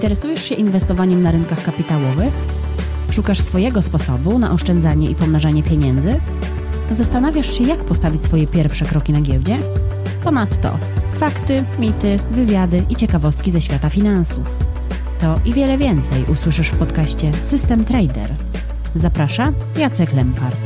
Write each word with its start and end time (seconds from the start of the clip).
Interesujesz 0.00 0.42
się 0.44 0.54
inwestowaniem 0.54 1.22
na 1.22 1.30
rynkach 1.30 1.62
kapitałowych? 1.62 2.32
Szukasz 3.10 3.40
swojego 3.40 3.82
sposobu 3.82 4.38
na 4.38 4.52
oszczędzanie 4.52 5.10
i 5.10 5.14
pomnażanie 5.14 5.62
pieniędzy? 5.62 6.20
Zastanawiasz 6.90 7.58
się, 7.58 7.64
jak 7.64 7.78
postawić 7.84 8.24
swoje 8.24 8.46
pierwsze 8.46 8.84
kroki 8.84 9.12
na 9.12 9.20
giełdzie? 9.20 9.58
Ponadto 10.24 10.78
fakty, 11.18 11.64
mity, 11.78 12.18
wywiady 12.30 12.82
i 12.88 12.96
ciekawostki 12.96 13.50
ze 13.50 13.60
świata 13.60 13.90
finansów. 13.90 14.44
To 15.20 15.40
i 15.44 15.52
wiele 15.52 15.78
więcej 15.78 16.24
usłyszysz 16.24 16.68
w 16.68 16.78
podcaście 16.78 17.32
System 17.42 17.84
Trader. 17.84 18.34
Zaprasza 18.94 19.52
Jacek 19.76 20.12
Lempart. 20.12 20.56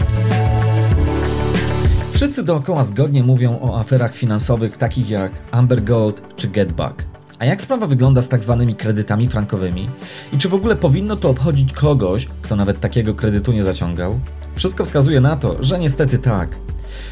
Wszyscy 2.12 2.42
dookoła 2.42 2.84
zgodnie 2.84 3.22
mówią 3.22 3.58
o 3.60 3.80
aferach 3.80 4.14
finansowych 4.14 4.76
takich 4.76 5.10
jak 5.10 5.32
Amber 5.50 5.84
Gold 5.84 6.22
czy 6.36 6.48
Getback. 6.48 7.14
A 7.38 7.44
jak 7.44 7.62
sprawa 7.62 7.86
wygląda 7.86 8.22
z 8.22 8.28
tak 8.28 8.42
zwanymi 8.42 8.74
kredytami 8.74 9.28
frankowymi? 9.28 9.88
I 10.32 10.38
czy 10.38 10.48
w 10.48 10.54
ogóle 10.54 10.76
powinno 10.76 11.16
to 11.16 11.30
obchodzić 11.30 11.72
kogoś, 11.72 12.28
kto 12.42 12.56
nawet 12.56 12.80
takiego 12.80 13.14
kredytu 13.14 13.52
nie 13.52 13.64
zaciągał? 13.64 14.20
Wszystko 14.54 14.84
wskazuje 14.84 15.20
na 15.20 15.36
to, 15.36 15.56
że 15.60 15.78
niestety 15.78 16.18
tak. 16.18 16.56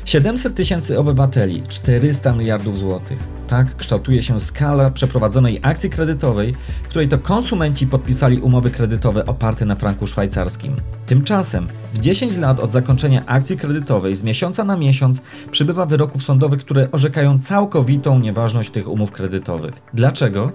700 0.04 0.54
tysięcy 0.54 0.98
obywateli, 0.98 1.62
400 1.68 2.32
miliardów 2.32 2.78
złotych. 2.78 3.18
Tak 3.48 3.76
kształtuje 3.76 4.22
się 4.22 4.40
skala 4.40 4.90
przeprowadzonej 4.90 5.60
akcji 5.62 5.90
kredytowej, 5.90 6.54
w 6.82 6.88
której 6.88 7.08
to 7.08 7.18
konsumenci 7.18 7.86
podpisali 7.86 8.40
umowy 8.40 8.70
kredytowe 8.70 9.26
oparte 9.26 9.64
na 9.64 9.74
franku 9.74 10.06
szwajcarskim. 10.06 10.76
Tymczasem 11.06 11.66
w 11.92 11.98
10 11.98 12.36
lat 12.36 12.60
od 12.60 12.72
zakończenia 12.72 13.22
akcji 13.26 13.56
kredytowej 13.56 14.16
z 14.16 14.22
miesiąca 14.22 14.64
na 14.64 14.76
miesiąc 14.76 15.20
przybywa 15.50 15.86
wyroków 15.86 16.22
sądowych, 16.22 16.60
które 16.60 16.88
orzekają 16.90 17.40
całkowitą 17.40 18.18
nieważność 18.18 18.70
tych 18.70 18.88
umów 18.88 19.12
kredytowych. 19.12 19.74
Dlaczego? 19.94 20.52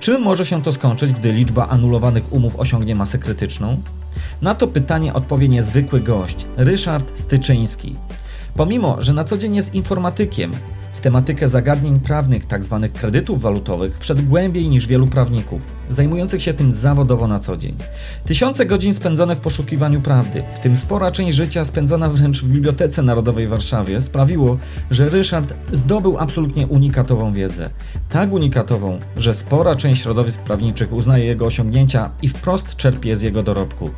Czym 0.00 0.22
może 0.22 0.46
się 0.46 0.62
to 0.62 0.72
skończyć, 0.72 1.12
gdy 1.12 1.32
liczba 1.32 1.68
anulowanych 1.68 2.32
umów 2.32 2.56
osiągnie 2.56 2.94
masę 2.94 3.18
krytyczną? 3.18 3.82
Na 4.42 4.54
to 4.54 4.68
pytanie 4.68 5.14
odpowie 5.14 5.48
niezwykły 5.48 6.00
gość, 6.00 6.46
Ryszard 6.56 7.18
Styczyński. 7.18 7.96
Pomimo, 8.56 8.96
że 8.98 9.12
na 9.12 9.24
co 9.24 9.38
dzień 9.38 9.56
jest 9.56 9.74
informatykiem, 9.74 10.52
tematykę 11.06 11.48
zagadnień 11.48 12.00
prawnych 12.00 12.46
tzw. 12.46 12.78
Tak 12.82 13.00
kredytów 13.00 13.42
walutowych 13.42 13.98
wszedł 14.00 14.22
głębiej 14.22 14.68
niż 14.68 14.86
wielu 14.86 15.06
prawników, 15.06 15.60
zajmujących 15.90 16.42
się 16.42 16.54
tym 16.54 16.72
zawodowo 16.72 17.26
na 17.26 17.38
co 17.38 17.56
dzień. 17.56 17.74
Tysiące 18.24 18.66
godzin 18.66 18.94
spędzone 18.94 19.36
w 19.36 19.40
poszukiwaniu 19.40 20.00
prawdy, 20.00 20.42
w 20.54 20.60
tym 20.60 20.76
spora 20.76 21.10
część 21.10 21.36
życia 21.36 21.64
spędzona 21.64 22.08
wręcz 22.08 22.42
w 22.42 22.48
Bibliotece 22.48 23.02
Narodowej 23.02 23.46
w 23.46 23.50
Warszawie, 23.50 24.02
sprawiło, 24.02 24.58
że 24.90 25.08
Ryszard 25.08 25.54
zdobył 25.72 26.18
absolutnie 26.18 26.66
unikatową 26.66 27.32
wiedzę. 27.32 27.70
Tak 28.08 28.32
unikatową, 28.32 28.98
że 29.16 29.34
spora 29.34 29.74
część 29.74 30.02
środowisk 30.02 30.42
prawniczych 30.42 30.92
uznaje 30.92 31.24
jego 31.24 31.46
osiągnięcia 31.46 32.10
i 32.22 32.28
wprost 32.28 32.76
czerpie 32.76 33.16
z 33.16 33.22
jego 33.22 33.42
dorobku. 33.42 33.90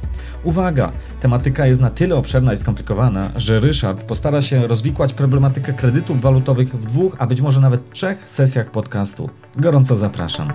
Uwaga! 0.44 0.92
Tematyka 1.20 1.66
jest 1.66 1.80
na 1.80 1.90
tyle 1.90 2.16
obszerna 2.16 2.52
i 2.52 2.56
skomplikowana, 2.56 3.30
że 3.36 3.60
Ryszard 3.60 4.02
postara 4.02 4.42
się 4.42 4.66
rozwikłać 4.66 5.12
problematykę 5.12 5.72
kredytów 5.72 6.20
walutowych 6.20 6.74
w 6.74 6.90
dwóch, 6.98 7.16
a 7.18 7.27
być 7.27 7.41
może 7.41 7.60
nawet 7.60 7.92
trzech 7.92 8.30
sesjach 8.30 8.70
podcastu. 8.70 9.30
Gorąco 9.56 9.96
zapraszam. 9.96 10.52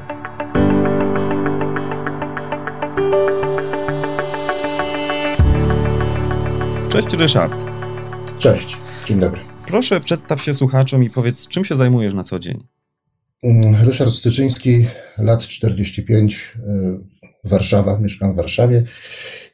Cześć 6.90 7.14
Ryszard. 7.14 7.54
Cześć, 8.40 8.78
dzień 9.08 9.20
dobry. 9.20 9.42
Proszę 9.68 10.02
przedstaw 10.02 10.42
się 10.42 10.54
słuchaczom 10.54 11.04
i 11.04 11.10
powiedz, 11.10 11.48
czym 11.48 11.66
się 11.66 11.76
zajmujesz 11.76 12.14
na 12.14 12.24
co 12.24 12.40
dzień. 12.40 12.64
Mm, 13.44 13.76
Ryszard 13.86 14.12
Styczyński, 14.12 14.86
lat 15.18 15.48
45, 15.48 16.54
y, 16.58 17.50
Warszawa, 17.50 18.00
mieszkam 18.00 18.34
w 18.34 18.36
Warszawie 18.36 18.84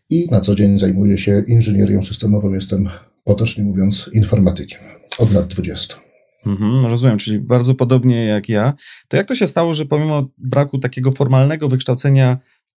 i 0.10 0.28
na 0.32 0.42
co 0.42 0.56
dzień 0.56 0.80
zajmuję 0.80 1.18
się 1.18 1.44
inżynierią 1.48 2.04
systemową. 2.04 2.54
Jestem 2.54 2.90
potocznie 3.24 3.64
mówiąc 3.64 4.10
informatykiem 4.14 4.80
od 5.20 5.34
lat 5.34 5.48
20. 5.48 6.09
Mhm, 6.46 6.86
rozumiem, 6.86 7.18
czyli 7.18 7.40
bardzo 7.40 7.76
podobnie 7.76 8.26
jak 8.26 8.50
ja. 8.50 8.74
To 9.08 9.18
jak 9.18 9.28
to 9.28 9.36
się 9.36 9.48
stało, 9.48 9.74
że 9.74 9.86
pomimo 9.86 10.30
braku 10.38 10.80
takiego 10.80 11.12
formalnego 11.12 11.70
wykształcenia 11.70 12.38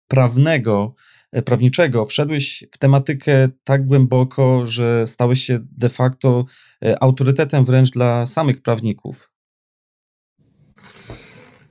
prawnego, 0.08 0.94
e, 1.32 1.42
prawniczego, 1.42 2.04
wszedłeś 2.04 2.64
w 2.72 2.78
tematykę 2.78 3.48
tak 3.64 3.86
głęboko, 3.86 4.66
że 4.66 5.06
stałeś 5.06 5.42
się 5.42 5.58
de 5.78 5.88
facto 5.88 6.44
e, 6.84 7.02
autorytetem 7.02 7.64
wręcz 7.64 7.90
dla 7.90 8.26
samych 8.26 8.62
prawników? 8.62 9.30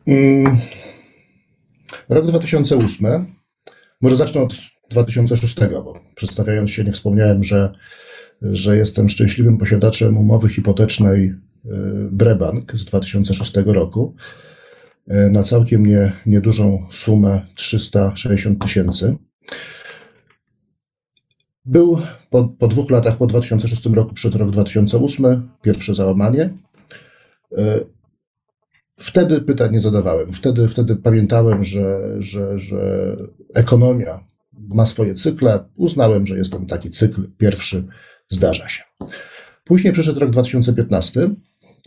Mm, 0.08 0.58
rok 2.10 2.28
2008. 2.28 3.26
Może 4.02 4.16
zacznę 4.16 4.42
od 4.42 4.56
2006, 4.90 5.56
bo 5.72 6.00
przedstawiając 6.16 6.72
się 6.72 6.84
nie 6.84 6.92
wspomniałem, 6.92 7.44
że, 7.44 7.74
że 8.42 8.78
jestem 8.78 9.10
szczęśliwym 9.10 9.58
posiadaczem 9.58 10.18
umowy 10.18 10.50
hipotecznej 10.50 11.34
Brebank 12.12 12.72
z 12.76 12.86
2006 12.86 13.54
roku 13.66 14.16
y, 15.12 15.30
na 15.30 15.44
całkiem 15.44 15.86
nie, 15.86 16.12
niedużą 16.26 16.88
sumę 16.92 17.46
360 17.56 18.62
tysięcy. 18.62 19.18
Był 21.66 22.02
po, 22.30 22.48
po 22.48 22.68
dwóch 22.68 22.92
latach, 22.92 23.18
po 23.18 23.28
2006 23.28 23.86
roku, 23.86 24.14
przed 24.14 24.36
rok 24.36 24.52
2008, 24.52 25.50
pierwsze 25.62 25.96
załamanie. 25.96 26.54
Y, 27.58 27.86
wtedy 29.00 29.42
pytań 29.42 29.72
nie 29.72 29.82
zadawałem. 29.82 30.34
Wtedy, 30.34 30.68
wtedy 30.68 30.96
pamiętałem, 30.96 31.64
że, 31.64 32.16
że, 32.20 32.60
że 32.60 33.16
ekonomia 33.56 34.30
ma 34.54 34.86
swoje 34.86 35.14
cykle. 35.14 35.60
Uznałem, 35.76 36.28
że 36.28 36.38
jest 36.38 36.52
tam 36.52 36.66
taki 36.66 36.90
cykl 36.90 37.32
pierwszy, 37.38 37.88
zdarza 38.30 38.70
się. 38.70 38.84
Później 39.64 39.94
przyszedł 39.94 40.20
rok 40.20 40.30
2015. 40.30 41.30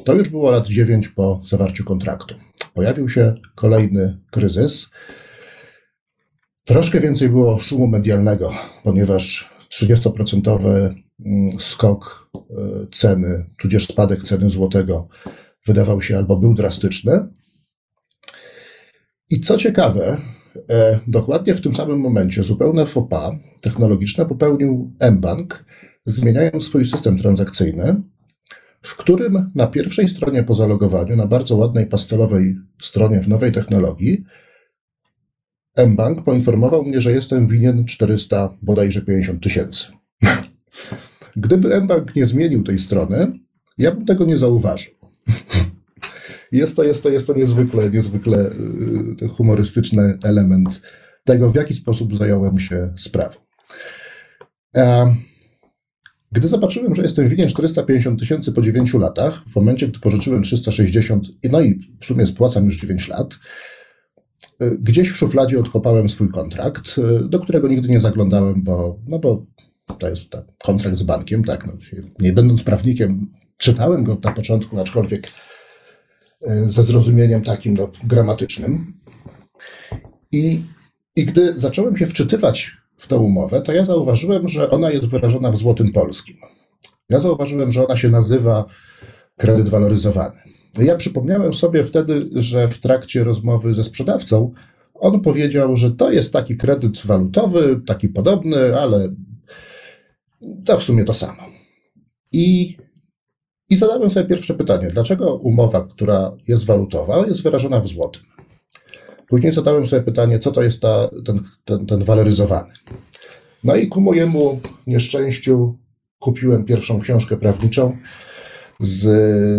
To 0.04 0.14
już 0.14 0.28
było 0.28 0.50
lat 0.50 0.68
9 0.68 1.08
po 1.08 1.42
zawarciu 1.44 1.84
kontraktu. 1.84 2.34
Pojawił 2.74 3.08
się 3.08 3.34
kolejny 3.54 4.18
kryzys. 4.30 4.90
Troszkę 6.64 7.00
więcej 7.00 7.28
było 7.28 7.58
szumu 7.58 7.86
medialnego, 7.86 8.52
ponieważ 8.84 9.50
30% 9.72 10.94
mm, 11.26 11.58
skok 11.58 12.30
e, 12.34 12.42
ceny, 12.92 13.50
tudzież 13.58 13.86
spadek 13.86 14.22
ceny 14.22 14.50
złotego 14.50 15.08
wydawał 15.66 16.02
się 16.02 16.16
albo 16.16 16.36
był 16.36 16.54
drastyczny. 16.54 17.28
I 19.30 19.40
co 19.40 19.58
ciekawe, 19.58 20.18
E, 20.70 21.00
dokładnie 21.06 21.54
w 21.54 21.60
tym 21.60 21.74
samym 21.74 22.00
momencie 22.00 22.42
zupełne 22.42 22.86
faux 22.86 23.10
pas 23.10 23.32
technologiczne 23.60 24.26
popełnił 24.26 24.92
mBank, 25.12 25.64
zmieniając 26.06 26.64
swój 26.64 26.86
system 26.86 27.18
transakcyjny, 27.18 28.02
w 28.82 28.96
którym 28.96 29.50
na 29.54 29.66
pierwszej 29.66 30.08
stronie 30.08 30.42
po 30.42 30.54
zalogowaniu, 30.54 31.16
na 31.16 31.26
bardzo 31.26 31.56
ładnej 31.56 31.86
pastelowej 31.86 32.56
stronie 32.80 33.20
w 33.20 33.28
nowej 33.28 33.52
technologii, 33.52 34.24
mBank 35.86 36.24
poinformował 36.24 36.84
mnie, 36.84 37.00
że 37.00 37.12
jestem 37.12 37.46
winien 37.46 37.84
400, 37.84 38.56
bodajże 38.62 39.02
50 39.02 39.42
tysięcy. 39.42 39.86
Gdyby 41.36 41.80
mBank 41.80 42.16
nie 42.16 42.26
zmienił 42.26 42.62
tej 42.62 42.78
strony, 42.78 43.38
ja 43.78 43.92
bym 43.92 44.06
tego 44.06 44.24
nie 44.24 44.38
zauważył. 44.38 44.92
Jest 46.52 46.76
to, 46.76 46.84
jest 46.84 47.02
to, 47.02 47.08
jest 47.08 47.26
to 47.26 47.34
niezwykle, 47.34 47.90
niezwykle 47.90 48.50
y, 49.22 49.28
humorystyczny 49.28 50.18
element 50.22 50.80
tego, 51.24 51.50
w 51.50 51.56
jaki 51.56 51.74
sposób 51.74 52.16
zająłem 52.16 52.60
się 52.60 52.92
sprawą. 52.96 53.36
Gdy 56.32 56.48
zobaczyłem, 56.48 56.94
że 56.94 57.02
jestem 57.02 57.28
winien 57.28 57.48
450 57.48 58.20
tysięcy 58.20 58.52
po 58.52 58.62
9 58.62 58.94
latach, 58.94 59.44
w 59.48 59.56
momencie, 59.56 59.88
gdy 59.88 59.98
pożyczyłem 59.98 60.42
360, 60.42 61.26
no 61.50 61.60
i 61.60 61.78
w 62.00 62.04
sumie 62.04 62.26
spłacam 62.26 62.64
już 62.64 62.76
9 62.76 63.08
lat, 63.08 63.38
y, 64.62 64.78
gdzieś 64.80 65.08
w 65.08 65.16
szufladzie 65.16 65.58
odkopałem 65.58 66.10
swój 66.10 66.28
kontrakt, 66.28 66.98
y, 66.98 67.28
do 67.28 67.38
którego 67.38 67.68
nigdy 67.68 67.88
nie 67.88 68.00
zaglądałem, 68.00 68.62
bo, 68.62 68.98
no 69.08 69.18
bo 69.18 69.46
to 69.98 70.08
jest 70.08 70.30
tak, 70.30 70.44
kontrakt 70.64 70.98
z 70.98 71.02
bankiem, 71.02 71.44
tak, 71.44 71.66
no, 71.66 71.72
nie 72.18 72.32
będąc 72.32 72.62
prawnikiem, 72.62 73.30
czytałem 73.56 74.04
go 74.04 74.18
na 74.24 74.32
początku, 74.32 74.80
aczkolwiek 74.80 75.28
E, 76.46 76.68
ze 76.68 76.82
zrozumieniem 76.82 77.42
takim 77.42 77.74
no, 77.74 77.90
gramatycznym. 78.04 79.00
I, 80.32 80.62
I 81.16 81.24
gdy 81.24 81.60
zacząłem 81.60 81.96
się 81.96 82.06
wczytywać 82.06 82.76
w 83.02 83.06
tę 83.06 83.16
umowę, 83.16 83.60
to 83.60 83.72
ja 83.72 83.84
zauważyłem, 83.84 84.48
że 84.48 84.70
ona 84.70 84.90
jest 84.90 85.06
wyrażona 85.06 85.50
w 85.50 85.56
złotym 85.56 85.92
polskim. 85.92 86.36
Ja 87.10 87.18
zauważyłem, 87.18 87.72
że 87.72 87.86
ona 87.86 87.96
się 87.96 88.08
nazywa 88.08 88.64
kredyt 89.36 89.68
waloryzowany. 89.68 90.36
Ja 90.78 90.96
przypomniałem 90.96 91.54
sobie 91.54 91.84
wtedy, 91.84 92.28
że 92.32 92.68
w 92.68 92.78
trakcie 92.78 93.24
rozmowy 93.24 93.74
ze 93.74 93.84
sprzedawcą 93.84 94.52
on 94.94 95.20
powiedział, 95.20 95.76
że 95.76 95.90
to 95.90 96.12
jest 96.12 96.32
taki 96.32 96.56
kredyt 96.56 97.06
walutowy, 97.06 97.80
taki 97.86 98.08
podobny, 98.08 98.78
ale 98.78 99.08
to 100.66 100.78
w 100.78 100.82
sumie 100.82 101.04
to 101.04 101.14
samo. 101.14 101.42
I 102.32 102.76
i 103.70 103.76
zadałem 103.76 104.10
sobie 104.10 104.26
pierwsze 104.26 104.54
pytanie, 104.54 104.90
dlaczego 104.90 105.34
umowa, 105.34 105.88
która 105.90 106.32
jest 106.48 106.66
walutowa, 106.66 107.26
jest 107.26 107.42
wyrażona 107.42 107.80
w 107.80 107.88
złotym? 107.88 108.22
Później 109.32 109.52
zadałem 109.52 109.86
sobie 109.86 110.02
pytanie, 110.02 110.38
co 110.38 110.52
to 110.52 110.62
jest 110.62 110.80
ta, 110.80 111.10
ten, 111.24 111.40
ten, 111.64 111.86
ten 111.86 112.04
waloryzowany. 112.04 112.72
No 113.64 113.76
i 113.76 113.88
ku 113.88 114.00
mojemu 114.00 114.60
nieszczęściu 114.86 115.78
kupiłem 116.18 116.64
pierwszą 116.64 117.00
książkę 117.00 117.36
prawniczą 117.36 117.96
z, 118.80 119.00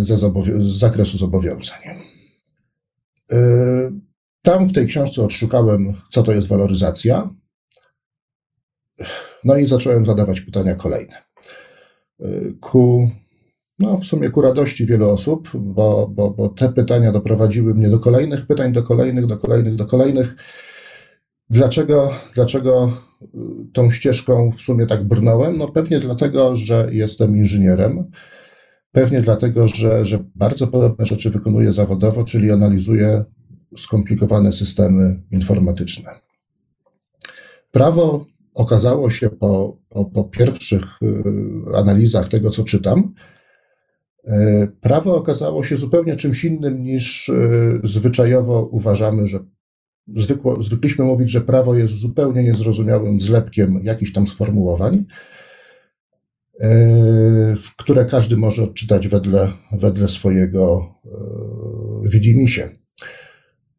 z 0.06 0.78
zakresu 0.78 1.18
zobowiązań. 1.18 1.80
Yy, 3.32 3.38
Tam 4.42 4.68
w 4.68 4.74
tej 4.74 4.88
książce 4.88 5.24
odszukałem, 5.24 5.94
co 6.10 6.24
to 6.24 6.32
jest 6.32 6.48
waloryzacja. 6.48 7.30
No 9.44 9.58
i 9.58 9.68
zacząłem 9.68 10.06
zadawać 10.06 10.42
pytania 10.42 10.76
kolejne. 10.76 11.24
Yy, 12.20 12.58
Ku, 12.62 13.12
no 13.80 13.98
w 13.98 14.06
sumie 14.06 14.30
ku 14.30 14.42
radości 14.42 14.86
wielu 14.86 15.10
osób, 15.10 15.50
bo, 15.54 16.08
bo, 16.08 16.32
bo 16.32 16.50
te 16.50 16.74
pytania 16.74 17.12
doprowadziły 17.12 17.76
mnie 17.76 17.90
do 17.90 18.00
kolejnych 18.00 18.48
pytań, 18.48 18.72
do 18.72 18.84
kolejnych, 18.84 19.26
do 19.26 19.38
kolejnych, 19.38 19.76
do 19.76 19.86
kolejnych. 19.86 20.36
Dlaczego, 21.50 22.12
dlaczego 22.36 22.94
y, 23.22 23.28
tą 23.74 23.90
ścieżką 23.90 24.52
w 24.52 24.62
sumie 24.62 24.86
tak 24.86 25.04
brnąłem? 25.04 25.58
No 25.58 25.68
pewnie 25.68 26.00
dlatego, 26.00 26.56
że 26.56 26.88
jestem 26.92 27.38
inżynierem. 27.38 28.12
Pewnie 28.92 29.22
dlatego, 29.22 29.68
że, 29.68 30.06
że 30.06 30.24
bardzo 30.36 30.68
podobne 30.68 31.06
rzeczy 31.06 31.30
wykonuję 31.30 31.74
zawodowo, 31.74 32.24
czyli 32.24 32.52
analizuję 32.52 33.26
skomplikowane 33.78 34.54
systemy 34.54 35.22
informatyczne. 35.32 36.12
Prawo 37.72 38.26
okazało 38.54 39.12
się 39.12 39.30
po, 39.30 39.78
po, 39.90 40.06
po 40.06 40.24
pierwszych 40.24 40.84
y, 41.04 41.78
analizach 41.78 42.28
tego, 42.28 42.50
co 42.50 42.64
czytam, 42.64 43.14
prawo 44.82 45.16
okazało 45.16 45.64
się 45.64 45.78
zupełnie 45.78 46.16
czymś 46.16 46.46
innym 46.46 46.84
niż 46.84 47.30
y, 47.30 47.80
zwyczajowo 47.84 48.70
uważamy, 48.72 49.28
że 49.28 49.40
zwykło, 50.16 50.64
zwykliśmy 50.64 51.06
mówić, 51.06 51.32
że 51.32 51.42
prawo 51.42 51.76
jest 51.76 51.94
zupełnie 51.94 52.44
niezrozumiałym 52.44 53.22
zlepkiem 53.22 53.80
jakichś 53.84 54.14
tam 54.14 54.28
sformułowań, 54.28 55.06
e, 56.62 57.56
które 57.78 58.06
każdy 58.06 58.38
może 58.38 58.64
odczytać 58.64 59.08
wedle, 59.08 59.52
wedle 59.72 60.08
swojego 60.08 60.86
e, 61.06 61.10
widzimisię. 62.10 62.70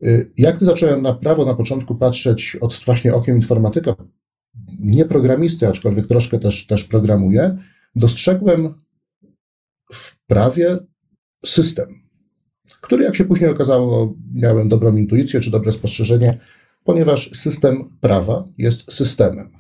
E, 0.03 0.09
Jak 0.39 0.57
gdy 0.57 0.67
zacząłem 0.67 1.03
na 1.03 1.15
prawo 1.15 1.45
na 1.45 1.55
początku 1.55 1.95
patrzeć 1.95 2.57
od 2.61 2.83
właśnie 2.87 3.15
okiem 3.15 3.37
informatyka, 3.37 3.95
nie 4.79 5.05
programisty, 5.05 5.69
aczkolwiek 5.69 6.07
troszkę 6.07 6.39
też, 6.39 6.67
też 6.67 6.85
programuję, 6.85 7.59
dostrzegłem 7.97 8.75
w 9.93 10.27
prawie 10.27 10.79
system 11.45 12.05
który, 12.81 13.05
jak 13.05 13.17
się 13.17 13.25
później 13.25 13.51
okazało, 13.51 14.15
miałem 14.35 14.69
dobrą 14.69 14.97
intuicję 14.97 15.41
czy 15.41 15.51
dobre 15.51 15.73
spostrzeżenie, 15.73 16.39
ponieważ 16.85 17.31
system 17.35 17.97
prawa 18.01 18.45
jest 18.59 18.93
systemem, 18.93 19.51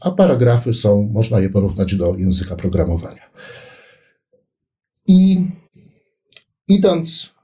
a 0.00 0.10
paragrafy 0.10 0.74
są, 0.74 1.10
można 1.12 1.40
je 1.40 1.50
porównać 1.50 1.96
do 1.96 2.16
języka 2.16 2.56
programowania. 2.56 3.30
I 5.06 5.46
idąc, 6.68 7.34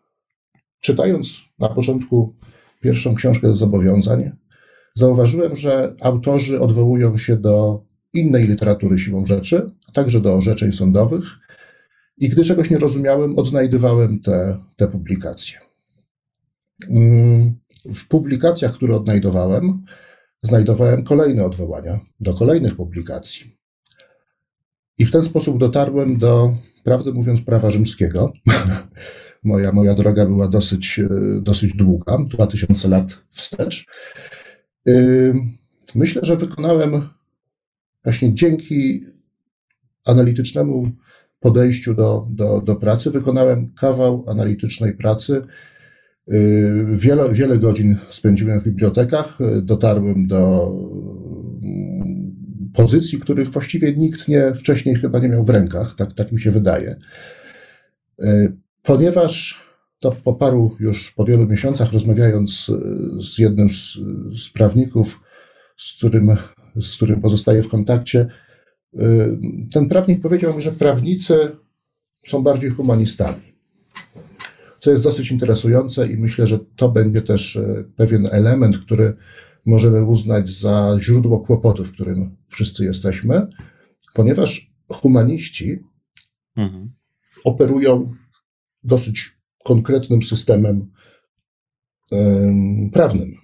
czytając 0.80 1.40
na 1.58 1.69
początku 1.69 2.34
pierwszą 2.80 3.14
książkę 3.14 3.54
z 3.54 3.58
zobowiązań, 3.58 4.32
zauważyłem, 4.94 5.56
że 5.56 5.94
autorzy 6.00 6.60
odwołują 6.60 7.19
się 7.19 7.37
do 7.37 7.84
innej 8.12 8.48
literatury 8.48 8.98
siłą 8.98 9.26
rzeczy, 9.26 9.70
a 9.88 9.92
także 9.92 10.20
do 10.20 10.34
orzeczeń 10.34 10.72
sądowych, 10.72 11.38
i 12.16 12.28
gdy 12.28 12.44
czegoś 12.44 12.70
nie 12.70 12.78
rozumiałem, 12.78 13.38
odnajdywałem 13.38 14.20
te, 14.20 14.58
te 14.76 14.88
publikacje. 14.88 15.58
Mm, 16.90 17.55
W 17.94 18.08
publikacjach, 18.08 18.72
które 18.72 18.96
odnajdowałem, 18.96 19.84
znajdowałem 20.43 21.05
kolejne 21.05 21.44
odwołania 21.44 22.00
do 22.20 22.34
kolejnych 22.34 22.76
publikacji. 22.76 23.56
I 24.99 25.05
w 25.06 25.11
ten 25.11 25.25
sposób 25.25 25.58
dotarłem 25.58 26.19
do, 26.19 26.56
prawdę 26.84 27.12
mówiąc, 27.12 27.40
prawa 27.40 27.70
rzymskiego. 27.70 28.32
moja, 29.44 29.72
moja 29.72 29.94
droga 29.94 30.26
była 30.26 30.49
dosyć, 30.49 30.99
e, 30.99 31.08
dosyć 31.40 31.76
długa, 31.76 32.19
2000 32.28 32.88
lat 32.88 33.19
wstecz. 33.31 33.87
Yy, 34.87 35.34
Myślę, 35.94 36.22
że 36.25 36.37
wykonałem 36.37 37.08
właśnie 38.05 38.34
dzięki 38.34 39.06
analitycznemu 40.05 40.93
podejściu 41.44 41.94
do, 41.94 42.26
do, 42.31 42.61
do 42.61 42.76
pracy. 42.76 43.11
Wykonałem 43.11 43.73
kawał 43.73 44.25
analitycznej 44.29 44.93
pracy. 44.93 45.43
Yy, 46.29 46.87
Wiele, 46.96 47.32
wiele 47.32 47.58
godzin 47.58 47.99
spędziłem 48.11 48.61
w 48.61 48.64
bibliotekach. 48.64 49.38
Dotarłem 49.62 50.26
do 50.26 50.73
mm, 51.62 52.37
pozycji, 52.75 53.20
których 53.20 53.50
właściwie 53.50 53.93
nikt 53.93 54.29
nie, 54.29 54.55
wcześniej 54.55 54.94
chyba 54.94 55.19
nie 55.19 55.29
miał 55.29 55.44
w 55.44 55.50
rękach, 55.50 55.94
tak, 55.96 56.12
tak 56.12 56.32
mi 56.32 56.41
się 56.41 56.50
wydaje. 56.50 56.96
Yy, 58.19 58.56
Ponieważ 58.82 59.61
to 59.99 60.12
po 60.25 60.35
paru, 60.35 60.76
już 60.81 61.11
po 61.11 61.25
wielu 61.25 61.47
miesiącach 61.47 61.93
rozmawiając 61.93 62.69
yy, 62.69 63.23
z 63.23 63.38
jednym 63.38 63.69
z, 63.70 63.99
z 64.44 64.50
prawników, 64.50 65.20
z 65.76 65.93
którym, 65.93 66.37
z 66.81 66.97
którym 66.97 67.20
pozostaję 67.20 67.62
w 67.62 67.69
kontakcie, 67.69 68.26
ten 69.73 69.88
prawnik 69.88 70.20
powiedział 70.20 70.56
mi, 70.56 70.62
że 70.62 70.73
prawnicy 70.73 71.56
są 72.26 72.43
bardziej 72.43 72.70
humanistami. 72.70 73.55
Co 74.79 74.91
jest 74.91 75.02
dosyć 75.02 75.31
interesujące 75.31 76.08
i 76.12 76.17
myślę, 76.17 76.46
że 76.46 76.58
to 76.76 76.88
będzie 76.88 77.23
też 77.23 77.56
e, 77.56 77.85
pewien 77.96 78.29
element, 78.31 78.79
który 78.79 79.17
możemy 79.67 80.05
uznać 80.05 80.50
za 80.50 80.96
źródło 81.00 81.41
kłopotu, 81.41 81.85
w 81.85 81.93
którym 81.93 82.37
wszyscy 82.49 82.85
jesteśmy, 82.85 83.46
ponieważ 84.14 84.70
humaniści 84.93 85.79
Mhm. 86.56 86.93
operują 87.44 88.14
dosyć 88.82 89.37
konkretnym 89.64 90.23
systemem 90.23 90.90
em, 92.12 92.90
prawnym. 92.93 93.35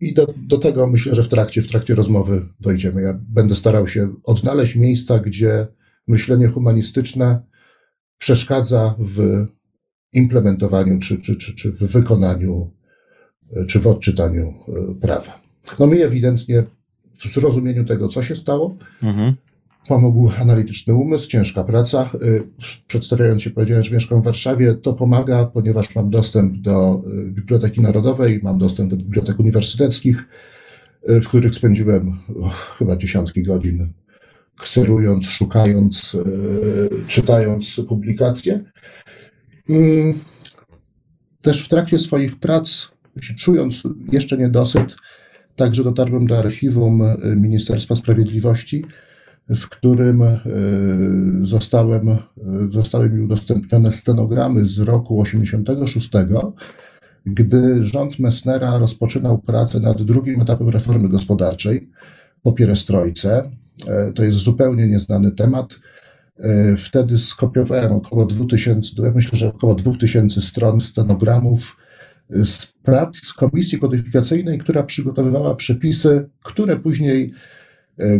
I 0.00 0.14
do, 0.14 0.26
do 0.36 0.58
tego 0.58 0.86
myślę, 0.86 1.14
że 1.14 1.22
w 1.22 1.28
trakcie, 1.28 1.62
w 1.62 1.68
trakcie 1.68 1.94
rozmowy 1.94 2.48
dojdziemy. 2.60 3.02
Ja 3.02 3.20
będę 3.28 3.56
starał 3.56 3.88
się 3.88 4.14
odnaleźć 4.24 4.76
miejsca, 4.76 5.18
gdzie 5.18 5.66
myślenie 6.08 6.48
humanistyczne 6.48 7.42
przeszkadza 8.18 8.94
w 8.98 9.46
implementowaniu, 10.12 10.98
czy, 10.98 11.18
czy, 11.18 11.36
czy, 11.36 11.54
czy 11.54 11.72
w 11.72 11.78
wykonaniu, 11.78 12.70
czy 13.68 13.80
w 13.80 13.86
odczytaniu 13.86 14.54
e, 14.68 14.94
prawa. 15.00 15.40
No 15.78 15.86
mi 15.86 16.00
ewidentnie 16.00 16.64
w 17.18 17.34
zrozumieniu 17.34 17.84
tego, 17.84 18.08
co 18.08 18.22
się 18.22 18.36
stało, 18.36 18.76
Mhm. 19.02 19.34
Pomógł 19.88 20.30
analityczny 20.40 20.94
umysł, 20.94 21.28
ciężka 21.28 21.64
praca. 21.64 22.10
Y, 22.22 22.42
Przedstawiając 22.86 23.42
się, 23.42 23.50
powiedziałem, 23.50 23.84
że 23.84 23.94
mieszkam 23.94 24.22
w 24.22 24.24
Warszawie. 24.24 24.74
To 24.74 24.92
pomaga, 24.94 25.44
ponieważ 25.44 25.94
mam 25.94 26.10
dostęp 26.10 26.56
do 26.56 27.02
y, 27.28 27.30
Biblioteki 27.30 27.80
Narodowej, 27.80 28.40
mam 28.42 28.58
dostęp 28.58 28.90
do 28.90 28.96
bibliotek 28.96 29.40
uniwersyteckich, 29.40 30.28
y, 31.10 31.20
w 31.20 31.28
których 31.28 31.54
spędziłem 31.54 32.18
o, 32.40 32.48
chyba 32.48 32.96
dziesiątki 32.96 33.42
godzin 33.42 33.92
kserując, 34.58 35.26
szukając, 35.26 36.16
czytając 37.06 37.80
publikacje. 37.88 38.64
Mm, 39.68 40.14
Też 41.42 41.64
w 41.64 41.68
trakcie 41.68 41.98
swoich 41.98 42.40
prac, 42.40 42.88
czując 43.36 43.82
jeszcze 44.12 44.38
niedosyt, 44.38 44.96
także 45.56 45.84
dotarłem 45.84 46.26
do 46.26 46.38
archiwum 46.38 47.02
Ministerstwa 47.36 47.96
Sprawiedliwości, 47.96 48.84
w 49.48 49.68
którym 49.68 50.22
y, 50.22 50.38
zostałem, 51.42 52.08
y, 52.08 52.16
zostały 52.72 53.10
mi 53.10 53.20
udostępnione 53.20 53.92
stenogramy 53.92 54.66
z 54.66 54.78
roku 54.78 55.20
86, 55.20 56.10
gdy 57.26 57.84
rząd 57.84 58.18
Messnera 58.18 58.78
rozpoczynał 58.78 59.38
pracę 59.38 59.80
nad 59.80 60.02
drugim 60.02 60.40
etapem 60.40 60.68
reformy 60.68 61.08
gospodarczej 61.08 61.90
po 62.42 62.52
pierestrojce. 62.52 63.50
E, 63.86 64.12
To 64.12 64.24
jest 64.24 64.38
zupełnie 64.38 64.86
nieznany 64.86 65.32
temat. 65.32 65.78
E, 66.38 66.76
Wtedy 66.76 67.18
skopiowałem 67.18 67.92
około 67.92 68.26
2000, 68.26 69.02
ja 69.02 69.12
myślę, 69.14 69.38
że 69.38 69.48
około 69.48 69.74
2000 69.74 70.42
stron 70.42 70.80
stenogramów 70.80 71.76
z 72.30 72.66
prac 72.66 73.32
Komisji 73.32 73.78
Kodyfikacyjnej, 73.78 74.58
która 74.58 74.82
przygotowywała 74.82 75.54
przepisy, 75.54 76.28
które 76.42 76.76
później 76.76 77.22
e, 77.24 77.65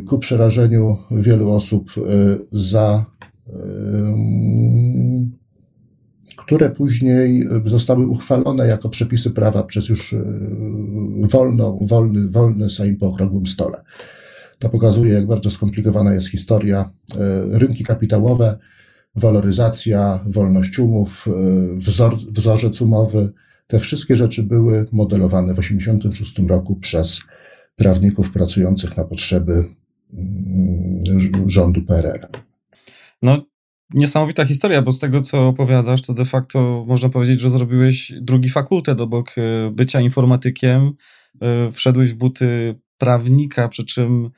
ku 0.07 0.19
przerażeniu 0.19 0.97
wielu 1.11 1.53
osób 1.53 1.91
e, 1.99 2.01
za 2.53 3.05
em, 3.47 5.37
które 6.37 6.71
później 6.71 7.49
zostały 7.67 8.07
uchwalone 8.07 8.67
jako 8.67 8.89
przepisy 8.89 9.31
prawa 9.31 9.63
przez 9.63 9.89
już 9.89 10.13
e, 10.13 10.25
wolno, 11.23 11.79
wolny, 11.81 12.29
wolny 12.29 12.71
Sejm 12.71 12.97
po 12.97 13.07
okrągłym 13.07 13.47
stole. 13.47 13.83
To 14.59 14.69
pokazuje, 14.69 15.13
jak 15.13 15.27
bardzo 15.27 15.51
skomplikowana 15.51 16.15
jest 16.15 16.31
historia. 16.31 16.91
E, 17.15 17.59
Rynki 17.59 17.85
kapitałowe, 17.85 18.59
waloryzacja, 19.17 20.21
wolność 20.27 20.79
umów, 20.79 21.29
e, 21.29 21.33
wzor, 21.77 22.17
wzorzec 22.33 22.83
umowy, 22.83 23.33
Te 23.67 23.79
wszystkie 23.79 24.17
rzeczy 24.17 24.43
były 24.43 24.87
modelowane 24.93 25.55
w 25.55 25.57
1986 25.57 26.49
roku 26.49 26.77
przez 26.77 27.21
prawników 27.77 28.33
pracujących 28.33 28.97
na 28.97 29.05
potrzeby 29.05 29.65
mm, 30.13 31.01
rządu 31.47 31.83
PRL. 31.83 32.27
No, 33.23 33.43
niesamowita 33.95 34.45
historia, 34.45 34.83
bo 34.83 34.93
z 34.93 34.99
tego, 34.99 35.21
co 35.21 35.49
opowiadasz, 35.49 36.03
to 36.03 36.15
de 36.15 36.25
facto 36.25 36.85
można 36.89 37.09
powiedzieć, 37.09 37.41
że 37.41 37.51
zrobiłeś 37.51 38.13
drugi 38.21 38.49
fakultet 38.49 39.01
obok 39.01 39.35
e, 39.39 39.71
bycia 39.71 40.01
informatykiem. 40.01 40.91
E, 41.41 41.71
wszedłeś 41.71 42.13
w 42.13 42.17
buty 42.17 42.79
prawnika, 42.99 43.69
przy 43.69 43.85
czym 43.85 44.31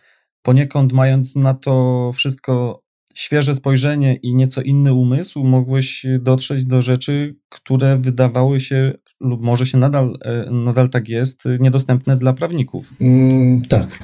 poniekąd 0.43 0.93
mając 0.93 1.37
na 1.37 1.55
to 1.55 2.11
wszystko 2.15 2.83
świeże 3.15 3.55
spojrzenie 3.55 4.15
i 4.15 4.35
nieco 4.35 4.63
inny 4.63 4.93
umysł, 4.93 5.45
mogłeś 5.45 6.07
dotrzeć 6.21 6.65
do 6.65 6.83
rzeczy, 6.83 7.37
które 7.49 7.97
wydawały 7.97 8.61
się, 8.61 8.93
lub 9.21 9.43
może 9.43 9.67
się 9.67 9.79
nadal, 9.79 10.19
e, 10.23 10.51
nadal 10.51 10.91
tak 10.91 11.09
jest, 11.09 11.43
niedostępne 11.61 12.17
dla 12.17 12.33
prawników. 12.33 12.93
Mm, 13.01 13.63
tak. 13.63 13.99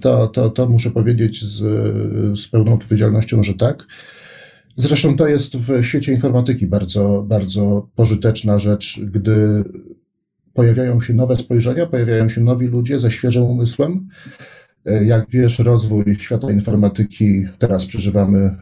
To, 0.00 0.26
to, 0.26 0.50
to 0.50 0.68
muszę 0.68 0.90
powiedzieć 0.90 1.44
z, 1.44 1.58
z 2.40 2.48
pełną 2.48 2.74
odpowiedzialnością, 2.74 3.42
że 3.42 3.54
tak. 3.54 3.86
Zresztą 4.76 5.16
to 5.16 5.26
jest 5.26 5.56
w 5.56 5.84
świecie 5.84 6.12
informatyki 6.12 6.66
bardzo, 6.66 7.24
bardzo 7.28 7.88
pożyteczna 7.94 8.58
rzecz, 8.58 9.00
gdy 9.00 9.64
pojawiają 10.54 11.00
się 11.00 11.14
nowe 11.14 11.36
spojrzenia, 11.36 11.86
pojawiają 11.86 12.28
się 12.28 12.40
nowi 12.40 12.66
ludzie 12.66 13.00
ze 13.00 13.10
świeżym 13.10 13.42
umysłem. 13.42 14.08
Jak 15.04 15.30
wiesz, 15.30 15.58
rozwój 15.58 16.04
świata 16.18 16.52
informatyki, 16.52 17.44
teraz 17.58 17.86
przeżywamy 17.86 18.38
e, 18.38 18.56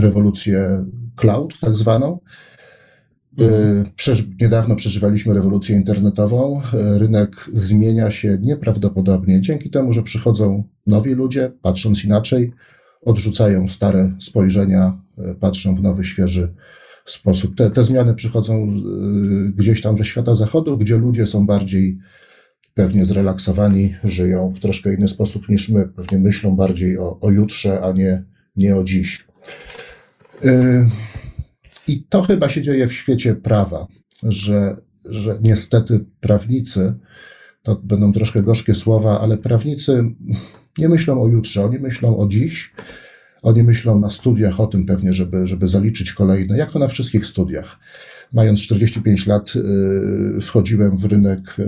rewolucję 0.00 0.84
cloud, 1.16 1.60
tak 1.60 1.76
zwaną. 1.76 2.20
E, 3.40 3.44
mhm. 3.44 4.36
niedawno 4.40 4.76
przeżywaliśmy 4.76 5.34
rewolucję 5.34 5.76
internetową. 5.76 6.62
E, 6.74 6.98
rynek 6.98 7.50
zmienia 7.52 8.10
się 8.10 8.38
nieprawdopodobnie 8.42 9.40
dzięki 9.40 9.70
temu, 9.70 9.92
że 9.92 10.02
przychodzą 10.02 10.64
nowi 10.86 11.14
ludzie, 11.14 11.52
patrząc 11.62 12.04
inaczej, 12.04 12.52
odrzucają 13.02 13.68
stare 13.68 14.12
spojrzenia, 14.20 14.98
e, 15.18 15.34
patrzą 15.34 15.74
w 15.74 15.82
nowy, 15.82 16.04
świeży 16.04 16.54
sposób. 17.06 17.56
Te, 17.56 17.70
te 17.70 17.84
zmiany 17.84 18.14
przychodzą 18.14 18.54
e, 18.54 19.52
gdzieś 19.52 19.80
tam 19.80 19.98
ze 19.98 20.04
świata 20.04 20.34
zachodu, 20.34 20.78
gdzie 20.78 20.98
ludzie 20.98 21.26
są 21.26 21.46
bardziej 21.46 21.98
pewnie 22.74 23.04
zrelaksowani, 23.04 23.94
żyją 24.04 24.52
w 24.52 24.60
troszkę 24.60 24.94
inny 24.94 25.08
sposób 25.08 25.48
niż 25.48 25.68
my, 25.68 25.88
pewnie 25.88 26.18
myślą 26.18 26.56
bardziej 26.56 26.98
o, 26.98 27.20
o 27.20 27.30
jutrze, 27.30 27.80
a 27.80 27.92
nie, 27.92 28.24
nie 28.56 28.76
o 28.76 28.84
dziś. 28.84 29.26
E, 30.44 30.88
I 31.88 32.02
to 32.02 32.22
chyba 32.22 32.48
się 32.48 32.62
dzieje 32.62 32.86
w 32.86 32.92
świecie 32.92 33.34
prawa, 33.34 33.86
że, 34.22 34.76
że 35.04 35.38
niestety 35.42 36.04
prawnicy, 36.20 36.94
to 37.62 37.76
będą 37.76 38.12
troszkę 38.12 38.42
gorzkie 38.42 38.74
słowa, 38.74 39.20
ale 39.20 39.38
prawnicy 39.38 40.04
nie 40.78 40.88
myślą 40.88 41.22
o 41.22 41.28
jutrze, 41.28 41.64
oni 41.64 41.78
myślą 41.78 42.16
o 42.18 42.28
dziś. 42.28 42.72
Oni 43.42 43.62
myślą 43.62 44.00
na 44.00 44.10
studiach 44.10 44.60
o 44.60 44.66
tym 44.66 44.86
pewnie, 44.86 45.12
żeby, 45.12 45.46
żeby 45.46 45.68
zaliczyć 45.68 46.12
kolejne, 46.12 46.58
jak 46.58 46.70
to 46.70 46.78
na 46.78 46.88
wszystkich 46.88 47.26
studiach. 47.26 47.78
Mając 48.32 48.60
45 48.60 49.26
lat, 49.26 49.54
yy, 49.54 50.40
wchodziłem 50.40 50.98
w 50.98 51.04
rynek. 51.04 51.54
Yy, 51.58 51.64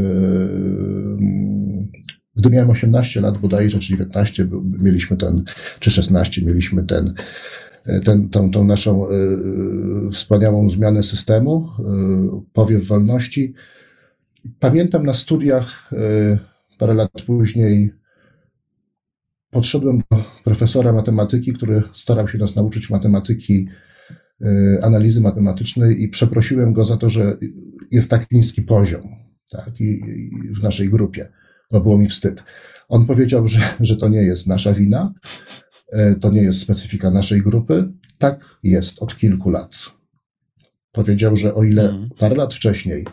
gdy 2.37 2.51
miałem 2.51 2.71
18 2.71 3.21
lat 3.21 3.39
bodajże, 3.39 3.79
czy 3.79 3.89
19, 3.89 4.49
mieliśmy 4.79 5.17
ten, 5.17 5.45
czy 5.81 5.91
16, 5.91 6.43
mieliśmy 6.45 6.85
ten, 6.85 7.15
ten, 8.05 8.29
tą, 8.29 8.51
tą 8.51 8.65
naszą 8.65 9.11
yy, 9.11 10.11
wspaniałą 10.11 10.71
zmianę 10.71 11.03
systemu, 11.03 11.69
powiew 12.53 12.87
wolności. 12.87 13.55
Pamiętam 14.59 15.03
na 15.03 15.15
studiach 15.15 15.91
parę 16.79 16.95
lat 16.95 17.11
później 17.27 17.93
podszedłem 19.51 19.99
do 19.99 20.25
profesora 20.45 20.93
matematyki, 20.93 21.53
który 21.53 21.83
starał 21.95 22.29
się 22.29 22.39
nas 22.39 22.57
nauczyć 22.57 22.91
matematyki, 22.91 23.69
analizy 24.83 25.21
matematycznej 25.21 26.03
i 26.03 26.09
przeprosiłem 26.09 26.73
go 26.73 26.85
za 26.85 26.97
to, 26.97 27.09
że 27.09 27.37
jest 27.91 28.11
tak 28.11 28.31
niski 28.31 28.63
poziom 28.63 29.03
tak, 29.51 29.81
i, 29.81 29.85
i 29.85 30.53
w 30.53 30.63
naszej 30.63 30.91
grupie, 30.91 31.29
bo 31.73 31.81
było 31.81 31.99
mi 31.99 32.09
wstyd. 32.09 32.45
On 32.89 33.07
powiedział, 33.07 33.49
że, 33.49 33.61
że 33.81 33.97
to 33.97 34.09
nie 34.09 34.23
jest 34.23 34.47
nasza 34.47 34.73
wina, 34.73 35.15
to 36.21 36.31
nie 36.31 36.43
jest 36.43 36.61
specyfika 36.61 37.11
naszej 37.11 37.43
grupy. 37.43 37.93
Tak 38.19 38.59
jest 38.63 39.03
od 39.03 39.17
kilku 39.17 39.51
lat. 39.51 39.77
Powiedział, 40.93 41.37
że 41.37 41.55
o 41.55 41.65
ile 41.65 41.83
mhm. 41.83 42.09
parę 42.19 42.35
lat 42.35 42.55
wcześniej 42.55 43.05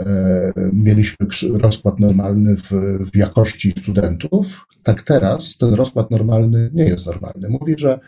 E, 0.00 0.52
mieliśmy 0.72 1.26
rozkład 1.52 2.00
normalny 2.00 2.56
w, 2.56 2.70
w 3.12 3.16
jakości 3.16 3.70
studentów, 3.78 4.66
tak 4.82 5.02
teraz 5.02 5.56
ten 5.58 5.74
rozkład 5.74 6.10
normalny 6.10 6.70
nie 6.74 6.84
jest 6.84 7.06
normalny. 7.06 7.48
Mówi, 7.48 7.74
że 7.78 8.00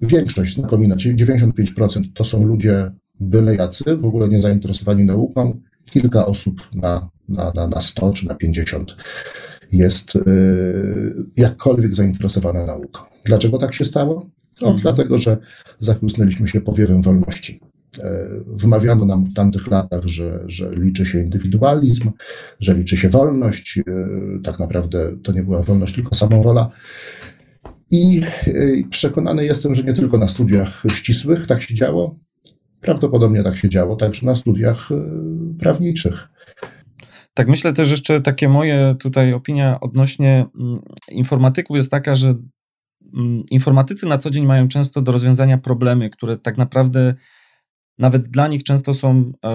większość 0.00 0.54
znakomita, 0.54 0.96
czyli 0.96 1.24
95% 1.24 2.04
to 2.14 2.24
są 2.24 2.44
ludzie 2.44 2.92
byle 3.20 3.54
jacy, 3.54 3.96
w 3.96 4.04
ogóle 4.04 4.28
nie 4.28 4.40
zainteresowani 4.40 5.04
nauką, 5.04 5.60
kilka 5.90 6.26
osób 6.26 6.68
na, 6.74 7.08
na, 7.28 7.52
na, 7.54 7.66
na 7.66 7.80
100 7.80 8.12
czy 8.12 8.26
na 8.26 8.34
50 8.34 8.96
jest 9.72 10.16
y, 10.16 10.20
jakkolwiek 11.36 11.94
zainteresowane 11.94 12.66
nauką. 12.66 13.02
Dlaczego 13.24 13.58
tak 13.58 13.74
się 13.74 13.84
stało? 13.84 14.30
No, 14.60 14.66
mhm. 14.66 14.82
Dlatego, 14.82 15.18
że 15.18 15.36
zachłysnęliśmy 15.78 16.48
się 16.48 16.60
powiewem 16.60 17.02
wolności. 17.02 17.60
E, 17.98 18.26
wmawiano 18.46 19.04
nam 19.04 19.24
w 19.24 19.34
tamtych 19.34 19.66
latach, 19.66 20.04
że, 20.04 20.44
że 20.46 20.70
liczy 20.70 21.06
się 21.06 21.20
indywidualizm, 21.20 22.10
że 22.60 22.74
liczy 22.74 22.96
się 22.96 23.08
wolność. 23.08 23.78
E, 23.78 23.82
tak 24.42 24.58
naprawdę 24.58 25.16
to 25.22 25.32
nie 25.32 25.42
była 25.42 25.62
wolność, 25.62 25.94
tylko 25.94 26.14
samowola. 26.14 26.70
I 27.90 28.22
przekonany 28.90 29.44
jestem, 29.44 29.74
że 29.74 29.82
nie 29.82 29.92
tylko 29.92 30.18
na 30.18 30.28
studiach 30.28 30.82
ścisłych 30.92 31.46
tak 31.46 31.62
się 31.62 31.74
działo, 31.74 32.18
prawdopodobnie 32.80 33.42
tak 33.42 33.56
się 33.56 33.68
działo 33.68 33.96
także 33.96 34.26
na 34.26 34.34
studiach 34.34 34.88
prawniczych. 35.58 36.28
Tak, 37.34 37.48
myślę 37.48 37.72
też 37.72 37.90
jeszcze 37.90 38.20
takie 38.20 38.48
moje 38.48 38.94
tutaj 39.00 39.32
opinia 39.32 39.80
odnośnie 39.80 40.46
mm, 40.60 40.80
informatyków 41.10 41.76
jest 41.76 41.90
taka, 41.90 42.14
że 42.14 42.34
mm, 43.14 43.42
informatycy 43.50 44.06
na 44.06 44.18
co 44.18 44.30
dzień 44.30 44.46
mają 44.46 44.68
często 44.68 45.02
do 45.02 45.12
rozwiązania 45.12 45.58
problemy, 45.58 46.10
które 46.10 46.38
tak 46.38 46.58
naprawdę 46.58 47.14
nawet 47.98 48.28
dla 48.28 48.48
nich 48.48 48.64
często 48.64 48.94
są 48.94 49.32
e, 49.44 49.50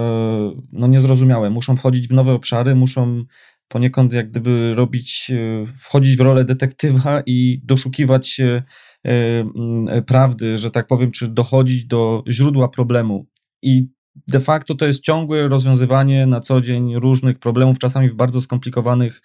no, 0.72 0.86
niezrozumiałe. 0.86 1.50
Muszą 1.50 1.76
wchodzić 1.76 2.08
w 2.08 2.12
nowe 2.12 2.32
obszary, 2.32 2.74
muszą 2.74 3.24
poniekąd 3.68 4.12
jak 4.12 4.30
gdyby 4.30 4.74
robić, 4.74 5.30
e, 5.30 5.66
wchodzić 5.76 6.16
w 6.16 6.20
rolę 6.20 6.44
detektywa 6.44 7.22
i 7.26 7.60
doszukiwać 7.64 8.28
się 8.28 8.62
e, 9.06 10.02
prawdy, 10.02 10.56
że 10.56 10.70
tak 10.70 10.86
powiem, 10.86 11.10
czy 11.10 11.28
dochodzić 11.28 11.86
do 11.86 12.22
źródła 12.28 12.68
problemu. 12.68 13.26
I 13.62 13.88
de 14.28 14.40
facto 14.40 14.74
to 14.74 14.86
jest 14.86 15.02
ciągłe 15.02 15.48
rozwiązywanie 15.48 16.26
na 16.26 16.40
co 16.40 16.60
dzień 16.60 16.96
różnych 16.96 17.38
problemów, 17.38 17.78
czasami 17.78 18.08
w 18.08 18.14
bardzo 18.14 18.40
skomplikowanych 18.40 19.22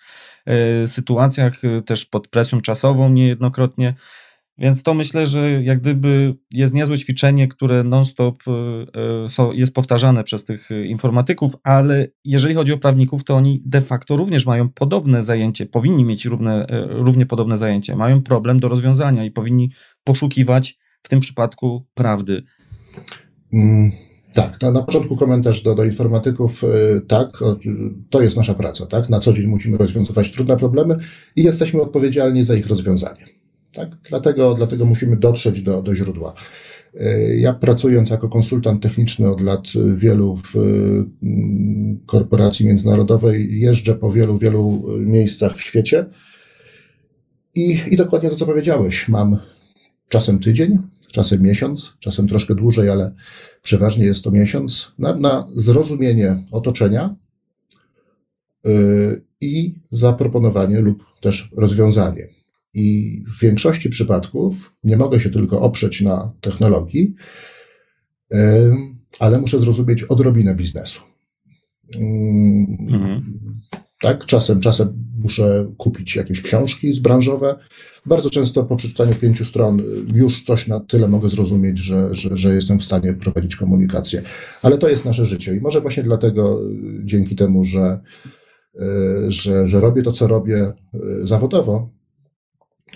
sytuacjach, 0.86 1.62
też 1.86 2.06
pod 2.06 2.28
presją 2.28 2.62
czasową 2.62 3.10
niejednokrotnie. 3.10 3.94
Więc 4.58 4.84
to 4.84 4.94
myślę, 4.94 5.26
że 5.26 5.64
jak 5.64 5.80
gdyby 5.80 6.36
jest 6.52 6.74
niezłe 6.74 6.98
ćwiczenie, 6.98 7.48
które 7.48 7.84
non-stop 7.84 8.44
y, 8.48 9.56
jest 9.56 9.74
powtarzane 9.74 10.24
przez 10.24 10.46
tych 10.46 10.70
informatyków, 10.86 11.56
ale 11.64 12.08
jeżeli 12.26 12.56
chodzi 12.56 12.74
o 12.74 12.78
prawników, 12.78 13.24
to 13.24 13.36
oni 13.36 13.62
de 13.66 13.82
facto 13.82 14.16
również 14.16 14.46
mają 14.46 14.70
podobne 14.70 15.24
zajęcie, 15.24 15.66
powinni 15.66 16.06
mieć 16.06 16.26
równe, 16.26 16.66
równie 16.90 17.26
podobne 17.26 17.58
zajęcie. 17.58 17.96
Mają 17.96 18.22
problem 18.22 18.60
do 18.60 18.68
rozwiązania 18.68 19.26
i 19.26 19.32
powinni 19.32 19.72
poszukiwać 20.04 20.78
w 21.04 21.10
tym 21.10 21.20
przypadku 21.20 21.86
prawdy. 21.94 22.44
Mm, 23.54 23.92
tak, 24.34 24.62
na, 24.62 24.72
na 24.72 24.82
początku 24.82 25.18
komentarz 25.18 25.62
do, 25.62 25.76
do 25.76 25.84
informatyków. 25.84 26.64
Tak, 27.08 27.30
to 28.10 28.22
jest 28.22 28.38
nasza 28.38 28.54
praca. 28.54 28.86
Tak? 28.86 29.10
Na 29.10 29.20
co 29.20 29.34
dzień 29.34 29.48
musimy 29.48 29.78
rozwiązywać 29.78 30.32
trudne 30.32 30.58
problemy 30.58 30.98
i 31.36 31.44
jesteśmy 31.44 31.82
odpowiedzialni 31.82 32.44
za 32.44 32.56
ich 32.56 32.68
rozwiązanie. 32.68 33.26
Tak? 33.74 33.90
Dlatego, 34.10 34.54
dlatego 34.54 34.86
musimy 34.86 35.18
dotrzeć 35.18 35.62
do, 35.62 35.82
do 35.82 35.96
źródła. 35.96 36.34
E, 37.00 37.36
ja 37.36 37.54
pracując 37.54 38.10
jako 38.10 38.30
konsultant 38.30 38.84
techniczny 38.84 39.30
od 39.30 39.42
lat 39.42 39.68
wielu 39.96 40.40
w 40.54 40.56
mm, 40.56 42.00
korporacji 42.06 42.66
międzynarodowej, 42.66 43.60
jeżdżę 43.60 43.96
po 43.96 44.12
wielu, 44.12 44.38
wielu 44.38 44.84
miejscach 45.00 45.58
w 45.58 45.62
świecie 45.62 46.06
i, 47.56 47.80
i 47.92 47.98
dokładnie 47.98 48.30
to, 48.30 48.36
co 48.36 48.46
powiedziałeś. 48.46 49.08
Mam 49.08 49.38
czasem 50.10 50.40
tydzień, 50.40 50.80
czasem 51.14 51.42
miesiąc, 51.42 51.94
czasem 52.00 52.28
troszkę 52.28 52.56
dłużej, 52.56 52.90
ale 52.90 53.16
przeważnie 53.62 54.06
jest 54.06 54.24
to 54.24 54.32
miesiąc, 54.32 54.92
na, 54.98 55.16
na 55.16 55.48
zrozumienie 55.56 56.44
otoczenia 56.52 57.16
yy, 58.64 59.22
i 59.42 59.76
zaproponowanie 59.92 60.82
lub 60.82 61.06
też 61.22 61.50
rozwiązanie. 61.58 62.28
I 62.74 63.20
w 63.38 63.42
większości 63.42 63.90
przypadków 63.90 64.74
nie 64.84 64.98
mogę 64.98 65.20
się 65.20 65.30
tylko 65.30 65.62
oprzeć 65.62 66.02
na 66.02 66.32
technologii, 66.42 67.16
ale 69.20 69.40
muszę 69.40 69.60
zrozumieć 69.60 70.04
odrobinę 70.04 70.56
biznesu. 70.56 71.02
Mhm. 71.96 73.40
Tak, 74.02 74.26
czasem, 74.26 74.60
czasem 74.60 75.03
muszę 75.24 75.74
kupić 75.78 76.16
jakieś 76.16 76.42
książki 76.42 77.02
branżowe. 77.02 77.56
Bardzo 78.06 78.30
często 78.30 78.64
po 78.64 78.76
przeczytaniu 78.76 79.14
pięciu 79.14 79.46
stron 79.46 79.82
już 80.16 80.44
coś 80.44 80.68
na 80.68 80.80
tyle 80.80 81.08
mogę 81.08 81.30
zrozumieć, 81.30 81.80
że, 81.80 82.16
że, 82.16 82.38
że 82.38 82.56
jestem 82.56 82.80
w 82.80 82.84
stanie 82.84 83.14
prowadzić 83.14 83.56
komunikację. 83.56 84.22
Ale 84.62 84.78
to 84.78 84.90
jest 84.90 85.06
nasze 85.06 85.26
życie 85.26 85.56
i 85.56 85.62
może 85.62 85.82
właśnie 85.82 86.04
dlatego, 86.04 86.60
dzięki 87.04 87.36
temu, 87.36 87.64
że, 87.64 88.00
że, 89.28 89.68
że 89.68 89.80
robię 89.80 90.04
to, 90.04 90.12
co 90.12 90.28
robię 90.28 90.74
zawodowo, 91.24 91.90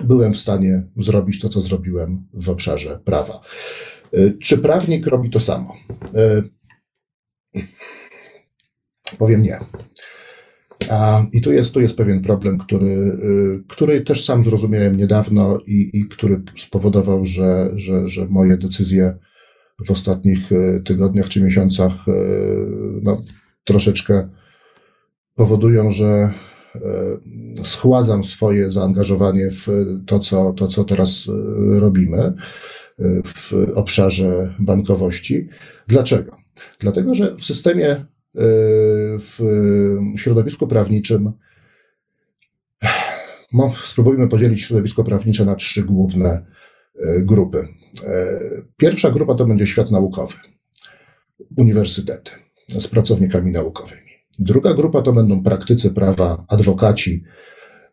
byłem 0.03 0.33
w 0.33 0.37
stanie 0.37 0.83
zrobić 0.97 1.39
to, 1.39 1.49
co 1.49 1.61
zrobiłem 1.61 2.27
w 2.33 2.49
obszarze 2.49 2.99
prawa. 3.05 3.41
Czy 4.41 4.57
prawnik 4.57 5.07
robi 5.07 5.29
to 5.29 5.39
samo? 5.39 5.75
Powiem 9.17 9.43
nie. 9.43 9.59
I 11.31 11.41
tu 11.41 11.51
jest, 11.51 11.73
tu 11.73 11.79
jest 11.79 11.95
pewien 11.95 12.21
problem, 12.21 12.57
który, 12.57 12.87
y, 12.87 13.63
który 13.67 14.01
też 14.01 14.25
sam 14.25 14.43
zrozumiałem 14.43 14.97
niedawno 14.97 15.59
i, 15.67 15.89
i 15.93 16.05
który 16.05 16.41
spowodował, 16.57 17.25
że, 17.25 17.69
że, 17.75 18.09
że 18.09 18.27
moje 18.27 18.57
decyzje 18.57 19.17
w 19.85 19.91
ostatnich 19.91 20.51
y, 20.51 20.81
tygodniach 20.85 21.29
czy 21.29 21.43
miesiącach 21.43 22.07
y, 22.07 22.11
no, 23.03 23.17
troszeczkę 23.63 24.29
powodują, 25.35 25.91
że 25.91 26.33
schładzam 27.63 28.23
swoje 28.23 28.71
zaangażowanie 28.71 29.51
w 29.51 29.67
to, 30.07 30.19
co, 30.19 30.53
to, 30.53 30.67
co 30.67 30.83
teraz 30.83 31.25
robimy 31.79 32.33
w 33.25 33.53
obszarze 33.75 34.55
bankowości. 34.59 35.47
Dlaczego? 35.87 36.37
Dlatego, 36.79 37.13
że 37.13 37.35
w 37.35 37.43
systemie 37.43 38.05
w 39.19 39.39
środowisku 40.15 40.67
prawniczym 40.67 41.33
spróbujmy 43.85 44.27
podzielić 44.27 44.61
środowisko 44.61 45.03
prawnicze 45.03 45.45
na 45.45 45.55
trzy 45.55 45.83
główne 45.83 46.45
e, 46.95 47.21
grupy. 47.21 47.67
E, 48.03 48.39
pierwsza 48.77 49.11
grupa 49.11 49.35
to 49.35 49.45
będzie 49.45 49.67
świat 49.67 49.91
naukowy, 49.91 50.35
uniwersytety 51.57 52.31
z 52.67 52.87
pracownikami 52.87 53.51
naukowymi. 53.51 54.11
Druga 54.39 54.73
grupa 54.73 55.01
to 55.01 55.13
będą 55.13 55.43
praktycy 55.43 55.91
prawa, 55.91 56.45
adwokaci, 56.47 57.23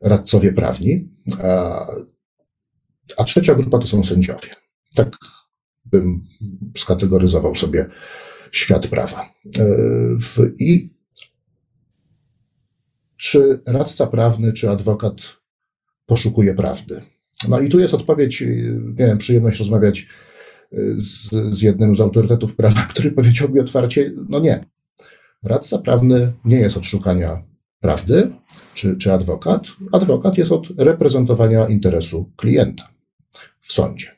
radcowie 0.00 0.52
prawni, 0.52 1.08
a, 1.42 1.86
a 3.16 3.24
trzecia 3.24 3.54
grupa 3.54 3.78
to 3.78 3.86
są 3.86 4.04
sędziowie. 4.04 4.48
Tak 4.94 5.16
bym 5.84 6.24
skategoryzował 6.76 7.54
sobie 7.54 7.86
świat 8.52 8.86
prawa. 8.86 9.20
E, 9.58 9.66
I 10.58 10.93
czy 13.16 13.60
radca 13.66 14.06
prawny, 14.06 14.52
czy 14.52 14.70
adwokat 14.70 15.14
poszukuje 16.06 16.54
prawdy? 16.54 17.02
No 17.48 17.60
i 17.60 17.68
tu 17.68 17.78
jest 17.78 17.94
odpowiedź, 17.94 18.44
miałem 18.98 19.18
przyjemność 19.18 19.58
rozmawiać 19.58 20.00
e, 20.00 20.76
z, 20.96 21.30
z 21.50 21.62
jednym 21.62 21.96
z 21.96 22.00
autorytetów 22.00 22.56
prawa, 22.56 22.82
który 22.90 23.10
powiedział 23.10 23.48
mi 23.48 23.60
otwarcie, 23.60 24.12
no 24.28 24.40
nie. 24.40 24.60
Radca 25.42 25.78
prawny 25.78 26.32
nie 26.44 26.56
jest 26.56 26.76
od 26.76 26.86
szukania 26.86 27.42
prawdy, 27.80 28.32
czy, 28.74 28.96
czy 28.96 29.12
adwokat. 29.12 29.66
Adwokat 29.92 30.38
jest 30.38 30.52
od 30.52 30.66
reprezentowania 30.78 31.68
interesu 31.68 32.32
klienta 32.36 32.88
w 33.60 33.72
sądzie. 33.72 34.10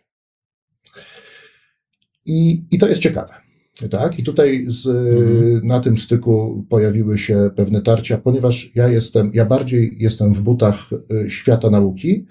I, 2.27 2.65
i 2.71 2.79
to 2.79 2.89
jest 2.89 3.03
ciekawe. 3.03 3.46
Tak, 3.91 4.19
i 4.19 4.23
tutaj 4.23 4.65
z, 4.69 4.87
mhm. 4.87 5.67
na 5.67 5.81
tym 5.81 5.99
styku 5.99 6.65
pojawiły 6.69 7.19
się 7.19 7.51
pewne 7.57 7.83
tarcia, 7.83 8.19
ponieważ 8.19 8.71
ja 8.75 8.89
jestem, 8.89 9.31
ja 9.35 9.45
bardziej 9.45 9.97
jestem 9.99 10.35
w 10.35 10.41
butach 10.41 10.91
y, 10.93 11.31
świata 11.31 11.71
nauki 11.71 12.27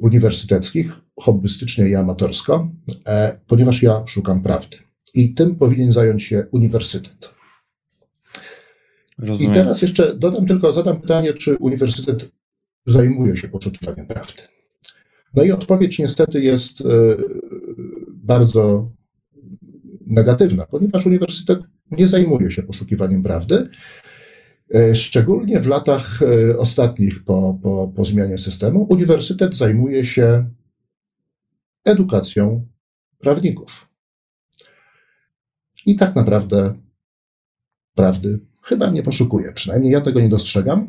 uniwersyteckich, 0.00 0.92
hobbystycznie 1.20 1.88
i 1.88 1.94
amatorsko, 1.94 2.70
e, 3.08 3.40
ponieważ 3.46 3.82
ja 3.82 4.02
szukam 4.06 4.42
prawdy. 4.42 4.76
I 5.14 5.34
tym 5.34 5.56
powinien 5.56 5.92
zająć 5.92 6.22
się 6.22 6.46
uniwersytet. 6.50 7.30
Rozumiem. 9.18 9.52
I 9.52 9.54
teraz 9.54 9.82
jeszcze 9.82 10.16
dodam 10.16 10.46
tylko, 10.46 10.72
zadam 10.72 11.00
pytanie, 11.00 11.32
czy 11.32 11.56
uniwersytet 11.56 12.32
zajmuje 12.86 13.36
się 13.36 13.48
poszukiwaniem 13.48 14.06
prawdy. 14.06 14.42
No 15.34 15.42
i 15.42 15.52
odpowiedź 15.52 15.98
niestety 15.98 16.40
jest 16.40 16.80
y, 16.80 16.84
bardzo 18.08 18.90
negatywna, 20.12 20.66
ponieważ 20.66 21.06
uniwersytet 21.06 21.60
nie 21.90 22.08
zajmuje 22.08 22.50
się 22.50 22.62
poszukiwaniem 22.62 23.22
prawdy. 23.22 23.68
E, 24.74 24.96
szczególnie 24.96 25.60
w 25.60 25.66
latach 25.66 26.20
e, 26.22 26.58
ostatnich 26.58 27.24
po, 27.24 27.58
po, 27.62 27.92
po 27.96 28.04
zmianie 28.04 28.38
systemu, 28.38 28.86
uniwersytet 28.90 29.56
zajmuje 29.56 30.04
się 30.04 30.50
edukacją 31.84 32.66
prawników. 33.18 33.88
I 35.86 35.96
tak 35.96 36.14
naprawdę 36.14 36.74
prawdy 37.94 38.40
chyba 38.62 38.90
nie 38.90 39.02
poszukuje, 39.02 39.52
przynajmniej 39.52 39.92
ja 39.92 40.00
tego 40.00 40.20
nie 40.20 40.28
dostrzegam. 40.28 40.88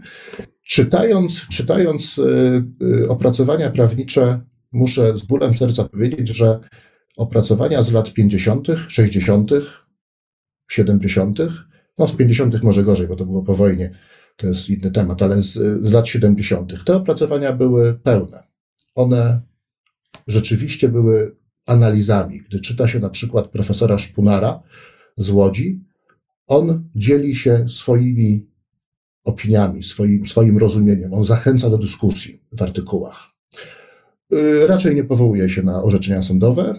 Czytając, 0.61 1.47
czytając 1.47 2.19
e, 2.19 3.09
opracowania 3.09 3.71
prawnicze, 3.71 4.41
muszę 4.71 5.17
z 5.17 5.23
bólem 5.23 5.53
serca 5.53 5.83
powiedzieć, 5.83 6.29
że 6.29 6.59
opracowania 7.17 7.83
z 7.83 7.91
lat 7.91 8.13
50., 8.13 8.67
60., 8.87 9.51
70., 10.69 11.39
no 11.97 12.07
z 12.07 12.15
50. 12.15 12.63
może 12.63 12.83
gorzej, 12.83 13.07
bo 13.07 13.15
to 13.15 13.25
było 13.25 13.43
po 13.43 13.55
wojnie, 13.55 13.91
to 14.35 14.47
jest 14.47 14.69
inny 14.69 14.91
temat, 14.91 15.21
ale 15.21 15.41
z, 15.41 15.53
z 15.87 15.91
lat 15.91 16.07
70. 16.07 16.85
Te 16.85 16.95
opracowania 16.95 17.53
były 17.53 17.93
pełne. 17.93 18.43
One 18.95 19.41
rzeczywiście 20.27 20.89
były 20.89 21.35
analizami. 21.65 22.41
Gdy 22.41 22.59
czyta 22.59 22.87
się 22.87 22.99
na 22.99 23.09
przykład 23.09 23.47
profesora 23.47 23.97
Szpunara 23.97 24.63
z 25.17 25.29
Łodzi, 25.29 25.83
on 26.47 26.89
dzieli 26.95 27.35
się 27.35 27.65
swoimi 27.69 28.47
opiniami, 29.23 29.83
swoim, 29.83 30.25
swoim 30.25 30.57
rozumieniem. 30.57 31.13
On 31.13 31.25
zachęca 31.25 31.69
do 31.69 31.77
dyskusji 31.77 32.43
w 32.51 32.61
artykułach. 32.61 33.32
Y, 34.33 34.67
raczej 34.67 34.95
nie 34.95 35.03
powołuje 35.03 35.49
się 35.49 35.63
na 35.63 35.83
orzeczenia 35.83 36.21
sądowe, 36.21 36.75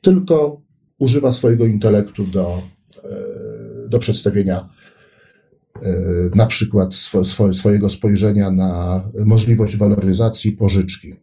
tylko 0.00 0.62
używa 0.98 1.32
swojego 1.32 1.66
intelektu 1.66 2.24
do, 2.24 2.62
e, 3.04 3.88
do 3.88 3.98
przedstawienia 3.98 4.68
e, 5.82 5.90
na 6.34 6.46
przykład 6.46 6.94
swojego 7.52 7.90
spojrzenia 7.90 8.50
na 8.50 9.02
możliwość 9.24 9.76
waloryzacji 9.76 10.52
pożyczki, 10.52 11.14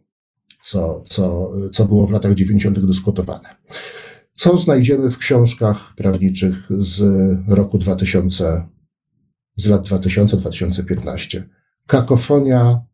co, 0.64 1.02
co, 1.06 1.52
co 1.72 1.84
było 1.84 2.06
w 2.06 2.10
latach 2.10 2.34
90. 2.34 2.86
dyskutowane. 2.86 3.48
Co 4.32 4.58
znajdziemy 4.58 5.10
w 5.10 5.18
książkach 5.18 5.94
prawniczych 5.96 6.68
z 6.78 7.02
roku 7.48 7.78
2000, 7.78 8.68
z 9.56 9.66
lat 9.66 9.88
2000-2015? 9.88 11.42
Kakofonia 11.86 12.91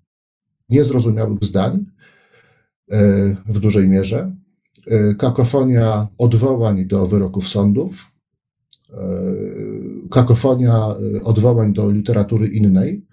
niezrozumiałych 0.69 1.45
zdań 1.45 1.85
e, 2.91 3.37
w 3.47 3.61
dużej 3.61 3.89
mierze, 3.89 4.37
e, 4.87 5.15
kakofonia 5.15 6.09
odwołań 6.19 6.87
do 6.87 7.07
wyroków 7.07 7.49
sądów, 7.49 8.07
e, 8.91 8.97
kakofonia 10.11 10.87
odwołań 11.23 11.73
do 11.73 11.91
literatury 11.91 12.47
innej, 12.47 13.07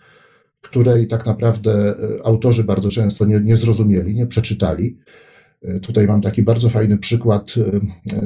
której 0.62 1.08
tak 1.08 1.26
naprawdę 1.26 1.96
autorzy 2.24 2.64
bardzo 2.64 2.90
często 2.90 3.26
nie, 3.26 3.40
nie 3.40 3.58
zrozumieli, 3.58 4.16
nie 4.16 4.28
przeczytali. 4.28 4.98
Tutaj 5.82 6.08
mam 6.08 6.22
taki 6.22 6.44
bardzo 6.44 6.70
fajny 6.70 6.98
przykład. 6.98 7.54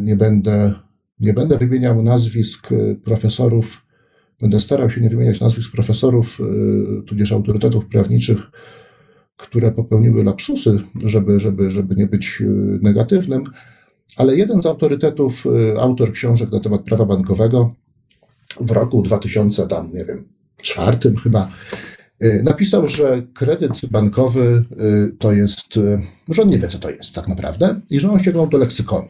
Nie 0.01 0.15
będę, 0.15 0.73
nie 1.19 1.33
będę 1.33 1.57
wymieniał 1.57 2.03
nazwisk 2.03 2.69
profesorów, 3.03 3.85
będę 4.41 4.59
starał 4.59 4.89
się 4.89 5.01
nie 5.01 5.09
wymieniać 5.09 5.39
nazwisk 5.39 5.71
profesorów, 5.71 6.39
tudzież 7.07 7.31
autorytetów 7.31 7.87
prawniczych, 7.87 8.51
które 9.39 9.71
popełniły 9.71 10.23
lapsusy, 10.23 10.79
żeby, 11.05 11.39
żeby, 11.39 11.71
żeby 11.71 11.95
nie 11.95 12.07
być 12.07 12.41
e, 12.41 12.45
negatywnym, 12.81 13.43
ale 14.17 14.35
jeden 14.35 14.61
z 14.61 14.65
autorytetów, 14.65 15.45
e, 15.75 15.81
autor 15.81 16.11
książek 16.11 16.51
na 16.51 16.59
temat 16.59 16.81
prawa 16.81 17.05
bankowego 17.05 17.73
w 18.59 18.71
roku 18.71 19.01
2000, 19.01 19.67
tam 19.67 19.93
nie 19.93 20.05
wiem, 20.05 20.27
czwartym 20.61 21.17
chyba, 21.17 21.49
e, 22.19 22.43
napisał, 22.43 22.89
że 22.89 23.23
kredyt 23.33 23.85
bankowy 23.91 24.65
to 25.19 25.31
jest, 25.31 25.73
że 26.29 26.41
on 26.41 26.49
nie 26.49 26.59
wie, 26.59 26.67
co 26.67 26.79
to 26.79 26.89
jest 26.89 27.15
tak 27.15 27.27
naprawdę 27.27 27.81
i 27.89 27.99
że 27.99 28.11
on 28.11 28.19
sięgnął 28.19 28.47
do 28.47 28.57
leksykonu. 28.57 29.07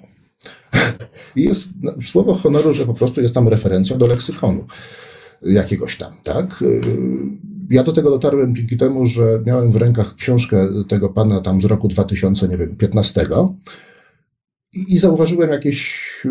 I 1.36 1.44
jest 1.44 1.70
no, 1.82 1.94
słowo 2.06 2.34
honoru, 2.34 2.74
że 2.74 2.86
po 2.86 2.94
prostu 2.94 3.22
jest 3.22 3.34
tam 3.34 3.48
referencja 3.48 3.98
do 3.98 4.08
leksykonu 4.08 4.66
jakiegoś 5.42 5.98
tam, 5.98 6.14
tak? 6.24 6.64
Ja 7.70 7.84
do 7.84 7.92
tego 7.92 8.10
dotarłem 8.10 8.56
dzięki 8.56 8.78
temu, 8.78 9.06
że 9.06 9.42
miałem 9.46 9.72
w 9.72 9.76
rękach 9.76 10.16
książkę 10.16 10.68
tego 10.88 11.10
pana 11.10 11.42
tam 11.42 11.62
z 11.62 11.66
roku 11.66 11.88
2015 11.88 13.28
i, 14.74 14.96
i 14.96 15.00
zauważyłem 15.00 15.52
jakieś 15.52 16.02
y, 16.26 16.30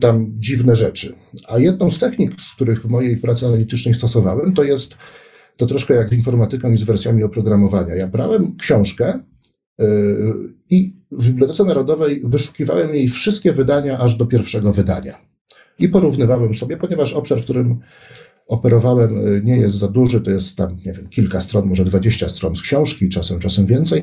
tam 0.00 0.26
dziwne 0.38 0.76
rzeczy. 0.76 1.14
A 1.48 1.58
jedną 1.58 1.90
z 1.90 1.98
technik, 1.98 2.40
z 2.40 2.54
których 2.54 2.82
w 2.82 2.88
mojej 2.88 3.16
pracy 3.16 3.46
analitycznej 3.46 3.94
stosowałem, 3.94 4.52
to 4.52 4.64
jest 4.64 4.96
to 5.56 5.66
troszkę 5.66 5.94
jak 5.94 6.08
z 6.08 6.12
informatyką 6.12 6.72
i 6.72 6.76
z 6.76 6.84
wersjami 6.84 7.22
oprogramowania. 7.22 7.94
Ja 7.94 8.06
brałem 8.06 8.56
książkę 8.56 9.20
yy, 9.78 9.86
i 10.70 10.94
w 11.10 11.26
Bibliotece 11.26 11.64
Narodowej 11.64 12.22
wyszukiwałem 12.24 12.94
jej 12.94 13.08
wszystkie 13.08 13.52
wydania 13.52 13.98
aż 13.98 14.16
do 14.16 14.26
pierwszego 14.26 14.72
wydania. 14.72 15.14
I 15.78 15.88
porównywałem 15.88 16.54
sobie, 16.54 16.76
ponieważ 16.76 17.12
obszar, 17.12 17.40
w 17.40 17.44
którym 17.44 17.80
operowałem, 18.46 19.26
y, 19.26 19.42
nie 19.44 19.56
jest 19.56 19.76
za 19.76 19.88
duży, 19.88 20.20
to 20.20 20.30
jest 20.30 20.56
tam, 20.56 20.76
nie 20.86 20.92
wiem, 20.92 21.08
kilka 21.08 21.40
stron, 21.40 21.66
może 21.66 21.84
20 21.84 22.28
stron 22.28 22.56
z 22.56 22.62
książki, 22.62 23.08
czasem, 23.08 23.38
czasem 23.38 23.66
więcej, 23.66 24.02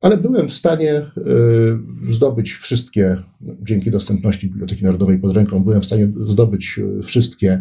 ale 0.00 0.16
byłem 0.16 0.48
w 0.48 0.52
stanie 0.52 0.94
y, 0.96 2.12
zdobyć 2.12 2.52
wszystkie, 2.52 3.16
dzięki 3.40 3.90
dostępności 3.90 4.48
Biblioteki 4.48 4.84
Narodowej 4.84 5.18
pod 5.18 5.36
ręką, 5.36 5.64
byłem 5.64 5.82
w 5.82 5.84
stanie 5.84 6.12
zdobyć 6.26 6.78
y, 6.78 7.02
wszystkie 7.02 7.58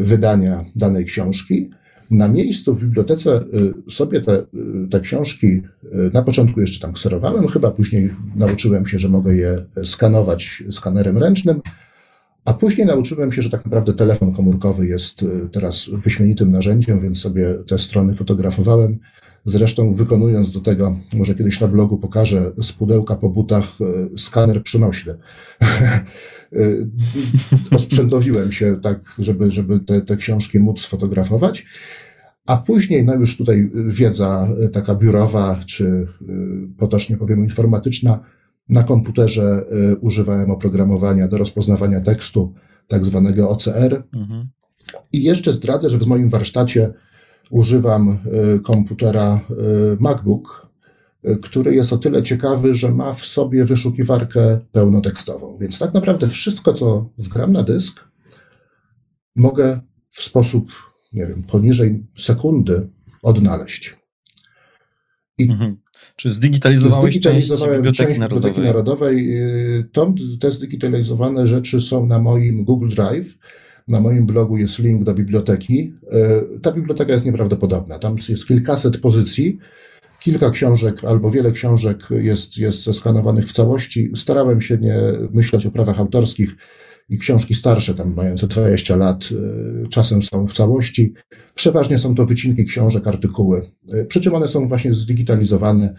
wydania 0.00 0.64
danej 0.76 1.04
książki. 1.04 1.70
Na 2.10 2.28
miejscu 2.28 2.74
w 2.74 2.84
bibliotece 2.84 3.44
sobie 3.90 4.20
te, 4.20 4.42
te 4.90 5.00
książki 5.00 5.62
na 6.12 6.22
początku 6.22 6.60
jeszcze 6.60 6.80
tam 6.80 6.92
kserowałem, 6.92 7.48
chyba 7.48 7.70
później 7.70 8.10
nauczyłem 8.36 8.86
się, 8.86 8.98
że 8.98 9.08
mogę 9.08 9.34
je 9.34 9.64
skanować 9.82 10.62
skanerem 10.70 11.18
ręcznym. 11.18 11.60
A 12.44 12.54
później 12.54 12.86
nauczyłem 12.86 13.32
się, 13.32 13.42
że 13.42 13.50
tak 13.50 13.64
naprawdę 13.64 13.94
telefon 13.94 14.32
komórkowy 14.32 14.86
jest 14.86 15.22
y, 15.22 15.48
teraz 15.52 15.90
wyśmienitym 15.92 16.52
narzędziem, 16.52 17.00
więc 17.00 17.18
sobie 17.18 17.54
te 17.66 17.78
strony 17.78 18.14
fotografowałem. 18.14 18.98
Zresztą 19.44 19.94
wykonując 19.94 20.52
do 20.52 20.60
tego, 20.60 20.96
może 21.14 21.34
kiedyś 21.34 21.60
na 21.60 21.68
blogu 21.68 21.98
pokażę 21.98 22.52
z 22.62 22.72
pudełka 22.72 23.16
po 23.16 23.30
butach 23.30 23.64
y, 24.14 24.18
skaner 24.18 24.62
przynośny. 24.62 25.14
Y, 26.56 26.90
osprzętowiłem 27.70 28.52
się 28.52 28.78
tak, 28.82 29.14
żeby, 29.18 29.50
żeby 29.50 29.80
te, 29.80 30.00
te 30.00 30.16
książki 30.16 30.58
móc 30.58 30.80
sfotografować. 30.80 31.66
A 32.46 32.56
później, 32.56 33.04
no 33.04 33.14
już 33.14 33.36
tutaj 33.36 33.70
wiedza 33.86 34.48
taka 34.72 34.94
biurowa, 34.94 35.60
czy 35.66 36.06
potocznie 36.78 37.16
powiem 37.16 37.44
informatyczna, 37.44 38.20
na 38.72 38.82
komputerze 38.82 39.64
y, 39.92 39.96
używałem 39.96 40.50
oprogramowania 40.50 41.28
do 41.28 41.36
rozpoznawania 41.36 42.00
tekstu, 42.00 42.54
tak 42.88 43.04
zwanego 43.04 43.50
OCR. 43.50 44.04
Mhm. 44.14 44.48
I 45.12 45.22
jeszcze 45.22 45.52
zdradzę, 45.52 45.90
że 45.90 45.98
w 45.98 46.06
moim 46.06 46.28
warsztacie 46.28 46.92
używam 47.50 48.18
y, 48.56 48.60
komputera 48.60 49.40
y, 49.50 49.96
MacBook, 50.00 50.72
który 51.42 51.74
jest 51.74 51.92
o 51.92 51.98
tyle 51.98 52.22
ciekawy, 52.22 52.74
że 52.74 52.92
ma 52.92 53.14
w 53.14 53.26
sobie 53.26 53.64
wyszukiwarkę 53.64 54.60
pełnotekstową. 54.72 55.58
Więc 55.60 55.78
tak 55.78 55.94
naprawdę 55.94 56.28
wszystko, 56.28 56.72
co 56.72 57.10
wgram 57.18 57.52
na 57.52 57.62
dysk, 57.62 58.00
mogę 59.36 59.80
w 60.10 60.22
sposób, 60.22 60.72
nie 61.12 61.26
wiem, 61.26 61.42
poniżej 61.42 62.06
sekundy 62.18 62.88
odnaleźć. 63.22 63.96
I 65.38 65.50
mhm. 65.50 65.76
Czy 66.16 66.30
zdigitalizowałeś 66.30 67.14
Zdigitalizowałem 67.14 67.74
część 67.74 67.78
Biblioteki, 67.78 68.08
część 68.08 68.20
Biblioteki 68.20 68.60
Narodowej? 68.60 69.36
To, 69.92 70.14
te 70.40 70.52
zdigitalizowane 70.52 71.48
rzeczy 71.48 71.80
są 71.80 72.06
na 72.06 72.18
moim 72.18 72.64
Google 72.64 72.88
Drive. 72.88 73.38
Na 73.88 74.00
moim 74.00 74.26
blogu 74.26 74.56
jest 74.56 74.78
link 74.78 75.04
do 75.04 75.14
biblioteki. 75.14 75.94
Y, 76.56 76.60
ta 76.60 76.72
biblioteka 76.72 77.12
jest 77.12 77.24
nieprawdopodobna. 77.24 77.98
Tam 77.98 78.16
jest 78.28 78.46
kilkaset 78.46 78.98
pozycji, 78.98 79.58
kilka 80.20 80.50
książek 80.50 81.04
albo 81.04 81.30
wiele 81.30 81.52
książek 81.52 81.98
jest, 82.10 82.58
jest 82.58 82.84
zeskanowanych 82.84 83.48
w 83.48 83.52
całości. 83.52 84.10
Starałem 84.16 84.60
się 84.60 84.78
nie 84.78 84.96
myśleć 85.30 85.66
o 85.66 85.70
prawach 85.70 86.00
autorskich 86.00 86.56
i 87.08 87.18
książki 87.18 87.54
starsze, 87.54 87.94
tam 87.94 88.14
mające 88.14 88.46
20 88.46 88.96
lat, 88.96 89.28
y, 89.84 89.88
czasem 89.88 90.22
są 90.22 90.46
w 90.46 90.52
całości. 90.52 91.14
Przeważnie 91.54 91.98
są 91.98 92.14
to 92.14 92.26
wycinki 92.26 92.64
książek, 92.64 93.06
artykuły. 93.06 93.70
Y, 93.94 94.04
przy 94.04 94.20
czym 94.20 94.34
one 94.34 94.48
są 94.48 94.68
właśnie 94.68 94.94
zdigitalizowane. 94.94 95.94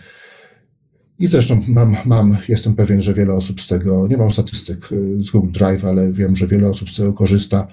I 1.19 1.27
zresztą 1.27 1.61
mam, 1.67 1.97
mam, 2.05 2.37
jestem 2.49 2.75
pewien, 2.75 3.01
że 3.01 3.13
wiele 3.13 3.33
osób 3.33 3.61
z 3.61 3.67
tego, 3.67 4.07
nie 4.07 4.17
mam 4.17 4.33
statystyk 4.33 4.91
y, 4.91 5.21
z 5.21 5.31
Google 5.31 5.51
Drive, 5.51 5.85
ale 5.85 6.11
wiem, 6.11 6.35
że 6.35 6.47
wiele 6.47 6.69
osób 6.69 6.89
z 6.89 6.95
tego 6.95 7.13
korzysta. 7.13 7.67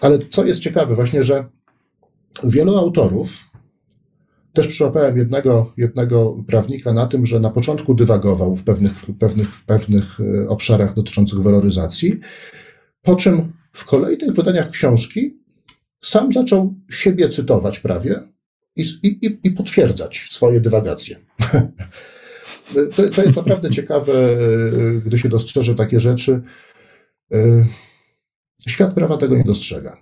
Ale 0.00 0.18
co 0.18 0.44
jest 0.44 0.60
ciekawe, 0.60 0.94
właśnie, 0.94 1.22
że 1.22 1.44
wielu 2.44 2.76
autorów, 2.76 3.49
też 4.52 4.66
przyłapałem 4.66 5.16
jednego, 5.16 5.72
jednego 5.76 6.36
prawnika 6.46 6.92
na 6.92 7.06
tym, 7.06 7.26
że 7.26 7.40
na 7.40 7.50
początku 7.50 7.94
dywagował 7.94 8.56
w 8.56 8.64
pewnych, 8.64 8.92
pewnych, 9.18 9.48
w 9.48 9.64
pewnych 9.64 10.18
e, 10.20 10.48
obszarach 10.48 10.94
dotyczących 10.94 11.38
waloryzacji, 11.38 12.20
po 13.02 13.16
czym 13.16 13.52
w 13.72 13.84
kolejnych 13.84 14.32
wydaniach 14.32 14.70
książki 14.70 15.40
sam 16.04 16.32
zaczął 16.32 16.74
siebie 16.90 17.28
cytować 17.28 17.80
prawie 17.80 18.20
i, 18.76 18.82
i, 19.02 19.40
i 19.44 19.50
potwierdzać 19.50 20.28
swoje 20.30 20.60
dywagacje. 20.60 21.16
to, 22.96 23.08
to 23.14 23.22
jest 23.22 23.36
naprawdę 23.36 23.70
ciekawe, 23.70 24.12
e, 24.12 24.36
gdy 25.04 25.18
się 25.18 25.28
dostrzeże 25.28 25.74
takie 25.74 26.00
rzeczy. 26.00 26.40
E, 27.32 27.66
świat 28.68 28.94
prawa 28.94 29.16
tego 29.16 29.36
nie 29.36 29.44
dostrzega. 29.44 29.96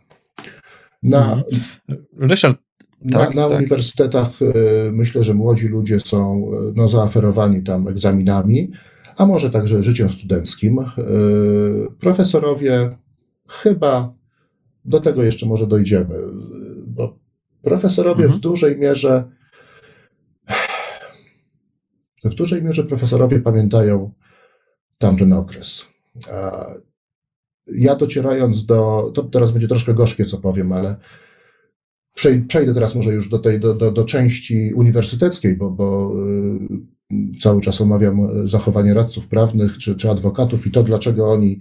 Na, 1.02 1.32
mhm. 1.32 2.06
Ryszard, 2.18 2.67
na, 3.02 3.18
tak, 3.18 3.34
na 3.34 3.48
tak. 3.48 3.58
uniwersytetach 3.58 4.28
e, 4.42 4.92
myślę, 4.92 5.24
że 5.24 5.34
młodzi 5.34 5.68
ludzie 5.68 6.00
są 6.00 6.50
e, 6.52 6.72
no, 6.76 6.88
zaaferowani 6.88 7.62
tam 7.62 7.88
egzaminami, 7.88 8.70
a 9.16 9.26
może 9.26 9.50
także 9.50 9.82
życiem 9.82 10.10
studenckim. 10.10 10.78
E, 10.78 10.84
profesorowie 12.00 12.90
chyba 13.48 14.14
do 14.84 15.00
tego 15.00 15.22
jeszcze 15.22 15.46
może 15.46 15.66
dojdziemy, 15.66 16.14
bo 16.86 17.18
profesorowie 17.62 18.24
mhm. 18.24 18.38
w 18.38 18.42
dużej 18.42 18.78
mierze 18.78 19.38
w 22.24 22.34
dużej 22.34 22.62
mierze 22.62 22.84
profesorowie 22.84 23.40
pamiętają 23.40 24.10
tamten 24.98 25.32
okres. 25.32 25.86
Ja 27.66 27.96
docierając 27.96 28.66
do, 28.66 29.10
to 29.14 29.22
teraz 29.22 29.50
będzie 29.50 29.68
troszkę 29.68 29.94
gorzkie, 29.94 30.24
co 30.24 30.38
powiem, 30.38 30.72
ale 30.72 30.96
Przejdę 32.48 32.74
teraz 32.74 32.94
może 32.94 33.12
już 33.12 33.28
do 33.28 33.38
tej, 33.38 33.60
do, 33.60 33.74
do, 33.74 33.92
do 33.92 34.04
części 34.04 34.72
uniwersyteckiej, 34.74 35.56
bo, 35.56 35.70
bo 35.70 36.12
y, 37.12 37.38
cały 37.40 37.60
czas 37.60 37.80
omawiam 37.80 38.48
zachowanie 38.48 38.94
radców 38.94 39.26
prawnych 39.26 39.78
czy, 39.78 39.96
czy 39.96 40.10
adwokatów 40.10 40.66
i 40.66 40.70
to, 40.70 40.82
dlaczego 40.82 41.32
oni 41.32 41.60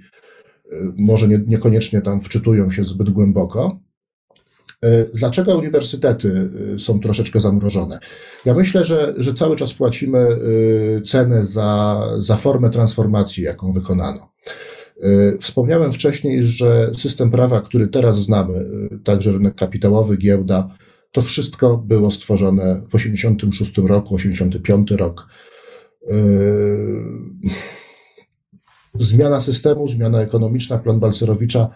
y, 0.72 0.76
może 0.98 1.28
nie, 1.28 1.44
niekoniecznie 1.48 2.02
tam 2.02 2.22
wczytują 2.22 2.72
się 2.72 2.86
zbyt 2.86 3.10
głęboko. 3.10 3.80
Y, 4.86 5.12
dlaczego 5.14 5.58
uniwersytety 5.58 6.50
są 6.78 7.00
troszeczkę 7.00 7.42
zamrożone? 7.42 8.00
Ja 8.46 8.54
myślę, 8.54 8.84
że, 8.84 9.14
że 9.18 9.34
cały 9.34 9.56
czas 9.56 9.74
płacimy 9.74 10.28
cenę 11.06 11.46
za, 11.46 12.04
za 12.18 12.38
formę 12.38 12.70
transformacji, 12.70 13.44
jaką 13.44 13.72
wykonano. 13.72 14.32
E, 15.02 15.38
wspomniałem 15.38 15.92
wcześniej, 15.92 16.46
że 16.46 16.92
system 16.98 17.32
prawa, 17.32 17.62
który 17.62 17.88
teraz 17.88 18.20
znamy, 18.20 18.58
e, 18.92 18.98
także 19.04 19.32
rynek 19.32 19.56
kapitałowy, 19.56 20.18
giełda, 20.18 20.78
to 21.12 21.22
wszystko 21.22 21.78
było 21.78 22.12
stworzone 22.12 22.82
w 22.90 22.96
86 22.96 23.78
roku, 23.78 24.16
85 24.16 24.92
rok. 24.92 25.28
E, 26.08 26.14
zmiana 29.00 29.42
systemu, 29.42 29.88
zmiana 29.88 30.22
ekonomiczna, 30.22 30.78
plan 30.78 31.00
Balcerowicza, 31.00 31.70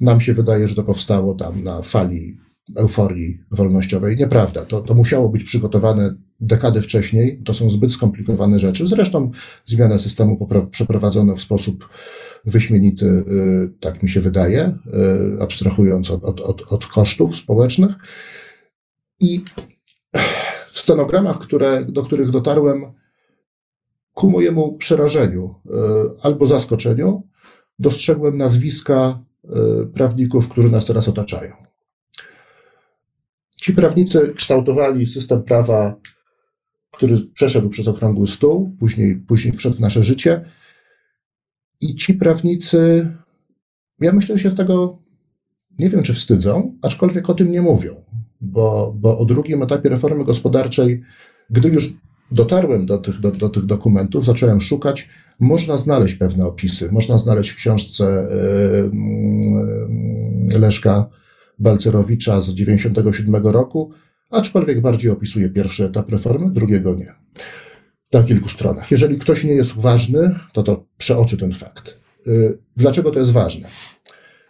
nam 0.00 0.20
się 0.20 0.32
wydaje, 0.32 0.68
że 0.68 0.74
to 0.74 0.82
powstało 0.82 1.34
tam 1.34 1.64
na 1.64 1.82
fali 1.82 2.36
euforii 2.74 3.40
wolnościowej. 3.50 4.16
Nieprawda. 4.16 4.64
To, 4.64 4.80
to 4.80 4.94
musiało 4.94 5.28
być 5.28 5.44
przygotowane 5.44 6.14
dekady 6.40 6.82
wcześniej. 6.82 7.42
To 7.44 7.54
są 7.54 7.70
zbyt 7.70 7.92
skomplikowane 7.92 8.60
rzeczy. 8.60 8.88
Zresztą 8.88 9.30
zmianę 9.64 9.98
systemu 9.98 10.48
przeprowadzono 10.70 11.36
w 11.36 11.40
sposób 11.40 11.88
wyśmienity, 12.44 13.06
y, 13.06 13.24
tak 13.80 14.02
mi 14.02 14.08
się 14.08 14.20
wydaje, 14.20 14.78
y, 15.38 15.42
abstrahując 15.42 16.10
od, 16.10 16.24
od, 16.24 16.40
od, 16.40 16.72
od 16.72 16.86
kosztów 16.86 17.36
społecznych. 17.36 17.94
I 19.20 19.40
w 20.68 20.78
stenogramach, 20.78 21.38
które, 21.38 21.84
do 21.84 22.02
których 22.02 22.30
dotarłem, 22.30 22.84
ku 24.12 24.30
mojemu 24.30 24.76
przerażeniu 24.76 25.54
y, 25.66 25.70
albo 26.22 26.46
zaskoczeniu, 26.46 27.22
dostrzegłem 27.78 28.36
nazwiska 28.36 29.26
prawników, 29.94 30.48
którzy 30.48 30.70
nas 30.70 30.84
teraz 30.84 31.08
otaczają. 31.08 31.52
Ci 33.66 33.74
prawnicy 33.74 34.32
kształtowali 34.34 35.06
system 35.06 35.42
prawa, 35.42 35.96
który 36.92 37.16
przeszedł 37.34 37.70
przez 37.70 37.88
okrągły 37.88 38.28
stół, 38.28 38.76
później, 38.78 39.16
później 39.16 39.54
wszedł 39.54 39.76
w 39.76 39.80
nasze 39.80 40.04
życie 40.04 40.44
i 41.80 41.94
ci 41.94 42.14
prawnicy, 42.14 43.10
ja 44.00 44.12
myślę, 44.12 44.36
że 44.36 44.42
się 44.42 44.50
z 44.50 44.54
tego 44.54 44.98
nie 45.78 45.88
wiem, 45.88 46.02
czy 46.02 46.14
wstydzą, 46.14 46.78
aczkolwiek 46.82 47.30
o 47.30 47.34
tym 47.34 47.50
nie 47.50 47.62
mówią, 47.62 48.04
bo, 48.40 48.94
bo 48.96 49.18
o 49.18 49.24
drugim 49.24 49.62
etapie 49.62 49.88
reformy 49.88 50.24
gospodarczej, 50.24 51.02
gdy 51.50 51.68
już 51.68 51.92
dotarłem 52.30 52.86
do 52.86 52.98
tych, 52.98 53.20
do, 53.20 53.30
do 53.30 53.48
tych 53.48 53.66
dokumentów, 53.66 54.24
zacząłem 54.24 54.60
szukać, 54.60 55.08
można 55.40 55.78
znaleźć 55.78 56.14
pewne 56.14 56.46
opisy. 56.46 56.88
Można 56.92 57.18
znaleźć 57.18 57.50
w 57.50 57.56
książce 57.56 58.28
yy, 60.50 60.58
Leszka 60.58 61.08
Balcerowicza 61.58 62.40
z 62.40 62.48
97 62.48 63.46
roku, 63.46 63.92
aczkolwiek 64.30 64.80
bardziej 64.80 65.10
opisuje 65.10 65.48
pierwszy 65.48 65.84
etap 65.84 66.10
reformy, 66.10 66.50
drugiego 66.50 66.94
nie. 66.94 67.12
Na 68.12 68.22
kilku 68.22 68.48
stronach. 68.48 68.90
Jeżeli 68.90 69.18
ktoś 69.18 69.44
nie 69.44 69.52
jest 69.52 69.76
uważny, 69.76 70.38
to 70.52 70.62
to 70.62 70.86
przeoczy 70.98 71.36
ten 71.36 71.52
fakt. 71.52 71.98
Yy, 72.26 72.58
dlaczego 72.76 73.10
to 73.10 73.18
jest 73.18 73.32
ważne? 73.32 73.68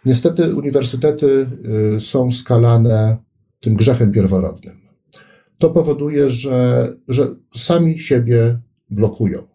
Niestety 0.05 0.55
uniwersytety 0.55 1.49
yy, 1.93 2.01
są 2.01 2.31
skalane 2.31 3.17
tym 3.59 3.75
grzechem 3.75 4.11
pierworodnym. 4.11 4.81
To 5.57 5.69
powoduje, 5.69 6.29
że, 6.29 6.87
że 7.07 7.35
sami 7.55 7.99
siebie 7.99 8.59
blokują. 8.89 9.47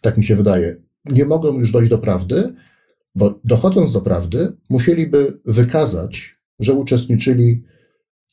Tak 0.00 0.16
mi 0.16 0.24
się 0.24 0.36
wydaje. 0.36 0.76
Nie 1.04 1.24
mogą 1.24 1.60
już 1.60 1.72
dojść 1.72 1.90
do 1.90 1.98
prawdy, 1.98 2.54
bo 3.18 3.40
dochodząc 3.44 3.92
do 3.92 4.00
prawdy, 4.00 4.52
musieliby 4.70 5.40
wykazać, 5.44 6.38
że 6.58 6.74
uczestniczyli 6.74 7.62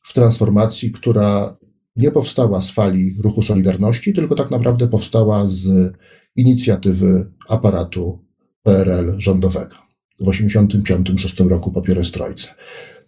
w 0.04 0.14
transformacji, 0.14 0.92
która 0.92 1.58
nie 1.96 2.12
powstała 2.12 2.62
z 2.62 2.72
fali 2.72 3.18
ruchu 3.24 3.42
Solidarności, 3.42 4.14
tylko 4.14 4.36
tak 4.36 4.52
naprawdę 4.52 4.88
powstała 4.88 5.48
z 5.48 5.94
inicjatywy 6.36 7.32
aparatu 7.50 8.26
PRL 8.64 9.16
rządowego 9.18 9.76
w 10.20 10.26
1985-1986 10.26 11.48
roku 11.50 11.72
po 11.72 11.82
pierestrojce. 11.82 12.48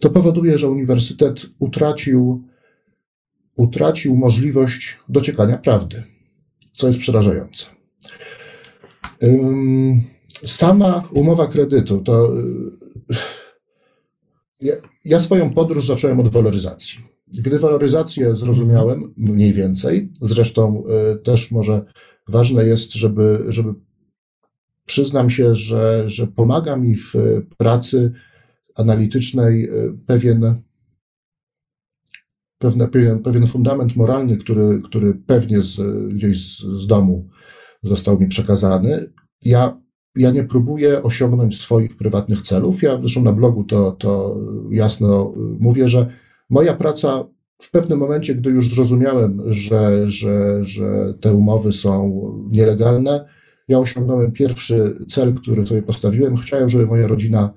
To 0.00 0.10
powoduje, 0.10 0.58
że 0.58 0.70
uniwersytet 0.70 1.46
utracił, 1.58 2.44
utracił 3.56 4.16
możliwość 4.16 4.98
dociekania 5.08 5.58
prawdy, 5.58 6.02
co 6.72 6.86
jest 6.86 6.98
przerażające. 6.98 7.66
Sama 10.44 11.08
umowa 11.12 11.46
kredytu 11.46 12.00
to. 12.00 12.32
Ja, 14.60 14.74
ja 15.04 15.20
swoją 15.20 15.54
podróż 15.54 15.86
zacząłem 15.86 16.20
od 16.20 16.28
waloryzacji. 16.28 16.98
Gdy 17.26 17.58
waloryzację 17.58 18.36
zrozumiałem 18.36 19.14
mniej 19.16 19.52
więcej, 19.52 20.12
zresztą 20.20 20.84
y, 21.12 21.18
też 21.18 21.50
może 21.50 21.84
ważne 22.28 22.64
jest, 22.64 22.92
żeby, 22.92 23.44
żeby 23.48 23.74
przyznam 24.86 25.30
się, 25.30 25.54
że, 25.54 26.08
że 26.08 26.26
pomaga 26.26 26.76
mi 26.76 26.96
w 26.96 27.12
pracy 27.56 28.12
analitycznej 28.76 29.64
y, 29.64 29.98
pewien, 30.06 30.62
pewne, 32.58 32.88
pewien, 32.88 33.22
pewien 33.22 33.46
fundament 33.46 33.96
moralny, 33.96 34.36
który, 34.36 34.80
który 34.84 35.14
pewnie 35.14 35.62
z, 35.62 35.80
gdzieś 36.14 36.56
z, 36.56 36.60
z 36.60 36.86
domu 36.86 37.28
został 37.82 38.20
mi 38.20 38.28
przekazany. 38.28 39.12
Ja, 39.44 39.80
ja 40.18 40.30
nie 40.30 40.44
próbuję 40.44 41.02
osiągnąć 41.02 41.60
swoich 41.60 41.96
prywatnych 41.96 42.42
celów. 42.42 42.82
Ja 42.82 42.98
zresztą 42.98 43.22
na 43.22 43.32
blogu 43.32 43.64
to, 43.64 43.92
to 43.92 44.36
jasno 44.70 45.34
mówię, 45.60 45.88
że 45.88 46.06
moja 46.50 46.74
praca 46.74 47.24
w 47.62 47.70
pewnym 47.70 47.98
momencie, 47.98 48.34
gdy 48.34 48.50
już 48.50 48.74
zrozumiałem, 48.74 49.42
że, 49.46 50.10
że, 50.10 50.64
że 50.64 51.14
te 51.20 51.34
umowy 51.34 51.72
są 51.72 52.22
nielegalne, 52.50 53.24
ja 53.68 53.78
osiągnąłem 53.78 54.32
pierwszy 54.32 55.04
cel, 55.08 55.34
który 55.34 55.66
sobie 55.66 55.82
postawiłem. 55.82 56.36
Chciałem, 56.36 56.68
żeby 56.68 56.86
moja 56.86 57.06
rodzina 57.06 57.54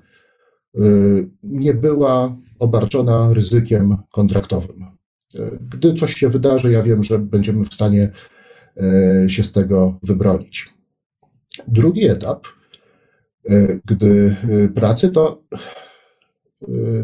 y, 0.80 1.30
nie 1.44 1.74
była 1.74 2.38
obarczona 2.60 3.34
ryzykiem 3.34 3.98
kontraktowym. 4.12 4.84
Y, 5.36 5.60
gdy 5.72 5.94
coś 5.94 6.14
się 6.14 6.30
wydarzy, 6.30 6.72
ja 6.72 6.84
wiem, 6.84 7.04
że 7.04 7.20
będziemy 7.20 7.66
w 7.66 7.74
stanie 7.74 8.12
y, 9.26 9.30
się 9.30 9.44
z 9.44 9.52
tego 9.52 10.00
wybronić. 10.04 10.81
Drugi 11.68 12.08
etap, 12.08 12.48
gdy 13.86 14.36
pracy, 14.76 15.10
to, 15.10 15.44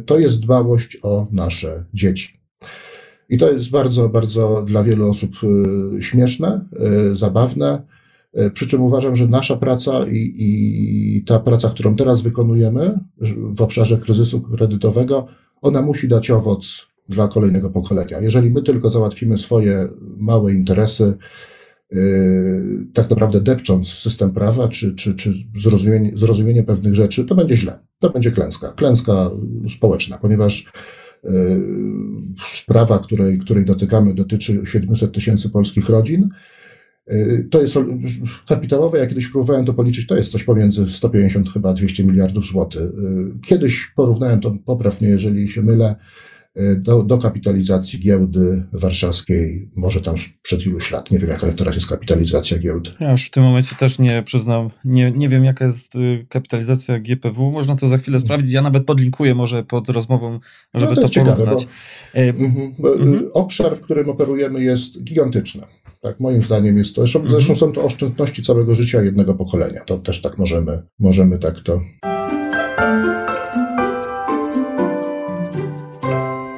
to 0.05 0.19
jest 0.19 0.39
dbałość 0.39 0.97
o 1.03 1.27
nasze 1.31 1.86
dzieci. 1.93 2.39
I 3.29 3.38
to 3.38 3.51
jest 3.51 3.69
bardzo, 3.69 4.10
bardzo 4.10 4.62
dla 4.62 4.83
wielu 4.83 5.10
osób 5.10 5.31
śmieszne, 5.99 6.65
zabawne 7.13 7.81
E, 8.38 8.49
przy 8.49 8.67
czym 8.67 8.81
uważam, 8.81 9.15
że 9.15 9.27
nasza 9.27 9.55
praca 9.55 10.05
i, 10.07 10.33
i 10.38 11.23
ta 11.23 11.39
praca, 11.39 11.69
którą 11.69 11.95
teraz 11.95 12.21
wykonujemy 12.21 12.99
w 13.53 13.62
obszarze 13.62 13.97
kryzysu 13.97 14.41
kredytowego, 14.41 15.27
ona 15.62 15.81
musi 15.81 16.07
dać 16.07 16.31
owoc 16.31 16.88
dla 17.10 17.27
kolejnego 17.27 17.69
pokolenia. 17.69 18.19
Jeżeli 18.19 18.49
my 18.49 18.62
tylko 18.62 18.89
załatwimy 18.89 19.38
swoje 19.38 19.88
małe 20.17 20.53
interesy, 20.53 21.17
tak 22.93 23.10
naprawdę 23.10 23.41
depcząc 23.41 23.88
system 23.88 24.32
prawa, 24.32 24.67
czy, 24.67 24.95
czy, 24.95 25.15
czy 25.15 25.34
zrozumienie, 25.56 26.12
zrozumienie 26.15 26.63
pewnych 26.63 26.95
rzeczy, 26.95 27.26
to 27.26 27.36
będzie 27.36 27.58
źle. 27.58 27.80
To 28.00 28.10
będzie 28.10 28.32
klęska. 28.32 28.73
Klęska 28.73 29.30
społeczna, 29.76 30.17
ponieważ 30.17 30.65
yy, 31.23 31.32
sprawa, 32.47 33.00
której, 33.00 33.39
której 33.39 33.65
dotykamy, 33.65 34.13
dotyczy 34.13 34.62
700 34.65 35.12
tysięcy 35.12 35.50
polskich 35.50 35.89
rodzin. 35.89 36.30
Y, 37.12 37.47
to 37.52 37.62
jest 37.62 37.76
kapitałowe, 38.47 39.00
ja 39.00 39.08
kiedyś 39.08 39.28
próbowałem 39.28 39.65
to 39.65 39.73
policzyć, 39.73 40.08
to 40.08 40.15
jest 40.15 40.32
coś 40.32 40.43
pomiędzy 40.43 40.89
150 40.89 41.50
chyba 41.50 41.73
200 41.73 42.04
miliardów 42.04 42.45
złotych. 42.45 42.82
Y, 42.82 42.91
kiedyś 43.45 43.91
porównałem 43.95 44.39
to, 44.39 44.58
popraw 44.65 45.02
mnie, 45.02 45.10
jeżeli 45.10 45.50
się 45.50 45.62
mylę, 45.62 45.95
y, 45.95 46.37
do, 46.78 47.04
do 47.04 47.17
kapitalizacji 47.17 48.00
giełdy 48.00 48.63
warszawskiej, 48.74 49.70
może 49.76 50.02
tam 50.02 50.15
przed 50.41 50.65
iluś 50.65 50.91
lat. 50.91 51.12
Nie 51.12 51.20
wiem, 51.20 51.30
jaka 51.30 51.52
teraz 51.52 51.76
jest 51.76 51.88
kapitalizacja 51.88 52.58
giełdy. 52.58 52.91
Ja 53.00 53.12
już 53.12 53.28
w 53.28 53.32
tym 53.32 53.43
momencie 53.43 53.76
też 53.76 54.00
nie 54.00 54.24
przyznam, 54.24 54.70
nie, 54.86 55.12
nie 55.12 55.30
wiem, 55.30 55.46
jaka 55.46 55.65
jest 55.65 55.93
kapitalizacja 56.30 57.00
GPW. 57.00 57.52
Można 57.52 57.76
to 57.76 57.88
za 57.88 57.98
chwilę 57.98 58.20
sprawdzić. 58.20 58.54
Ja 58.54 58.62
nawet 58.62 58.86
podlinkuję 58.86 59.36
może 59.36 59.63
pod 59.63 59.89
rozmową, 59.89 60.39
żeby 60.74 60.89
no 60.89 60.96
to, 60.96 61.02
to 61.02 61.10
ciekawe, 61.10 61.46
porównać. 61.46 61.67
Bo, 62.13 62.46
mhm, 62.46 62.74
bo 62.80 62.93
mhm. 62.93 63.30
Obszar, 63.34 63.76
w 63.76 63.82
którym 63.82 64.10
operujemy, 64.10 64.63
jest 64.63 65.04
gigantyczny. 65.04 65.62
Tak, 66.02 66.20
moim 66.20 66.41
zdaniem 66.41 66.78
jest 66.78 66.96
to. 66.96 67.02
Zresztą, 67.02 67.20
mhm. 67.20 67.36
zresztą 67.36 67.56
są 67.56 67.72
to 67.72 67.84
oszczędności 67.84 68.41
całego 68.41 68.76
życia 68.76 69.02
jednego 69.02 69.34
pokolenia. 69.34 69.84
To 69.84 69.98
też 69.98 70.22
tak 70.22 70.38
możemy, 70.38 70.82
możemy 71.00 71.39
tak 71.39 71.60
to. 71.60 71.82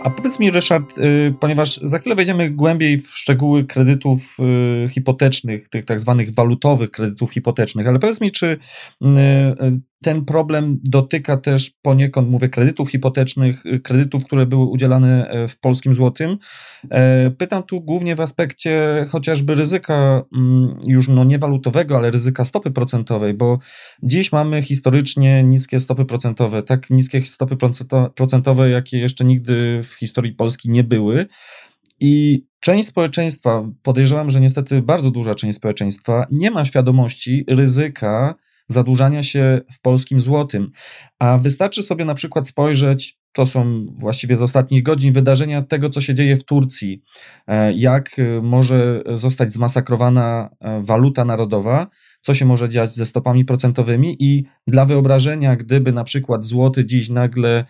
A 0.09 0.11
powiedz 0.11 0.39
mi, 0.39 0.51
Ryszard, 0.51 0.97
y, 0.97 1.33
ponieważ 1.39 1.77
za 1.77 1.99
chwilę 1.99 2.15
wejdziemy 2.15 2.49
głębiej 2.49 2.99
w 2.99 3.07
szczegóły 3.07 3.65
kredytów 3.65 4.37
y, 4.85 4.89
hipotecznych, 4.89 5.69
tych 5.69 5.85
tak 5.85 5.99
zwanych 5.99 6.33
walutowych 6.33 6.91
kredytów 6.91 7.31
hipotecznych, 7.31 7.87
ale 7.87 7.99
powiedz 7.99 8.21
mi, 8.21 8.31
czy 8.31 8.57
y, 9.01 9.07
ten 10.03 10.25
problem 10.25 10.79
dotyka 10.83 11.37
też 11.37 11.71
poniekąd, 11.81 12.29
mówię, 12.29 12.49
kredytów 12.49 12.89
hipotecznych, 12.89 13.63
kredytów, 13.83 14.25
które 14.25 14.45
były 14.45 14.65
udzielane 14.65 15.29
e, 15.29 15.47
w 15.47 15.59
polskim 15.59 15.95
złotym. 15.95 16.37
E, 16.91 17.31
pytam 17.31 17.63
tu 17.63 17.81
głównie 17.81 18.15
w 18.15 18.21
aspekcie 18.21 19.05
chociażby 19.09 19.55
ryzyka 19.55 20.23
mm, 20.35 20.79
już 20.87 21.07
no 21.07 21.23
nie 21.23 21.39
walutowego, 21.39 21.97
ale 21.97 22.11
ryzyka 22.11 22.45
stopy 22.45 22.71
procentowej, 22.71 23.33
bo 23.33 23.59
dziś 24.03 24.31
mamy 24.31 24.61
historycznie 24.61 25.43
niskie 25.43 25.79
stopy 25.79 26.05
procentowe, 26.05 26.63
tak 26.63 26.89
niskie 26.89 27.21
stopy 27.21 27.57
procentowe, 28.15 28.69
jakie 28.69 28.99
jeszcze 28.99 29.25
nigdy 29.25 29.79
w 29.83 29.93
historii 29.93 30.33
Polski 30.33 30.69
nie 30.69 30.83
były. 30.83 31.25
I 31.99 32.43
część 32.59 32.89
społeczeństwa, 32.89 33.69
podejrzewam, 33.83 34.29
że 34.29 34.41
niestety 34.41 34.81
bardzo 34.81 35.11
duża 35.11 35.35
część 35.35 35.57
społeczeństwa, 35.57 36.25
nie 36.31 36.51
ma 36.51 36.65
świadomości 36.65 37.45
ryzyka 37.47 38.35
zadłużania 38.69 39.23
się 39.23 39.61
w 39.71 39.81
polskim 39.81 40.19
złotym. 40.19 40.71
A 41.19 41.37
wystarczy 41.37 41.83
sobie 41.83 42.05
na 42.05 42.13
przykład 42.13 42.47
spojrzeć, 42.47 43.19
to 43.33 43.45
są 43.45 43.85
właściwie 43.97 44.35
z 44.35 44.41
ostatnich 44.41 44.83
godzin 44.83 45.13
wydarzenia 45.13 45.61
tego, 45.61 45.89
co 45.89 46.01
się 46.01 46.15
dzieje 46.15 46.37
w 46.37 46.43
Turcji, 46.43 47.03
e, 47.47 47.73
jak 47.73 48.19
e, 48.19 48.41
może 48.41 49.03
zostać 49.13 49.53
zmasakrowana 49.53 50.49
e, 50.59 50.81
waluta 50.83 51.25
narodowa, 51.25 51.87
co 52.21 52.33
się 52.33 52.45
może 52.45 52.69
dziać 52.69 52.95
ze 52.95 53.05
stopami 53.05 53.45
procentowymi 53.45 54.15
i 54.19 54.45
dla 54.67 54.85
wyobrażenia, 54.85 55.55
gdyby 55.55 55.91
na 55.91 56.03
przykład 56.03 56.45
złoty 56.45 56.85
dziś 56.85 57.09
nagle 57.09 57.65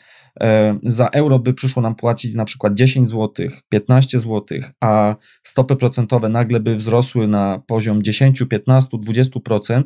za 0.83 1.07
euro 1.07 1.39
by 1.39 1.53
przyszło 1.53 1.81
nam 1.81 1.95
płacić 1.95 2.33
na 2.33 2.45
przykład 2.45 2.73
10 2.73 3.09
zł, 3.09 3.47
15 3.69 4.19
zł, 4.19 4.45
a 4.81 5.15
stopy 5.43 5.75
procentowe 5.75 6.29
nagle 6.29 6.59
by 6.59 6.75
wzrosły 6.75 7.27
na 7.27 7.61
poziom 7.67 8.03
10, 8.03 8.43
15, 8.49 8.97
20%, 8.97 9.83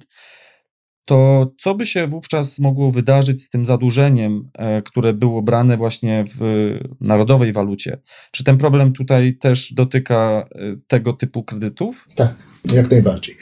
to 1.05 1.51
co 1.59 1.75
by 1.75 1.85
się 1.85 2.07
wówczas 2.07 2.59
mogło 2.59 2.91
wydarzyć 2.91 3.43
z 3.43 3.49
tym 3.49 3.65
zadłużeniem, 3.65 4.49
e, 4.53 4.81
które 4.81 5.13
było 5.13 5.41
brane 5.41 5.77
właśnie 5.77 6.25
w 6.39 6.71
narodowej 7.01 7.53
walucie? 7.53 8.01
Czy 8.31 8.43
ten 8.43 8.57
problem 8.57 8.93
tutaj 8.93 9.37
też 9.37 9.73
dotyka 9.73 10.47
e, 10.55 10.75
tego 10.87 11.13
typu 11.13 11.43
kredytów? 11.43 12.07
Tak, 12.15 12.35
jak 12.73 12.91
najbardziej. 12.91 13.37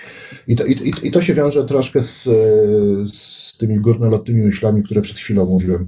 I 0.48 0.56
to, 0.56 0.66
i, 0.66 0.92
i 1.04 1.12
to 1.12 1.22
się 1.22 1.34
wiąże 1.34 1.66
troszkę 1.66 2.04
z, 2.04 2.24
z 3.16 3.58
tymi 3.58 3.80
górnolotnymi 3.80 4.42
myślami, 4.42 4.84
które 4.84 5.02
przed 5.02 5.18
chwilą 5.18 5.46
mówiłem. 5.46 5.88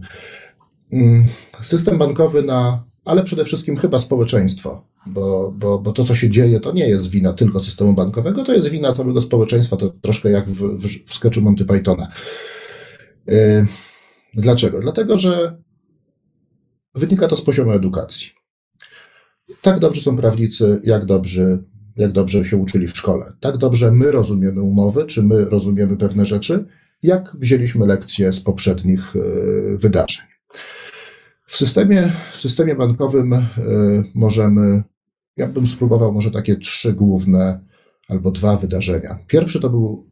Mm, 0.93 1.25
system 1.61 1.97
bankowy 1.97 2.43
na, 2.43 2.83
ale 3.05 3.23
przede 3.23 3.45
wszystkim 3.45 3.77
chyba 3.77 3.99
społeczeństwo 3.99 4.92
bo, 5.05 5.51
bo, 5.51 5.79
bo 5.79 5.91
to, 5.91 6.03
co 6.03 6.15
się 6.15 6.29
dzieje, 6.29 6.59
to 6.59 6.71
nie 6.71 6.89
jest 6.89 7.09
wina 7.09 7.33
tylko 7.33 7.63
systemu 7.63 7.93
bankowego, 7.93 8.43
to 8.43 8.53
jest 8.53 8.69
wina 8.69 8.93
całego 8.93 9.21
społeczeństwa, 9.21 9.77
to 9.77 9.89
troszkę 9.89 10.29
jak 10.31 10.49
w, 10.49 10.77
w, 10.77 11.09
w 11.09 11.13
sketchu 11.13 11.41
Monty 11.41 11.65
Pythona. 11.65 12.07
Yy, 13.27 13.65
dlaczego? 14.33 14.81
Dlatego, 14.81 15.17
że 15.17 15.57
wynika 16.95 17.27
to 17.27 17.37
z 17.37 17.41
poziomu 17.41 17.71
edukacji. 17.71 18.29
Tak 19.61 19.79
dobrze 19.79 20.01
są 20.01 20.17
prawnicy, 20.17 20.81
jak 20.83 21.05
dobrze, 21.05 21.57
jak 21.97 22.11
dobrze 22.11 22.45
się 22.45 22.57
uczyli 22.57 22.87
w 22.87 22.97
szkole. 22.97 23.25
Tak 23.39 23.57
dobrze 23.57 23.91
my 23.91 24.11
rozumiemy 24.11 24.61
umowy, 24.61 25.05
czy 25.05 25.23
my 25.23 25.45
rozumiemy 25.45 25.97
pewne 25.97 26.25
rzeczy, 26.25 26.65
jak 27.03 27.35
wzięliśmy 27.39 27.85
lekcje 27.85 28.33
z 28.33 28.39
poprzednich 28.39 29.15
yy, 29.15 29.77
wydarzeń. 29.77 30.25
W 31.45 31.57
systemie, 31.57 32.11
w 32.31 32.35
systemie 32.37 32.75
bankowym 32.75 33.31
yy, 33.31 34.03
możemy 34.15 34.83
ja 35.37 35.47
bym 35.47 35.67
spróbował 35.67 36.13
może 36.13 36.31
takie 36.31 36.55
trzy 36.55 36.93
główne 36.93 37.59
albo 38.07 38.31
dwa 38.31 38.57
wydarzenia. 38.57 39.19
Pierwszy 39.27 39.59
to 39.59 39.69
był 39.69 40.09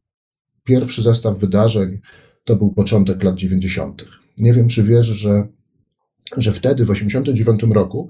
pierwszy 0.63 1.01
zestaw 1.01 1.39
wydarzeń, 1.39 1.99
to 2.43 2.55
był 2.55 2.73
początek 2.73 3.23
lat 3.23 3.35
90. 3.35 4.05
Nie 4.37 4.53
wiem, 4.53 4.67
czy 4.67 4.83
wiesz, 4.83 5.05
że, 5.05 5.47
że 6.37 6.51
wtedy, 6.51 6.85
w 6.85 6.89
89 6.89 7.63
roku, 7.63 8.09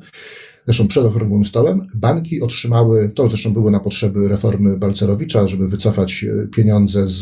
zresztą 0.66 0.88
przed 0.88 1.06
okrągłym 1.06 1.46
stołem, 1.46 1.88
banki 1.96 2.42
otrzymały, 2.42 3.10
to 3.10 3.30
zresztą 3.30 3.54
było 3.54 3.72
na 3.72 3.80
potrzeby 3.80 4.28
reformy 4.28 4.78
Balcerowicza, 4.78 5.48
żeby 5.48 5.68
wycofać 5.68 6.24
e, 6.24 6.48
pieniądze 6.48 7.08
z, 7.08 7.20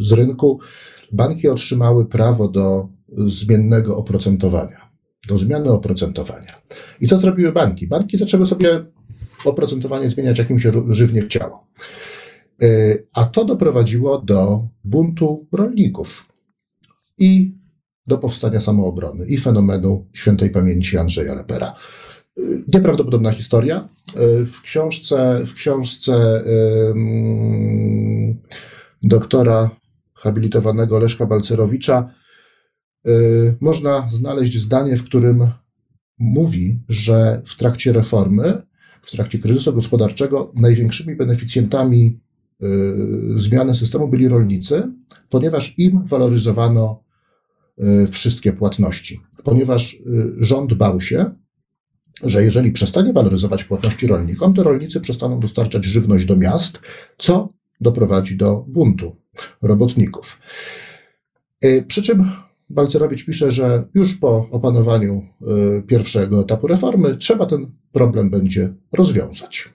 z 0.00 0.12
rynku, 0.12 0.60
banki 1.12 1.48
otrzymały 1.48 2.06
prawo 2.06 2.48
do 2.48 2.88
zmiennego 3.26 3.96
oprocentowania 3.96 4.87
do 5.28 5.38
zmiany 5.38 5.70
oprocentowania. 5.70 6.62
I 7.00 7.08
co 7.08 7.18
zrobiły 7.18 7.52
banki? 7.52 7.86
Banki 7.86 8.18
zaczęły 8.18 8.46
sobie 8.46 8.68
oprocentowanie 9.44 10.10
zmieniać, 10.10 10.38
jak 10.38 10.50
im 10.50 10.60
się 10.60 10.72
żywnie 10.90 11.22
chciało. 11.22 11.66
E, 12.62 12.66
a 13.14 13.24
to 13.24 13.44
doprowadziło 13.44 14.18
do 14.18 14.68
buntu 14.84 15.46
rolników 15.52 16.26
i 17.18 17.54
do 18.06 18.18
powstania 18.18 18.60
samoobrony 18.60 19.26
i 19.26 19.38
fenomenu 19.38 20.06
świętej 20.12 20.50
pamięci 20.50 20.98
Andrzeja 20.98 21.34
Lepera. 21.34 21.74
E, 22.38 22.40
nieprawdopodobna 22.74 23.32
historia. 23.32 23.76
E, 23.76 24.44
w 24.44 24.60
książce, 24.62 25.40
w 25.46 25.54
książce 25.54 26.44
doktora 29.02 29.70
habilitowanego 30.14 30.98
Leszka 30.98 31.26
Balcerowicza 31.26 32.10
można 33.60 34.08
znaleźć 34.10 34.58
zdanie, 34.58 34.96
w 34.96 35.04
którym 35.04 35.50
mówi, 36.18 36.78
że 36.88 37.42
w 37.44 37.56
trakcie 37.56 37.92
reformy, 37.92 38.62
w 39.02 39.10
trakcie 39.10 39.38
kryzysu 39.38 39.72
gospodarczego, 39.72 40.52
największymi 40.54 41.16
beneficjentami 41.16 42.20
y, 42.62 42.66
zmiany 43.36 43.74
systemu 43.74 44.08
byli 44.08 44.28
rolnicy, 44.28 44.92
ponieważ 45.28 45.74
im 45.78 46.06
waloryzowano 46.06 47.02
y, 47.78 48.06
wszystkie 48.06 48.52
płatności. 48.52 49.20
Ponieważ 49.44 49.96
rząd 50.40 50.74
bał 50.74 51.00
się, 51.00 51.30
że 52.24 52.44
jeżeli 52.44 52.72
przestanie 52.72 53.12
waloryzować 53.12 53.64
płatności 53.64 54.06
rolnikom, 54.06 54.54
to 54.54 54.62
rolnicy 54.62 55.00
przestaną 55.00 55.40
dostarczać 55.40 55.84
żywność 55.84 56.26
do 56.26 56.36
miast, 56.36 56.80
co 57.18 57.52
doprowadzi 57.80 58.36
do 58.36 58.64
buntu 58.68 59.16
robotników. 59.62 60.40
Przy 61.88 62.02
czym 62.02 62.30
Balcerowicz 62.70 63.24
pisze, 63.24 63.52
że 63.52 63.84
już 63.94 64.16
po 64.16 64.48
opanowaniu 64.50 65.22
y, 65.78 65.82
pierwszego 65.82 66.40
etapu 66.40 66.66
reformy 66.66 67.16
trzeba 67.16 67.46
ten 67.46 67.72
problem 67.92 68.30
będzie 68.30 68.74
rozwiązać. 68.92 69.74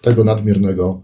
Tego 0.00 0.24
nadmiernego 0.24 1.02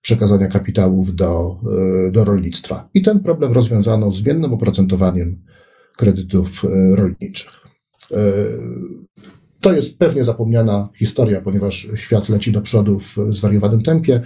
przekazania 0.00 0.46
kapitałów 0.46 1.14
do, 1.14 1.60
y, 2.08 2.12
do 2.12 2.24
rolnictwa. 2.24 2.88
I 2.94 3.02
ten 3.02 3.20
problem 3.20 3.52
rozwiązano 3.52 4.12
zmiennym 4.12 4.52
oprocentowaniem 4.52 5.44
kredytów 5.96 6.64
y, 6.64 6.96
rolniczych. 6.96 7.68
To 9.60 9.72
jest 9.72 9.98
pewnie 9.98 10.24
zapomniana 10.24 10.88
historia, 10.96 11.40
ponieważ 11.40 11.88
świat 11.94 12.28
leci 12.28 12.52
do 12.52 12.62
przodu 12.62 12.98
w 12.98 13.16
zwariowanym 13.30 13.82
tempie. 13.82 14.20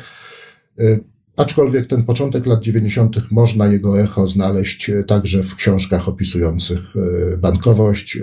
Aczkolwiek 1.36 1.86
ten 1.86 2.02
początek 2.02 2.46
lat 2.46 2.60
90. 2.60 3.30
można 3.30 3.66
jego 3.66 4.00
echo 4.00 4.26
znaleźć 4.26 4.90
e, 4.90 5.04
także 5.04 5.42
w 5.42 5.54
książkach 5.54 6.08
opisujących 6.08 6.80
e, 6.96 7.36
bankowość. 7.36 8.16
E, 8.16 8.20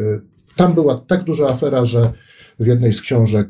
tam 0.56 0.74
była 0.74 0.96
tak 0.96 1.24
duża 1.24 1.48
afera, 1.48 1.86
że 1.86 2.14
w 2.60 2.68
jednej 2.68 2.94
z 2.94 3.02
książek 3.02 3.50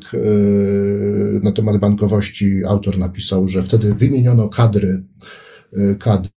na 1.42 1.52
temat 1.52 1.78
bankowości 1.78 2.64
autor 2.64 2.98
napisał, 2.98 3.48
że 3.48 3.62
wtedy 3.62 3.94
wymieniono 3.94 4.48
kadry, 4.48 5.04
kadry 5.98 6.30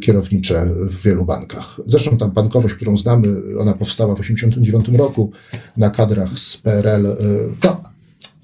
kierownicze 0.00 0.66
w 0.80 1.02
wielu 1.02 1.24
bankach. 1.24 1.80
Zresztą 1.86 2.16
ta 2.16 2.28
bankowość, 2.28 2.74
którą 2.74 2.96
znamy, 2.96 3.28
ona 3.60 3.74
powstała 3.74 4.14
w 4.14 4.18
1989 4.18 4.98
roku 4.98 5.32
na 5.76 5.90
kadrach 5.90 6.38
z 6.38 6.56
PRL. 6.56 7.06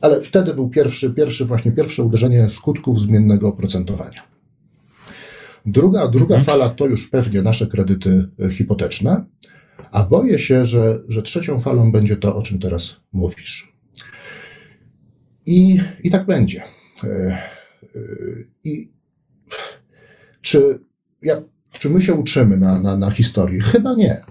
Ale 0.05 0.21
wtedy 0.21 0.55
był 0.55 0.69
pierwszy, 0.69 1.11
pierwszy 1.11 1.45
właśnie 1.45 1.73
pierwsze 1.73 2.03
uderzenie 2.03 2.51
skutków 2.51 3.01
zmiennego 3.01 3.49
oprocentowania. 3.49 4.23
Druga, 5.67 6.09
druga 6.09 6.37
mhm. 6.37 6.45
fala 6.45 6.69
to 6.69 6.87
już 6.87 7.09
pewnie 7.09 7.43
nasze 7.43 7.67
kredyty 7.67 8.29
e, 8.41 8.51
hipoteczne, 8.51 9.25
a 9.93 10.03
boję 10.03 10.39
się, 10.39 10.65
że, 10.65 11.01
że 11.09 11.23
trzecią 11.23 11.61
falą 11.61 11.93
będzie 11.93 12.17
to, 12.17 12.37
o 12.37 12.43
czym 12.43 12.59
teraz 12.59 12.97
mówisz. 13.13 13.73
I, 15.47 15.81
i 16.03 16.11
tak 16.11 16.27
będzie. 16.27 16.63
E, 17.05 17.09
e, 17.09 17.39
I 18.65 18.93
czy, 20.41 20.79
ja, 21.23 21.43
czy 21.73 21.91
my 21.91 22.03
się 22.03 22.15
uczymy 22.15 22.57
na, 22.57 22.79
na, 22.79 22.97
na 22.97 23.11
historii? 23.11 23.61
Chyba 23.61 23.95
nie. 23.95 24.25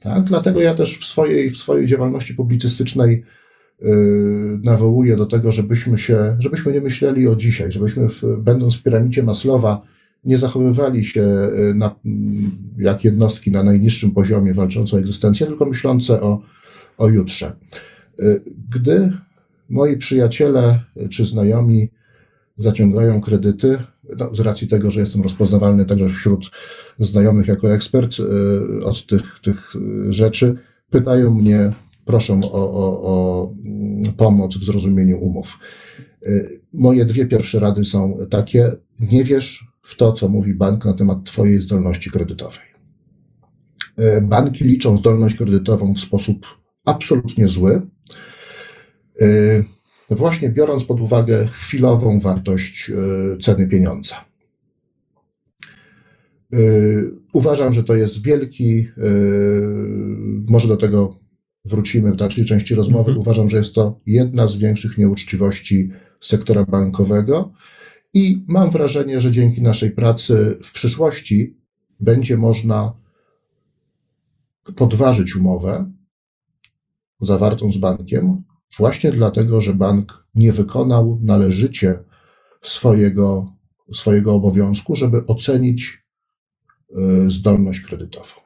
Tak? 0.00 0.24
Dlatego 0.24 0.60
ja 0.60 0.74
też 0.74 0.98
w 0.98 1.04
swojej, 1.04 1.50
w 1.50 1.56
swojej 1.56 1.86
działalności 1.86 2.34
publicystycznej 2.34 3.24
nawołuje 4.62 5.16
do 5.16 5.26
tego, 5.26 5.52
żebyśmy 5.52 5.98
się, 5.98 6.36
żebyśmy 6.38 6.72
nie 6.72 6.80
myśleli 6.80 7.28
o 7.28 7.36
dzisiaj, 7.36 7.72
żebyśmy 7.72 8.08
w, 8.08 8.22
będąc 8.38 8.76
w 8.76 8.82
piramidzie 8.82 9.22
Maslowa 9.22 9.82
nie 10.26 10.38
zachowywali 10.38 11.04
się 11.04 11.22
y, 11.22 11.74
na, 11.74 11.94
jak 12.78 13.04
jednostki 13.04 13.50
na 13.50 13.62
najniższym 13.62 14.10
poziomie 14.10 14.54
walczące 14.54 14.96
o 14.96 14.98
egzystencję, 14.98 15.46
tylko 15.46 15.66
myślące 15.66 16.20
o, 16.20 16.42
o 16.98 17.08
jutrze. 17.08 17.52
Y, 18.20 18.42
gdy 18.70 19.12
moi 19.68 19.96
przyjaciele 19.96 20.80
czy 21.10 21.26
znajomi 21.26 21.88
zaciągają 22.58 23.20
kredyty, 23.20 23.78
no, 24.18 24.34
z 24.34 24.40
racji 24.40 24.68
tego, 24.68 24.90
że 24.90 25.00
jestem 25.00 25.22
rozpoznawalny 25.22 25.84
także 25.84 26.08
wśród 26.08 26.50
znajomych 26.98 27.48
jako 27.48 27.72
ekspert 27.72 28.16
od 28.84 29.06
tych, 29.06 29.40
tych 29.42 29.72
rzeczy, 30.10 30.54
pytają 30.90 31.34
mnie, 31.34 31.70
proszą 32.06 32.40
o, 32.40 32.72
o, 32.72 33.02
o 33.02 33.52
pomoc 34.16 34.56
w 34.56 34.64
zrozumieniu 34.64 35.18
umów. 35.18 35.58
Y, 36.26 36.60
moje 36.72 37.04
dwie 37.04 37.26
pierwsze 37.26 37.58
rady 37.60 37.84
są 37.84 38.18
takie: 38.30 38.72
nie 39.00 39.24
wierz 39.24 39.66
w 39.82 39.96
to, 39.96 40.12
co 40.12 40.28
mówi 40.28 40.54
bank 40.54 40.84
na 40.84 40.94
temat 40.94 41.24
Twojej 41.24 41.60
zdolności 41.60 42.10
kredytowej. 42.10 42.66
Y, 44.00 44.20
banki 44.22 44.64
liczą 44.64 44.98
zdolność 44.98 45.36
kredytową 45.36 45.94
w 45.94 46.00
sposób 46.00 46.46
absolutnie 46.84 47.48
zły, 47.48 47.82
y, 49.22 49.64
właśnie 50.10 50.50
biorąc 50.50 50.84
pod 50.84 51.00
uwagę 51.00 51.46
chwilową 51.46 52.20
wartość 52.20 52.92
ceny 53.40 53.68
pieniądza. 53.68 54.14
Uważam, 57.32 57.72
że 57.72 57.84
to 57.84 57.96
jest 57.96 58.22
wielki, 58.22 58.88
może 60.48 60.68
do 60.68 60.76
tego 60.76 61.18
wrócimy 61.66 62.12
w 62.12 62.16
dalszej 62.16 62.44
części 62.44 62.74
rozmowy, 62.74 63.10
mhm. 63.10 63.18
uważam, 63.18 63.48
że 63.48 63.56
jest 63.56 63.74
to 63.74 64.00
jedna 64.06 64.46
z 64.46 64.56
większych 64.56 64.98
nieuczciwości 64.98 65.90
sektora 66.20 66.64
bankowego 66.64 67.52
i 68.14 68.44
mam 68.48 68.70
wrażenie, 68.70 69.20
że 69.20 69.30
dzięki 69.30 69.62
naszej 69.62 69.90
pracy 69.90 70.58
w 70.62 70.72
przyszłości 70.72 71.56
będzie 72.00 72.36
można 72.36 72.92
podważyć 74.76 75.36
umowę 75.36 75.92
zawartą 77.20 77.72
z 77.72 77.78
bankiem, 77.78 78.42
właśnie 78.78 79.12
dlatego, 79.12 79.60
że 79.60 79.74
bank 79.74 80.26
nie 80.34 80.52
wykonał 80.52 81.18
należycie 81.22 81.98
swojego, 82.62 83.52
swojego 83.92 84.34
obowiązku, 84.34 84.96
żeby 84.96 85.26
ocenić 85.26 86.04
y, 87.26 87.30
zdolność 87.30 87.80
kredytową. 87.80 88.45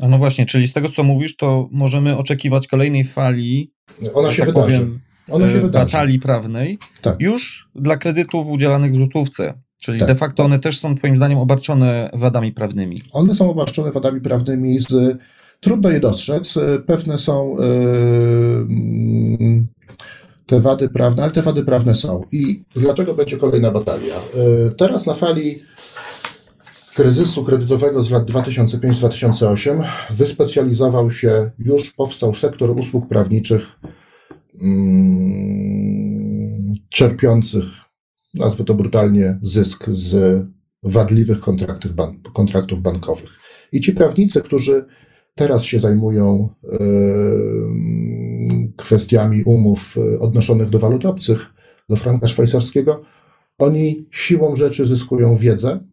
A 0.00 0.08
no 0.08 0.18
właśnie, 0.18 0.46
czyli 0.46 0.68
z 0.68 0.72
tego 0.72 0.88
co 0.88 1.02
mówisz, 1.02 1.36
to 1.36 1.68
możemy 1.72 2.16
oczekiwać 2.16 2.68
kolejnej 2.68 3.04
fali. 3.04 3.72
Ona 4.14 4.32
się 4.32 4.42
tak 4.42 4.54
wydarzy. 4.54 4.78
Powiem, 4.78 5.00
Ona 5.30 5.48
się 5.48 5.58
e, 5.58 5.60
wydarzy. 5.60 5.84
batalii 5.84 6.18
prawnej 6.18 6.78
tak. 7.02 7.20
już 7.20 7.68
dla 7.74 7.96
kredytów 7.96 8.48
udzielanych 8.48 8.92
w 8.92 8.96
złotówce. 8.96 9.54
Czyli 9.82 9.98
tak. 9.98 10.08
de 10.08 10.14
facto 10.14 10.44
one 10.44 10.58
też 10.58 10.80
są 10.80 10.94
Twoim 10.94 11.16
zdaniem 11.16 11.38
obarczone 11.38 12.10
wadami 12.12 12.52
prawnymi. 12.52 12.96
One 13.12 13.34
są 13.34 13.50
obarczone 13.50 13.92
wadami 13.92 14.20
prawnymi 14.20 14.80
z 14.80 15.18
Trudno 15.62 15.90
je 15.90 16.00
dostrzec. 16.00 16.58
Pewne 16.86 17.18
są 17.18 17.56
mm, 17.58 19.66
te 20.46 20.60
wady 20.60 20.88
prawne, 20.88 21.22
ale 21.22 21.32
te 21.32 21.42
wady 21.42 21.64
prawne 21.64 21.94
są. 21.94 22.24
I 22.32 22.64
dlaczego 22.76 23.14
będzie 23.14 23.36
kolejna 23.36 23.70
batalia? 23.70 24.14
Teraz 24.76 25.06
na 25.06 25.14
fali 25.14 25.58
kryzysu 26.94 27.44
kredytowego 27.44 28.02
z 28.02 28.10
lat 28.10 28.30
2005-2008 28.30 29.84
wyspecjalizował 30.10 31.10
się, 31.10 31.50
już 31.58 31.90
powstał 31.90 32.34
sektor 32.34 32.70
usług 32.70 33.08
prawniczych 33.08 33.66
mm, 34.62 36.74
czerpiących, 36.90 37.64
nazwę 38.34 38.64
to 38.64 38.74
brutalnie, 38.74 39.38
zysk 39.42 39.86
z 39.92 40.42
wadliwych 40.82 41.40
kontraktów, 41.40 41.92
ban 41.92 42.20
kontraktów 42.34 42.80
bankowych. 42.80 43.38
I 43.72 43.80
ci 43.80 43.92
prawnicy, 43.92 44.42
którzy 44.42 44.84
teraz 45.34 45.64
się 45.64 45.80
zajmują 45.80 46.48
yy, 46.62 46.78
kwestiami 48.76 49.42
umów 49.44 49.96
odnoszonych 50.20 50.68
do 50.68 50.78
walut 50.78 51.04
obcych, 51.04 51.54
do 51.88 51.96
franka 51.96 52.26
szwajcarskiego, 52.26 53.02
oni 53.58 54.06
siłą 54.10 54.56
rzeczy 54.56 54.86
zyskują 54.86 55.36
wiedzę, 55.36 55.91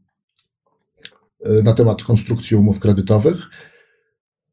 na 1.64 1.74
temat 1.74 2.04
konstrukcji 2.04 2.58
umów 2.58 2.80
kredytowych, 2.80 3.50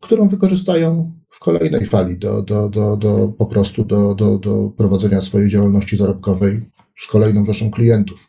którą 0.00 0.28
wykorzystają 0.28 1.12
w 1.30 1.40
kolejnej 1.40 1.84
fali 1.84 2.18
do, 2.18 2.42
do, 2.42 2.68
do, 2.68 2.96
do 2.96 3.28
po 3.38 3.46
prostu 3.46 3.84
do, 3.84 4.14
do, 4.14 4.38
do 4.38 4.70
prowadzenia 4.76 5.20
swojej 5.20 5.48
działalności 5.48 5.96
zarobkowej 5.96 6.60
z 6.98 7.06
kolejną 7.06 7.44
rzeszą 7.44 7.70
klientów. 7.70 8.28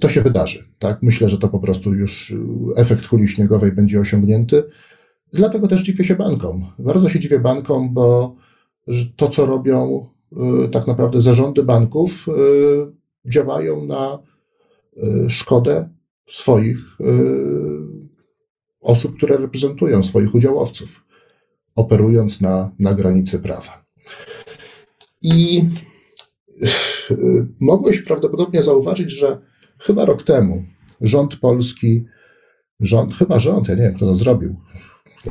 To 0.00 0.08
się 0.08 0.22
wydarzy. 0.22 0.64
Tak? 0.78 1.02
Myślę, 1.02 1.28
że 1.28 1.38
to 1.38 1.48
po 1.48 1.58
prostu 1.58 1.94
już 1.94 2.30
y, 2.30 2.36
efekt 2.76 3.06
kuli 3.06 3.28
śniegowej 3.28 3.72
będzie 3.72 4.00
osiągnięty. 4.00 4.64
Dlatego 5.32 5.68
też 5.68 5.82
dziwię 5.82 6.04
się 6.04 6.16
bankom. 6.16 6.66
Bardzo 6.78 7.08
się 7.08 7.20
dziwię 7.20 7.38
bankom, 7.38 7.94
bo 7.94 8.36
to, 9.16 9.28
co 9.28 9.46
robią 9.46 10.06
tak 10.72 10.86
naprawdę 10.86 11.22
zarządy 11.22 11.62
banków, 11.62 12.26
działają 13.26 13.86
na 13.86 14.18
szkodę 15.28 15.88
swoich 16.32 17.00
y, 17.00 17.04
osób, 18.80 19.16
które 19.16 19.36
reprezentują 19.36 20.02
swoich 20.02 20.34
udziałowców, 20.34 21.04
operując 21.76 22.40
na, 22.40 22.70
na 22.78 22.94
granicy 22.94 23.38
prawa. 23.38 23.84
I 25.22 25.64
y, 27.10 27.46
mogłeś 27.60 28.02
prawdopodobnie 28.02 28.62
zauważyć, 28.62 29.10
że 29.10 29.40
chyba 29.78 30.04
rok 30.04 30.22
temu 30.22 30.64
rząd 31.00 31.36
polski, 31.36 32.04
rząd, 32.80 33.14
chyba 33.14 33.38
rząd, 33.38 33.68
ja 33.68 33.74
nie 33.74 33.82
wiem, 33.82 33.94
kto 33.94 34.06
to 34.06 34.16
zrobił, 34.16 34.56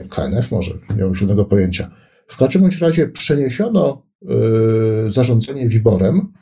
KNF 0.09 0.51
może, 0.51 0.73
nie 0.97 1.03
mam 1.03 1.15
żadnego 1.15 1.45
pojęcia. 1.45 1.91
W 2.27 2.37
każdym 2.37 2.69
razie 2.81 3.07
przeniesiono 3.07 4.07
y, 5.07 5.11
zarządzanie 5.11 5.69
wiborem 5.69 6.33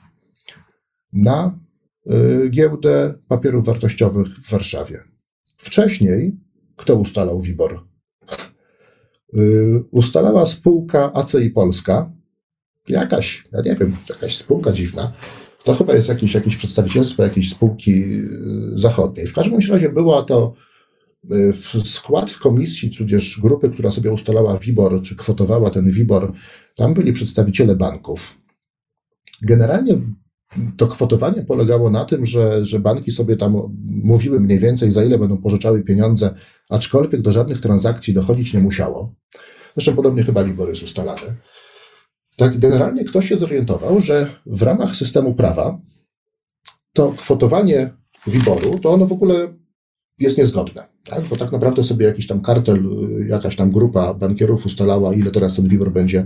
na 1.14 1.60
giełdę 2.50 3.14
papierów 3.28 3.66
wartościowych 3.66 4.28
w 4.28 4.52
Warszawie. 4.52 5.04
Wcześniej 5.58 6.38
kto 6.80 6.96
ustalał 6.96 7.42
WIBOR? 7.42 7.80
Y, 9.34 9.84
ustalała 9.92 10.46
spółka 10.46 11.14
ACI 11.14 11.50
Polska, 11.50 12.12
jakaś, 12.90 13.44
ja 13.52 13.62
nie 13.62 13.76
wiem, 13.76 13.96
jakaś 14.10 14.38
spółka 14.38 14.72
dziwna. 14.72 15.12
To 15.64 15.74
chyba 15.74 15.96
jest 15.96 16.10
jakieś, 16.10 16.34
jakieś 16.34 16.56
przedstawicielstwo 16.56 17.24
jakiejś 17.24 17.52
spółki 17.52 18.04
y, 18.04 18.28
zachodniej. 18.74 19.28
W 19.28 19.34
każdym 19.34 19.60
razie 19.70 19.90
była 19.90 20.24
to 20.24 20.54
w 21.54 21.88
skład 21.88 22.36
komisji, 22.36 22.90
tudzież 22.90 23.40
grupy, 23.42 23.70
która 23.70 23.92
sobie 23.92 24.12
ustalała 24.12 24.58
WIBOR, 24.58 25.02
czy 25.02 25.16
kwotowała 25.16 25.70
ten 25.70 25.92
WIBOR, 25.92 26.34
tam 26.76 26.94
byli 26.94 27.14
przedstawiciele 27.14 27.76
banków. 27.76 28.38
Generalnie 29.42 30.02
to 30.78 30.88
kwotowanie 30.88 31.44
polegało 31.44 31.90
na 31.90 32.06
tym, 32.06 32.26
że, 32.26 32.66
że 32.66 32.80
banki 32.80 33.12
sobie 33.12 33.38
tam 33.38 33.78
mówiły 33.88 34.40
mniej 34.40 34.60
więcej, 34.60 34.92
za 34.92 35.04
ile 35.04 35.20
będą 35.20 35.38
pożyczały 35.38 35.84
pieniądze, 35.84 36.34
aczkolwiek 36.70 37.22
do 37.22 37.32
żadnych 37.32 37.62
transakcji 37.62 38.14
dochodzić 38.14 38.54
nie 38.54 38.60
musiało. 38.60 39.16
Zresztą 39.76 39.96
podobnie 39.96 40.24
chyba 40.24 40.42
Libor 40.42 40.70
jest 40.70 40.84
ustalany. 40.84 41.36
Tak, 42.36 42.58
generalnie 42.58 43.04
ktoś 43.04 43.30
się 43.30 43.38
zorientował, 43.38 44.02
że 44.02 44.30
w 44.46 44.62
ramach 44.62 44.96
systemu 44.96 45.34
prawa 45.34 45.80
to 46.94 47.12
kwotowanie 47.12 47.94
WIBOR-u, 48.28 48.80
to 48.80 48.90
ono 48.90 49.06
w 49.06 49.12
ogóle 49.12 49.54
jest 50.20 50.38
niezgodne. 50.38 50.84
Tak? 51.04 51.26
Bo 51.26 51.36
tak 51.36 51.52
naprawdę 51.52 51.84
sobie 51.84 52.06
jakiś 52.06 52.28
tam 52.28 52.42
kartel, 52.42 52.90
jakaś 53.28 53.56
tam 53.56 53.72
grupa 53.72 54.14
bankierów 54.14 54.66
ustalała, 54.66 55.14
ile 55.14 55.32
teraz 55.32 55.56
ten 55.56 55.68
WIBOR 55.68 55.92
będzie 55.92 56.26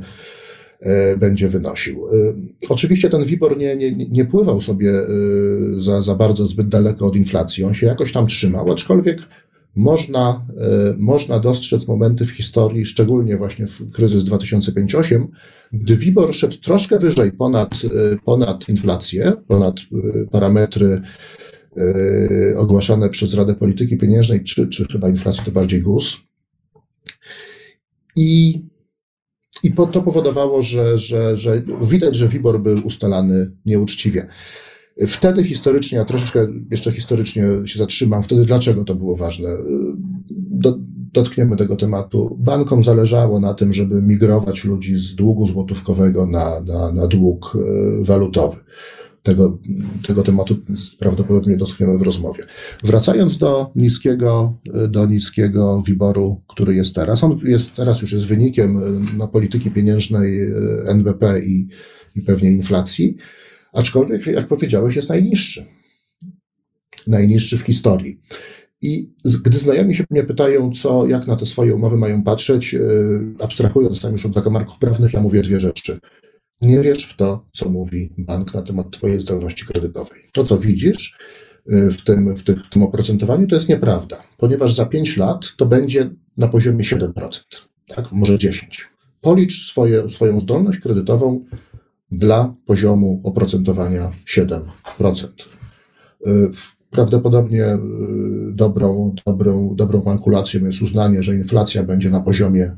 będzie 1.17 1.47
wynosił. 1.47 2.07
E, 2.07 2.11
oczywiście 2.69 3.09
ten 3.09 3.23
WIBOR 3.23 3.57
nie, 3.57 3.75
nie, 3.75 3.91
nie 3.91 4.25
pływał 4.25 4.61
sobie 4.61 4.91
e, 4.91 5.05
za, 5.81 6.01
za 6.01 6.15
bardzo 6.15 6.47
zbyt 6.47 6.67
daleko 6.67 7.07
od 7.07 7.15
inflacji, 7.15 7.63
on 7.63 7.73
się 7.73 7.87
jakoś 7.87 8.11
tam 8.11 8.27
trzymał, 8.27 8.71
aczkolwiek 8.71 9.21
można, 9.75 10.45
można 10.97 11.39
dostrzec 11.39 11.87
momenty 11.87 12.25
w 12.25 12.31
historii, 12.31 12.85
szczególnie 12.85 13.37
właśnie 13.37 13.67
w 13.67 13.91
kryzys 13.91 14.23
2005-2008, 14.23 15.27
gdy 15.73 15.95
WIBOR 15.95 16.35
szedł 16.35 16.57
troszkę 16.57 16.99
wyżej 16.99 17.31
ponad, 17.31 17.71
ponad 18.25 18.69
inflację, 18.69 19.33
ponad 19.47 19.75
parametry 20.31 21.01
ogłaszane 22.57 23.09
przez 23.09 23.33
Radę 23.33 23.55
Polityki 23.55 23.97
Pieniężnej, 23.97 24.43
czy, 24.43 24.67
czy 24.67 24.85
chyba 24.91 25.09
inflacji 25.09 25.43
to 25.45 25.51
bardziej 25.51 25.81
GUS. 25.81 26.17
I 28.15 28.61
i 29.63 29.71
to 29.71 30.01
powodowało, 30.01 30.61
że, 30.61 30.99
że, 30.99 31.37
że 31.37 31.61
widać, 31.81 32.15
że 32.15 32.27
WIBOR 32.27 32.61
był 32.61 32.87
ustalany 32.87 33.51
nieuczciwie. 33.65 34.27
Wtedy 35.07 35.43
historycznie, 35.43 36.01
a 36.01 36.05
troszeczkę 36.05 36.47
jeszcze 36.71 36.91
historycznie 36.91 37.43
się 37.65 37.79
zatrzymam, 37.79 38.23
wtedy 38.23 38.45
dlaczego 38.45 38.83
to 38.83 38.95
było 38.95 39.15
ważne? 39.15 39.49
Do, 40.31 40.77
dotkniemy 41.13 41.55
tego 41.55 41.75
tematu. 41.75 42.37
Bankom 42.39 42.83
zależało 42.83 43.39
na 43.39 43.53
tym, 43.53 43.73
żeby 43.73 44.01
migrować 44.01 44.63
ludzi 44.63 44.97
z 44.97 45.15
długu 45.15 45.47
złotówkowego 45.47 46.25
na, 46.25 46.61
na, 46.61 46.91
na 46.91 47.07
dług 47.07 47.53
e, 47.55 48.03
walutowy 48.03 48.57
tego, 49.23 49.59
tego 50.07 50.23
tematu 50.23 50.57
prawdopodobnie 50.99 51.57
dotkniemy 51.57 51.97
w 51.97 52.01
rozmowie. 52.01 52.43
Wracając 52.83 53.37
do 53.37 53.71
niskiego, 53.75 54.57
do 54.89 55.05
niskiego 55.05 55.83
wyboru, 55.87 56.41
który 56.47 56.75
jest 56.75 56.95
teraz. 56.95 57.23
On 57.23 57.39
jest 57.43 57.75
teraz 57.75 58.01
już 58.01 58.11
jest 58.11 58.25
wynikiem 58.25 58.79
no, 59.17 59.27
polityki 59.27 59.71
pieniężnej 59.71 60.41
e, 60.41 60.49
NBP 60.87 61.39
i, 61.39 61.67
i 62.15 62.21
pewnie 62.21 62.51
inflacji, 62.51 63.17
aczkolwiek, 63.73 64.27
jak 64.27 64.47
powiedziałeś, 64.47 64.95
jest 64.95 65.09
najniższy. 65.09 65.65
Najniższy 67.07 67.57
w 67.57 67.61
historii. 67.61 68.21
I 68.81 69.13
gdy 69.43 69.57
znajomi 69.57 69.95
się 69.95 70.03
mnie 70.09 70.23
pytają, 70.23 70.71
co, 70.71 71.07
jak 71.07 71.27
na 71.27 71.35
te 71.35 71.45
swoje 71.45 71.75
umowy 71.75 71.97
mają 71.97 72.23
patrzeć, 72.23 72.73
e, 72.73 72.79
abstrahując 73.39 74.01
tam 74.01 74.11
już 74.11 74.25
od 74.25 74.33
zakamarków 74.33 74.77
prawnych, 74.77 75.13
ja 75.13 75.21
mówię 75.21 75.41
dwie 75.41 75.59
rzeczy. 75.59 75.99
Nie 76.63 76.81
wierz 76.81 77.05
w 77.05 77.15
to, 77.15 77.45
co 77.53 77.69
mówi 77.69 78.13
bank 78.17 78.53
na 78.53 78.61
temat 78.61 78.91
Twojej 78.91 79.19
zdolności 79.19 79.65
kredytowej. 79.65 80.21
To, 80.31 80.43
co 80.43 80.57
widzisz 80.57 81.17
y, 81.71 81.91
w 81.91 82.03
tym, 82.03 82.35
w 82.35 82.69
tym 82.69 82.83
oprocentowaniu, 82.83 83.47
to 83.47 83.55
jest 83.55 83.69
nieprawda, 83.69 84.23
ponieważ 84.37 84.73
za 84.73 84.85
5 84.85 85.17
lat 85.17 85.55
to 85.57 85.65
będzie 85.65 86.09
na 86.37 86.47
poziomie 86.47 86.85
7%, 86.85 87.11
tak? 87.87 88.11
może 88.11 88.37
10%. 88.37 88.63
Policz 89.21 89.67
swoje, 89.67 90.09
swoją 90.09 90.39
zdolność 90.39 90.79
kredytową 90.79 91.45
dla 92.11 92.53
poziomu 92.65 93.21
oprocentowania 93.23 94.11
7%. 94.27 94.61
Y, 96.27 96.51
prawdopodobnie 96.89 97.65
y, 97.65 97.77
dobrą, 98.51 99.15
dobrą, 99.25 99.75
dobrą 99.75 100.01
kalkulacją 100.01 100.65
jest 100.65 100.81
uznanie, 100.81 101.23
że 101.23 101.35
inflacja 101.35 101.83
będzie 101.83 102.09
na 102.09 102.21
poziomie 102.21 102.75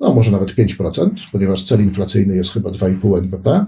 no 0.00 0.14
może 0.14 0.30
nawet 0.30 0.54
5%, 0.54 1.10
ponieważ 1.32 1.64
cel 1.64 1.82
inflacyjny 1.82 2.36
jest 2.36 2.52
chyba 2.52 2.70
2,5 2.70 3.18
NBP. 3.18 3.66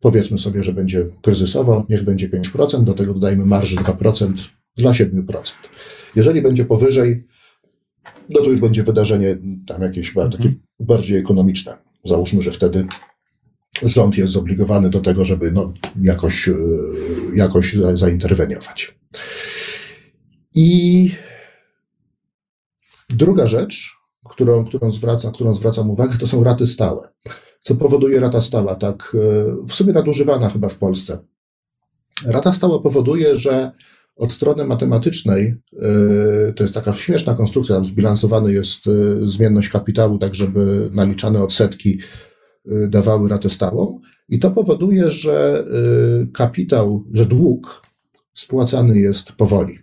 Powiedzmy 0.00 0.38
sobie, 0.38 0.64
że 0.64 0.72
będzie 0.72 1.06
kryzysowo, 1.22 1.86
niech 1.88 2.04
będzie 2.04 2.28
5%, 2.28 2.84
do 2.84 2.94
tego 2.94 3.14
dodajmy 3.14 3.46
marży 3.46 3.76
2% 3.76 4.32
dla 4.76 4.92
7%. 4.92 5.52
Jeżeli 6.16 6.42
będzie 6.42 6.64
powyżej, 6.64 7.26
no 8.30 8.40
to 8.40 8.50
już 8.50 8.60
będzie 8.60 8.82
wydarzenie 8.82 9.38
tam 9.66 9.82
jakieś 9.82 10.08
chyba 10.12 10.28
takie 10.28 10.44
mhm. 10.44 10.60
bardziej 10.80 11.16
ekonomiczne. 11.16 11.76
Załóżmy, 12.04 12.42
że 12.42 12.50
wtedy 12.50 12.86
rząd 13.82 14.18
jest 14.18 14.32
zobligowany 14.32 14.90
do 14.90 15.00
tego, 15.00 15.24
żeby 15.24 15.52
no, 15.52 15.72
jakoś, 16.02 16.48
e, 16.48 16.54
jakoś 17.34 17.76
zainterweniować. 17.94 18.94
I 20.54 21.10
druga 23.10 23.46
rzecz, 23.46 23.92
którą, 24.34 24.64
którą, 24.64 24.92
zwraca, 24.92 25.30
którą 25.30 25.54
zwracam 25.54 25.90
uwagę, 25.90 26.18
to 26.18 26.26
są 26.26 26.44
raty 26.44 26.66
stałe. 26.66 27.08
Co 27.60 27.74
powoduje 27.74 28.20
rata 28.20 28.40
stała? 28.40 28.74
Tak, 28.74 29.16
e, 29.16 29.66
w 29.66 29.72
sumie 29.72 29.92
nadużywana 29.92 30.50
chyba 30.50 30.68
w 30.68 30.78
Polsce. 30.78 31.18
Rata 32.26 32.52
stała 32.52 32.78
powoduje, 32.78 33.36
że 33.36 33.72
od 34.16 34.32
strony 34.32 34.64
matematycznej, 34.64 35.54
to 36.56 36.64
jest 36.64 36.74
taka 36.74 36.94
śmieszna 36.94 37.34
konstrukcja, 37.34 37.74
tam 37.74 37.86
zbilansowany 37.86 38.52
jest 38.52 38.84
zmienność 39.26 39.68
kapitału, 39.68 40.18
tak 40.18 40.34
żeby 40.34 40.90
naliczane 40.92 41.42
odsetki 41.42 41.98
dawały 42.88 43.28
ratę 43.28 43.50
stałą. 43.50 44.00
I 44.28 44.38
to 44.38 44.50
powoduje, 44.50 45.10
że 45.10 45.64
kapitał, 46.32 47.04
że 47.12 47.26
dług 47.26 47.82
spłacany 48.34 48.98
jest 48.98 49.32
powoli. 49.32 49.78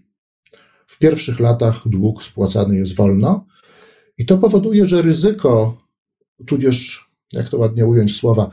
W 0.87 0.99
pierwszych 0.99 1.39
latach 1.39 1.87
dług 1.87 2.23
spłacany 2.23 2.75
jest 2.75 2.95
wolno 2.95 3.45
i 4.17 4.25
to 4.25 4.37
powoduje, 4.37 4.85
że 4.85 5.01
ryzyko, 5.01 5.77
tudzież, 6.45 7.05
jak 7.33 7.49
to 7.49 7.57
ładnie 7.57 7.85
ująć 7.85 8.15
słowa, 8.15 8.51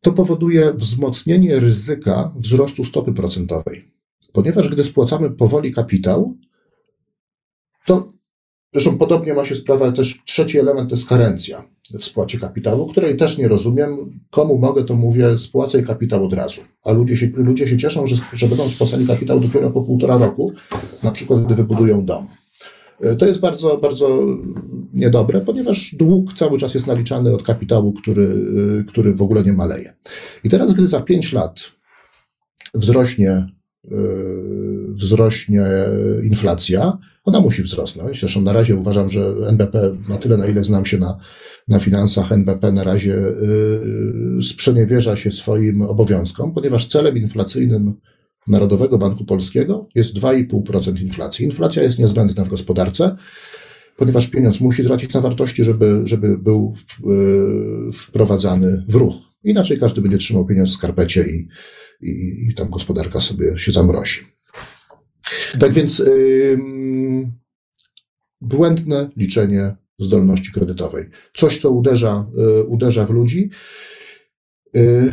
to 0.00 0.12
powoduje 0.12 0.72
wzmocnienie 0.72 1.60
ryzyka 1.60 2.32
wzrostu 2.36 2.84
stopy 2.84 3.12
procentowej. 3.12 3.90
Ponieważ 4.32 4.68
gdy 4.68 4.84
spłacamy 4.84 5.30
powoli 5.30 5.72
kapitał, 5.72 6.36
to 7.86 8.12
zresztą 8.72 8.98
podobnie 8.98 9.34
ma 9.34 9.44
się 9.44 9.56
sprawa 9.56 9.92
też 9.92 10.18
trzeci 10.24 10.58
element 10.58 10.90
to 10.90 10.96
jest 10.96 11.08
karencja 11.08 11.64
w 11.98 12.04
spłacie 12.04 12.38
kapitału, 12.38 12.86
której 12.86 13.16
też 13.16 13.38
nie 13.38 13.48
rozumiem. 13.48 14.20
Komu 14.30 14.58
mogę, 14.58 14.84
to 14.84 14.94
mówię, 14.94 15.38
spłacaj 15.38 15.84
kapitał 15.84 16.24
od 16.24 16.32
razu. 16.32 16.60
A 16.84 16.92
ludzie 16.92 17.16
się, 17.16 17.30
ludzie 17.34 17.68
się 17.68 17.76
cieszą, 17.76 18.06
że, 18.06 18.16
że 18.32 18.48
będą 18.48 18.68
spłacali 18.68 19.06
kapitał 19.06 19.40
dopiero 19.40 19.70
po 19.70 19.82
półtora 19.82 20.16
roku, 20.16 20.52
na 21.02 21.10
przykład 21.10 21.44
gdy 21.44 21.54
wybudują 21.54 22.04
dom. 22.04 22.26
E, 23.00 23.16
to 23.16 23.26
jest 23.26 23.40
bardzo, 23.40 23.76
bardzo 23.76 24.36
niedobre, 24.94 25.40
ponieważ 25.40 25.94
dług 25.94 26.34
cały 26.34 26.58
czas 26.58 26.74
jest 26.74 26.86
naliczany 26.86 27.34
od 27.34 27.42
kapitału, 27.42 27.92
który, 27.92 28.24
e, 28.80 28.84
który 28.84 29.14
w 29.14 29.22
ogóle 29.22 29.44
nie 29.44 29.52
maleje. 29.52 29.96
I 30.44 30.48
teraz, 30.48 30.74
gdy 30.74 30.88
za 30.88 31.00
5 31.00 31.32
lat 31.32 31.60
wzrośnie, 32.74 33.30
e, 33.30 33.46
wzrośnie 34.88 35.66
inflacja, 36.22 36.98
ona 37.24 37.40
musi 37.40 37.62
wzrosnąć. 37.62 38.20
Zresztą 38.20 38.40
na 38.40 38.52
razie 38.52 38.76
uważam, 38.76 39.10
że 39.10 39.34
NBP, 39.48 39.96
na 40.08 40.18
tyle 40.18 40.36
na 40.36 40.46
ile 40.46 40.64
znam 40.64 40.86
się 40.86 40.98
na, 40.98 41.18
na 41.68 41.78
finansach, 41.78 42.32
NBP 42.32 42.72
na 42.72 42.84
razie 42.84 43.16
sprzeniewierza 44.42 45.16
się 45.16 45.30
swoim 45.30 45.82
obowiązkom, 45.82 46.54
ponieważ 46.54 46.86
celem 46.86 47.18
inflacyjnym 47.18 47.94
Narodowego 48.50 48.98
Banku 48.98 49.24
Polskiego 49.24 49.88
jest 49.94 50.14
2,5% 50.14 51.02
inflacji. 51.02 51.44
Inflacja 51.44 51.82
jest 51.82 51.98
niezbędna 51.98 52.44
w 52.44 52.48
gospodarce, 52.48 53.16
ponieważ 53.96 54.26
pieniądz 54.26 54.60
musi 54.60 54.84
tracić 54.84 55.14
na 55.14 55.20
wartości, 55.20 55.64
żeby, 55.64 56.02
żeby 56.04 56.38
był 56.38 56.74
e, 56.74 57.92
wprowadzany 57.92 58.84
w 58.88 58.94
ruch. 58.94 59.14
Inaczej 59.44 59.78
każdy 59.78 60.00
będzie 60.00 60.18
trzymał 60.18 60.46
pieniądz 60.46 60.70
w 60.70 60.74
skarpecie 60.74 61.22
i, 61.22 61.48
i, 62.00 62.46
i 62.48 62.54
tam 62.54 62.70
gospodarka 62.70 63.20
sobie 63.20 63.58
się 63.58 63.72
zamrozi. 63.72 64.20
Tak 65.58 65.72
więc 65.72 65.98
yy, 65.98 66.58
błędne 68.40 69.10
liczenie 69.16 69.76
zdolności 69.98 70.52
kredytowej. 70.52 71.04
Coś, 71.34 71.60
co 71.60 71.70
uderza, 71.70 72.26
yy, 72.36 72.64
uderza 72.64 73.06
w 73.06 73.10
ludzi. 73.10 73.50
Yy, 74.74 75.12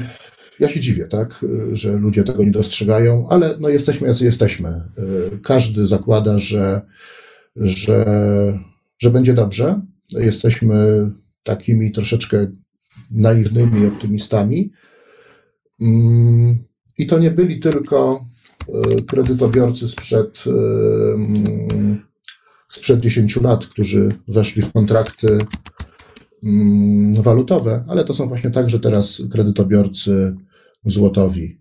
ja 0.60 0.70
się 0.70 0.80
dziwię, 0.80 1.08
tak, 1.08 1.46
że 1.74 1.98
ludzie 1.98 2.24
tego 2.24 2.44
nie 2.44 2.52
dostrzegają, 2.52 3.28
ale 3.30 3.56
no 3.60 3.70
jesteśmy 3.70 4.08
jacy 4.08 4.26
jesteśmy. 4.26 4.82
Każdy 5.44 5.88
zakłada, 5.88 6.40
że, 6.40 6.82
że, 7.56 8.06
że 9.00 9.10
będzie 9.10 9.34
dobrze. 9.34 9.82
Jesteśmy 10.12 10.76
takimi 11.44 11.92
troszeczkę 11.92 12.48
naiwnymi 13.12 13.86
optymistami. 13.86 14.72
Mm, 15.82 16.58
I 16.98 17.08
to 17.08 17.20
nie 17.20 17.32
byli 17.32 17.60
tylko 17.60 18.26
e, 18.70 19.02
kredytobiorcy 19.02 19.88
sprzed, 19.88 20.44
mm, 20.48 22.02
sprzed 22.70 23.00
10 23.00 23.36
lat, 23.36 23.66
którzy 23.66 24.10
weszli 24.28 24.62
w 24.62 24.72
kontrakty 24.72 25.38
mm, 26.44 27.14
walutowe, 27.14 27.84
ale 27.88 28.04
to 28.04 28.14
są 28.14 28.28
właśnie 28.28 28.52
także 28.52 28.80
teraz 28.80 29.22
kredytobiorcy 29.32 30.36
złotowi. 30.92 31.60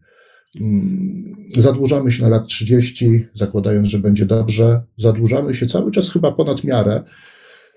Mm, 0.60 1.46
zadłużamy 1.56 2.12
się 2.12 2.22
na 2.22 2.28
lat 2.28 2.46
30, 2.46 3.26
zakładając, 3.34 3.88
że 3.88 3.98
będzie 3.98 4.26
dobrze. 4.26 4.82
Zadłużamy 4.96 5.54
się 5.54 5.66
cały 5.66 5.90
czas 5.90 6.10
chyba 6.10 6.32
ponad 6.32 6.64
miarę. 6.64 7.02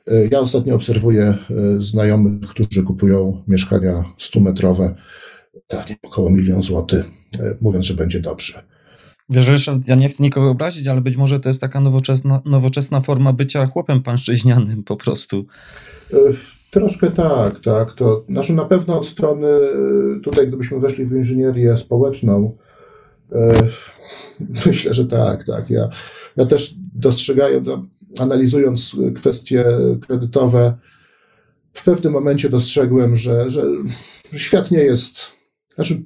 E, 0.08 0.28
ja 0.32 0.40
ostatnio 0.40 0.76
obserwuję 0.76 1.24
e, 1.24 1.38
znajomych, 1.80 2.50
którzy 2.50 2.84
kupują 2.84 3.44
mieszkania 3.48 4.04
100-metrowe 4.20 4.94
za 5.72 5.86
około 6.04 6.30
milion 6.30 6.64
złotych, 6.64 7.06
e, 7.40 7.58
mówiąc, 7.62 7.86
że 7.86 7.94
będzie 7.94 8.20
dobrze. 8.20 8.64
Wiesz, 9.30 9.48
Ryszard, 9.48 9.88
ja 9.88 9.96
nie 9.96 10.10
chcę 10.10 10.24
nikogo 10.24 10.50
obrazić, 10.50 10.88
ale 10.88 11.02
być 11.02 11.18
może 11.18 11.40
to 11.40 11.50
jest 11.50 11.62
taka 11.62 11.82
nowoczesna, 11.82 12.42
nowoczesna 12.46 13.02
forma 13.02 13.34
bycia 13.34 13.66
chłopem 13.66 14.02
pańszczyźnianym 14.02 14.84
po 14.84 14.98
prostu. 14.98 15.46
Troszkę 16.72 17.12
tak, 17.12 17.60
tak. 17.64 17.94
To 17.94 18.26
znaczy 18.30 18.54
na 18.54 18.66
pewno 18.66 19.00
od 19.00 19.08
strony 19.08 19.48
tutaj, 20.24 20.48
gdybyśmy 20.48 20.80
weszli 20.80 21.06
w 21.06 21.16
inżynierię 21.16 21.78
społeczną, 21.78 22.58
e, 23.32 23.54
myślę, 24.66 24.94
że 24.94 25.06
tak, 25.06 25.44
tak. 25.44 25.70
Ja, 25.70 25.90
ja 26.38 26.46
też 26.46 26.76
dostrzegaję, 26.96 27.64
analizując 28.20 28.96
kwestie 29.16 29.66
kredytowe, 30.08 30.74
w 31.74 31.84
pewnym 31.84 32.14
momencie 32.14 32.50
dostrzegłem, 32.50 33.16
że, 33.16 33.52
że 33.52 33.64
świat 34.34 34.72
nie 34.72 34.80
jest. 34.80 35.20
Znaczy, 35.70 36.04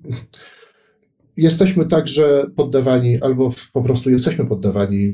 jesteśmy 1.38 1.86
także 1.86 2.46
poddawani, 2.56 3.22
albo 3.22 3.52
po 3.74 3.84
prostu 3.84 4.10
jesteśmy 4.10 4.46
poddawani 4.46 5.04
y, 5.06 5.14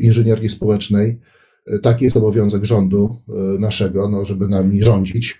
inżynierii 0.00 0.48
społecznej 0.48 1.20
Taki 1.82 2.04
jest 2.04 2.16
obowiązek 2.16 2.64
rządu 2.64 3.16
e, 3.28 3.32
naszego, 3.58 4.08
no, 4.08 4.24
żeby 4.24 4.48
nami 4.48 4.82
rządzić. 4.82 5.38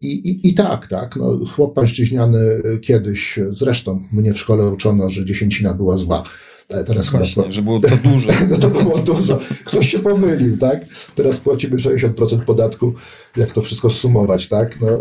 I, 0.00 0.06
i, 0.06 0.48
I 0.48 0.54
tak, 0.54 0.86
tak. 0.86 1.16
No, 1.16 1.40
chłop 1.46 1.74
pańszczyźniany 1.74 2.62
kiedyś, 2.82 3.38
zresztą 3.50 4.04
mnie 4.12 4.34
w 4.34 4.38
szkole 4.38 4.70
uczono, 4.70 5.10
że 5.10 5.24
dziesięcina 5.24 5.74
była 5.74 5.98
zła. 5.98 6.22
Teraz 6.68 7.10
Właśnie, 7.10 7.42
chyba, 7.42 7.52
że 7.52 7.62
było 7.62 7.80
to 7.80 7.96
dużo. 7.96 8.30
no 8.50 8.56
to 8.56 8.70
było 8.70 8.98
dużo. 8.98 9.40
Ktoś 9.64 9.88
się 9.88 9.98
pomylił, 9.98 10.58
tak? 10.58 10.86
Teraz 11.14 11.40
płacimy 11.40 11.76
60% 11.76 12.44
podatku. 12.44 12.94
Jak 13.36 13.52
to 13.52 13.62
wszystko 13.62 13.90
sumować, 13.90 14.48
tak? 14.48 14.80
No, 14.80 14.88
e, 14.88 14.98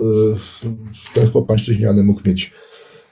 ten 1.14 1.30
chłop 1.30 1.48
pańszczyźniany 1.48 2.04
mógł 2.04 2.22
mieć 2.26 2.52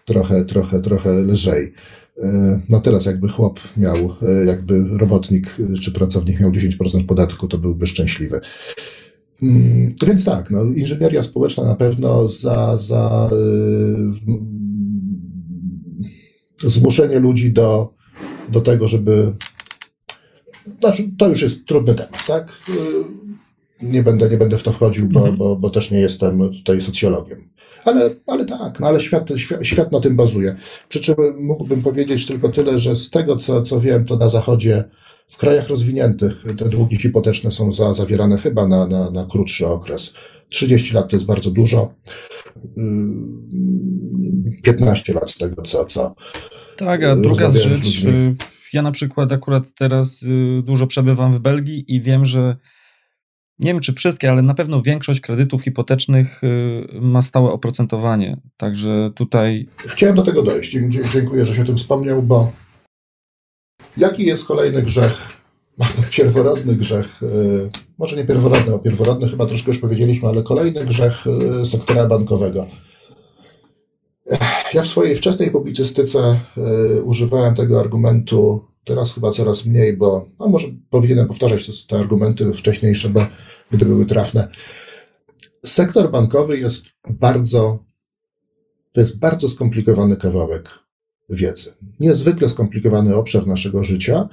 trochę, 0.05 0.45
trochę, 0.45 0.81
trochę 0.81 1.11
lżej. 1.11 1.73
E, 2.18 2.59
no 2.70 2.80
teraz 2.80 3.05
jakby 3.05 3.30
chłop 3.30 3.59
miał, 3.78 4.16
e, 4.22 4.45
jakby 4.45 4.97
robotnik 4.97 5.55
e, 5.59 5.78
czy 5.78 5.91
pracownik 5.91 6.39
miał 6.39 6.51
10% 6.51 7.05
podatku, 7.05 7.47
to 7.47 7.57
byłby 7.57 7.88
szczęśliwy. 7.88 8.41
Mm, 9.41 9.93
więc 10.05 10.26
tak, 10.26 10.51
no, 10.51 10.64
inżynieria 10.64 11.24
społeczna 11.24 11.64
na 11.64 11.76
pewno 11.76 12.30
za, 12.30 12.78
za 12.78 13.30
zmuszenie 16.64 17.20
ludzi 17.20 17.53
do, 17.53 17.93
do 18.49 18.62
tego, 18.62 18.88
żeby. 18.88 19.34
Znaczy, 20.80 21.03
to 21.18 21.30
już 21.30 21.41
jest 21.41 21.66
trudny 21.66 21.95
temat, 21.95 22.26
tak? 22.28 22.51
Nie 23.84 24.03
będę, 24.03 24.29
nie 24.29 24.38
będę 24.38 24.57
w 24.57 24.63
to 24.63 24.71
wchodził, 24.71 25.07
bo, 25.07 25.19
mhm. 25.19 25.38
bo, 25.38 25.55
bo 25.55 25.69
też 25.69 25.91
nie 25.91 25.99
jestem 25.99 26.49
tutaj 26.49 26.82
socjologiem. 26.82 27.49
Ale, 27.86 28.09
ale 28.27 28.45
tak, 28.45 28.79
no 28.79 28.88
ale 28.88 28.99
świat, 28.99 29.29
świat, 29.36 29.65
świat 29.65 29.91
na 29.91 29.99
tym 29.99 30.15
bazuje. 30.15 30.55
Przy 30.89 30.99
czym 30.99 31.15
mógłbym 31.39 31.82
powiedzieć 31.82 32.25
tylko 32.25 32.49
tyle, 32.49 32.79
że 32.79 32.95
z 32.95 33.09
tego, 33.09 33.36
co, 33.36 33.61
co 33.61 33.79
wiem, 33.79 34.05
to 34.05 34.17
na 34.17 34.29
Zachodzie, 34.29 34.84
w 35.27 35.38
krajach 35.38 35.67
rozwiniętych, 35.67 36.45
te 36.57 36.69
długi 36.69 36.97
hipoteczne 36.97 37.51
są 37.51 37.73
za, 37.73 37.93
zawierane 37.93 38.38
chyba 38.38 38.67
na, 38.67 38.88
na, 38.88 39.11
na 39.11 39.25
krótszy 39.25 39.67
okres. 39.67 40.13
30 40.49 40.93
lat 40.93 41.09
to 41.09 41.15
jest 41.15 41.25
bardzo 41.25 41.51
dużo. 41.51 41.93
15 44.63 45.13
lat 45.13 45.32
z 45.32 45.38
tego, 45.38 45.61
co. 45.61 45.86
co 45.86 46.15
tak, 46.77 47.03
a 47.03 47.15
druga 47.15 47.49
rzecz. 47.49 48.03
Y, 48.03 48.36
ja 48.73 48.82
na 48.82 48.91
przykład 48.91 49.32
akurat 49.32 49.73
teraz 49.73 50.25
dużo 50.63 50.88
przebywam 50.88 51.34
w 51.34 51.39
Belgii 51.39 51.95
i 51.95 52.01
wiem, 52.01 52.25
że 52.25 52.57
nie 53.62 53.74
wiem 53.74 53.82
czy 53.82 53.93
wszystkie, 53.93 54.32
ale 54.32 54.41
na 54.41 54.53
pewno 54.53 54.82
większość 54.82 55.22
kredytów 55.22 55.62
hipotecznych 55.62 56.43
y, 56.43 56.88
ma 57.01 57.22
stałe 57.22 57.51
oprocentowanie. 57.51 58.38
Także 58.57 59.12
tutaj. 59.16 59.68
Chciałem 59.78 60.16
do 60.16 60.24
tego 60.24 60.43
dojść. 60.43 60.78
Dziękuję, 61.14 61.45
że 61.45 61.55
się 61.55 61.62
o 61.62 61.66
tym 61.66 61.78
wspomniał, 61.78 62.24
bo 62.24 62.51
jaki 63.97 64.26
jest 64.26 64.45
kolejny 64.45 64.82
grzech? 64.82 65.41
Pierworodny 66.16 66.76
grzech, 66.76 67.24
y, 67.24 67.70
może 67.97 68.16
nie 68.16 68.26
pierworodny, 68.26 68.74
o 68.74 68.80
pierworodny 68.80 69.30
chyba 69.30 69.45
troszkę 69.45 69.72
już 69.72 69.80
powiedzieliśmy, 69.80 70.30
ale 70.30 70.43
kolejny 70.43 70.86
grzech 70.86 71.28
y, 71.62 71.66
sektora 71.66 72.05
bankowego. 72.05 72.68
Ja 74.74 74.82
w 74.82 74.88
swojej 74.88 75.16
wczesnej 75.16 75.51
publicystyce 75.51 76.39
używałem 77.03 77.55
tego 77.55 77.80
argumentu 77.80 78.70
Teraz 78.86 79.13
chyba 79.13 79.32
coraz 79.32 79.65
mniej, 79.65 79.97
bo 79.97 80.29
a 80.39 80.47
może 80.47 80.67
powinienem 80.89 81.27
powtarzać 81.27 81.65
te, 81.65 81.71
te 81.88 81.99
argumenty 81.99 82.53
wcześniejsze, 82.53 83.09
bo 83.09 83.27
gdyby 83.71 83.86
były 83.91 84.05
trafne. 84.05 84.47
Sektor 85.65 86.11
bankowy 86.11 86.57
jest 86.59 86.86
bardzo, 87.09 87.86
to 88.93 89.01
jest 89.01 89.19
bardzo 89.19 89.49
skomplikowany 89.49 90.17
kawałek 90.17 90.69
wiedzy. 91.29 91.73
Niezwykle 91.99 92.49
skomplikowany 92.49 93.15
obszar 93.15 93.47
naszego 93.47 93.84
życia, 93.84 94.29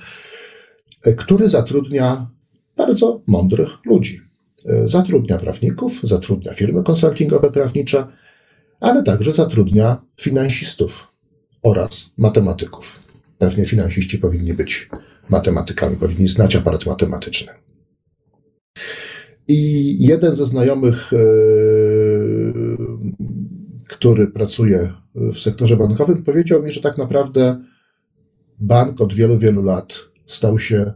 który 1.17 1.49
zatrudnia 1.49 2.31
bardzo 2.77 3.23
mądrych 3.27 3.69
ludzi. 3.85 4.21
Zatrudnia 4.87 5.39
prawników, 5.39 6.01
zatrudnia 6.03 6.55
firmy 6.55 6.83
konsultingowe 6.83 7.51
prawnicze, 7.51 8.07
ale 8.81 9.03
także 9.03 9.33
zatrudnia 9.33 10.03
finansistów 10.21 11.09
oraz 11.63 12.11
matematyków. 12.17 13.08
Pewnie 13.39 13.67
finansiści 13.67 14.19
powinni 14.19 14.55
być 14.55 14.89
matematykami, 15.29 15.97
powinni 15.97 16.29
znać 16.29 16.57
aparat 16.57 16.87
matematyczny. 16.87 17.53
I 19.49 19.97
jeden 20.07 20.37
ze 20.37 20.47
znajomych, 20.47 21.13
e, 21.13 21.17
który 23.89 24.27
pracuje 24.27 24.93
w 25.15 25.39
sektorze 25.39 25.77
bankowym, 25.77 26.23
powiedział 26.23 26.63
mi, 26.63 26.71
że 26.71 26.81
tak 26.81 26.99
naprawdę 26.99 27.65
bank 28.59 29.01
od 29.01 29.15
wielu, 29.15 29.39
wielu 29.39 29.63
lat 29.63 29.95
stał 30.27 30.59
się 30.59 30.93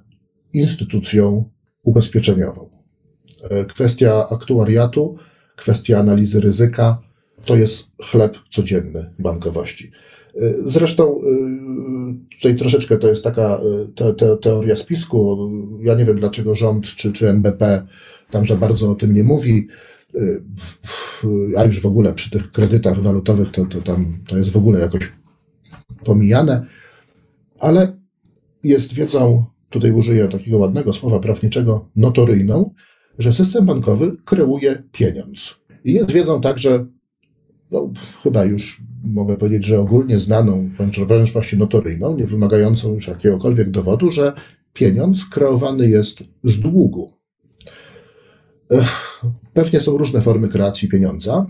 instytucją 0.53 1.51
ubezpieczeniową. 1.83 2.71
E, 3.43 3.65
kwestia 3.65 4.29
aktuariatu, 4.31 5.17
kwestia 5.57 5.99
analizy 5.99 6.41
ryzyka 6.41 7.03
to 7.45 7.57
jest 7.57 7.87
chleb 8.03 8.39
codzienny 8.51 9.15
bankowości. 9.19 9.93
Zresztą 10.67 11.21
tutaj 12.37 12.57
troszeczkę 12.57 12.99
to 12.99 13.09
jest 13.09 13.25
taka 13.25 13.61
te, 13.95 14.15
te, 14.15 14.37
teoria 14.37 14.77
spisku. 14.77 15.51
Ja 15.83 15.95
nie 15.95 16.05
wiem, 16.05 16.17
dlaczego 16.17 16.55
rząd 16.55 16.87
czy, 16.87 17.13
czy 17.13 17.29
NBP 17.29 17.87
tam 18.31 18.47
za 18.47 18.57
bardzo 18.57 18.91
o 18.91 18.95
tym 18.95 19.15
nie 19.15 19.25
mówi. 19.25 19.69
Y, 20.15 20.43
a 21.57 21.65
już 21.65 21.81
w 21.81 21.87
ogóle 21.87 22.15
przy 22.15 22.31
tych 22.31 22.51
kredytach 22.51 23.03
walutowych 23.03 23.51
to, 23.51 23.67
to 23.67 23.81
tam 23.81 24.19
to 24.29 24.39
jest 24.39 24.51
w 24.51 24.57
ogóle 24.57 24.81
jakoś 24.81 25.13
pomijane, 26.05 26.67
ale 27.61 27.97
jest 28.63 28.93
wiedzą, 28.93 29.45
tutaj 29.71 29.93
użyję 29.93 30.29
takiego 30.29 30.59
ładnego 30.59 30.93
słowa 30.93 31.21
prawniczego, 31.21 31.89
notoryjną, 31.97 32.75
że 33.19 33.33
system 33.33 33.67
bankowy 33.67 34.17
kreuje 34.25 34.83
pieniądz. 34.93 35.61
I 35.85 35.93
jest 35.93 36.11
wiedzą 36.11 36.41
także, 36.41 36.87
no, 37.71 37.91
chyba 38.23 38.45
już 38.45 38.83
mogę 39.05 39.37
powiedzieć, 39.37 39.65
że 39.65 39.81
ogólnie 39.81 40.19
znaną, 40.19 40.71
wręcz 41.07 41.33
właśnie 41.33 41.59
notoryjną, 41.59 42.17
nie 42.17 42.27
wymagającą 42.27 42.95
już 42.95 43.09
jakiegokolwiek 43.09 43.71
dowodu, 43.71 44.11
że 44.11 44.33
pieniądz 44.73 45.25
kreowany 45.25 45.89
jest 45.89 46.19
z 46.45 46.61
długu. 46.61 47.22
Pewnie 49.55 49.81
są 49.81 49.97
różne 49.97 50.23
formy 50.23 50.49
kreacji 50.49 50.89
pieniądza. 50.89 51.47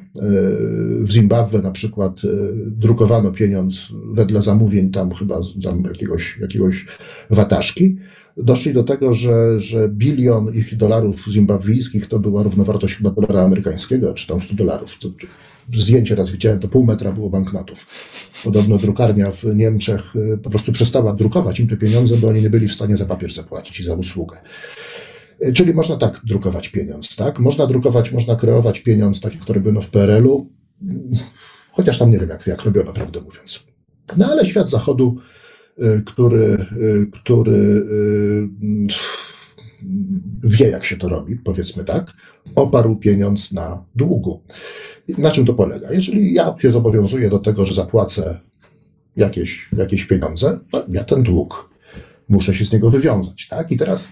W 1.00 1.10
Zimbabwe 1.10 1.62
na 1.62 1.70
przykład 1.70 2.20
e, 2.24 2.28
drukowano 2.66 3.30
pieniądz 3.30 3.88
wedle 4.12 4.42
zamówień 4.42 4.90
tam 4.90 5.10
chyba 5.10 5.40
tam 5.62 5.84
jakiegoś, 5.84 6.38
jakiegoś 6.40 6.86
wataszki. 7.30 7.96
Doszli 8.36 8.72
do 8.72 8.84
tego, 8.84 9.14
że, 9.14 9.60
że 9.60 9.88
bilion 9.88 10.54
ich 10.54 10.76
dolarów 10.76 11.24
zimbabwijskich 11.30 12.06
to 12.06 12.18
była 12.18 12.42
równowartość 12.42 12.96
chyba 12.96 13.10
dolara 13.10 13.40
amerykańskiego, 13.40 14.14
czy 14.14 14.26
tam 14.26 14.40
100 14.40 14.54
dolarów. 14.54 14.98
To, 14.98 15.08
zdjęcie 15.74 16.14
raz 16.14 16.30
widziałem, 16.30 16.58
to 16.58 16.68
pół 16.68 16.86
metra 16.86 17.12
było 17.12 17.30
banknotów. 17.30 17.86
Podobno 18.44 18.78
drukarnia 18.78 19.30
w 19.30 19.44
Niemczech 19.44 20.14
e, 20.34 20.38
po 20.38 20.50
prostu 20.50 20.72
przestała 20.72 21.14
drukować 21.14 21.60
im 21.60 21.68
te 21.68 21.76
pieniądze, 21.76 22.16
bo 22.16 22.28
oni 22.28 22.42
nie 22.42 22.50
byli 22.50 22.68
w 22.68 22.72
stanie 22.72 22.96
za 22.96 23.04
papier 23.04 23.32
zapłacić 23.32 23.80
i 23.80 23.84
za 23.84 23.94
usługę. 23.94 24.36
Czyli 25.54 25.74
można 25.74 25.96
tak 25.96 26.20
drukować 26.24 26.68
pieniądz, 26.68 27.16
tak? 27.16 27.38
Można 27.38 27.66
drukować, 27.66 28.12
można 28.12 28.36
kreować 28.36 28.80
pieniądz, 28.80 29.20
taki, 29.20 29.38
który 29.38 29.60
robiono 29.60 29.82
w 29.82 29.90
PRL-u, 29.90 30.50
chociaż 31.72 31.98
tam 31.98 32.10
nie 32.10 32.18
wiem, 32.18 32.28
jak, 32.28 32.46
jak 32.46 32.62
robiono, 32.62 32.92
prawdę 32.92 33.20
mówiąc. 33.20 33.64
No 34.16 34.26
ale 34.26 34.46
świat 34.46 34.70
zachodu, 34.70 35.16
y, 35.82 36.02
który, 36.06 36.66
y, 36.82 37.06
który 37.12 37.86
wie, 40.44 40.68
jak 40.68 40.84
się 40.84 40.96
to 40.96 41.08
robi, 41.08 41.36
powiedzmy 41.36 41.84
tak, 41.84 42.12
oparł 42.54 42.96
pieniądz 42.96 43.52
na 43.52 43.84
długu. 43.96 44.42
Na 45.18 45.30
czym 45.30 45.46
to 45.46 45.54
polega? 45.54 45.92
Jeżeli 45.92 46.34
ja 46.34 46.54
się 46.58 46.70
zobowiązuję 46.70 47.30
do 47.30 47.38
tego, 47.38 47.64
że 47.64 47.74
zapłacę 47.74 48.40
jakieś, 49.16 49.68
jakieś 49.76 50.04
pieniądze, 50.04 50.58
to 50.70 50.84
ja 50.88 51.04
ten 51.04 51.22
dług 51.22 51.70
muszę 52.28 52.54
się 52.54 52.64
z 52.64 52.72
niego 52.72 52.90
wywiązać, 52.90 53.48
tak? 53.48 53.70
I 53.70 53.76
teraz 53.76 54.08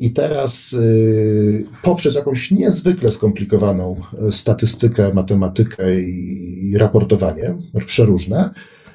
i 0.00 0.12
teraz 0.12 0.72
y, 0.72 1.64
poprzez 1.82 2.14
jakąś 2.14 2.50
niezwykle 2.50 3.12
skomplikowaną 3.12 3.96
y, 4.28 4.32
statystykę, 4.32 5.14
matematykę 5.14 6.00
i 6.00 6.74
raportowanie 6.78 7.54
przeróżne, 7.86 8.50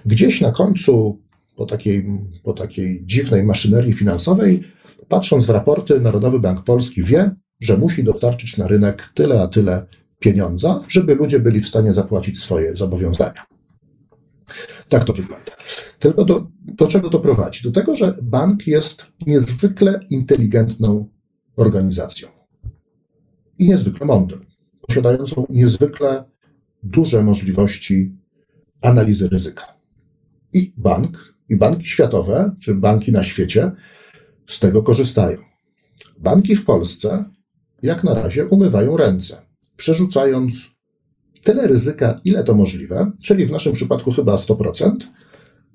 gdzieś 0.06 0.42
na 0.42 0.52
końcu 0.52 1.22
po 1.56 1.66
takiej, 1.66 2.06
po 2.44 2.54
takiej 2.54 3.06
dziwnej 3.06 3.44
maszynerii 3.44 3.94
finansowej, 3.94 4.64
patrząc 5.08 5.46
w 5.46 5.50
raporty, 5.50 6.00
Narodowy 6.02 6.40
Bank 6.40 6.64
Polski 6.64 7.04
wie, 7.04 7.32
że 7.60 7.78
musi 7.78 8.04
dostarczyć 8.04 8.58
na 8.58 8.68
rynek 8.68 9.10
tyle 9.14 9.42
a 9.42 9.48
tyle 9.48 9.86
pieniądza, 10.20 10.84
żeby 10.88 11.16
ludzie 11.16 11.40
byli 11.40 11.62
w 11.62 11.68
stanie 11.68 11.94
zapłacić 11.94 12.40
swoje 12.40 12.76
zobowiązania. 12.76 13.57
Tak 14.90 15.04
to 15.04 15.14
wygląda. 15.14 15.52
Tylko 16.00 16.26
do, 16.26 16.48
do 16.60 16.88
czego 16.88 17.10
to 17.10 17.20
prowadzi? 17.20 17.64
Do 17.64 17.72
tego, 17.72 17.96
że 17.96 18.18
bank 18.22 18.68
jest 18.68 19.06
niezwykle 19.28 20.00
inteligentną 20.10 21.10
organizacją 21.56 22.28
i 23.58 23.66
niezwykle 23.66 24.06
mądrą, 24.06 24.40
posiadającą 24.88 25.46
niezwykle 25.50 26.24
duże 26.84 27.24
możliwości 27.24 28.16
analizy 28.82 29.30
ryzyka. 29.30 29.78
I 30.54 30.74
bank, 30.78 31.34
i 31.50 31.58
banki 31.58 31.88
światowe, 31.88 32.56
czy 32.62 32.76
banki 32.76 33.12
na 33.12 33.24
świecie 33.24 33.72
z 34.48 34.60
tego 34.60 34.84
korzystają. 34.84 35.38
Banki 36.20 36.56
w 36.56 36.66
Polsce, 36.66 37.26
jak 37.82 38.04
na 38.04 38.14
razie, 38.14 38.46
umywają 38.46 38.98
ręce, 38.98 39.42
przerzucając 39.78 40.77
tyle 41.44 41.68
ryzyka, 41.68 42.20
ile 42.26 42.44
to 42.44 42.54
możliwe, 42.54 43.12
czyli 43.22 43.46
w 43.46 43.52
naszym 43.52 43.74
przypadku 43.74 44.12
chyba 44.12 44.36
100%, 44.36 44.96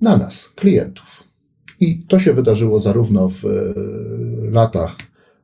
na 0.00 0.16
nas, 0.16 0.48
klientów. 0.54 1.24
I 1.80 2.06
to 2.06 2.18
się 2.18 2.32
wydarzyło 2.32 2.80
zarówno 2.80 3.28
w 3.28 3.44
e, 3.44 3.48
latach 4.50 4.96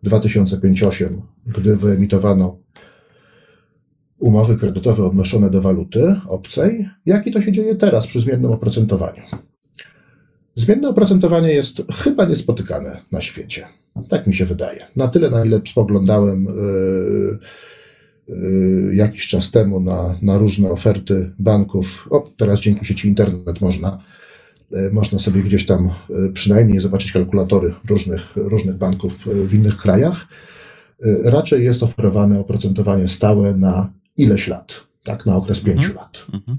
2005-2008, 0.04 1.20
gdy 1.46 1.76
wyemitowano 1.76 2.58
umowy 4.18 4.56
kredytowe 4.56 5.04
odnoszone 5.04 5.50
do 5.50 5.60
waluty 5.60 6.14
obcej, 6.26 6.88
jak 7.06 7.26
i 7.26 7.30
to 7.30 7.42
się 7.42 7.52
dzieje 7.52 7.76
teraz 7.76 8.06
przy 8.06 8.20
zmiennym 8.20 8.52
oprocentowaniu. 8.52 9.22
Zmienne 10.54 10.88
oprocentowanie 10.88 11.52
jest 11.52 11.82
chyba 11.92 12.24
niespotykane 12.24 13.00
na 13.12 13.20
świecie. 13.20 13.66
Tak 14.08 14.26
mi 14.26 14.34
się 14.34 14.44
wydaje. 14.44 14.86
Na 14.96 15.08
tyle, 15.08 15.30
na 15.30 15.44
ile 15.44 15.60
spoglądałem 15.70 16.44
yy, 16.44 17.38
jakiś 18.92 19.26
czas 19.26 19.50
temu 19.50 19.80
na, 19.80 20.18
na 20.22 20.38
różne 20.38 20.70
oferty 20.70 21.32
banków, 21.38 22.08
o, 22.10 22.24
teraz 22.36 22.60
dzięki 22.60 22.86
sieci 22.86 23.08
internet 23.08 23.60
można 23.60 24.02
E, 24.72 24.90
można 24.90 25.18
sobie 25.18 25.42
gdzieś 25.42 25.66
tam 25.66 25.86
e, 25.86 26.32
przynajmniej 26.32 26.80
zobaczyć 26.80 27.12
kalkulatory 27.12 27.74
różnych, 27.88 28.36
różnych 28.36 28.76
banków 28.76 29.28
e, 29.28 29.34
w 29.46 29.54
innych 29.54 29.76
krajach. 29.76 30.26
Raczej 31.24 31.64
jest 31.64 31.82
oferowane 31.82 32.40
oprocentowanie 32.40 33.08
stałe 33.08 33.56
na 33.56 33.92
ileś 34.16 34.48
lat, 34.48 34.86
tak, 35.04 35.26
na 35.26 35.36
okres 35.36 35.60
pięciu 35.60 35.88
mhm. 35.90 35.96
lat. 35.96 36.26
Mhm. 36.32 36.58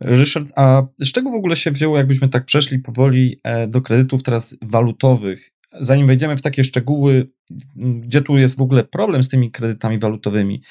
Ryszard, 0.00 0.52
a 0.56 0.82
z 1.00 1.12
czego 1.12 1.30
w 1.30 1.34
ogóle 1.34 1.56
się 1.56 1.70
wzięło, 1.70 1.98
jakbyśmy 1.98 2.28
tak 2.28 2.44
przeszli 2.44 2.78
powoli 2.78 3.40
do 3.68 3.80
kredytów 3.80 4.22
teraz 4.22 4.56
walutowych? 4.62 5.52
Zanim 5.72 6.06
wejdziemy 6.06 6.36
w 6.36 6.42
takie 6.42 6.64
szczegóły, 6.64 7.30
gdzie 7.76 8.22
tu 8.22 8.38
jest 8.38 8.58
w 8.58 8.62
ogóle 8.62 8.84
problem 8.84 9.22
z 9.22 9.28
tymi 9.28 9.50
kredytami 9.50 9.98
walutowymi, 9.98 10.62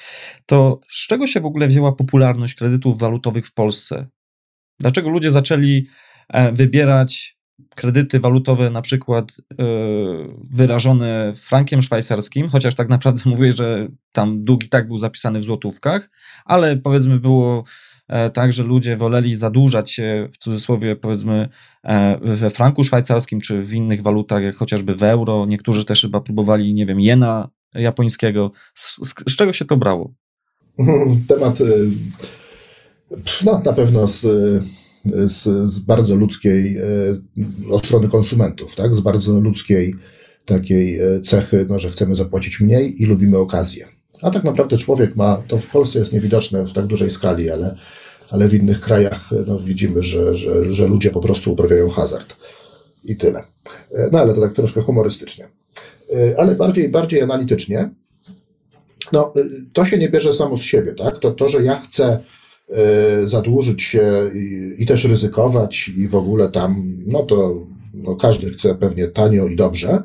to 0.46 0.80
z 0.88 1.06
czego 1.06 1.26
się 1.26 1.40
w 1.40 1.46
ogóle 1.46 1.68
wzięła 1.68 1.92
popularność 1.92 2.54
kredytów 2.54 2.98
walutowych 2.98 3.46
w 3.46 3.54
Polsce? 3.54 4.06
Dlaczego 4.80 5.08
ludzie 5.08 5.30
zaczęli 5.30 5.86
E, 6.32 6.52
wybierać 6.52 7.40
kredyty 7.74 8.20
walutowe 8.20 8.70
na 8.70 8.82
przykład 8.82 9.36
e, 9.38 9.64
wyrażone 10.50 11.32
frankiem 11.36 11.82
szwajcarskim, 11.82 12.48
chociaż 12.48 12.74
tak 12.74 12.88
naprawdę 12.88 13.22
mówię, 13.30 13.52
że 13.52 13.88
tam 14.12 14.44
dług 14.44 14.64
i 14.64 14.68
tak 14.68 14.88
był 14.88 14.98
zapisany 14.98 15.40
w 15.40 15.44
złotówkach, 15.44 16.10
ale 16.44 16.76
powiedzmy 16.76 17.20
było 17.20 17.64
tak, 18.32 18.52
że 18.52 18.62
ludzie 18.62 18.96
woleli 18.96 19.36
zadłużać 19.36 19.92
się 19.92 20.28
w 20.32 20.38
cudzysłowie 20.38 20.96
powiedzmy 20.96 21.48
we 22.22 22.50
franku 22.50 22.84
szwajcarskim 22.84 23.40
czy 23.40 23.62
w 23.62 23.74
innych 23.74 24.02
walutach, 24.02 24.42
jak 24.42 24.56
chociażby 24.56 24.94
w 24.94 25.02
euro. 25.02 25.46
Niektórzy 25.46 25.84
też 25.84 26.02
chyba 26.02 26.20
próbowali, 26.20 26.74
nie 26.74 26.86
wiem, 26.86 27.00
jena 27.00 27.50
japońskiego. 27.74 28.52
Z, 28.74 28.96
z, 28.96 29.14
z 29.32 29.36
czego 29.36 29.52
się 29.52 29.64
to 29.64 29.76
brało? 29.76 30.14
Temat 31.28 31.60
y, 31.60 31.90
no, 33.44 33.62
na 33.64 33.72
pewno 33.72 34.08
z 34.08 34.26
z, 35.04 35.70
z 35.72 35.78
bardzo 35.78 36.16
ludzkiej, 36.16 36.76
e, 36.76 36.82
od 37.70 37.86
strony 37.86 38.08
konsumentów, 38.08 38.76
tak? 38.76 38.94
z 38.94 39.00
bardzo 39.00 39.40
ludzkiej 39.40 39.94
takiej 40.44 41.00
e, 41.00 41.20
cechy, 41.20 41.66
no, 41.68 41.78
że 41.78 41.90
chcemy 41.90 42.16
zapłacić 42.16 42.60
mniej 42.60 43.02
i 43.02 43.06
lubimy 43.06 43.38
okazję. 43.38 43.88
A 44.22 44.30
tak 44.30 44.44
naprawdę 44.44 44.78
człowiek 44.78 45.16
ma, 45.16 45.42
to 45.48 45.58
w 45.58 45.66
Polsce 45.66 45.98
jest 45.98 46.12
niewidoczne 46.12 46.66
w 46.66 46.72
tak 46.72 46.86
dużej 46.86 47.10
skali, 47.10 47.50
ale 47.50 47.76
ale 48.30 48.48
w 48.48 48.54
innych 48.54 48.80
krajach 48.80 49.30
no, 49.46 49.58
widzimy, 49.58 50.02
że, 50.02 50.36
że, 50.36 50.72
że 50.72 50.86
ludzie 50.86 51.10
po 51.10 51.20
prostu 51.20 51.52
uprawiają 51.52 51.88
hazard. 51.88 52.36
I 53.04 53.16
tyle. 53.16 53.44
No 54.12 54.18
ale 54.18 54.34
to 54.34 54.40
tak 54.40 54.52
troszkę 54.52 54.80
humorystycznie. 54.80 55.48
Ale 56.38 56.54
bardziej, 56.54 56.88
bardziej 56.88 57.22
analitycznie. 57.22 57.90
No, 59.12 59.32
to 59.72 59.84
się 59.84 59.98
nie 59.98 60.08
bierze 60.08 60.34
samo 60.34 60.58
z 60.58 60.62
siebie, 60.62 60.94
tak? 60.94 61.18
To, 61.18 61.30
to 61.30 61.48
że 61.48 61.62
ja 61.62 61.80
chcę 61.80 62.20
zadłużyć 63.24 63.82
się 63.82 64.30
i, 64.34 64.74
i 64.78 64.86
też 64.86 65.04
ryzykować 65.04 65.90
i 65.96 66.08
w 66.08 66.14
ogóle 66.14 66.48
tam, 66.48 66.96
no 67.06 67.22
to 67.22 67.66
no, 67.94 68.16
każdy 68.16 68.50
chce 68.50 68.74
pewnie 68.74 69.08
tanio 69.08 69.46
i 69.46 69.56
dobrze. 69.56 70.02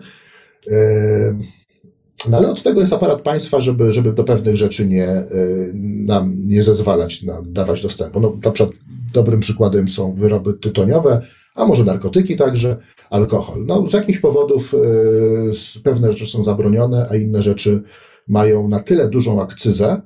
No 2.29 2.37
ale 2.37 2.51
od 2.51 2.63
tego 2.63 2.81
jest 2.81 2.93
aparat 2.93 3.21
państwa, 3.21 3.59
żeby, 3.59 3.93
żeby 3.93 4.13
do 4.13 4.23
pewnych 4.23 4.57
rzeczy 4.57 4.87
nie, 4.87 5.09
y, 5.09 5.71
nam 6.05 6.47
nie 6.47 6.63
zezwalać, 6.63 7.23
nam 7.23 7.53
dawać 7.53 7.81
dostępu. 7.81 8.19
No, 8.19 8.37
na 8.43 8.51
przykład 8.51 8.75
dobrym 9.13 9.39
przykładem 9.39 9.89
są 9.89 10.15
wyroby 10.15 10.53
tytoniowe, 10.53 11.21
a 11.55 11.65
może 11.65 11.83
narkotyki 11.83 12.35
także, 12.35 12.77
alkohol. 13.09 13.65
No, 13.65 13.89
z 13.89 13.93
jakichś 13.93 14.19
powodów 14.19 14.73
y, 14.73 15.81
pewne 15.83 16.11
rzeczy 16.11 16.25
są 16.25 16.43
zabronione, 16.43 17.07
a 17.09 17.15
inne 17.15 17.41
rzeczy 17.41 17.83
mają 18.27 18.67
na 18.67 18.79
tyle 18.79 19.09
dużą 19.09 19.41
akcyzę, 19.41 20.01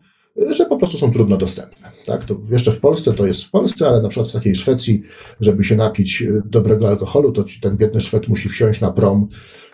że 0.52 0.66
po 0.66 0.78
prostu 0.78 0.98
są 0.98 1.12
trudno 1.12 1.38
dostępne. 1.38 1.92
Tak? 2.06 2.26
To 2.26 2.38
jeszcze 2.50 2.72
w 2.72 2.80
Polsce 2.80 3.14
to 3.14 3.28
jest 3.28 3.44
w 3.44 3.50
Polsce, 3.50 3.88
ale 3.88 4.02
na 4.02 4.10
przykład 4.10 4.30
w 4.30 4.34
takiej 4.34 4.56
Szwecji, 4.56 5.04
żeby 5.40 5.64
się 5.64 5.76
napić 5.76 6.24
dobrego 6.46 6.90
alkoholu, 6.90 7.32
to 7.32 7.46
ten 7.62 7.78
biedny 7.78 8.02
Szwed 8.02 8.28
musi 8.28 8.50
wsiąść 8.50 8.82
na 8.82 8.92
prom 8.92 9.28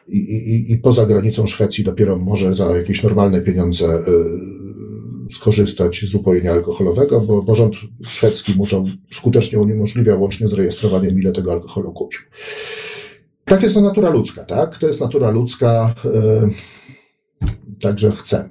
i, 0.08 0.18
i, 0.18 0.74
i 0.74 0.78
poza 0.78 1.06
granicą 1.06 1.48
Szwecji 1.48 1.84
dopiero 1.84 2.18
może 2.18 2.54
za 2.54 2.78
jakieś 2.78 3.04
normalne 3.04 3.42
pieniądze 3.42 3.86
y, 3.86 5.34
skorzystać 5.34 6.06
z 6.06 6.16
upojenia 6.16 6.52
alkoholowego, 6.52 7.22
bo, 7.22 7.42
bo 7.42 7.56
rząd 7.56 7.76
szwedzki 8.04 8.54
mu 8.58 8.68
to 8.68 8.84
skutecznie 9.14 9.60
uniemożliwia, 9.60 10.16
łącznie 10.16 10.48
z 10.48 10.54
rejestrowaniem, 10.54 11.20
ile 11.20 11.32
tego 11.32 11.52
alkoholu 11.52 11.94
kupił. 11.94 12.20
Tak 13.46 13.64
jest 13.64 13.76
to 13.76 13.82
natura 13.82 14.10
ludzka, 14.10 14.44
tak? 14.44 14.78
To 14.78 14.88
jest 14.88 15.02
natura 15.02 15.32
ludzka, 15.32 15.96
yy, 16.04 16.50
także 17.80 18.12
chcemy. 18.12 18.50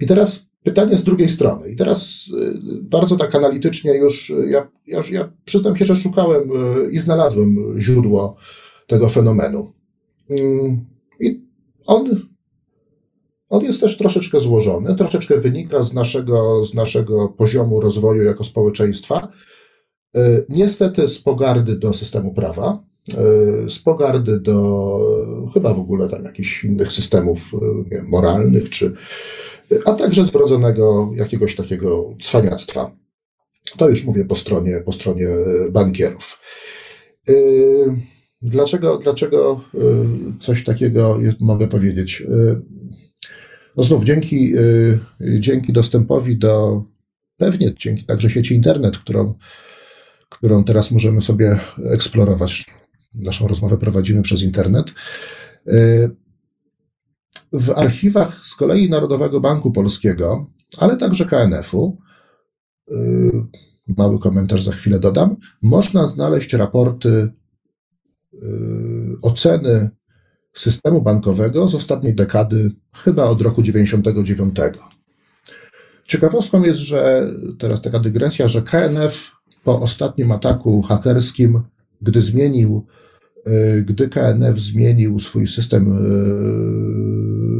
I 0.00 0.06
teraz 0.06 0.46
pytanie 0.62 0.96
z 0.96 1.04
drugiej 1.04 1.28
strony. 1.28 1.70
I 1.70 1.76
teraz 1.76 2.26
yy, 2.26 2.82
bardzo 2.82 3.16
tak 3.16 3.34
analitycznie 3.34 3.94
już, 3.94 4.32
ja, 4.48 4.68
ja, 4.86 5.00
ja 5.10 5.32
przyznam 5.44 5.76
się, 5.76 5.84
że 5.84 5.96
szukałem 5.96 6.48
yy, 6.48 6.90
i 6.90 6.98
znalazłem 6.98 7.56
źródło 7.78 8.36
tego 8.86 9.08
fenomenu. 9.08 9.75
Mm, 10.30 10.86
I 11.20 11.46
on, 11.86 12.26
on 13.48 13.64
jest 13.64 13.80
też 13.80 13.98
troszeczkę 13.98 14.40
złożony, 14.40 14.96
troszeczkę 14.96 15.40
wynika 15.40 15.82
z 15.82 15.92
naszego, 15.92 16.64
z 16.64 16.74
naszego 16.74 17.28
poziomu 17.28 17.80
rozwoju 17.80 18.22
jako 18.22 18.44
społeczeństwa. 18.44 19.28
E, 20.16 20.44
niestety 20.48 21.08
z 21.08 21.18
pogardy 21.18 21.76
do 21.76 21.94
systemu 21.94 22.34
prawa, 22.34 22.84
e, 23.10 23.70
z 23.70 23.78
pogardy 23.78 24.40
do 24.40 24.98
chyba 25.54 25.74
w 25.74 25.80
ogóle 25.80 26.08
tam 26.08 26.24
jakichś 26.24 26.64
innych 26.64 26.92
systemów 26.92 27.52
nie, 27.90 28.02
moralnych, 28.02 28.70
czy, 28.70 28.92
a 29.84 29.92
także 29.92 30.24
z 30.24 30.30
wrodzonego 30.30 31.10
jakiegoś 31.14 31.56
takiego 31.56 32.14
cwaniactwa. 32.20 32.96
To 33.76 33.88
już 33.88 34.04
mówię 34.04 34.24
po 34.24 34.36
stronie, 34.36 34.82
po 34.84 34.92
stronie 34.92 35.28
bankierów. 35.70 36.40
Dlaczego, 38.42 38.98
dlaczego 38.98 39.60
y, 39.74 39.80
coś 40.40 40.64
takiego 40.64 41.18
mogę 41.40 41.68
powiedzieć? 41.68 42.20
Y, 42.20 42.62
no 43.76 43.84
znów 43.84 44.04
dzięki, 44.04 44.56
y, 44.58 44.98
dzięki 45.38 45.72
dostępowi 45.72 46.36
do, 46.38 46.84
pewnie 47.36 47.74
dzięki 47.74 48.04
także 48.04 48.30
sieci 48.30 48.54
internet, 48.54 48.98
którą, 48.98 49.34
którą 50.28 50.64
teraz 50.64 50.90
możemy 50.90 51.22
sobie 51.22 51.58
eksplorować. 51.84 52.66
Naszą 53.14 53.48
rozmowę 53.48 53.78
prowadzimy 53.78 54.22
przez 54.22 54.42
internet. 54.42 54.86
W 57.52 57.70
archiwach 57.70 58.46
z 58.46 58.54
kolei 58.54 58.90
Narodowego 58.90 59.40
Banku 59.40 59.72
Polskiego, 59.72 60.50
ale 60.78 60.96
także 60.96 61.24
KNF-u, 61.24 61.98
mały 63.96 64.18
komentarz 64.18 64.62
za 64.62 64.72
chwilę 64.72 64.98
dodam, 64.98 65.36
można 65.62 66.06
znaleźć 66.06 66.52
raporty 66.52 67.32
oceny 69.22 69.90
systemu 70.54 71.02
bankowego 71.02 71.68
z 71.68 71.74
ostatniej 71.74 72.14
dekady, 72.14 72.70
chyba 72.94 73.24
od 73.24 73.42
roku 73.42 73.62
99. 73.62 74.56
Ciekawostką 76.06 76.62
jest, 76.62 76.80
że 76.80 77.30
teraz 77.58 77.82
taka 77.82 77.98
dygresja, 77.98 78.48
że 78.48 78.62
KNF 78.62 79.32
po 79.64 79.80
ostatnim 79.80 80.32
ataku 80.32 80.82
hakerskim, 80.82 81.62
gdy 82.02 82.22
zmienił, 82.22 82.86
y, 83.48 83.82
gdy 83.82 84.08
KNF 84.08 84.58
zmienił 84.58 85.20
swój 85.20 85.46
system, 85.46 85.92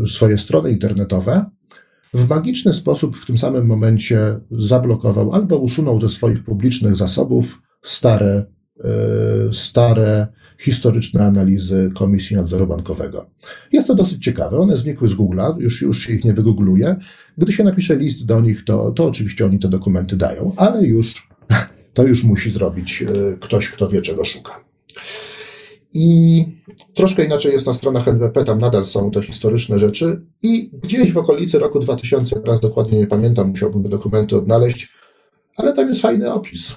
y, 0.04 0.08
swoje 0.08 0.38
strony 0.38 0.70
internetowe, 0.70 1.44
w 2.14 2.28
magiczny 2.28 2.74
sposób 2.74 3.16
w 3.16 3.26
tym 3.26 3.38
samym 3.38 3.66
momencie 3.66 4.40
zablokował 4.50 5.32
albo 5.32 5.56
usunął 5.56 6.00
ze 6.00 6.08
swoich 6.08 6.44
publicznych 6.44 6.96
zasobów 6.96 7.62
stare, 7.82 8.44
stare 9.52 10.26
historyczne 10.58 11.24
analizy 11.26 11.90
Komisji 11.94 12.36
Nadzoru 12.36 12.66
Bankowego. 12.66 13.26
Jest 13.72 13.86
to 13.86 13.94
dosyć 13.94 14.24
ciekawe. 14.24 14.58
One 14.58 14.76
znikły 14.76 15.08
z 15.08 15.14
Google'a, 15.14 15.60
już, 15.60 15.82
już 15.82 16.10
ich 16.10 16.24
nie 16.24 16.32
wygoogluje. 16.32 16.96
Gdy 17.38 17.52
się 17.52 17.64
napisze 17.64 17.96
list 17.96 18.26
do 18.26 18.40
nich, 18.40 18.64
to, 18.64 18.90
to 18.90 19.04
oczywiście 19.04 19.46
oni 19.46 19.58
te 19.58 19.68
dokumenty 19.68 20.16
dają, 20.16 20.52
ale 20.56 20.86
już 20.86 21.28
to 21.94 22.04
już 22.04 22.24
musi 22.24 22.50
zrobić 22.50 23.02
e, 23.02 23.36
ktoś, 23.40 23.70
kto 23.70 23.88
wie, 23.88 24.02
czego 24.02 24.24
szuka. 24.24 24.64
I 25.94 26.44
troszkę 26.94 27.24
inaczej 27.24 27.52
jest 27.52 27.66
na 27.66 27.74
stronach 27.74 28.08
NWP, 28.08 28.44
tam 28.44 28.58
nadal 28.58 28.84
są 28.84 29.10
te 29.10 29.22
historyczne 29.22 29.78
rzeczy. 29.78 30.22
I 30.42 30.70
gdzieś 30.82 31.12
w 31.12 31.18
okolicy 31.18 31.58
roku 31.58 31.80
2000, 31.80 32.40
teraz 32.40 32.60
dokładnie 32.60 32.98
nie 32.98 33.06
pamiętam, 33.06 33.48
musiałbym 33.48 33.82
te 33.82 33.88
dokumenty 33.88 34.36
odnaleźć, 34.36 34.92
ale 35.56 35.72
tam 35.72 35.88
jest 35.88 36.00
fajny 36.00 36.32
opis. 36.32 36.76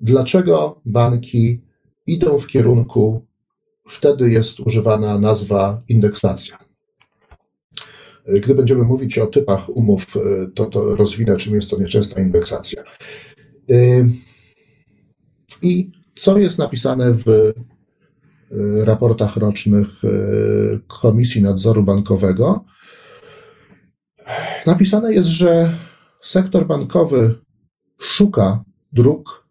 Dlaczego 0.00 0.80
banki 0.86 1.60
idą 2.12 2.38
w 2.38 2.46
kierunku, 2.46 3.26
wtedy 3.88 4.30
jest 4.30 4.60
używana 4.60 5.18
nazwa 5.18 5.82
indeksacja. 5.88 6.58
Gdy 8.42 8.54
będziemy 8.54 8.82
mówić 8.82 9.18
o 9.18 9.26
typach 9.26 9.68
umów, 9.68 10.06
to, 10.54 10.66
to 10.66 10.96
rozwinę, 10.96 11.36
czym 11.36 11.54
jest 11.54 11.70
to 11.70 11.80
nieczęsta 11.80 12.20
indeksacja. 12.20 12.82
I 15.62 15.90
co 16.14 16.38
jest 16.38 16.58
napisane 16.58 17.14
w 17.14 17.52
raportach 18.84 19.36
rocznych 19.36 19.88
Komisji 20.86 21.42
Nadzoru 21.42 21.82
Bankowego? 21.82 22.64
Napisane 24.66 25.14
jest, 25.14 25.28
że 25.28 25.78
sektor 26.22 26.66
bankowy 26.66 27.34
szuka 28.00 28.64
dróg 28.92 29.48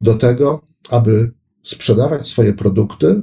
do 0.00 0.14
tego, 0.14 0.60
aby 0.90 1.32
sprzedawać 1.62 2.28
swoje 2.28 2.52
produkty 2.52 3.20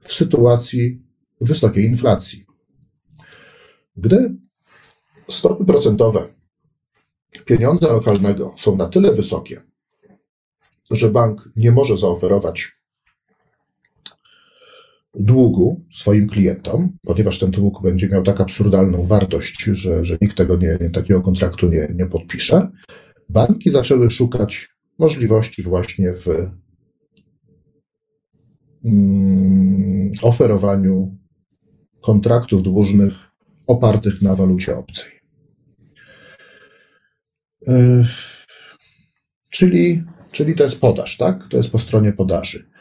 w 0.00 0.12
sytuacji 0.12 1.02
wysokiej 1.40 1.84
inflacji. 1.84 2.46
Gdy 3.96 4.36
stopy 5.30 5.64
procentowe 5.64 6.34
pieniądza 7.44 7.92
lokalnego 7.92 8.54
są 8.56 8.76
na 8.76 8.88
tyle 8.88 9.12
wysokie, 9.12 9.62
że 10.90 11.10
bank 11.10 11.50
nie 11.56 11.72
może 11.72 11.96
zaoferować 11.96 12.72
długu 15.14 15.84
swoim 15.94 16.28
klientom, 16.28 16.96
ponieważ 17.02 17.38
ten 17.38 17.50
dług 17.50 17.82
będzie 17.82 18.08
miał 18.08 18.22
tak 18.22 18.40
absurdalną 18.40 19.06
wartość, 19.06 19.64
że, 19.64 20.04
że 20.04 20.18
nikt 20.20 20.36
tego 20.36 20.56
nie, 20.56 20.78
takiego 20.90 21.22
kontraktu 21.22 21.68
nie, 21.68 21.88
nie 21.94 22.06
podpisze, 22.06 22.70
banki 23.28 23.70
zaczęły 23.70 24.10
szukać 24.10 24.68
możliwości 24.98 25.62
właśnie 25.62 26.12
w 26.12 26.26
oferowaniu 30.22 31.16
kontraktów 32.00 32.62
dłużnych 32.62 33.14
opartych 33.66 34.22
na 34.22 34.34
walucie 34.34 34.76
obcej. 34.76 35.12
Czyli, 39.50 40.02
czyli 40.32 40.54
to 40.54 40.64
jest 40.64 40.80
podaż, 40.80 41.16
tak? 41.16 41.48
To 41.48 41.56
jest 41.56 41.70
po 41.70 41.78
stronie 41.78 42.12
podaży. 42.12 42.72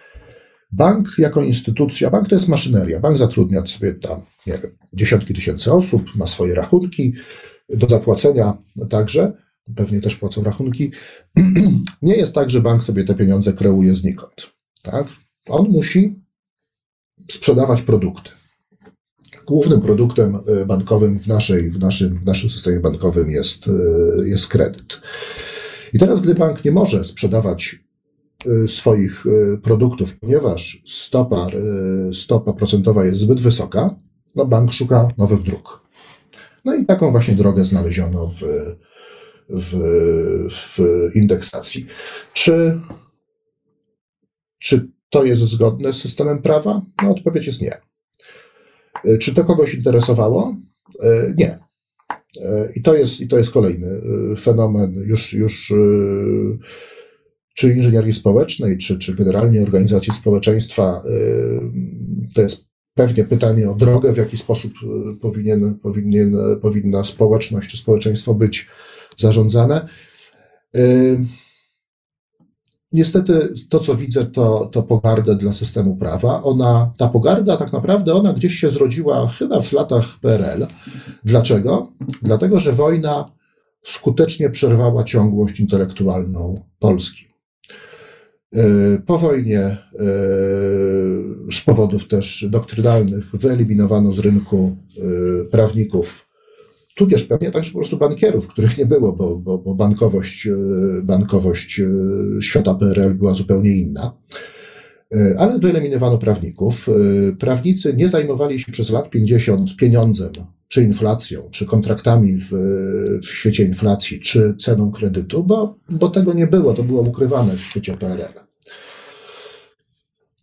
Bank 0.72 1.08
jako 1.18 1.44
instytucja, 1.44 2.10
bank 2.10 2.30
to 2.30 2.36
jest 2.36 2.48
maszyneria. 2.48 3.00
Bank 3.00 3.18
zatrudnia 3.18 3.66
sobie 3.66 3.94
tam, 3.94 4.22
nie 4.48 4.58
wiem, 4.58 4.78
dziesiątki 4.94 5.34
tysięcy 5.34 5.74
osób, 5.74 6.16
ma 6.16 6.28
swoje 6.28 6.56
rachunki 6.56 7.14
do 7.70 7.88
zapłacenia 7.88 8.58
także, 8.90 9.34
pewnie 9.76 10.02
też 10.02 10.16
płacą 10.16 10.44
rachunki. 10.44 10.92
Nie 12.02 12.16
jest 12.16 12.34
tak, 12.34 12.50
że 12.50 12.62
bank 12.62 12.84
sobie 12.84 13.04
te 13.04 13.16
pieniądze 13.16 13.54
kreuje 13.54 13.96
znikąd. 13.96 14.52
Tak? 14.84 15.08
On 15.48 15.70
musi 15.70 16.16
sprzedawać 17.32 17.82
produkty. 17.82 18.30
Głównym 19.46 19.82
produktem 19.82 20.36
e, 20.36 20.66
bankowym 20.66 21.20
w, 21.20 21.28
naszej, 21.28 21.72
w, 21.72 21.80
naszym, 21.80 22.20
w 22.20 22.26
naszym 22.26 22.50
systemie 22.50 22.80
bankowym 22.80 23.30
jest, 23.30 23.68
e, 23.68 23.72
jest 24.28 24.48
kredyt. 24.48 25.02
I 25.94 26.00
teraz, 26.00 26.22
gdy 26.22 26.34
bank 26.34 26.66
nie 26.66 26.72
może 26.72 27.06
sprzedawać 27.06 27.80
y, 28.46 28.68
swoich 28.68 29.24
produktów, 29.64 30.20
ponieważ 30.20 30.82
stopa, 30.86 31.48
stopa 32.14 32.54
procentowa 32.54 33.06
jest 33.06 33.20
zbyt 33.20 33.42
wysoka, 33.42 33.96
no 34.36 34.46
bank 34.46 34.74
szuka 34.74 35.08
nowych 35.18 35.42
dróg. 35.42 35.82
No 36.66 36.76
i 36.76 36.86
taką 36.86 37.12
właśnie 37.12 37.36
drogę 37.36 37.66
znaleziono 37.66 38.28
w, 38.28 38.44
w, 39.50 39.76
w 40.50 40.80
indeksacji. 41.16 41.88
Czy, 42.34 42.82
czy 44.60 44.92
to 45.12 45.24
jest 45.26 45.42
zgodne 45.42 45.94
z 45.94 45.98
systemem 45.98 46.42
prawa? 46.42 46.82
No 47.04 47.12
odpowiedź 47.12 47.48
jest 47.48 47.62
nie. 47.62 47.78
Czy 49.20 49.34
to 49.34 49.44
kogoś 49.44 49.74
interesowało? 49.74 50.56
Nie. 51.38 51.60
I 52.76 52.82
to 52.82 52.96
jest, 52.96 53.22
i 53.22 53.28
to 53.28 53.38
jest 53.38 53.52
kolejny 53.52 54.02
fenomen 54.40 54.94
już, 54.94 55.34
już 55.34 55.74
czy 57.56 57.74
inżynierii 57.74 58.14
społecznej, 58.14 58.78
czy, 58.78 59.00
czy 59.00 59.16
generalnie 59.16 59.62
organizacji 59.62 60.14
społeczeństwa. 60.14 61.02
To 62.36 62.42
jest 62.42 62.66
pewnie 62.94 63.24
pytanie 63.24 63.70
o 63.70 63.76
drogę, 63.76 64.14
w 64.14 64.18
jaki 64.18 64.38
sposób 64.38 64.74
powinien, 65.22 65.80
powinien, 65.80 66.36
powinna 66.62 67.04
społeczność 67.04 67.70
czy 67.70 67.78
społeczeństwo 67.78 68.34
być 68.34 68.68
zarządzane. 69.18 69.88
Niestety 72.94 73.54
to, 73.70 73.80
co 73.80 73.96
widzę, 73.96 74.24
to, 74.24 74.70
to 74.72 74.84
pogardę 74.84 75.36
dla 75.36 75.54
systemu 75.54 75.96
prawa. 75.96 76.44
Ona, 76.44 76.94
ta 76.98 77.08
pogarda 77.08 77.58
tak 77.58 77.74
naprawdę, 77.74 78.14
ona 78.14 78.34
gdzieś 78.34 78.56
się 78.56 78.70
zrodziła 78.70 79.28
chyba 79.28 79.62
w 79.62 79.74
latach 79.74 80.06
PRL. 80.22 80.68
Dlaczego? 81.26 81.92
Dlatego, 82.22 82.60
że 82.60 82.74
wojna 82.74 83.26
skutecznie 83.84 84.50
przerwała 84.50 85.04
ciągłość 85.04 85.60
intelektualną 85.60 86.56
Polski. 86.80 87.26
Yy, 88.54 89.02
po 89.06 89.18
wojnie 89.18 89.78
yy, 89.94 90.00
z 91.52 91.62
powodów 91.66 92.08
też 92.08 92.46
doktrynalnych 92.50 93.36
wyeliminowano 93.36 94.14
z 94.14 94.20
rynku 94.20 94.78
yy, 94.98 95.46
prawników 95.52 96.31
tudzież 96.96 97.24
pewnie 97.24 97.52
także 97.52 97.72
po 97.72 97.78
prostu 97.78 97.98
bankierów, 97.98 98.48
których 98.48 98.78
nie 98.78 98.86
było, 98.86 99.14
bo, 99.14 99.38
bo, 99.38 99.58
bo 99.58 99.76
bankowość, 99.76 100.48
e, 100.48 100.56
bankowość 101.04 101.80
e, 101.80 102.42
świata 102.42 102.76
PRL 102.76 103.14
była 103.14 103.34
zupełnie 103.34 103.78
inna. 103.78 104.18
E, 105.16 105.36
ale 105.40 105.60
wyeliminowano 105.60 106.18
prawników. 106.18 106.88
Prawnicy 107.40 107.94
nie 107.94 108.10
zajmowali 108.10 108.60
się 108.60 108.72
przez 108.72 108.90
lat 108.90 109.10
50 109.10 109.76
pieniądzem, 109.76 110.32
czy 110.68 110.84
inflacją, 110.84 111.50
czy 111.52 111.66
kontraktami 111.66 112.38
w, 112.38 112.50
w 113.24 113.26
świecie 113.26 113.64
inflacji, 113.64 114.20
czy 114.20 114.56
ceną 114.60 114.92
kredytu, 114.92 115.44
bo, 115.44 115.78
bo 115.90 116.10
tego 116.10 116.34
nie 116.34 116.48
było, 116.48 116.74
to 116.74 116.84
było 116.84 117.02
ukrywane 117.02 117.58
w 117.58 117.62
świecie 117.62 117.94
PRL. 117.94 118.34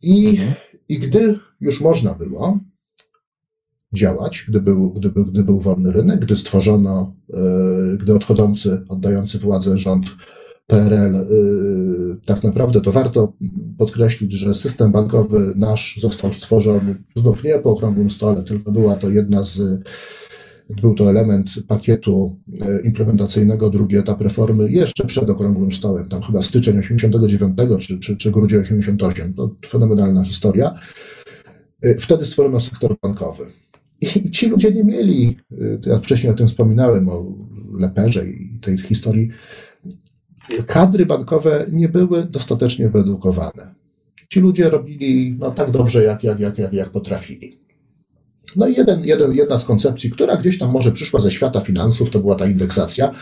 I, 0.02 0.28
mhm. 0.28 0.52
I 0.88 0.98
gdy 0.98 1.38
już 1.60 1.80
można 1.80 2.14
było, 2.14 2.58
działać, 3.92 4.44
gdy 4.48 4.60
był, 4.60 4.90
gdy, 4.90 5.10
był, 5.10 5.26
gdy 5.26 5.44
był 5.44 5.60
wolny 5.60 5.92
rynek, 5.92 6.20
gdy 6.20 6.36
stworzono, 6.36 7.14
e, 7.34 7.96
gdy 7.96 8.14
odchodzący, 8.14 8.84
oddający 8.88 9.38
władzę 9.38 9.78
rząd 9.78 10.06
PRL, 10.66 11.16
e, 11.16 11.26
tak 12.26 12.44
naprawdę 12.44 12.80
to 12.80 12.92
warto 12.92 13.32
podkreślić, 13.78 14.32
że 14.32 14.54
system 14.54 14.92
bankowy 14.92 15.52
nasz 15.56 15.98
został 16.00 16.32
stworzony 16.32 17.02
znów 17.16 17.44
nie 17.44 17.58
po 17.58 17.70
okrągłym 17.70 18.10
stole, 18.10 18.42
tylko 18.42 18.72
była 18.72 18.96
to 18.96 19.10
jedna 19.10 19.44
z, 19.44 19.60
był 20.80 20.94
to 20.94 21.10
element 21.10 21.50
pakietu 21.68 22.36
e, 22.60 22.80
implementacyjnego, 22.80 23.70
drugi 23.70 23.96
etap 23.96 24.20
reformy 24.20 24.70
jeszcze 24.70 25.06
przed 25.06 25.30
okrągłym 25.30 25.72
stołem, 25.72 26.08
tam 26.08 26.22
chyba 26.22 26.42
styczeń 26.42 26.78
89 26.78 27.58
czy, 27.80 27.98
czy, 27.98 28.16
czy 28.16 28.30
grudzień 28.30 28.60
88, 28.60 29.34
to 29.34 29.50
fenomenalna 29.68 30.24
historia. 30.24 30.74
Wtedy 31.98 32.26
stworzono 32.26 32.60
sektor 32.60 32.96
bankowy. 33.02 33.46
I 34.00 34.30
ci 34.30 34.48
ludzie 34.48 34.72
nie 34.72 34.84
mieli, 34.84 35.36
y, 35.52 35.80
ja 35.86 35.98
wcześniej 35.98 36.32
o 36.32 36.34
tym 36.34 36.48
wspominałem, 36.48 37.08
o 37.08 37.24
Leperze 37.78 38.26
i 38.28 38.58
tej 38.60 38.78
historii, 38.78 39.28
kadry 40.66 41.06
bankowe 41.06 41.66
nie 41.72 41.88
były 41.88 42.24
dostatecznie 42.24 42.88
wyedukowane. 42.88 43.74
Ci 44.28 44.40
ludzie 44.40 44.70
robili 44.70 45.36
no, 45.38 45.50
tak 45.50 45.70
dobrze, 45.70 46.04
jak, 46.04 46.24
jak, 46.24 46.40
jak, 46.40 46.58
jak, 46.58 46.72
jak 46.72 46.90
potrafili. 46.90 47.58
No 48.56 48.68
i 48.68 48.74
jeden, 48.74 49.04
jeden, 49.04 49.32
jedna 49.32 49.58
z 49.58 49.64
koncepcji, 49.64 50.10
która 50.10 50.36
gdzieś 50.36 50.58
tam 50.58 50.70
może 50.70 50.92
przyszła 50.92 51.20
ze 51.20 51.30
świata 51.30 51.60
finansów, 51.60 52.10
to 52.10 52.18
była 52.18 52.34
ta 52.34 52.46
indeksacja. 52.46 53.14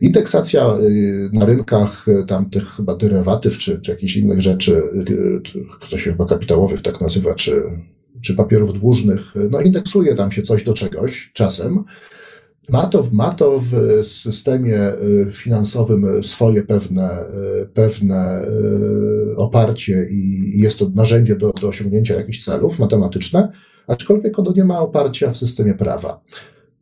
Indeksacja 0.00 0.76
y, 0.80 1.30
na 1.32 1.46
rynkach 1.46 2.08
y, 2.08 2.24
tam 2.26 2.50
tych 2.50 2.64
chyba 2.64 2.96
derywatyw, 2.96 3.58
czy, 3.58 3.80
czy 3.80 3.90
jakichś 3.90 4.16
innych 4.16 4.40
rzeczy, 4.40 4.82
kto 5.80 5.98
się 5.98 6.10
chyba 6.10 6.26
kapitałowych 6.26 6.82
tak 6.82 7.00
nazywa, 7.00 7.34
czy 7.34 7.62
czy 8.22 8.34
papierów 8.34 8.80
dłużnych, 8.80 9.34
no 9.50 9.60
indeksuje 9.60 10.14
tam 10.14 10.32
się 10.32 10.42
coś 10.42 10.64
do 10.64 10.72
czegoś 10.72 11.30
czasem. 11.32 11.84
Ma 12.68 12.86
to, 12.86 13.08
ma 13.12 13.32
to 13.32 13.60
w 13.60 14.06
systemie 14.06 14.92
y, 14.92 15.32
finansowym 15.32 16.24
swoje 16.24 16.62
pewne, 16.62 17.24
pewne 17.74 18.42
oparcie 19.36 20.06
i 20.10 20.52
jest 20.60 20.78
to 20.78 20.90
narzędzie 20.94 21.36
do, 21.36 21.52
do 21.60 21.68
osiągnięcia 21.68 22.14
jakichś 22.14 22.44
celów 22.44 22.78
matematyczne, 22.78 23.52
aczkolwiek 23.86 24.38
ono 24.38 24.52
nie 24.56 24.64
ma 24.64 24.80
oparcia 24.80 25.30
w 25.30 25.36
systemie 25.36 25.74
prawa. 25.74 26.20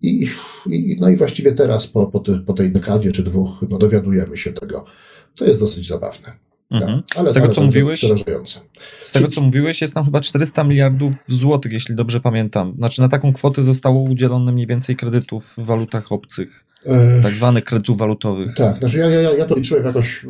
I, 0.02 0.28
i, 0.66 0.96
no 1.00 1.08
i 1.08 1.16
właściwie 1.16 1.52
teraz 1.52 1.86
po, 1.86 2.06
po, 2.06 2.20
te, 2.20 2.38
po 2.38 2.52
tej 2.52 2.72
dekadzie 2.72 3.12
czy 3.12 3.22
dwóch 3.22 3.64
no 3.68 3.78
dowiadujemy 3.78 4.36
się 4.36 4.52
tego. 4.52 4.84
To 5.36 5.44
jest 5.44 5.60
dosyć 5.60 5.88
zabawne. 5.88 6.49
Mhm. 6.70 7.02
Ale, 7.16 7.30
z 7.30 7.34
tego, 7.34 7.48
co 7.48 7.62
mówiłeś, 7.62 8.04
z 9.04 9.12
tego, 9.12 9.28
co 9.28 9.40
mówiłeś, 9.40 9.80
jest 9.80 9.94
tam 9.94 10.04
chyba 10.04 10.20
400 10.20 10.64
miliardów 10.64 11.12
złotych, 11.28 11.72
jeśli 11.72 11.94
dobrze 11.94 12.20
pamiętam. 12.20 12.74
Znaczy, 12.76 13.00
na 13.00 13.08
taką 13.08 13.32
kwotę 13.32 13.62
zostało 13.62 14.00
udzielone 14.02 14.52
mniej 14.52 14.66
więcej 14.66 14.96
kredytów 14.96 15.54
w 15.58 15.64
walutach 15.64 16.12
obcych. 16.12 16.69
Tak 17.22 17.34
zwanych 17.34 17.64
kredytów 17.64 17.98
walutowych. 17.98 18.54
Tak, 18.54 18.76
znaczy 18.76 18.98
ja, 18.98 19.06
ja, 19.06 19.32
ja 19.32 19.44
to 19.44 19.56
liczyłem 19.56 19.84
jakoś, 19.84 20.26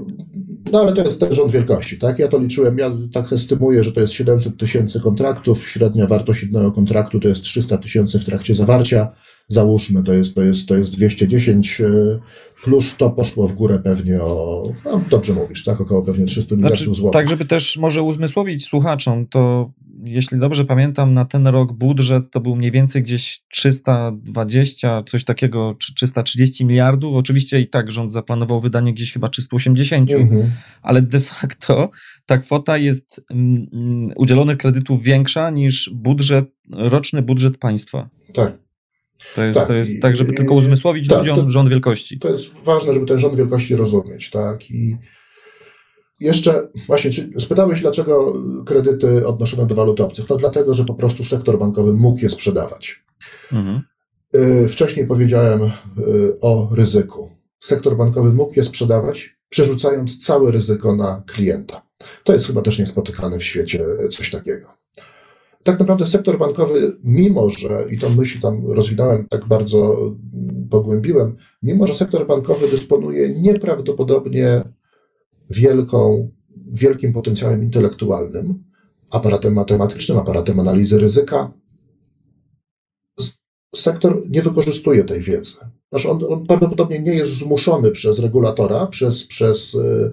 no 0.73 0.81
ale 0.81 0.93
to 0.93 1.05
jest 1.05 1.21
ten 1.21 1.33
rząd 1.33 1.53
wielkości, 1.53 1.99
tak? 1.99 2.19
Ja 2.19 2.29
to 2.29 2.39
liczyłem, 2.39 2.79
ja 2.79 2.91
tak 3.13 3.33
estymuję, 3.33 3.85
że 3.85 3.93
to 3.93 4.01
jest 4.01 4.13
700 4.13 4.57
tysięcy 4.57 5.01
kontraktów, 5.01 5.69
średnia 5.69 6.07
wartość 6.07 6.43
jednego 6.43 6.73
kontraktu 6.73 7.21
to 7.21 7.29
jest 7.29 7.43
300 7.43 7.79
tysięcy 7.79 8.19
w 8.19 8.25
trakcie 8.25 8.55
zawarcia 8.55 9.13
załóżmy, 9.51 10.03
to 10.03 10.13
jest, 10.13 10.35
to 10.35 10.43
jest, 10.43 10.69
to 10.69 10.77
jest 10.77 10.93
210 10.93 11.81
e, 11.81 11.85
plus 12.65 12.97
to 12.97 13.11
poszło 13.11 13.49
w 13.49 13.53
górę 13.53 13.79
pewnie 13.85 14.23
o, 14.23 14.63
no 14.85 15.01
dobrze 15.11 15.33
mówisz, 15.33 15.65
tak, 15.65 15.81
około 15.81 16.03
pewnie 16.03 16.27
300 16.27 16.55
miliardów 16.55 16.79
znaczy, 16.79 16.95
złotych. 16.95 17.21
Tak, 17.21 17.29
żeby 17.29 17.45
też 17.45 17.77
może 17.77 18.03
uzmysłowić 18.03 18.65
słuchaczom, 18.65 19.27
to 19.27 19.71
jeśli 20.05 20.39
dobrze 20.39 20.65
pamiętam, 20.65 21.15
na 21.15 21.25
ten 21.25 21.47
rok 21.47 21.73
budżet 21.73 22.31
to 22.31 22.41
był 22.41 22.57
mniej 22.57 22.71
więcej 22.71 23.03
gdzieś 23.03 23.41
320, 23.49 25.03
coś 25.03 25.25
takiego, 25.25 25.77
czy 25.79 25.95
330 25.95 26.65
miliardów. 26.65 27.17
Oczywiście 27.17 27.61
i 27.61 27.69
tak 27.69 27.91
rząd 27.91 28.13
zaplanował 28.13 28.61
wydanie 28.61 28.95
gdzieś 28.95 29.13
chyba 29.13 29.29
380, 29.29 30.11
mhm. 30.11 30.51
ale 30.83 31.03
de 31.03 31.21
facto 31.21 31.91
ta 32.27 32.39
kwota 32.39 32.79
jest 32.79 33.21
um, 33.31 33.67
udzielonych 34.17 34.59
kredytów 34.59 35.03
większa 35.03 35.51
niż 35.51 35.91
budżet, 35.95 36.45
roczny 36.71 37.23
budżet 37.23 37.59
państwa. 37.59 38.09
Tak. 38.35 38.59
To 39.35 39.45
jest 39.45 39.59
tak, 39.59 39.69
to 39.69 39.75
jest 39.75 40.03
tak 40.03 40.17
żeby 40.17 40.33
tylko 40.33 40.55
uzmysłowić 40.55 41.09
tak, 41.09 41.19
ludziom 41.19 41.37
to, 41.37 41.51
rząd 41.51 41.71
wielkości. 41.71 42.19
To 42.19 42.33
jest 42.33 42.49
ważne, 42.65 42.93
żeby 42.93 43.07
ten 43.07 43.19
rząd 43.19 43.37
wielkości 43.37 43.77
rozumieć, 43.77 44.31
tak? 44.31 44.71
I 44.71 44.97
jeszcze 46.21 46.69
właśnie, 46.87 47.11
spytałeś, 47.39 47.81
dlaczego 47.81 48.35
kredyty 48.67 49.27
odnoszono 49.27 49.67
do 49.67 49.75
walut 49.75 50.01
obcych? 50.01 50.29
No 50.29 50.37
dlatego, 50.37 50.75
że 50.75 50.85
po 50.85 50.95
prostu 50.95 51.25
sektor 51.25 51.59
bankowy 51.59 51.93
mógł 51.93 52.21
je 52.21 52.31
sprzedawać. 52.31 53.05
Mhm. 53.53 53.83
Y, 54.37 54.69
wcześniej 54.69 55.07
powiedziałem 55.07 55.63
y, 55.63 55.71
o 56.41 56.69
ryzyku. 56.75 57.31
Sektor 57.61 57.97
bankowy 57.97 58.33
mógł 58.33 58.53
je 58.57 58.65
sprzedawać, 58.65 59.37
przerzucając 59.49 60.27
całe 60.27 60.51
ryzyko 60.51 60.97
na 60.97 61.23
klienta. 61.27 61.83
To 62.25 62.33
jest 62.33 62.47
chyba 62.47 62.63
też 62.63 62.79
niespotykane 62.79 63.39
w 63.39 63.45
świecie 63.45 63.85
coś 64.11 64.31
takiego 64.31 64.81
tak 65.63 65.79
naprawdę 65.79 66.07
sektor 66.07 66.39
bankowy, 66.39 66.93
mimo 67.05 67.51
że, 67.51 67.85
i 67.91 67.99
tą 67.99 68.09
myśl 68.15 68.41
tam 68.41 68.71
rozwinąłem, 68.71 69.29
tak 69.29 69.47
bardzo 69.47 69.97
pogłębiłem, 70.71 71.37
mimo 71.63 71.87
że 71.87 71.95
sektor 71.95 72.27
bankowy 72.27 72.69
dysponuje 72.69 73.29
nieprawdopodobnie 73.29 74.63
wielką, 75.51 76.31
wielkim 76.73 77.13
potencjałem 77.13 77.65
intelektualnym, 77.65 78.65
aparatem 79.11 79.55
matematycznym, 79.55 80.19
aparatem 80.19 80.61
analizy 80.61 80.99
ryzyka, 80.99 81.53
sektor 83.77 84.23
nie 84.31 84.43
wykorzystuje 84.43 85.05
tej 85.05 85.21
wiedzy. 85.21 85.57
Znaczy 85.91 86.11
on, 86.11 86.25
on 86.29 86.47
prawdopodobnie 86.47 87.01
nie 87.01 87.15
jest 87.15 87.33
zmuszony 87.33 87.91
przez 87.91 88.19
regulatora, 88.19 88.87
przez, 88.87 89.27
przez 89.27 89.75
yy, 89.75 90.13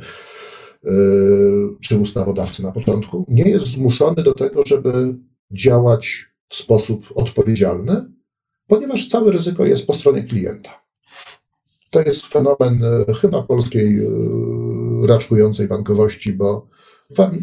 czy 1.82 1.98
ustawodawcy 1.98 2.64
na 2.64 2.72
początku, 2.72 3.26
nie 3.28 3.50
jest 3.50 3.68
zmuszony 3.68 4.24
do 4.24 4.34
tego, 4.34 4.64
żeby 4.66 5.16
działać 5.52 6.26
w 6.50 6.56
sposób 6.56 7.14
odpowiedzialny, 7.16 8.06
ponieważ 8.68 9.08
całe 9.08 9.32
ryzyko 9.32 9.66
jest 9.66 9.88
po 9.88 9.94
stronie 9.94 10.24
klienta. 10.24 10.87
To 11.98 12.10
jest 12.10 12.26
fenomen 12.26 12.82
chyba 13.22 13.44
polskiej 13.44 14.00
raczkującej 15.08 15.68
bankowości, 15.68 16.34
bo 16.34 16.68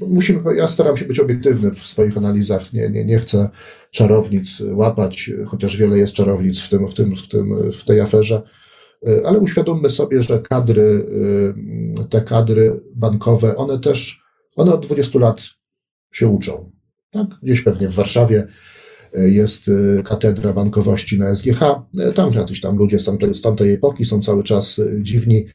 musimy, 0.09 0.57
ja 0.57 0.69
staram 0.69 0.97
się 0.97 1.05
być 1.05 1.21
obiektywny 1.21 1.71
w 1.71 1.79
swoich 1.79 2.17
analizach, 2.17 2.73
nie, 2.73 2.89
nie, 2.89 3.05
nie 3.05 3.19
chcę 3.19 3.49
czarownic 3.91 4.63
łapać, 4.73 5.31
chociaż 5.47 5.77
wiele 5.77 5.99
jest 5.99 6.13
czarownic 6.13 6.61
w, 6.61 6.69
tym, 6.69 6.89
w, 6.89 6.95
tym, 6.95 7.17
w, 7.17 7.29
tym, 7.29 7.73
w 7.73 7.85
tej 7.85 8.01
aferze, 8.01 8.43
ale 9.25 9.39
uświadommy 9.39 9.91
sobie, 9.91 10.23
że 10.23 10.39
kadry, 10.39 11.07
te 12.11 12.21
kadry 12.21 12.81
bankowe, 12.95 13.57
one 13.57 13.79
też, 13.79 14.23
one 14.57 14.75
od 14.75 14.87
20 14.87 15.19
lat 15.19 15.45
się 16.13 16.29
uczą. 16.29 16.71
Tak? 17.11 17.27
Gdzieś 17.43 17.63
pewnie 17.63 17.89
w 17.89 17.95
Warszawie 17.95 18.47
jest 19.15 19.71
katedra 20.05 20.53
bankowości 20.53 21.19
na 21.19 21.35
SGH. 21.35 21.61
Tam 22.15 22.33
jacyś 22.33 22.61
tam 22.61 22.77
ludzie 22.77 22.99
z 22.99 23.05
tamtej, 23.05 23.35
z 23.35 23.41
tamtej 23.41 23.73
epoki 23.73 24.05
są 24.05 24.23
cały 24.23 24.43
czas 24.43 24.81
dziwni. 25.03 25.47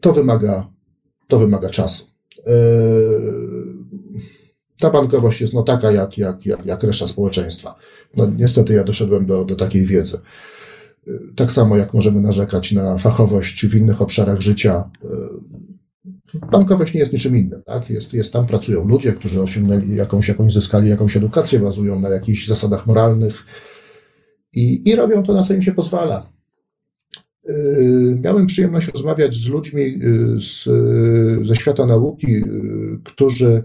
To 0.00 0.12
wymaga 0.12 0.68
to 1.28 1.38
wymaga 1.38 1.70
czasu. 1.70 2.04
E, 2.46 2.52
ta 4.80 4.90
bankowość 4.90 5.40
jest 5.40 5.54
no 5.54 5.62
taka 5.62 5.90
jak, 5.90 6.18
jak, 6.18 6.46
jak, 6.46 6.66
jak 6.66 6.82
reszta 6.82 7.06
społeczeństwa. 7.06 7.74
No, 8.16 8.30
niestety 8.36 8.74
ja 8.74 8.84
doszedłem 8.84 9.26
do, 9.26 9.44
do 9.44 9.56
takiej 9.56 9.84
wiedzy. 9.84 10.18
E, 11.06 11.10
tak 11.36 11.52
samo 11.52 11.76
jak 11.76 11.94
możemy 11.94 12.20
narzekać 12.20 12.72
na 12.72 12.98
fachowość 12.98 13.66
w 13.66 13.74
innych 13.74 14.02
obszarach 14.02 14.40
życia, 14.40 14.90
e, 15.04 15.08
bankowość 16.52 16.94
nie 16.94 17.00
jest 17.00 17.12
niczym 17.12 17.36
innym. 17.36 17.62
Tak? 17.62 17.90
Jest, 17.90 18.14
jest 18.14 18.32
tam 18.32 18.46
pracują 18.46 18.88
ludzie, 18.88 19.12
którzy 19.12 19.42
osiągnęli 19.42 19.96
jakąś, 19.96 20.28
jakąś 20.28 20.52
zyskali 20.52 20.88
jakąś 20.88 21.16
edukację, 21.16 21.60
bazują 21.60 22.00
na 22.00 22.08
jakichś 22.08 22.46
zasadach 22.46 22.86
moralnych 22.86 23.44
i, 24.52 24.88
i 24.88 24.94
robią 24.94 25.22
to, 25.22 25.32
na 25.32 25.42
co 25.42 25.54
im 25.54 25.62
się 25.62 25.72
pozwala. 25.72 26.32
Y, 27.48 28.18
miałem 28.24 28.46
przyjemność 28.46 28.88
rozmawiać 28.94 29.34
z 29.34 29.48
ludźmi 29.48 29.82
y, 29.82 30.40
z, 30.40 30.64
ze 31.48 31.56
świata 31.56 31.86
nauki, 31.86 32.42
którzy 33.04 33.64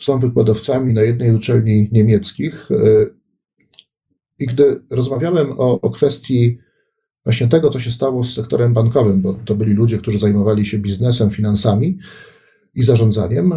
są 0.00 0.18
wykładowcami 0.18 0.92
na 0.92 1.02
jednej 1.02 1.34
uczelni 1.34 1.88
niemieckich. 1.92 2.68
I 4.38 4.46
gdy 4.46 4.76
rozmawiałem 4.90 5.52
o, 5.56 5.80
o 5.80 5.90
kwestii 5.90 6.58
właśnie 7.26 7.48
tego, 7.48 7.70
co 7.70 7.78
się 7.78 7.92
stało 7.92 8.24
z 8.24 8.34
sektorem 8.34 8.74
bankowym, 8.74 9.22
bo 9.22 9.34
to 9.44 9.54
byli 9.54 9.72
ludzie, 9.72 9.98
którzy 9.98 10.18
zajmowali 10.18 10.66
się 10.66 10.78
biznesem, 10.78 11.30
finansami 11.30 11.98
i 12.74 12.82
zarządzaniem, 12.82 13.52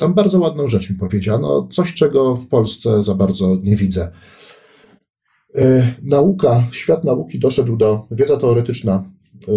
tam 0.00 0.14
bardzo 0.14 0.38
ładną 0.38 0.68
rzecz 0.68 0.90
mi 0.90 0.96
powiedziano, 0.96 1.68
coś, 1.72 1.94
czego 1.94 2.36
w 2.36 2.48
Polsce 2.48 3.02
za 3.02 3.14
bardzo 3.14 3.56
nie 3.62 3.76
widzę. 3.76 4.12
E, 5.56 5.94
nauka, 6.02 6.68
świat 6.72 7.04
nauki 7.04 7.38
doszedł 7.38 7.76
do, 7.76 8.06
wiedza 8.10 8.36
teoretyczna 8.36 9.10
e, 9.48 9.52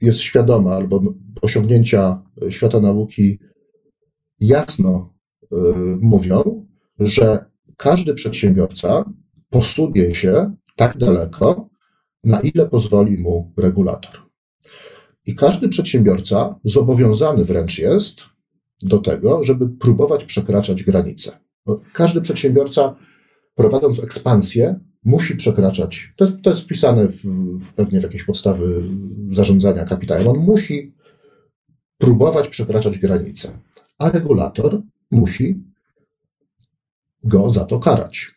jest 0.00 0.20
świadoma, 0.20 0.74
albo 0.74 1.02
osiągnięcia 1.42 2.22
świata 2.50 2.80
nauki 2.80 3.38
jasno 4.40 5.14
e, 5.52 5.56
mówią, 6.00 6.66
że 6.98 7.44
każdy 7.76 8.14
przedsiębiorca 8.14 9.04
posunie 9.56 10.14
się 10.14 10.54
tak 10.76 10.96
daleko, 10.96 11.68
na 12.24 12.40
ile 12.40 12.68
pozwoli 12.68 13.22
mu 13.22 13.52
regulator. 13.56 14.14
I 15.26 15.34
każdy 15.34 15.68
przedsiębiorca 15.68 16.60
zobowiązany 16.64 17.44
wręcz 17.44 17.78
jest 17.78 18.20
do 18.82 18.98
tego, 18.98 19.44
żeby 19.44 19.68
próbować 19.68 20.24
przekraczać 20.24 20.82
granice. 20.82 21.38
Każdy 21.92 22.20
przedsiębiorca 22.20 22.96
prowadząc 23.54 23.98
ekspansję, 23.98 24.80
musi 25.04 25.36
przekraczać, 25.36 26.12
to 26.16 26.24
jest, 26.24 26.36
to 26.42 26.50
jest 26.50 26.62
wpisane 26.62 27.08
w, 27.08 27.22
pewnie 27.76 28.00
w 28.00 28.02
jakieś 28.02 28.24
podstawy 28.24 28.82
zarządzania 29.32 29.84
kapitałem, 29.84 30.28
on 30.28 30.38
musi 30.38 30.94
próbować 31.98 32.48
przekraczać 32.48 32.98
granice, 32.98 33.58
a 33.98 34.10
regulator 34.10 34.82
musi 35.10 35.64
go 37.24 37.50
za 37.50 37.64
to 37.64 37.78
karać, 37.78 38.36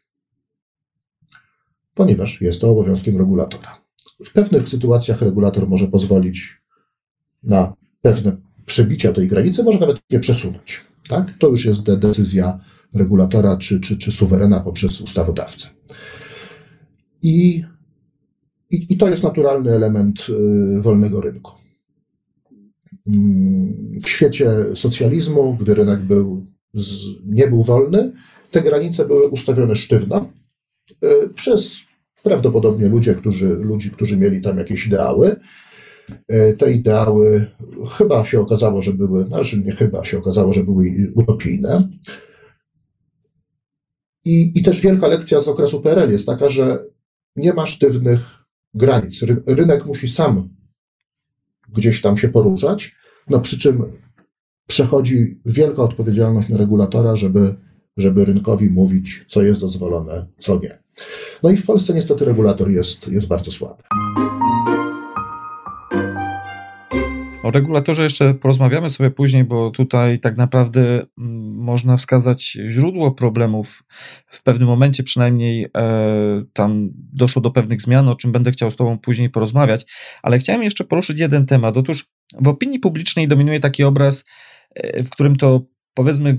ponieważ 1.99 2.41
jest 2.41 2.61
to 2.61 2.69
obowiązkiem 2.69 3.17
regulatora. 3.17 3.81
W 4.25 4.33
pewnych 4.33 4.69
sytuacjach 4.69 5.21
regulator 5.21 5.67
może 5.67 5.87
pozwolić 5.87 6.61
na 7.43 7.73
pewne 8.01 8.37
przebicia 8.65 9.13
tej 9.13 9.27
granicy, 9.27 9.63
może 9.63 9.79
nawet 9.79 9.97
je 10.09 10.19
przesunąć. 10.19 10.85
Tak? 11.09 11.33
To 11.39 11.47
już 11.47 11.65
jest 11.65 11.81
decyzja 11.81 12.59
regulatora 12.93 13.57
czy, 13.57 13.79
czy, 13.79 13.97
czy 13.97 14.11
suwerena 14.11 14.59
poprzez 14.59 15.01
ustawodawcę. 15.01 15.67
I, 17.21 17.63
i, 18.69 18.85
I 18.89 18.97
to 18.97 19.09
jest 19.09 19.23
naturalny 19.23 19.71
element 19.71 20.27
y, 20.29 20.81
wolnego 20.81 21.21
rynku. 21.21 21.51
Mm, 23.07 24.01
w 24.03 24.09
świecie 24.09 24.51
socjalizmu, 24.75 25.57
gdy 25.59 25.75
rynek 25.75 25.99
był, 25.99 26.45
nie 27.25 27.47
był 27.47 27.63
wolny, 27.63 28.11
te 28.51 28.61
granice 28.61 29.05
były 29.05 29.27
ustawione 29.27 29.75
sztywno 29.75 30.31
y, 31.03 31.29
przez 31.35 31.88
prawdopodobnie 32.23 32.89
ludzie, 32.89 33.15
którzy, 33.15 33.47
ludzi, 33.47 33.91
którzy 33.91 34.17
mieli 34.17 34.41
tam 34.41 34.57
jakieś 34.57 34.87
ideały. 34.87 35.35
Y, 36.33 36.55
te 36.57 36.73
ideały 36.73 37.45
chyba 37.97 38.25
się 38.25 38.39
okazało, 38.39 38.81
że 38.81 38.93
były, 38.93 39.25
znaczy 39.25 39.59
nie 39.59 39.71
chyba 39.71 40.05
się 40.05 40.17
okazało, 40.17 40.53
że 40.53 40.63
były 40.63 40.85
utopijne. 41.15 41.89
I, 44.25 44.51
I 44.55 44.63
też 44.63 44.81
wielka 44.81 45.07
lekcja 45.07 45.41
z 45.41 45.47
okresu 45.47 45.81
PRL 45.81 46.11
jest 46.11 46.25
taka, 46.25 46.49
że 46.49 46.85
nie 47.35 47.53
ma 47.53 47.65
sztywnych 47.65 48.19
granic. 48.73 49.23
Rynek 49.47 49.85
musi 49.85 50.09
sam 50.09 50.49
gdzieś 51.69 52.01
tam 52.01 52.17
się 52.17 52.29
poruszać, 52.29 52.95
no 53.29 53.39
przy 53.39 53.59
czym 53.59 53.83
przechodzi 54.67 55.41
wielka 55.45 55.81
odpowiedzialność 55.81 56.49
na 56.49 56.57
regulatora, 56.57 57.15
żeby, 57.15 57.55
żeby 57.97 58.25
rynkowi 58.25 58.69
mówić, 58.69 59.25
co 59.27 59.41
jest 59.41 59.61
dozwolone, 59.61 60.25
co 60.39 60.59
nie. 60.63 60.79
No 61.43 61.49
i 61.49 61.57
w 61.57 61.65
Polsce 61.65 61.93
niestety 61.93 62.25
regulator 62.25 62.71
jest, 62.71 63.07
jest 63.07 63.27
bardzo 63.27 63.51
słaby. 63.51 63.83
O 67.43 67.51
regulatorze 67.51 68.03
jeszcze 68.03 68.33
porozmawiamy 68.33 68.89
sobie 68.89 69.11
później, 69.11 69.43
bo 69.43 69.71
tutaj 69.71 70.19
tak 70.19 70.37
naprawdę 70.37 70.81
mm, 71.17 71.55
można 71.55 71.97
wskazać 71.97 72.57
źródło 72.65 73.11
problemów. 73.11 73.83
W 74.27 74.43
pewnym 74.43 74.67
momencie 74.67 75.03
przynajmniej 75.03 75.67
e, 75.77 76.41
tam 76.53 76.89
doszło 76.93 77.41
do 77.41 77.51
pewnych 77.51 77.81
zmian, 77.81 78.07
o 78.07 78.15
czym 78.15 78.31
będę 78.31 78.51
chciał 78.51 78.71
z 78.71 78.75
Tobą 78.75 78.97
później 78.97 79.29
porozmawiać, 79.29 79.85
ale 80.23 80.39
chciałem 80.39 80.63
jeszcze 80.63 80.83
poruszyć 80.83 81.19
jeden 81.19 81.45
temat. 81.45 81.77
Otóż 81.77 82.05
w 82.41 82.47
opinii 82.47 82.79
publicznej 82.79 83.27
dominuje 83.27 83.59
taki 83.59 83.83
obraz, 83.83 84.25
e, 84.75 85.03
w 85.03 85.09
którym 85.09 85.35
to 85.35 85.61
powiedzmy 85.93 86.37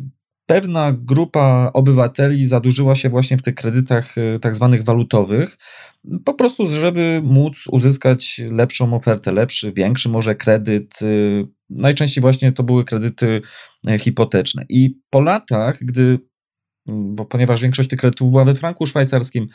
pewna 0.51 0.93
grupa 0.93 1.71
obywateli 1.75 2.47
zadłużyła 2.47 2.95
się 2.95 3.09
właśnie 3.09 3.39
w 3.39 3.43
tych 3.43 3.55
kredytach 3.55 4.19
e, 4.19 4.39
tak 4.39 4.57
zwanych 4.57 4.85
walutowych, 4.85 5.59
po 6.25 6.35
prostu, 6.35 6.69
żeby 6.69 7.21
móc 7.25 7.65
uzyskać 7.69 8.41
lepszą 8.51 8.95
ofertę, 8.95 9.33
lepszy, 9.33 9.73
większy 9.73 10.09
może 10.09 10.35
kredyt. 10.35 11.03
E, 11.03 11.07
najczęściej 11.71 12.23
właśnie 12.23 12.53
to 12.53 12.63
były 12.63 12.85
kredyty 12.85 13.43
e, 13.87 13.99
hipoteczne. 13.99 14.65
I 14.69 14.99
po 15.11 15.21
latach, 15.21 15.79
gdy, 15.81 16.19
bo 16.87 17.25
ponieważ 17.25 17.63
większość 17.63 17.89
tych 17.89 18.01
kredytów 18.01 18.31
była 18.31 18.45
we 18.45 18.55
franku 18.55 18.87
szwajcarskim, 18.87 19.49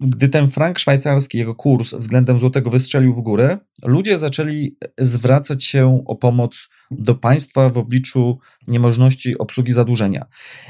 gdy 0.00 0.28
ten 0.28 0.48
frank 0.48 0.78
szwajcarski, 0.78 1.38
jego 1.38 1.54
kurs 1.54 1.94
względem 1.94 2.38
złotego 2.38 2.70
wystrzelił 2.70 3.14
w 3.14 3.20
górę, 3.20 3.58
ludzie 3.84 4.18
zaczęli 4.18 4.76
zwracać 4.98 5.64
się 5.64 6.02
o 6.06 6.16
pomoc 6.16 6.68
do 6.90 7.14
państwa 7.14 7.70
w 7.70 7.78
obliczu 7.78 8.38
niemożności 8.68 9.38
obsługi 9.38 9.72
zadłużenia. 9.72 10.26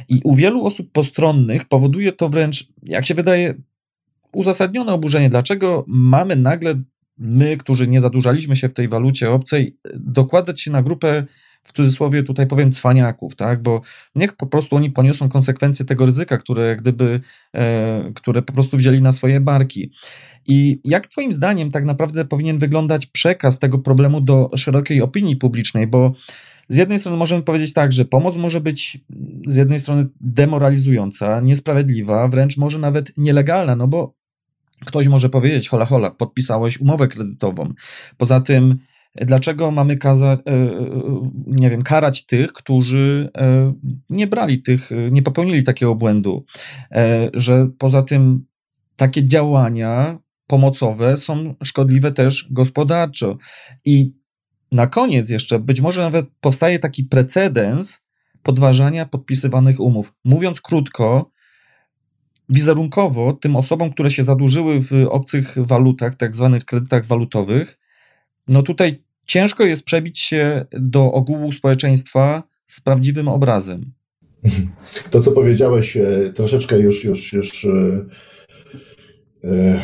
I 0.08 0.20
u 0.24 0.34
wielu 0.34 0.66
osób 0.66 0.92
postronnych 0.92 1.64
powoduje 1.64 2.12
to 2.12 2.28
wręcz, 2.28 2.68
jak 2.82 3.06
się 3.06 3.14
wydaje, 3.14 3.54
uzasadnione 4.32 4.92
oburzenie. 4.92 5.30
Dlaczego 5.30 5.84
mamy 5.88 6.36
nagle, 6.36 6.74
my, 7.18 7.56
którzy 7.56 7.88
nie 7.88 8.00
zadłużaliśmy 8.00 8.56
się 8.56 8.68
w 8.68 8.74
tej 8.74 8.88
walucie 8.88 9.30
obcej, 9.30 9.78
dokładać 9.94 10.60
się 10.60 10.70
na 10.70 10.82
grupę 10.82 11.24
w 11.64 11.72
cudzysłowie 11.72 12.22
tutaj 12.22 12.46
powiem 12.46 12.72
cwaniaków, 12.72 13.36
tak? 13.36 13.62
bo 13.62 13.80
niech 14.14 14.36
po 14.36 14.46
prostu 14.46 14.76
oni 14.76 14.90
poniosą 14.90 15.28
konsekwencje 15.28 15.84
tego 15.84 16.06
ryzyka, 16.06 16.38
które 16.38 16.76
gdyby, 16.76 17.20
e, 17.54 18.12
które 18.14 18.42
po 18.42 18.52
prostu 18.52 18.76
wzięli 18.76 19.00
na 19.00 19.12
swoje 19.12 19.40
barki. 19.40 19.90
I 20.46 20.80
jak 20.84 21.06
twoim 21.06 21.32
zdaniem 21.32 21.70
tak 21.70 21.84
naprawdę 21.84 22.24
powinien 22.24 22.58
wyglądać 22.58 23.06
przekaz 23.06 23.58
tego 23.58 23.78
problemu 23.78 24.20
do 24.20 24.50
szerokiej 24.56 25.02
opinii 25.02 25.36
publicznej, 25.36 25.86
bo 25.86 26.12
z 26.68 26.76
jednej 26.76 26.98
strony 26.98 27.18
możemy 27.18 27.42
powiedzieć 27.42 27.72
tak, 27.72 27.92
że 27.92 28.04
pomoc 28.04 28.36
może 28.36 28.60
być 28.60 28.98
z 29.46 29.56
jednej 29.56 29.80
strony 29.80 30.06
demoralizująca, 30.20 31.40
niesprawiedliwa, 31.40 32.28
wręcz 32.28 32.56
może 32.56 32.78
nawet 32.78 33.12
nielegalna, 33.16 33.76
no 33.76 33.88
bo 33.88 34.14
ktoś 34.84 35.08
może 35.08 35.28
powiedzieć, 35.28 35.68
hola 35.68 35.84
hola, 35.84 36.10
podpisałeś 36.10 36.80
umowę 36.80 37.08
kredytową. 37.08 37.72
Poza 38.16 38.40
tym 38.40 38.78
Dlaczego 39.16 39.70
mamy 39.70 39.96
kaza, 39.96 40.38
nie 41.46 41.70
wiem, 41.70 41.82
karać 41.82 42.26
tych, 42.26 42.52
którzy 42.52 43.30
nie 44.10 44.26
brali 44.26 44.62
tych, 44.62 44.90
nie 45.10 45.22
popełnili 45.22 45.62
takiego 45.62 45.94
błędu? 45.94 46.44
Że 47.34 47.68
poza 47.78 48.02
tym 48.02 48.46
takie 48.96 49.26
działania 49.26 50.18
pomocowe 50.46 51.16
są 51.16 51.54
szkodliwe 51.64 52.12
też 52.12 52.48
gospodarczo. 52.50 53.38
I 53.84 54.14
na 54.72 54.86
koniec 54.86 55.30
jeszcze 55.30 55.58
być 55.58 55.80
może 55.80 56.02
nawet 56.02 56.26
powstaje 56.40 56.78
taki 56.78 57.04
precedens 57.04 58.00
podważania 58.42 59.06
podpisywanych 59.06 59.80
umów. 59.80 60.12
Mówiąc 60.24 60.60
krótko, 60.60 61.30
wizerunkowo 62.48 63.32
tym 63.32 63.56
osobom, 63.56 63.90
które 63.90 64.10
się 64.10 64.24
zadłużyły 64.24 64.80
w 64.80 64.92
obcych 65.08 65.54
walutach, 65.56 66.14
tak 66.14 66.34
zwanych 66.34 66.64
kredytach 66.64 67.04
walutowych, 67.04 67.78
no 68.48 68.62
tutaj 68.62 69.02
ciężko 69.26 69.64
jest 69.64 69.84
przebić 69.84 70.18
się 70.18 70.66
do 70.72 71.12
ogółu 71.12 71.52
społeczeństwa 71.52 72.42
z 72.66 72.80
prawdziwym 72.80 73.28
obrazem. 73.28 73.92
To, 75.10 75.20
co 75.20 75.32
powiedziałeś, 75.32 75.96
e, 75.96 76.32
troszeczkę 76.34 76.78
już, 76.80 77.04
już, 77.04 77.32
już 77.32 77.64
e, 77.64 78.04
e, 79.44 79.80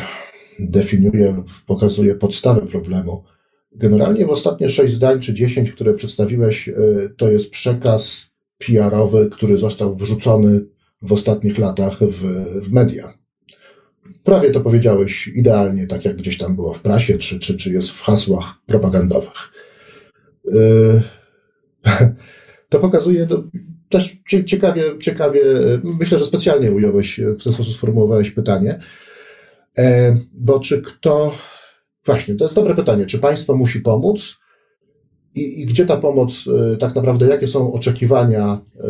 definiuje 0.59 1.31
lub 1.31 1.51
pokazuje 1.65 2.15
podstawę 2.15 2.61
problemu. 2.61 3.23
Generalnie 3.75 4.25
w 4.25 4.29
ostatnie 4.29 4.69
sześć 4.69 4.93
zdań 4.93 5.19
czy 5.19 5.33
dziesięć, 5.33 5.71
które 5.71 5.93
przedstawiłeś, 5.93 6.69
to 7.17 7.31
jest 7.31 7.49
przekaz 7.49 8.29
PR-owy, 8.57 9.29
który 9.31 9.57
został 9.57 9.95
wrzucony 9.95 10.65
w 11.01 11.13
ostatnich 11.13 11.57
latach 11.57 11.99
w, 11.99 12.23
w 12.61 12.71
media. 12.71 13.13
Prawie 14.23 14.51
to 14.51 14.61
powiedziałeś 14.61 15.27
idealnie, 15.27 15.87
tak 15.87 16.05
jak 16.05 16.15
gdzieś 16.15 16.37
tam 16.37 16.55
było 16.55 16.73
w 16.73 16.81
prasie, 16.81 17.17
czy, 17.17 17.39
czy, 17.39 17.57
czy 17.57 17.73
jest 17.73 17.89
w 17.89 18.01
hasłach 18.01 18.45
propagandowych. 18.65 19.51
Yy, 20.45 21.01
to 22.69 22.79
pokazuje 22.79 23.27
no, 23.29 23.43
też 23.91 24.17
ciekawie, 24.45 24.83
ciekawie, 24.99 25.41
myślę, 25.83 26.17
że 26.17 26.25
specjalnie 26.25 26.71
ująłeś, 26.71 27.19
w 27.19 27.43
ten 27.43 27.53
sposób 27.53 27.75
sformułowałeś 27.75 28.31
pytanie, 28.31 28.79
e, 29.77 30.17
bo 30.33 30.59
czy 30.59 30.81
kto, 30.81 31.35
właśnie, 32.05 32.35
to 32.35 32.45
jest 32.45 32.55
dobre 32.55 32.75
pytanie, 32.75 33.05
czy 33.05 33.19
państwo 33.19 33.55
musi 33.55 33.81
pomóc 33.81 34.37
i, 35.35 35.61
i 35.61 35.65
gdzie 35.65 35.85
ta 35.85 35.97
pomoc, 35.97 36.45
e, 36.73 36.77
tak 36.77 36.95
naprawdę, 36.95 37.27
jakie 37.27 37.47
są 37.47 37.73
oczekiwania 37.73 38.61
e, 38.79 38.87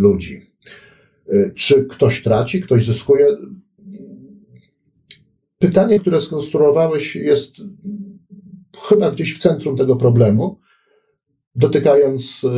ludzi? 0.00 0.50
Czy 1.54 1.84
ktoś 1.84 2.22
traci, 2.22 2.60
ktoś 2.60 2.84
zyskuje? 2.84 3.26
Pytanie, 5.60 6.00
które 6.00 6.20
skonstruowałeś, 6.20 7.16
jest 7.16 7.52
chyba 8.88 9.10
gdzieś 9.10 9.34
w 9.34 9.38
centrum 9.38 9.76
tego 9.76 9.96
problemu, 9.96 10.58
dotykając 11.54 12.44
y, 12.44 12.48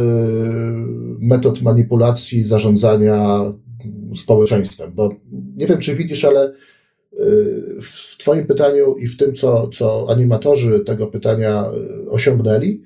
metod 1.19 1.63
manipulacji, 1.63 2.47
zarządzania 2.47 3.41
społeczeństwem. 4.17 4.93
Bo 4.95 5.15
nie 5.57 5.67
wiem, 5.67 5.79
czy 5.79 5.95
widzisz, 5.95 6.25
ale 6.25 6.53
y, 6.53 6.55
w 7.83 8.17
Twoim 8.19 8.47
pytaniu 8.47 8.97
i 8.97 9.09
w 9.09 9.17
tym, 9.17 9.35
co, 9.35 9.69
co 9.69 10.07
animatorzy 10.11 10.81
tego 10.81 11.07
pytania 11.07 11.65
y, 12.07 12.11
osiągnęli, 12.11 12.83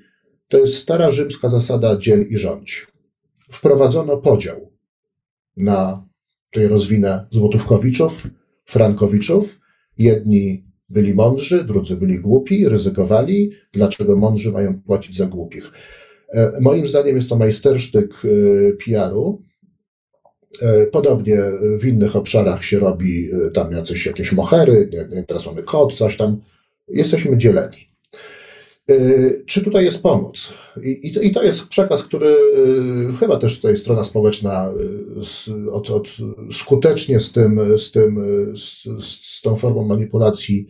to 0.47 0.57
jest 0.57 0.77
stara 0.77 1.11
rzymska 1.11 1.49
zasada 1.49 1.97
dziel 1.97 2.27
i 2.29 2.37
rządź. 2.37 2.87
Wprowadzono 3.51 4.17
podział 4.17 4.71
na, 5.57 6.07
tutaj 6.51 6.67
rozwinę, 6.67 7.27
złotówkowiczów, 7.31 8.27
frankowiczów. 8.65 9.59
Jedni 9.97 10.67
byli 10.89 11.13
mądrzy, 11.13 11.63
drudzy 11.63 11.95
byli 11.95 12.19
głupi, 12.19 12.69
ryzykowali. 12.69 13.51
Dlaczego 13.71 14.15
mądrzy 14.15 14.51
mają 14.51 14.81
płacić 14.81 15.17
za 15.17 15.25
głupich? 15.25 15.71
E, 16.33 16.51
moim 16.61 16.87
zdaniem 16.87 17.15
jest 17.15 17.29
to 17.29 17.35
majstersztyk 17.35 18.13
e, 18.25 18.73
PR-u. 18.73 19.41
E, 20.61 20.85
podobnie 20.85 21.37
w 21.79 21.85
innych 21.85 22.15
obszarach 22.15 22.63
się 22.63 22.79
robi 22.79 23.29
tam 23.53 23.71
jacyś, 23.71 24.05
jakieś 24.05 24.31
mohery, 24.31 24.89
teraz 25.27 25.45
mamy 25.45 25.63
kod, 25.63 25.93
coś 25.93 26.17
tam. 26.17 26.41
Jesteśmy 26.87 27.37
dzieleni. 27.37 27.86
Czy 29.45 29.63
tutaj 29.63 29.85
jest 29.85 30.01
pomoc? 30.01 30.53
I, 30.83 31.11
i, 31.21 31.31
to 31.31 31.43
jest 31.43 31.67
przekaz, 31.67 32.03
który 32.03 32.35
chyba 33.19 33.37
też 33.37 33.55
tutaj 33.55 33.77
strona 33.77 34.03
społeczna 34.03 34.71
od, 35.71 35.89
od, 35.89 36.07
skutecznie 36.51 37.19
z 37.19 37.31
tym, 37.31 37.59
z 37.77 37.91
tym, 37.91 38.19
z, 38.57 38.83
z 39.05 39.41
tą 39.41 39.55
formą 39.55 39.85
manipulacji 39.85 40.67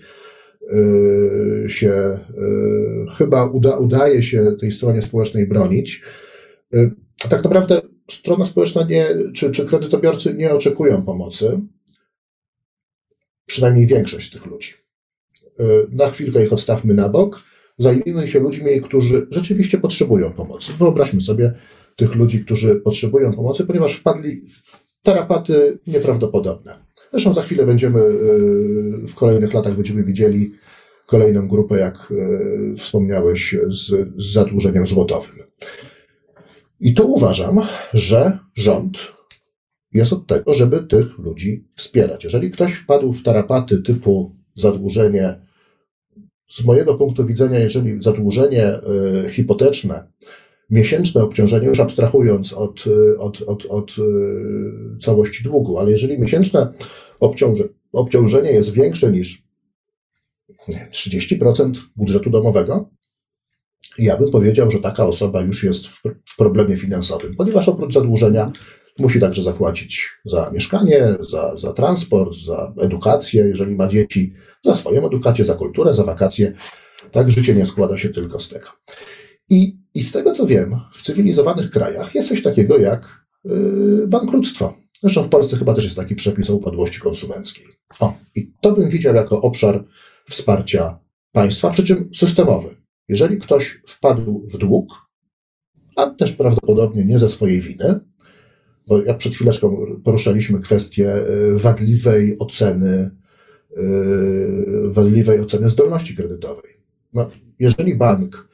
Y, 0.73 1.69
się 1.69 2.19
y, 2.29 3.15
chyba 3.17 3.45
uda, 3.45 3.77
udaje 3.77 4.23
się 4.23 4.55
tej 4.59 4.71
stronie 4.71 5.01
społecznej 5.01 5.47
bronić. 5.47 6.01
Y, 6.75 6.91
tak 7.29 7.43
naprawdę 7.43 7.81
strona 8.11 8.45
społeczna 8.45 8.83
nie, 8.83 9.07
czy, 9.33 9.51
czy 9.51 9.65
kredytobiorcy 9.65 10.33
nie 10.33 10.53
oczekują 10.53 11.01
pomocy, 11.01 11.61
przynajmniej 13.45 13.87
większość 13.87 14.31
tych 14.31 14.45
ludzi. 14.45 14.73
Na 15.91 16.09
chwilkę 16.09 16.43
ich 16.43 16.53
odstawmy 16.53 16.93
na 16.93 17.09
bok, 17.09 17.43
zajmijmy 17.77 18.27
się 18.27 18.39
ludźmi, 18.39 18.81
którzy 18.81 19.27
rzeczywiście 19.31 19.77
potrzebują 19.77 20.33
pomocy. 20.33 20.71
Wyobraźmy 20.79 21.21
sobie 21.21 21.53
tych 21.95 22.15
ludzi, 22.15 22.45
którzy 22.45 22.75
potrzebują 22.75 23.33
pomocy, 23.33 23.65
ponieważ 23.65 23.93
wpadli 23.93 24.41
w 24.47 24.77
tarapaty 25.03 25.79
nieprawdopodobne. 25.87 26.75
Zresztą 27.11 27.33
za 27.33 27.41
chwilę 27.41 27.65
będziemy, 27.65 27.99
y, 27.99 29.07
w 29.07 29.15
kolejnych 29.15 29.53
latach 29.53 29.75
będziemy 29.75 30.03
widzieli 30.03 30.53
kolejną 31.05 31.47
grupę, 31.47 31.79
jak 31.79 32.11
y, 32.11 32.75
wspomniałeś, 32.77 33.55
z, 33.69 33.85
z 34.17 34.33
zadłużeniem 34.33 34.87
złotowym. 34.87 35.35
I 36.79 36.93
tu 36.93 37.13
uważam, 37.13 37.61
że 37.93 38.39
rząd 38.55 38.97
jest 39.93 40.13
od 40.13 40.27
tego, 40.27 40.53
żeby 40.53 40.83
tych 40.83 41.17
ludzi 41.19 41.67
wspierać. 41.75 42.23
Jeżeli 42.23 42.51
ktoś 42.51 42.73
wpadł 42.73 43.13
w 43.13 43.23
tarapaty 43.23 43.81
typu 43.81 44.35
zadłużenie, 44.55 45.46
z 46.47 46.63
mojego 46.63 46.95
punktu 46.95 47.25
widzenia, 47.25 47.59
jeżeli 47.59 48.03
zadłużenie 48.03 48.73
y, 49.25 49.29
hipoteczne 49.29 50.07
miesięczne 50.69 51.23
obciążenie, 51.23 51.67
już 51.67 51.79
abstrahując 51.79 52.53
od, 52.53 52.83
od, 53.17 53.41
od, 53.41 53.65
od 53.65 53.91
e, 53.91 54.99
całości 54.99 55.43
długu, 55.43 55.77
ale 55.77 55.91
jeżeli 55.91 56.19
miesięczne 56.19 56.73
obciążenie 57.93 58.51
jest 58.51 58.71
większe 58.71 59.11
niż 59.11 59.43
30% 60.93 61.71
budżetu 61.95 62.29
domowego, 62.29 62.89
ja 63.97 64.17
bym 64.17 64.31
powiedział, 64.31 64.71
że 64.71 64.79
taka 64.79 65.05
osoba 65.05 65.41
już 65.41 65.63
jest 65.63 65.87
w, 65.87 66.01
w 66.25 66.37
problemie 66.37 66.77
finansowym, 66.77 67.35
ponieważ 67.35 67.69
oprócz 67.69 67.93
zadłużenia 67.93 68.51
musi 68.99 69.19
także 69.19 69.43
zapłacić 69.43 70.09
za 70.25 70.51
mieszkanie, 70.53 71.15
za, 71.31 71.57
za 71.57 71.73
transport, 71.73 72.35
za 72.45 72.73
edukację, 72.81 73.47
jeżeli 73.47 73.75
ma 73.75 73.87
dzieci, 73.87 74.33
za 74.65 74.75
swoją 74.75 75.07
edukację, 75.07 75.45
za 75.45 75.55
kulturę, 75.55 75.93
za 75.93 76.03
wakacje. 76.03 76.53
Tak, 77.11 77.31
życie 77.31 77.55
nie 77.55 77.65
składa 77.65 77.97
się 77.97 78.09
tylko 78.09 78.39
z 78.39 78.49
tego. 78.49 78.67
I, 79.49 79.77
I 79.93 80.03
z 80.03 80.11
tego 80.11 80.31
co 80.31 80.45
wiem, 80.45 80.79
w 80.93 81.01
cywilizowanych 81.01 81.69
krajach 81.69 82.15
jest 82.15 82.29
coś 82.29 82.43
takiego 82.43 82.77
jak 82.77 83.25
yy, 83.45 84.07
bankructwo. 84.07 84.73
Zresztą 85.01 85.23
w 85.23 85.29
Polsce 85.29 85.57
chyba 85.57 85.73
też 85.73 85.83
jest 85.83 85.95
taki 85.95 86.15
przepis 86.15 86.49
o 86.49 86.55
upadłości 86.55 86.99
konsumenckiej. 86.99 87.65
O, 87.99 88.13
i 88.35 88.53
to 88.61 88.71
bym 88.71 88.89
widział 88.89 89.15
jako 89.15 89.41
obszar 89.41 89.85
wsparcia 90.29 90.99
państwa, 91.31 91.69
przy 91.69 91.83
czym 91.83 92.09
systemowy. 92.13 92.75
Jeżeli 93.07 93.37
ktoś 93.37 93.81
wpadł 93.87 94.47
w 94.53 94.57
dług, 94.57 95.07
a 95.95 96.05
też 96.09 96.33
prawdopodobnie 96.33 97.05
nie 97.05 97.19
ze 97.19 97.29
swojej 97.29 97.61
winy, 97.61 97.99
bo 98.87 99.03
jak 99.03 99.17
przed 99.17 99.33
chwileczką 99.33 99.85
poruszaliśmy 100.03 100.59
kwestię 100.59 101.15
y, 101.15 101.59
wadliwej 101.59 102.39
oceny, 102.39 103.11
wadliwej 104.89 105.39
oceny 105.39 105.69
zdolności 105.69 106.15
kredytowej. 106.15 106.73
No, 107.13 107.29
jeżeli 107.59 107.95
bank 107.95 108.47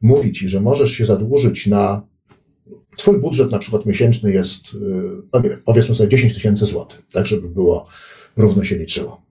mówi 0.00 0.32
ci, 0.32 0.48
że 0.48 0.60
możesz 0.60 0.92
się 0.92 1.06
zadłużyć 1.06 1.66
na. 1.66 2.10
Twój 2.96 3.18
budżet 3.18 3.50
na 3.50 3.58
przykład 3.58 3.86
miesięczny 3.86 4.32
jest, 4.32 4.74
y, 4.74 4.78
no 5.32 5.40
nie 5.40 5.48
wiem, 5.48 5.62
powiedzmy 5.64 5.94
sobie 5.94 6.08
10 6.08 6.34
tysięcy 6.34 6.66
złotych, 6.66 7.02
tak 7.12 7.26
żeby 7.26 7.48
było 7.48 7.86
równo 8.36 8.64
się 8.64 8.78
liczyło. 8.78 9.22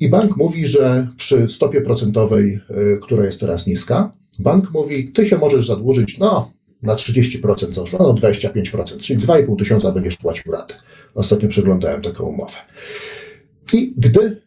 I 0.00 0.08
bank 0.08 0.36
mówi, 0.36 0.66
że 0.66 1.08
przy 1.16 1.48
stopie 1.48 1.80
procentowej, 1.80 2.60
y, 2.94 2.98
która 3.02 3.24
jest 3.24 3.40
teraz 3.40 3.66
niska, 3.66 4.12
bank 4.38 4.72
mówi, 4.72 5.12
ty 5.12 5.26
się 5.26 5.38
możesz 5.38 5.66
zadłużyć, 5.66 6.18
no, 6.18 6.52
na 6.82 6.94
30% 6.94 7.72
załóżmy, 7.72 7.98
no 7.98 8.14
25%, 8.14 8.98
czyli 8.98 9.20
2,5 9.20 9.58
tysiąca 9.58 9.92
będziesz 9.92 10.16
płacił 10.16 10.52
ratę. 10.52 10.74
Ostatnio 11.14 11.48
przeglądałem 11.48 12.02
taką 12.02 12.24
umowę. 12.24 12.56
I 13.72 13.94
gdy 13.96 14.42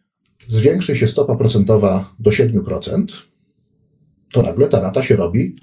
zwiększy 0.48 0.96
się 0.96 1.08
stopa 1.08 1.36
procentowa 1.36 2.14
do 2.18 2.30
7%, 2.30 3.04
to 4.32 4.42
nagle 4.42 4.68
ta 4.68 4.80
rata 4.80 5.02
się 5.02 5.16
robi 5.16 5.56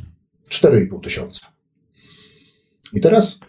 4,5 0.50 1.02
tysiąca. 1.02 1.48
I 2.94 3.02
teraz 3.02 3.40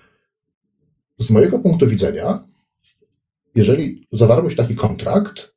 z 1.18 1.30
mojego 1.30 1.58
punktu 1.58 1.86
widzenia, 1.86 2.44
jeżeli 3.54 4.06
zawarłeś 4.12 4.56
taki 4.56 4.74
kontrakt 4.74 5.54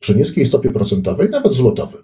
przy 0.00 0.16
niskiej 0.16 0.46
stopie 0.46 0.70
procentowej, 0.70 1.30
nawet 1.30 1.52
złotowy, 1.52 1.98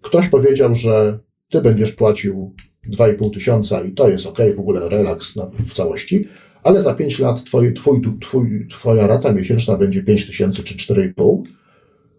ktoś 0.00 0.28
powiedział, 0.28 0.74
że 0.74 1.18
ty 1.48 1.62
będziesz 1.62 1.92
płacił 1.92 2.54
2,5 2.88 3.34
tysiąca 3.34 3.82
i 3.82 3.92
to 3.92 4.08
jest 4.08 4.26
ok, 4.26 4.38
w 4.56 4.60
ogóle 4.60 4.88
relaks 4.88 5.34
w 5.66 5.74
całości, 5.74 6.28
ale 6.64 6.82
za 6.82 6.94
5 6.94 7.18
lat 7.18 7.44
twój, 7.44 7.74
twój, 7.74 8.00
twój, 8.20 8.66
twoja 8.70 9.06
rata 9.06 9.32
miesięczna 9.32 9.76
będzie 9.76 10.02
5 10.02 10.26
tysięcy 10.26 10.62
czy 10.62 10.94
4,5, 10.94 11.42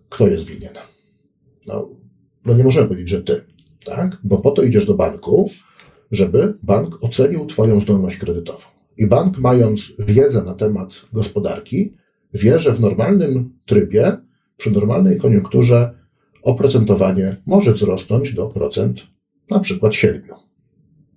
kto 0.09 0.27
jest 0.27 0.45
winien? 0.45 0.73
No, 1.67 1.89
no 2.45 2.53
nie 2.53 2.63
możemy 2.63 2.87
powiedzieć, 2.87 3.09
że 3.09 3.23
ty, 3.23 3.45
tak? 3.85 4.17
Bo 4.23 4.37
po 4.37 4.51
to 4.51 4.63
idziesz 4.63 4.85
do 4.85 4.93
banku, 4.93 5.49
żeby 6.11 6.53
bank 6.63 7.03
ocenił 7.03 7.45
twoją 7.45 7.81
zdolność 7.81 8.17
kredytową. 8.17 8.63
I 8.97 9.07
bank, 9.07 9.37
mając 9.37 9.93
wiedzę 9.99 10.43
na 10.43 10.53
temat 10.53 11.01
gospodarki, 11.13 11.93
wie, 12.33 12.59
że 12.59 12.73
w 12.73 12.79
normalnym 12.79 13.59
trybie, 13.65 14.17
przy 14.57 14.71
normalnej 14.71 15.17
koniunkturze, 15.17 15.99
oprocentowanie 16.41 17.35
może 17.45 17.73
wzrosnąć 17.73 18.33
do 18.33 18.47
procent 18.47 19.03
na 19.49 19.59
przykład 19.59 19.95
7. 19.95 20.21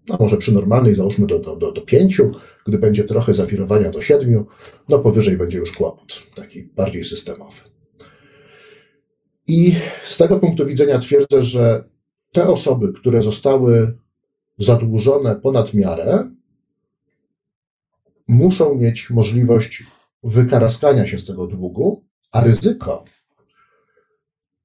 No 0.09 0.17
może 0.21 0.37
przy 0.37 0.55
normalnej 0.55 0.95
załóżmy 0.95 1.27
do, 1.27 1.39
do, 1.39 1.57
do, 1.57 1.73
do 1.73 1.81
5, 1.81 2.21
gdy 2.69 2.78
będzie 2.78 3.05
trochę 3.05 3.35
zawirowania 3.35 3.90
do 3.90 4.01
7, 4.01 4.45
no 4.89 4.99
powyżej 4.99 5.36
będzie 5.36 5.59
już 5.59 5.73
kłopot, 5.73 6.23
taki 6.36 6.62
bardziej 6.62 7.05
systemowy. 7.05 7.61
I 9.47 9.74
z 10.09 10.16
tego 10.16 10.40
punktu 10.40 10.66
widzenia 10.66 10.99
twierdzę, 10.99 11.43
że 11.43 11.85
te 12.32 12.47
osoby, 12.47 12.93
które 12.93 13.23
zostały 13.23 13.99
zadłużone 14.59 15.36
ponad 15.36 15.74
miarę, 15.74 16.31
muszą 18.28 18.74
mieć 18.74 19.11
możliwość 19.11 19.85
wykaraskania 20.23 21.07
się 21.07 21.19
z 21.19 21.24
tego 21.24 21.47
długu, 21.47 22.05
a 22.32 22.45
ryzyko 22.45 23.05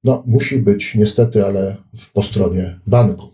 no, 0.04 0.22
musi 0.26 0.58
być 0.58 0.94
niestety, 0.94 1.46
ale 1.46 1.76
po 2.12 2.22
stronie 2.22 2.80
banku, 2.86 3.32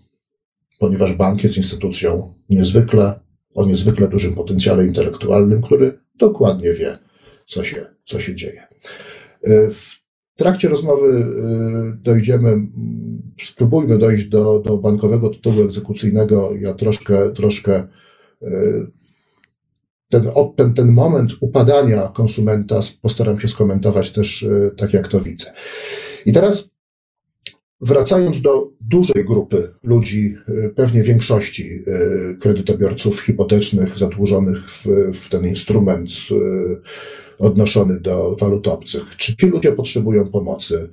ponieważ 0.78 1.12
bank 1.12 1.44
jest 1.44 1.56
instytucją 1.56 2.34
niezwykle, 2.50 3.20
o 3.54 3.66
niezwykle 3.66 4.08
dużym 4.08 4.34
potencjale 4.34 4.86
intelektualnym, 4.86 5.62
który 5.62 5.98
dokładnie 6.14 6.72
wie, 6.72 6.98
co 7.46 7.64
się, 7.64 7.86
co 8.04 8.20
się 8.20 8.34
dzieje. 8.34 8.66
W 9.70 10.00
trakcie 10.36 10.68
rozmowy 10.68 11.06
y, 11.06 11.22
dojdziemy, 12.02 12.56
spróbujmy 13.42 13.98
dojść 13.98 14.28
do, 14.28 14.58
do 14.58 14.78
bankowego 14.78 15.30
tytułu 15.30 15.62
egzekucyjnego. 15.62 16.50
Ja 16.60 16.74
troszkę, 16.74 17.32
troszkę 17.32 17.88
y, 18.42 18.46
ten, 20.08 20.30
ten, 20.56 20.74
ten 20.74 20.92
moment 20.92 21.32
upadania 21.40 22.08
konsumenta 22.14 22.80
postaram 23.02 23.40
się 23.40 23.48
skomentować 23.48 24.10
też 24.10 24.46
tak, 24.76 24.92
jak 24.94 25.08
to 25.08 25.20
widzę. 25.20 25.52
I 26.26 26.32
teraz 26.32 26.69
wracając 27.80 28.42
do 28.42 28.70
dużej 28.80 29.24
grupy 29.24 29.74
ludzi, 29.82 30.36
pewnie 30.74 31.02
większości 31.02 31.82
kredytobiorców 32.40 33.20
hipotecznych 33.20 33.98
zadłużonych 33.98 34.70
w, 34.70 34.86
w 35.14 35.28
ten 35.28 35.46
instrument 35.46 36.10
odnoszony 37.38 38.00
do 38.00 38.36
walut 38.40 38.68
obcych. 38.68 39.16
Czy 39.16 39.36
ci 39.36 39.46
ludzie 39.46 39.72
potrzebują 39.72 40.30
pomocy? 40.30 40.90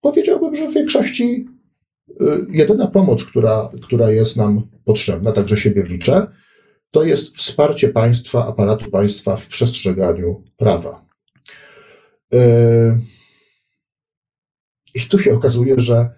Powiedziałbym, 0.00 0.54
że 0.54 0.70
w 0.70 0.74
większości 0.74 1.46
jedyna 2.52 2.86
pomoc, 2.86 3.24
która, 3.24 3.70
która 3.82 4.10
jest 4.10 4.36
nam 4.36 4.62
potrzebna, 4.84 5.32
także 5.32 5.56
siebie 5.56 5.82
liczę, 5.82 6.26
to 6.90 7.04
jest 7.04 7.36
wsparcie 7.36 7.88
państwa, 7.88 8.46
aparatu 8.46 8.90
państwa 8.90 9.36
w 9.36 9.46
przestrzeganiu 9.46 10.44
prawa. 10.56 11.06
Y, 12.34 12.38
I 14.96 15.00
tu 15.00 15.18
się 15.18 15.34
okazuje, 15.34 15.74
że, 15.80 16.10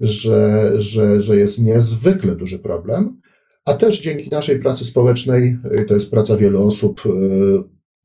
że, 0.00 0.72
że, 0.82 1.22
że 1.22 1.36
jest 1.36 1.62
niezwykle 1.62 2.36
duży 2.36 2.58
problem, 2.58 3.20
a 3.64 3.74
też 3.74 4.00
dzięki 4.00 4.30
naszej 4.30 4.58
pracy 4.58 4.84
społecznej, 4.84 5.58
to 5.86 5.94
jest 5.94 6.10
praca 6.10 6.36
wielu 6.36 6.66
osób, 6.66 7.02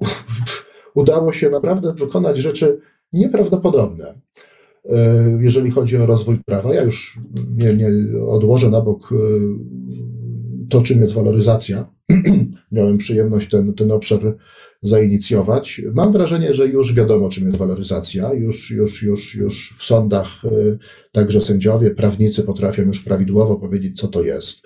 udało 0.96 1.34
się 1.34 1.50
naprawdę 1.50 1.94
wykonać 1.94 2.38
rzeczy 2.38 2.80
nieprawdopodobne, 3.14 4.22
e, 4.86 5.38
jeżeli 5.42 5.72
chodzi 5.72 5.98
o 5.98 6.06
rozwój 6.06 6.40
prawa. 6.46 6.74
Ja 6.74 6.84
już 6.84 7.20
nie, 7.58 7.74
nie 7.74 7.90
odłożę 8.28 8.70
na 8.70 8.82
bok 8.82 9.10
to, 10.70 10.82
czym 10.82 11.02
jest 11.02 11.14
waloryzacja. 11.14 11.94
Miałem 12.72 12.98
przyjemność 12.98 13.50
ten, 13.50 13.74
ten 13.74 13.92
obszar 13.92 14.20
zainicjować. 14.82 15.82
Mam 15.94 16.12
wrażenie, 16.12 16.54
że 16.54 16.68
już 16.68 16.94
wiadomo, 16.94 17.30
czym 17.30 17.46
jest 17.46 17.58
waloryzacja. 17.58 18.34
Już, 18.34 18.72
już, 18.72 19.04
już, 19.04 19.36
już 19.36 19.76
w 19.78 19.84
sądach 19.86 20.46
e, 20.46 20.50
także 21.12 21.42
sędziowie, 21.42 21.92
prawnicy 21.92 22.44
potrafią 22.44 22.84
już 22.84 23.02
prawidłowo 23.02 23.56
powiedzieć, 23.56 24.00
co 24.00 24.08
to 24.08 24.24
jest. 24.24 24.62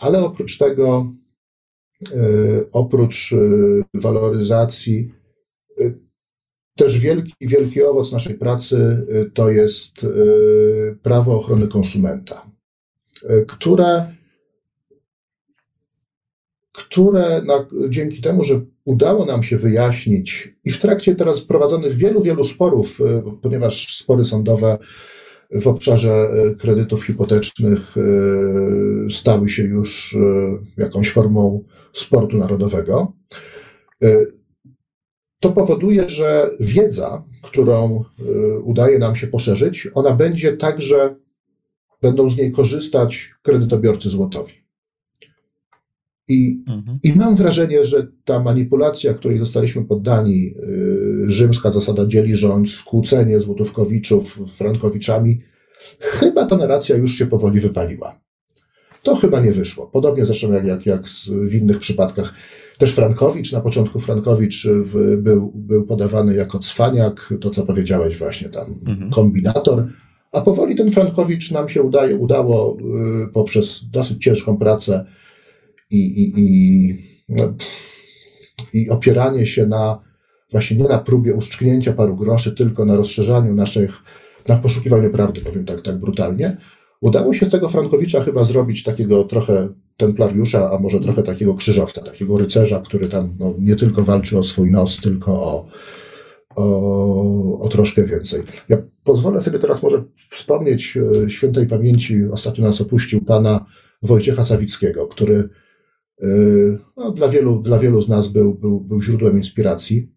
Ale 0.00 0.24
oprócz 0.24 0.58
tego 0.58 1.12
E, 2.10 2.64
oprócz 2.72 3.34
waloryzacji, 3.94 5.14
też 6.76 6.98
wielki, 6.98 7.32
wielki 7.40 7.82
owoc 7.82 8.12
naszej 8.12 8.34
pracy 8.34 9.06
to 9.34 9.50
jest 9.50 10.06
prawo 11.02 11.38
ochrony 11.38 11.68
konsumenta, 11.68 12.50
które, 13.48 14.14
które 16.72 17.42
na, 17.46 17.66
dzięki 17.88 18.20
temu, 18.20 18.44
że 18.44 18.60
udało 18.84 19.24
nam 19.24 19.42
się 19.42 19.56
wyjaśnić 19.56 20.54
i 20.64 20.70
w 20.70 20.78
trakcie 20.78 21.14
teraz 21.14 21.40
prowadzonych 21.40 21.96
wielu, 21.96 22.22
wielu 22.22 22.44
sporów, 22.44 23.00
ponieważ 23.42 23.96
spory 23.96 24.24
sądowe 24.24 24.78
w 25.50 25.66
obszarze 25.66 26.28
kredytów 26.58 27.06
hipotecznych 27.06 27.94
stały 29.10 29.48
się 29.48 29.62
już 29.62 30.16
jakąś 30.76 31.10
formą 31.10 31.64
sportu 31.92 32.36
narodowego, 32.36 33.12
to 35.40 35.52
powoduje, 35.52 36.08
że 36.08 36.50
wiedza, 36.60 37.24
którą 37.42 38.04
udaje 38.62 38.98
nam 38.98 39.16
się 39.16 39.26
poszerzyć, 39.26 39.88
ona 39.94 40.12
będzie 40.12 40.56
także, 40.56 41.16
będą 42.02 42.30
z 42.30 42.36
niej 42.36 42.52
korzystać 42.52 43.30
kredytobiorcy 43.42 44.08
złotowi. 44.08 44.61
I, 46.32 46.64
mhm. 46.68 46.98
I 47.02 47.12
mam 47.12 47.36
wrażenie, 47.36 47.84
że 47.84 48.06
ta 48.24 48.40
manipulacja, 48.40 49.14
której 49.14 49.38
zostaliśmy 49.38 49.84
poddani, 49.84 50.54
y, 51.26 51.30
rzymska 51.30 51.70
zasada 51.70 52.06
dzieli 52.06 52.36
rząd, 52.36 52.70
skłócenie 52.70 53.40
złotówkowiczów 53.40 54.38
frankowiczami, 54.56 55.40
chyba 56.00 56.46
ta 56.46 56.56
narracja 56.56 56.96
już 56.96 57.14
się 57.14 57.26
powoli 57.26 57.60
wypaliła. 57.60 58.20
To 59.02 59.16
chyba 59.16 59.40
nie 59.40 59.52
wyszło. 59.52 59.86
Podobnie 59.86 60.26
zresztą 60.26 60.52
jak, 60.52 60.64
jak, 60.64 60.86
jak 60.86 61.02
w 61.28 61.54
innych 61.54 61.78
przypadkach. 61.78 62.34
Też 62.78 62.92
Frankowicz, 62.92 63.52
na 63.52 63.60
początku 63.60 64.00
Frankowicz 64.00 64.66
w, 64.66 65.16
był, 65.16 65.52
był 65.54 65.86
podawany 65.86 66.34
jako 66.34 66.58
cwaniak, 66.58 67.34
to 67.40 67.50
co 67.50 67.62
powiedziałeś 67.62 68.18
właśnie 68.18 68.48
tam, 68.48 68.66
mhm. 68.86 69.10
kombinator, 69.10 69.86
a 70.32 70.40
powoli 70.40 70.76
ten 70.76 70.90
Frankowicz 70.90 71.50
nam 71.50 71.68
się 71.68 71.82
udaje, 71.82 72.16
udało 72.16 72.76
y, 73.24 73.32
poprzez 73.32 73.84
dosyć 73.90 74.24
ciężką 74.24 74.56
pracę 74.56 75.04
i, 75.92 76.22
i, 76.22 76.32
i, 76.36 76.98
no, 77.28 77.54
i 78.72 78.90
opieranie 78.90 79.46
się 79.46 79.66
na 79.66 79.98
właśnie 80.50 80.76
nie 80.76 80.88
na 80.88 80.98
próbie 80.98 81.34
uszczknięcia 81.34 81.92
paru 81.92 82.16
groszy, 82.16 82.52
tylko 82.52 82.84
na 82.84 82.96
rozszerzaniu 82.96 83.54
naszych, 83.54 84.02
na 84.48 84.56
poszukiwaniu 84.56 85.10
prawdy, 85.10 85.40
powiem 85.40 85.64
tak, 85.64 85.82
tak 85.82 85.98
brutalnie, 85.98 86.56
Udało 87.02 87.34
się 87.34 87.46
z 87.46 87.50
tego 87.50 87.68
Frankowicza 87.68 88.22
chyba 88.22 88.44
zrobić 88.44 88.82
takiego 88.82 89.24
trochę 89.24 89.68
templariusza, 89.96 90.70
a 90.70 90.78
może 90.78 91.00
trochę 91.00 91.22
takiego 91.22 91.54
krzyżowca, 91.54 92.00
takiego 92.00 92.38
rycerza, 92.38 92.80
który 92.80 93.08
tam 93.08 93.34
no, 93.38 93.54
nie 93.58 93.76
tylko 93.76 94.02
walczy 94.02 94.38
o 94.38 94.44
swój 94.44 94.70
nos, 94.70 94.96
tylko 94.96 95.32
o, 95.32 95.66
o, 96.56 97.60
o 97.60 97.68
troszkę 97.68 98.04
więcej. 98.04 98.42
Ja 98.68 98.76
pozwolę 99.04 99.40
sobie 99.40 99.58
teraz 99.58 99.82
może 99.82 100.04
wspomnieć 100.30 100.98
e, 101.24 101.30
świętej 101.30 101.66
pamięci, 101.66 102.24
ostatnio 102.32 102.64
nas 102.64 102.80
opuścił 102.80 103.20
pana 103.20 103.66
Wojciecha 104.02 104.44
Sawickiego, 104.44 105.06
który 105.06 105.48
no, 106.96 107.10
dla, 107.10 107.28
wielu, 107.28 107.62
dla 107.62 107.78
wielu 107.78 108.02
z 108.02 108.08
nas 108.08 108.28
był, 108.28 108.54
był, 108.54 108.80
był 108.80 109.02
źródłem 109.02 109.36
inspiracji. 109.36 110.12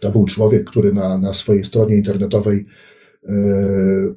To 0.00 0.10
był 0.10 0.26
człowiek, 0.26 0.64
który 0.64 0.92
na, 0.92 1.18
na 1.18 1.32
swojej 1.32 1.64
stronie 1.64 1.96
internetowej 1.96 2.64
E, 3.28 3.34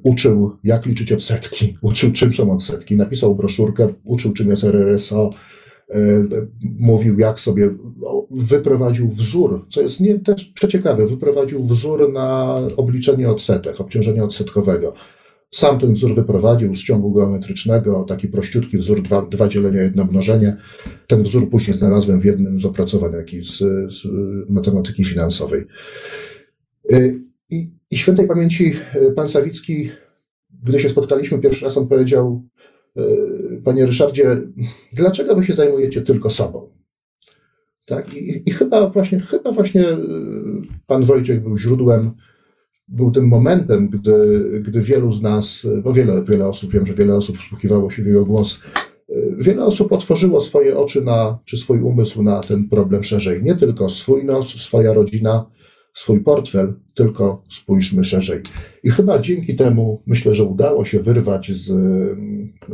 uczył, 0.02 0.56
jak 0.64 0.86
liczyć 0.86 1.12
odsetki, 1.12 1.76
uczył, 1.82 2.12
czym 2.12 2.32
są 2.32 2.50
odsetki, 2.50 2.96
napisał 2.96 3.34
broszurkę, 3.34 3.88
uczył, 4.04 4.32
czym 4.32 4.50
jest 4.50 4.64
RRSO, 4.64 5.30
e, 5.90 5.98
mówił, 6.78 7.18
jak 7.18 7.40
sobie 7.40 7.70
wyprowadził 8.30 9.08
wzór, 9.08 9.66
co 9.70 9.82
jest 9.82 10.00
nie, 10.00 10.18
też 10.18 10.44
przeciekawe, 10.44 11.06
wyprowadził 11.06 11.66
wzór 11.66 12.12
na 12.12 12.56
obliczenie 12.76 13.30
odsetek, 13.30 13.80
obciążenia 13.80 14.24
odsetkowego. 14.24 14.92
Sam 15.50 15.78
ten 15.78 15.94
wzór 15.94 16.14
wyprowadził 16.14 16.74
z 16.74 16.84
ciągu 16.84 17.12
geometrycznego, 17.12 18.04
taki 18.04 18.28
prościutki 18.28 18.78
wzór, 18.78 19.02
dwa, 19.02 19.22
dwa 19.22 19.48
dzielenia, 19.48 19.82
jedno 19.82 20.04
mnożenie. 20.04 20.56
Ten 21.06 21.22
wzór 21.22 21.50
później 21.50 21.76
znalazłem 21.76 22.20
w 22.20 22.24
jednym 22.24 22.60
z 22.60 22.64
opracowań 22.64 23.12
z, 23.42 23.58
z 23.92 24.06
matematyki 24.48 25.04
finansowej. 25.04 25.66
E, 26.92 27.00
i, 27.50 27.74
I 27.90 27.98
świętej 27.98 28.26
pamięci 28.26 28.72
e, 28.94 29.12
pan 29.12 29.28
Sawicki 29.28 29.90
gdy 30.62 30.80
się 30.80 30.90
spotkaliśmy 30.90 31.38
pierwszy 31.38 31.64
raz, 31.64 31.76
on 31.76 31.88
powiedział, 31.88 32.42
Panie 33.64 33.86
Ryszardzie, 33.86 34.36
dlaczego 34.92 35.34
wy 35.34 35.44
się 35.44 35.54
zajmujecie 35.54 36.02
tylko 36.02 36.30
sobą? 36.30 36.70
Tak? 37.86 38.14
I, 38.14 38.42
I, 38.48 38.52
chyba 38.52 38.90
właśnie, 38.90 39.20
chyba 39.20 39.52
właśnie 39.52 39.84
pan 40.86 41.04
Wojciech 41.04 41.42
był 41.42 41.58
źródłem, 41.58 42.10
był 42.90 43.10
tym 43.10 43.28
momentem, 43.28 43.88
gdy, 43.88 44.12
gdy 44.60 44.80
wielu 44.80 45.12
z 45.12 45.22
nas, 45.22 45.66
bo 45.84 45.92
wiele, 45.92 46.24
wiele 46.24 46.46
osób, 46.46 46.72
wiem, 46.72 46.86
że 46.86 46.94
wiele 46.94 47.14
osób 47.14 47.38
wsłuchiwało 47.38 47.90
się 47.90 48.02
w 48.02 48.06
jego 48.06 48.24
głos, 48.24 48.60
wiele 49.38 49.64
osób 49.64 49.92
otworzyło 49.92 50.40
swoje 50.40 50.78
oczy 50.78 51.02
na, 51.02 51.38
czy 51.44 51.56
swój 51.56 51.80
umysł 51.82 52.22
na 52.22 52.40
ten 52.40 52.68
problem 52.68 53.04
szerzej. 53.04 53.42
Nie 53.42 53.56
tylko 53.56 53.90
swój 53.90 54.24
nos, 54.24 54.48
swoja 54.48 54.92
rodzina, 54.92 55.50
swój 55.94 56.20
portfel, 56.20 56.74
tylko 56.94 57.42
spójrzmy 57.50 58.04
szerzej. 58.04 58.42
I 58.84 58.90
chyba 58.90 59.18
dzięki 59.18 59.56
temu 59.56 60.02
myślę, 60.06 60.34
że 60.34 60.44
udało 60.44 60.84
się 60.84 61.00
wyrwać 61.00 61.52
z, 61.52 61.72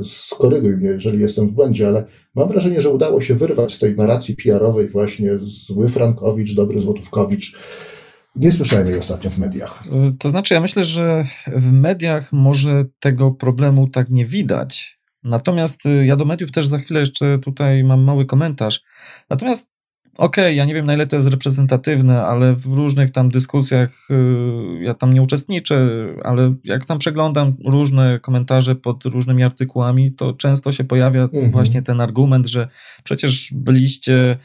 skoryguj 0.04 0.76
mnie, 0.76 0.88
jeżeli 0.88 1.20
jestem 1.20 1.48
w 1.48 1.52
błędzie, 1.52 1.88
ale 1.88 2.04
mam 2.34 2.48
wrażenie, 2.48 2.80
że 2.80 2.90
udało 2.90 3.20
się 3.20 3.34
wyrwać 3.34 3.74
z 3.74 3.78
tej 3.78 3.96
narracji 3.96 4.36
PR-owej 4.36 4.88
właśnie 4.88 5.38
zły 5.42 5.88
Frankowicz, 5.88 6.54
dobry 6.54 6.80
Złotówkowicz. 6.80 7.58
Nie 8.36 8.52
słyszałem 8.52 8.86
jej 8.86 8.98
ostatnio 8.98 9.30
w 9.30 9.38
mediach. 9.38 9.84
To 10.18 10.28
znaczy, 10.28 10.54
ja 10.54 10.60
myślę, 10.60 10.84
że 10.84 11.26
w 11.46 11.72
mediach 11.72 12.32
może 12.32 12.84
tego 13.00 13.30
problemu 13.30 13.88
tak 13.88 14.10
nie 14.10 14.26
widać. 14.26 14.96
Natomiast 15.22 15.86
y, 15.86 16.06
ja 16.06 16.16
do 16.16 16.24
mediów 16.24 16.52
też 16.52 16.66
za 16.66 16.78
chwilę 16.78 17.00
jeszcze 17.00 17.38
tutaj 17.38 17.84
mam 17.84 18.02
mały 18.02 18.26
komentarz. 18.26 18.82
Natomiast 19.30 19.75
okej, 20.18 20.44
okay, 20.44 20.54
ja 20.54 20.64
nie 20.64 20.74
wiem 20.74 20.86
na 20.86 20.94
ile 20.94 21.06
to 21.06 21.16
jest 21.16 21.28
reprezentatywne, 21.28 22.22
ale 22.22 22.54
w 22.54 22.66
różnych 22.66 23.10
tam 23.10 23.28
dyskusjach 23.28 24.08
y, 24.10 24.14
ja 24.80 24.94
tam 24.94 25.12
nie 25.12 25.22
uczestniczę, 25.22 25.88
ale 26.24 26.54
jak 26.64 26.86
tam 26.86 26.98
przeglądam 26.98 27.56
różne 27.64 28.20
komentarze 28.20 28.74
pod 28.74 29.04
różnymi 29.04 29.42
artykułami, 29.42 30.12
to 30.12 30.32
często 30.32 30.72
się 30.72 30.84
pojawia 30.84 31.22
mhm. 31.22 31.50
właśnie 31.50 31.82
ten 31.82 32.00
argument, 32.00 32.46
że 32.46 32.68
przecież 33.04 33.50
byliście 33.54 34.38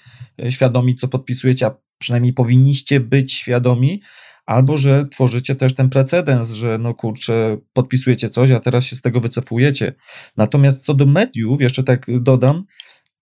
świadomi, 0.50 0.96
co 0.96 1.08
podpisujecie, 1.08 1.66
a 1.66 1.76
przynajmniej 1.98 2.34
powinniście 2.34 3.00
być 3.00 3.34
świadomi, 3.34 4.02
albo 4.46 4.78
że 4.78 5.06
tworzycie 5.12 5.56
też 5.56 5.76
ten 5.76 5.90
precedens, 5.90 6.52
że 6.52 6.78
no 6.78 6.94
kurczę, 6.94 7.58
podpisujecie 7.74 8.30
coś, 8.30 8.52
a 8.52 8.60
teraz 8.60 8.86
się 8.86 8.96
z 8.96 9.02
tego 9.02 9.20
wycofujecie. 9.20 9.94
Natomiast 10.38 10.86
co 10.86 10.94
do 10.94 11.06
mediów, 11.06 11.62
jeszcze 11.62 11.84
tak 11.84 12.06
dodam, 12.20 12.64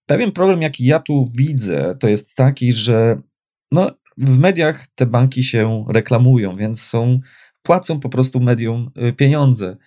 Pewien 0.09 0.31
problem, 0.31 0.61
jaki 0.61 0.85
ja 0.85 0.99
tu 0.99 1.25
widzę, 1.35 1.95
to 1.99 2.07
jest 2.07 2.35
taki, 2.35 2.73
że 2.73 3.21
no, 3.71 3.91
w 4.17 4.37
mediach 4.39 4.87
te 4.95 5.05
banki 5.05 5.43
się 5.43 5.85
reklamują, 5.89 6.55
więc 6.55 6.81
są, 6.81 7.19
płacą 7.63 7.99
po 7.99 8.09
prostu 8.09 8.39
medium 8.39 8.91
y, 9.09 9.13
pieniądze. 9.13 9.77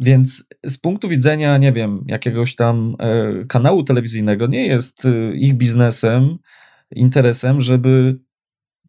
Więc 0.00 0.44
z 0.66 0.78
punktu 0.78 1.08
widzenia, 1.08 1.58
nie 1.58 1.72
wiem, 1.72 2.04
jakiegoś 2.06 2.54
tam 2.54 2.96
e, 2.98 3.44
kanału 3.44 3.82
telewizyjnego, 3.82 4.46
nie 4.46 4.66
jest 4.66 5.04
y, 5.04 5.32
ich 5.36 5.54
biznesem, 5.54 6.38
interesem, 6.90 7.60
żeby 7.60 8.18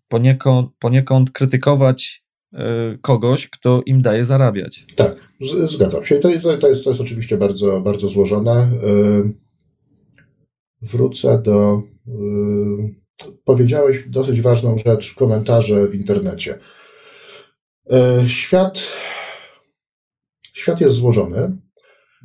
poniekąd, 0.07 0.71
poniekąd 0.79 1.31
krytykować 1.31 2.23
e, 2.53 2.97
kogoś, 3.01 3.49
kto 3.49 3.81
im 3.85 4.01
daje 4.01 4.25
zarabiać. 4.25 4.85
Tak, 4.95 5.15
zgadzam 5.65 6.05
się. 6.05 6.15
To, 6.15 6.29
to, 6.41 6.57
to, 6.57 6.67
jest, 6.67 6.83
to 6.83 6.89
jest 6.89 7.01
oczywiście 7.01 7.37
bardzo, 7.37 7.81
bardzo 7.81 8.07
złożone. 8.07 8.51
E, 8.51 9.48
wrócę 10.81 11.41
do. 11.41 11.83
Yy, 12.07 12.99
powiedziałeś 13.45 14.03
dosyć 14.07 14.41
ważną 14.41 14.77
rzecz, 14.77 15.15
komentarze 15.15 15.87
w 15.87 15.95
internecie. 15.95 16.59
Yy, 17.89 18.29
świat, 18.29 18.79
świat 20.53 20.81
jest 20.81 20.95
złożony. 20.95 21.57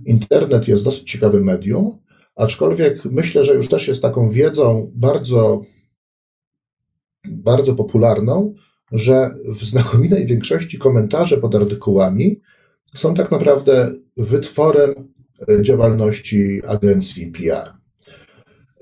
Internet 0.07 0.69
jest 0.69 0.85
dosyć 0.85 1.11
ciekawym 1.11 1.45
medium, 1.45 1.99
aczkolwiek 2.37 3.05
myślę, 3.05 3.45
że 3.45 3.55
już 3.55 3.69
też 3.69 3.89
jest 3.89 4.03
taką 4.03 4.31
wiedzą 4.31 4.93
bardzo, 4.95 5.63
bardzo 7.29 7.75
popularną, 7.75 8.55
że 8.93 9.35
w 9.57 9.65
znakomitej 9.65 10.27
większości 10.27 10.79
komentarze 10.79 11.37
pod 11.39 11.55
artykułami 11.55 12.41
są 12.95 13.15
tak 13.15 13.31
naprawdę 13.31 13.95
wytworem 14.17 14.95
działalności 15.61 16.61
agencji 16.67 17.27
PR. 17.27 17.84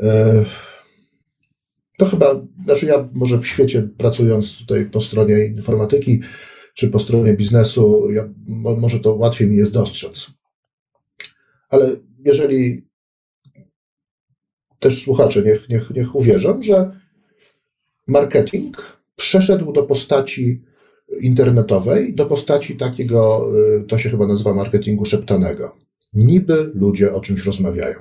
E, 0.02 0.44
to 1.98 2.06
chyba, 2.06 2.46
znaczy 2.66 2.86
ja 2.86 3.08
może 3.12 3.38
w 3.38 3.46
świecie 3.46 3.88
pracując 3.98 4.58
tutaj 4.58 4.86
po 4.86 5.00
stronie 5.00 5.46
informatyki 5.46 6.20
czy 6.74 6.88
po 6.88 6.98
stronie 6.98 7.34
biznesu, 7.34 8.10
ja, 8.10 8.28
może 8.78 9.00
to 9.00 9.14
łatwiej 9.14 9.48
mi 9.48 9.56
jest 9.56 9.72
dostrzec. 9.72 10.26
Ale 11.68 11.96
jeżeli 12.24 12.86
też 14.78 15.02
słuchacze 15.02 15.42
niech, 15.42 15.68
niech, 15.68 15.90
niech 15.90 16.14
uwierzą, 16.14 16.62
że 16.62 16.90
marketing 18.08 19.02
przeszedł 19.16 19.72
do 19.72 19.82
postaci 19.82 20.62
internetowej, 21.20 22.14
do 22.14 22.26
postaci 22.26 22.76
takiego, 22.76 23.46
e, 23.80 23.84
to 23.84 23.98
się 23.98 24.10
chyba 24.10 24.26
nazywa 24.26 24.54
marketingu 24.54 25.04
szeptanego. 25.04 25.76
Niby 26.12 26.70
ludzie 26.74 27.14
o 27.14 27.20
czymś 27.20 27.44
rozmawiają. 27.44 27.98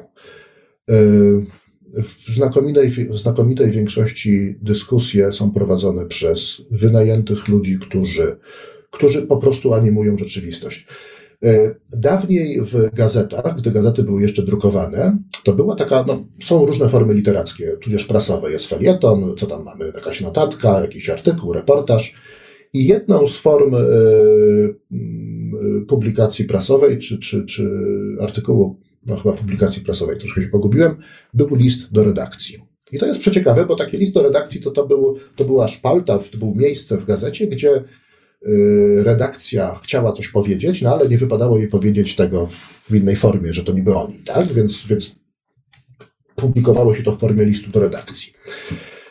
W 1.93 2.33
znakomitej, 2.35 2.89
w 2.89 3.17
znakomitej 3.17 3.71
większości 3.71 4.55
dyskusje 4.61 5.33
są 5.33 5.51
prowadzone 5.51 6.05
przez 6.05 6.61
wynajętych 6.71 7.47
ludzi, 7.47 7.79
którzy, 7.79 8.37
którzy 8.91 9.21
po 9.21 9.37
prostu 9.37 9.73
animują 9.73 10.17
rzeczywistość. 10.17 10.87
E, 11.43 11.75
dawniej 11.93 12.61
w 12.61 12.89
gazetach, 12.93 13.57
gdy 13.57 13.71
gazety 13.71 14.03
były 14.03 14.21
jeszcze 14.21 14.43
drukowane, 14.43 15.17
to 15.43 15.53
była 15.53 15.75
taka, 15.75 16.03
no, 16.07 16.23
są 16.43 16.65
różne 16.65 16.89
formy 16.89 17.13
literackie, 17.13 17.77
tudzież 17.81 18.05
prasowe. 18.05 18.51
Jest 18.51 18.65
felieton, 18.65 19.35
co 19.37 19.47
tam 19.47 19.63
mamy, 19.63 19.85
jakaś 19.85 20.21
notatka, 20.21 20.81
jakiś 20.81 21.09
artykuł, 21.09 21.53
reportaż. 21.53 22.15
I 22.73 22.85
jedną 22.87 23.27
z 23.27 23.37
form 23.37 23.75
y, 23.75 23.81
publikacji 25.87 26.45
prasowej 26.45 26.99
czy, 26.99 27.19
czy, 27.19 27.45
czy 27.45 27.69
artykułu 28.21 28.79
no 29.05 29.15
chyba 29.15 29.33
publikacji 29.33 29.81
prasowej, 29.81 30.17
troszkę 30.17 30.41
się 30.41 30.47
pogubiłem, 30.47 30.95
był 31.33 31.55
list 31.55 31.91
do 31.91 32.03
redakcji. 32.03 32.59
I 32.91 32.99
to 32.99 33.05
jest 33.05 33.19
przeciekawe, 33.19 33.65
bo 33.65 33.75
taki 33.75 33.97
list 33.97 34.13
do 34.13 34.23
redakcji 34.23 34.61
to, 34.61 34.71
to, 34.71 34.87
był, 34.87 35.17
to 35.35 35.45
była 35.45 35.67
szpalta, 35.67 36.19
to 36.19 36.37
było 36.37 36.55
miejsce 36.55 36.97
w 36.97 37.05
gazecie, 37.05 37.47
gdzie 37.47 37.83
y, 38.47 39.03
redakcja 39.03 39.79
chciała 39.83 40.13
coś 40.13 40.27
powiedzieć, 40.27 40.81
no 40.81 40.93
ale 40.93 41.09
nie 41.09 41.17
wypadało 41.17 41.57
jej 41.57 41.67
powiedzieć 41.67 42.15
tego 42.15 42.47
w 42.89 42.95
innej 42.95 43.15
formie, 43.15 43.53
że 43.53 43.63
to 43.63 43.73
niby 43.73 43.95
oni, 43.95 44.19
tak? 44.25 44.47
Więc, 44.47 44.87
więc 44.87 45.15
publikowało 46.35 46.95
się 46.95 47.03
to 47.03 47.11
w 47.11 47.19
formie 47.19 47.45
listu 47.45 47.71
do 47.71 47.79
redakcji. 47.79 48.33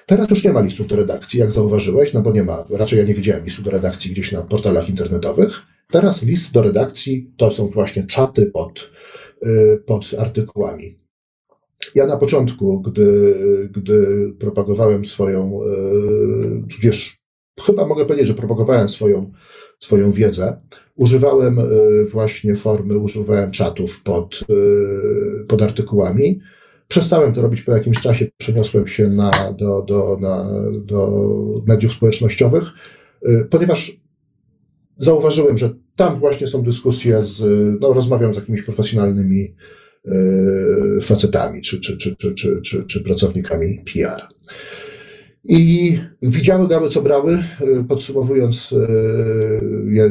Teraz 0.06 0.30
już 0.30 0.44
nie 0.44 0.52
ma 0.52 0.60
listów 0.60 0.86
do 0.86 0.96
redakcji, 0.96 1.40
jak 1.40 1.52
zauważyłeś, 1.52 2.12
no 2.12 2.22
bo 2.22 2.32
nie 2.32 2.42
ma, 2.42 2.64
raczej 2.70 2.98
ja 2.98 3.04
nie 3.04 3.14
widziałem 3.14 3.44
listu 3.44 3.62
do 3.62 3.70
redakcji 3.70 4.10
gdzieś 4.10 4.32
na 4.32 4.42
portalach 4.42 4.88
internetowych. 4.88 5.62
Teraz 5.90 6.22
list 6.22 6.52
do 6.52 6.62
redakcji 6.62 7.30
to 7.36 7.50
są 7.50 7.68
właśnie 7.68 8.06
czaty 8.06 8.46
pod 8.46 8.90
pod 9.86 10.10
artykułami. 10.18 11.00
Ja 11.94 12.06
na 12.06 12.16
początku, 12.16 12.80
gdy, 12.80 13.34
gdy 13.72 14.28
propagowałem 14.38 15.04
swoją, 15.04 15.60
y, 15.62 16.74
tudzież 16.74 17.22
chyba 17.60 17.86
mogę 17.86 18.04
powiedzieć, 18.04 18.26
że 18.26 18.34
propagowałem 18.34 18.88
swoją, 18.88 19.32
swoją 19.80 20.12
wiedzę, 20.12 20.60
używałem 20.94 21.58
y, 21.58 22.04
właśnie 22.04 22.56
formy, 22.56 22.98
używałem 22.98 23.50
czatów 23.50 24.02
pod, 24.02 24.40
pod 25.48 25.62
artykułami. 25.62 26.40
Przestałem 26.88 27.32
to 27.34 27.42
robić 27.42 27.62
po 27.62 27.72
jakimś 27.72 28.00
czasie, 28.00 28.26
przeniosłem 28.36 28.86
się 28.86 29.08
na, 29.08 29.52
do, 29.58 29.82
do, 29.82 30.16
na, 30.20 30.50
do 30.84 31.10
mediów 31.66 31.92
społecznościowych, 31.92 32.64
ponieważ 33.50 34.00
zauważyłem, 34.98 35.58
że 35.58 35.74
tam 36.00 36.18
właśnie 36.18 36.46
są 36.46 36.62
dyskusje 36.62 37.24
z, 37.24 37.40
no 37.80 37.92
rozmawiam 37.92 38.34
z 38.34 38.36
jakimiś 38.36 38.62
profesjonalnymi 38.62 39.54
e, 40.06 40.10
facetami 41.00 41.60
czy, 41.62 41.80
czy, 41.80 41.96
czy, 41.96 42.16
czy, 42.16 42.34
czy, 42.34 42.60
czy, 42.62 42.84
czy 42.84 43.00
pracownikami 43.00 43.84
PR. 43.92 44.22
I 45.44 45.98
widziały 46.22 46.68
gały, 46.68 46.90
co 46.90 47.02
brały. 47.02 47.32
E, 47.60 47.84
podsumowując 47.88 48.72
e, 48.72 48.86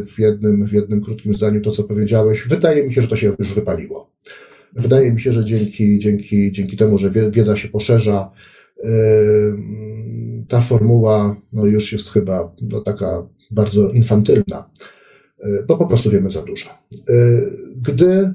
w 0.06 0.20
jednym, 0.20 0.68
w 0.68 0.74
jednym 0.74 1.02
krótkim 1.02 1.34
zdaniu 1.34 1.62
to, 1.62 1.72
co 1.72 1.84
powiedziałeś, 1.84 2.48
wydaje 2.48 2.84
mi 2.84 2.94
się, 2.94 3.02
że 3.02 3.08
to 3.08 3.16
się 3.16 3.36
już 3.40 3.54
wypaliło. 3.54 4.12
Wydaje 4.74 5.14
mi 5.14 5.20
się, 5.20 5.32
że 5.32 5.46
dzięki, 5.46 6.00
dzięki, 6.00 6.52
dzięki 6.52 6.78
temu, 6.78 6.98
że 6.98 7.10
wiedza 7.10 7.56
się 7.56 7.68
poszerza, 7.68 8.32
ta 10.48 10.62
formuła 10.62 11.42
no 11.54 11.66
już 11.66 11.92
jest 11.94 12.10
chyba 12.10 12.56
no, 12.62 12.82
taka 12.82 13.28
bardzo 13.52 13.90
infantylna, 13.90 14.70
bo 15.68 15.78
po 15.78 15.88
prostu 15.88 16.10
wiemy 16.10 16.30
za 16.30 16.42
dużo. 16.42 16.70
E, 16.70 16.74
gdy, 17.78 18.34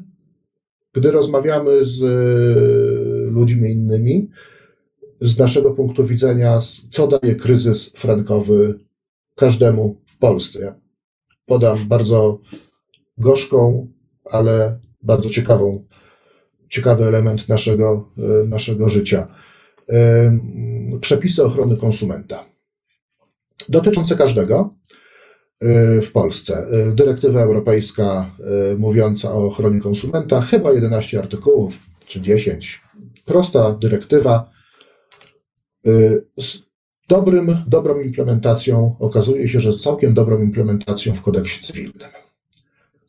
gdy 0.93 1.11
rozmawiamy 1.11 1.85
z 1.85 2.03
e, 2.03 3.31
ludźmi 3.31 3.71
innymi, 3.71 4.31
z 5.21 5.39
naszego 5.39 5.71
punktu 5.71 6.05
widzenia, 6.05 6.61
co 6.91 7.07
daje 7.07 7.35
kryzys 7.35 7.89
frankowy 7.89 8.79
każdemu 9.35 10.01
w 10.07 10.19
Polsce. 10.19 10.61
Ja 10.61 10.75
podam 11.47 11.79
bardzo 11.89 12.41
gorzką, 13.19 13.89
ale 14.31 14.79
bardzo 15.03 15.31
ciekawą, 15.31 15.85
ciekawy 16.69 17.05
element 17.05 17.49
naszego, 17.49 18.11
e, 18.19 18.45
naszego 18.45 18.89
życia. 18.89 19.29
E, 19.91 20.39
przepisy 21.01 21.45
ochrony 21.45 21.77
konsumenta. 21.77 22.45
Dotyczące 23.69 24.17
każdego 24.17 24.75
w 26.03 26.13
Polsce. 26.13 26.67
Dyrektywa 26.95 27.41
europejska 27.41 28.31
mówiąca 28.79 29.33
o 29.33 29.47
ochronie 29.47 29.81
konsumenta, 29.81 30.41
chyba 30.41 30.73
11 30.73 31.19
artykułów 31.19 31.79
czy 32.07 32.21
10. 32.21 32.83
Prosta 33.25 33.73
dyrektywa 33.73 34.51
z 36.39 36.59
dobrym, 37.09 37.57
dobrą 37.67 38.01
implementacją, 38.01 38.97
okazuje 38.99 39.49
się, 39.49 39.61
że 39.61 39.73
z 39.73 39.83
całkiem 39.83 40.15
dobrą 40.15 40.43
implementacją 40.43 41.15
w 41.15 41.23
kodeksie 41.23 41.61
cywilnym. 41.61 42.09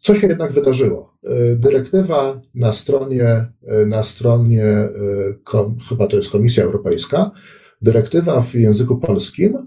Co 0.01 0.15
się 0.15 0.27
jednak 0.27 0.51
wydarzyło? 0.51 1.17
E, 1.23 1.55
dyrektywa 1.55 2.41
na 2.55 2.73
stronie, 2.73 3.25
e, 3.27 3.85
na 3.85 4.03
stronie 4.03 4.63
e, 4.63 4.89
chyba 5.89 6.07
to 6.07 6.15
jest 6.15 6.29
Komisja 6.29 6.63
Europejska, 6.63 7.31
dyrektywa 7.81 8.41
w 8.41 8.53
języku 8.53 8.97
polskim 8.97 9.65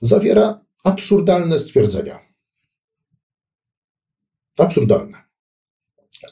zawiera 0.00 0.60
absurdalne 0.86 1.58
stwierdzenia. 1.60 2.18
Absurdalne. 4.58 5.18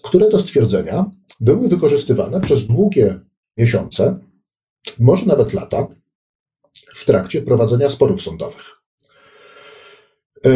Które 0.03 0.31
to 0.31 0.39
stwierdzenia 0.39 1.11
były 1.41 1.69
wykorzystywane 1.69 2.41
przez 2.41 2.67
długie 2.67 3.21
miesiące, 3.57 4.19
może 4.99 5.27
nawet 5.27 5.53
lata, 5.53 5.87
w 6.95 7.05
trakcie 7.05 7.43
prowadzenia 7.43 7.91
sporów 7.91 8.23
sądowych. 8.23 8.73
E, 10.47 10.51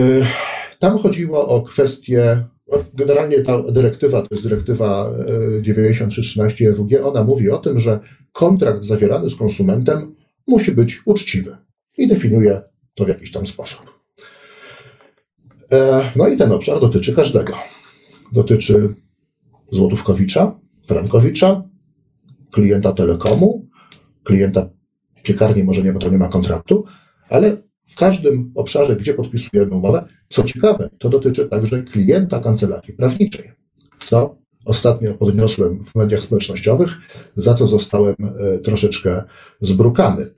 tam 0.78 0.98
chodziło 0.98 1.48
o 1.48 1.62
kwestię, 1.62 2.46
generalnie 2.94 3.42
ta 3.42 3.62
dyrektywa, 3.62 4.22
to 4.22 4.28
jest 4.30 4.44
dyrektywa 4.44 5.10
9313 5.60 6.66
e, 6.66 6.68
EWG, 6.68 7.06
ona 7.06 7.24
mówi 7.24 7.50
o 7.50 7.58
tym, 7.58 7.80
że 7.80 8.00
kontrakt 8.32 8.84
zawierany 8.84 9.30
z 9.30 9.36
konsumentem 9.36 10.14
musi 10.46 10.72
być 10.72 11.02
uczciwy 11.06 11.56
i 11.96 12.08
definiuje 12.08 12.68
to 12.98 13.04
w 13.04 13.08
jakiś 13.08 13.32
tam 13.32 13.46
sposób. 13.46 14.00
E, 15.72 16.12
no 16.16 16.28
i 16.28 16.36
ten 16.36 16.52
obszar 16.52 16.80
dotyczy 16.80 17.14
każdego. 17.14 17.52
Dotyczy 18.32 18.94
złotówkowicza, 19.70 20.58
frankowicza, 20.86 21.62
klienta 22.50 22.92
telekomu, 22.92 23.66
klienta 24.24 24.68
piekarni 25.22 25.64
może 25.64 25.82
nie, 25.82 25.92
bo 25.92 25.98
to 25.98 26.08
nie 26.08 26.18
ma 26.18 26.28
kontraktu, 26.28 26.84
ale 27.28 27.56
w 27.86 27.96
każdym 27.96 28.52
obszarze, 28.54 28.96
gdzie 28.96 29.14
podpisujemy 29.14 29.70
umowę, 29.70 30.08
co 30.28 30.42
ciekawe, 30.42 30.90
to 30.98 31.08
dotyczy 31.08 31.48
także 31.48 31.82
klienta 31.82 32.40
kancelarii 32.40 32.94
prawniczej, 32.94 33.52
co 34.04 34.36
ostatnio 34.64 35.14
podniosłem 35.14 35.84
w 35.84 35.94
mediach 35.94 36.20
społecznościowych, 36.20 36.98
za 37.36 37.54
co 37.54 37.66
zostałem 37.66 38.14
e, 38.20 38.58
troszeczkę 38.58 39.22
zbrukany. 39.60 40.30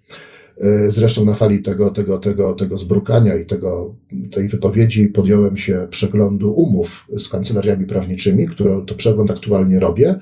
E, 0.61 0.91
zresztą 0.91 1.25
na 1.25 1.35
fali 1.35 1.63
tego, 1.63 1.91
tego, 1.91 2.19
tego, 2.19 2.53
tego 2.53 2.79
zbrukania 2.79 3.37
i 3.37 3.47
tego, 3.47 3.95
tej 4.31 4.49
wypowiedzi 4.49 5.09
podjąłem 5.09 5.57
się 5.57 5.87
przeglądu 5.91 6.53
umów 6.53 7.07
z 7.19 7.29
kancelariami 7.29 7.87
prawniczymi, 7.87 8.49
które 8.49 8.83
to 8.87 8.95
przegląd 8.95 9.31
aktualnie 9.31 9.81
robię. 9.81 10.15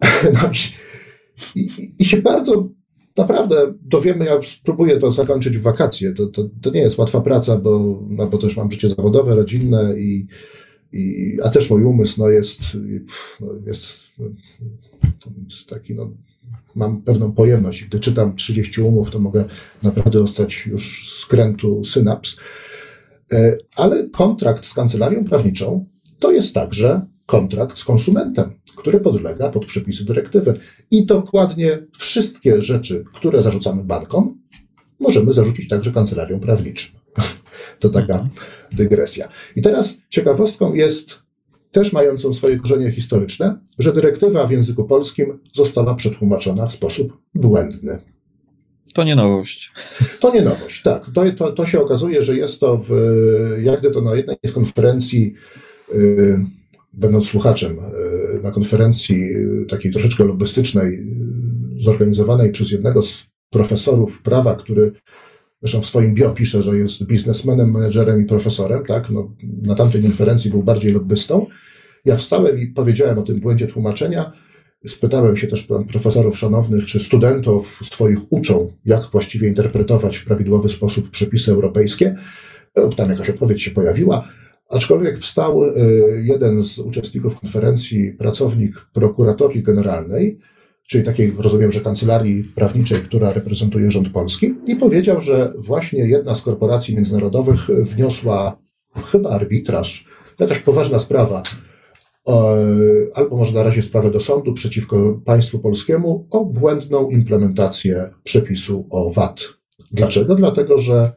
No 0.32 0.50
i, 1.54 1.60
i, 1.60 1.92
I 1.98 2.04
się 2.04 2.22
bardzo 2.22 2.68
naprawdę 3.16 3.74
dowiemy, 3.82 4.24
ja 4.24 4.42
spróbuję 4.42 4.96
to 4.96 5.12
zakończyć 5.12 5.58
w 5.58 5.62
wakacje. 5.62 6.12
To, 6.12 6.26
to, 6.26 6.48
to 6.62 6.70
nie 6.70 6.80
jest 6.80 6.98
łatwa 6.98 7.20
praca, 7.20 7.56
bo, 7.56 8.02
no, 8.08 8.26
bo 8.26 8.38
też 8.38 8.56
mam 8.56 8.70
życie 8.70 8.88
zawodowe, 8.88 9.34
rodzinne 9.34 9.98
i, 9.98 10.26
i 10.92 11.36
a 11.44 11.48
też 11.48 11.70
mój 11.70 11.84
umysł 11.84 12.20
no, 12.20 12.30
jest, 12.30 12.60
no, 13.40 13.48
jest 13.66 13.88
no, 14.18 14.26
taki, 15.68 15.94
no, 15.94 16.10
mam 16.74 17.02
pewną 17.02 17.32
pojemność. 17.32 17.84
Gdy 17.84 18.00
czytam 18.00 18.36
30 18.36 18.82
umów, 18.82 19.10
to 19.10 19.18
mogę 19.18 19.44
naprawdę 19.82 20.18
dostać 20.18 20.66
już 20.66 21.10
skrętu 21.10 21.84
synaps. 21.84 22.36
E, 23.32 23.56
ale 23.76 24.08
kontrakt 24.08 24.66
z 24.66 24.74
kancelarią 24.74 25.24
prawniczą 25.24 25.86
to 26.18 26.32
jest 26.32 26.54
także 26.54 27.06
kontrakt 27.26 27.78
z 27.78 27.84
konsumentem, 27.84 28.54
który 28.76 29.00
podlega 29.00 29.48
pod 29.48 29.66
przepisy 29.66 30.04
dyrektywy. 30.04 30.58
I 30.90 31.06
dokładnie 31.06 31.78
wszystkie 31.98 32.62
rzeczy, 32.62 33.04
które 33.14 33.42
zarzucamy 33.42 33.84
bankom, 33.84 34.38
możemy 35.00 35.34
zarzucić 35.34 35.68
także 35.68 35.92
kancelariom 35.92 36.40
prawniczym. 36.40 36.96
To 37.78 37.88
taka 37.88 38.28
dygresja. 38.72 39.28
I 39.56 39.62
teraz 39.62 39.94
ciekawostką 40.10 40.74
jest, 40.74 41.18
też 41.76 41.92
mającą 41.92 42.32
swoje 42.32 42.56
korzenie 42.56 42.92
historyczne, 42.92 43.58
że 43.78 43.92
dyrektywa 43.92 44.46
w 44.46 44.50
języku 44.50 44.84
polskim 44.84 45.38
została 45.54 45.94
przetłumaczona 45.94 46.66
w 46.66 46.72
sposób 46.72 47.18
błędny. 47.34 47.98
To 48.94 49.04
nie 49.04 49.16
nowość. 49.16 49.72
To 50.20 50.34
nie 50.34 50.42
nowość, 50.42 50.82
tak. 50.82 51.10
To, 51.14 51.32
to, 51.38 51.52
to 51.52 51.66
się 51.66 51.80
okazuje, 51.80 52.22
że 52.22 52.36
jest 52.36 52.60
to 52.60 52.84
w, 52.88 52.90
jak 53.62 53.80
to 53.92 54.00
na 54.00 54.14
jednej 54.14 54.36
z 54.46 54.52
konferencji 54.52 55.34
yy, 55.94 56.38
będąc 56.92 57.26
słuchaczem 57.26 57.78
e, 57.78 58.42
na 58.42 58.50
konferencji 58.50 59.22
e, 59.62 59.66
takiej 59.66 59.92
troszeczkę 59.92 60.24
lobbystycznej, 60.24 61.06
zorganizowanej 61.80 62.52
przez 62.52 62.70
jednego 62.70 63.02
z 63.02 63.26
profesorów 63.50 64.22
prawa, 64.22 64.54
który 64.54 64.92
zresztą 65.62 65.80
w 65.80 65.86
swoim 65.86 66.14
bio 66.14 66.30
pisze, 66.30 66.62
że 66.62 66.78
jest 66.78 67.04
biznesmenem, 67.04 67.70
menedżerem 67.70 68.20
i 68.20 68.24
profesorem, 68.24 68.84
tak? 68.84 69.10
No, 69.10 69.34
na 69.62 69.74
tamtej 69.74 70.02
konferencji 70.02 70.50
był 70.50 70.62
bardziej 70.62 70.92
lobbystą. 70.92 71.46
Ja 72.04 72.16
wstałem 72.16 72.58
i 72.58 72.66
powiedziałem 72.66 73.18
o 73.18 73.22
tym 73.22 73.40
błędzie 73.40 73.66
tłumaczenia. 73.66 74.32
Spytałem 74.86 75.36
się 75.36 75.46
też 75.46 75.68
profesorów 75.88 76.38
szanownych, 76.38 76.86
czy 76.86 77.00
studentów 77.00 77.80
swoich 77.84 78.18
uczą, 78.30 78.72
jak 78.84 79.10
właściwie 79.12 79.48
interpretować 79.48 80.16
w 80.16 80.24
prawidłowy 80.24 80.68
sposób 80.68 81.10
przepisy 81.10 81.52
europejskie. 81.52 82.16
Tam 82.96 83.10
jakaś 83.10 83.30
odpowiedź 83.30 83.62
się 83.62 83.70
pojawiła. 83.70 84.28
Aczkolwiek 84.70 85.18
wstał 85.18 85.64
e, 85.64 85.70
jeden 86.22 86.64
z 86.64 86.78
uczestników 86.78 87.40
konferencji, 87.40 88.12
pracownik 88.12 88.86
prokuratorii 88.92 89.62
generalnej, 89.62 90.38
czyli 90.86 91.04
takiej, 91.04 91.34
rozumiem, 91.38 91.72
że 91.72 91.80
kancelarii 91.80 92.44
prawniczej, 92.44 93.00
która 93.00 93.32
reprezentuje 93.32 93.90
rząd 93.90 94.08
polski, 94.08 94.54
i 94.66 94.76
powiedział, 94.76 95.20
że 95.20 95.52
właśnie 95.58 96.08
jedna 96.08 96.34
z 96.34 96.42
korporacji 96.42 96.94
międzynarodowych 96.94 97.66
wniosła 97.68 98.58
chyba 99.04 99.30
arbitraż, 99.30 100.06
jakaś 100.38 100.58
poważna 100.58 100.98
sprawa, 100.98 101.42
albo 103.14 103.36
może 103.36 103.52
na 103.52 103.62
razie 103.62 103.82
sprawę 103.82 104.10
do 104.10 104.20
sądu 104.20 104.52
przeciwko 104.52 105.20
państwu 105.24 105.58
polskiemu 105.58 106.26
o 106.30 106.44
błędną 106.44 107.10
implementację 107.10 108.10
przepisu 108.24 108.86
o 108.90 109.12
VAT. 109.12 109.40
Dlaczego? 109.92 110.34
Dlatego, 110.34 110.78
że 110.78 111.12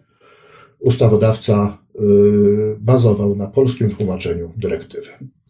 ustawodawca 0.79 1.77
y, 1.99 2.01
bazował 2.79 3.35
na 3.35 3.47
polskim 3.47 3.95
tłumaczeniu 3.95 4.53
dyrektywy. 4.57 5.09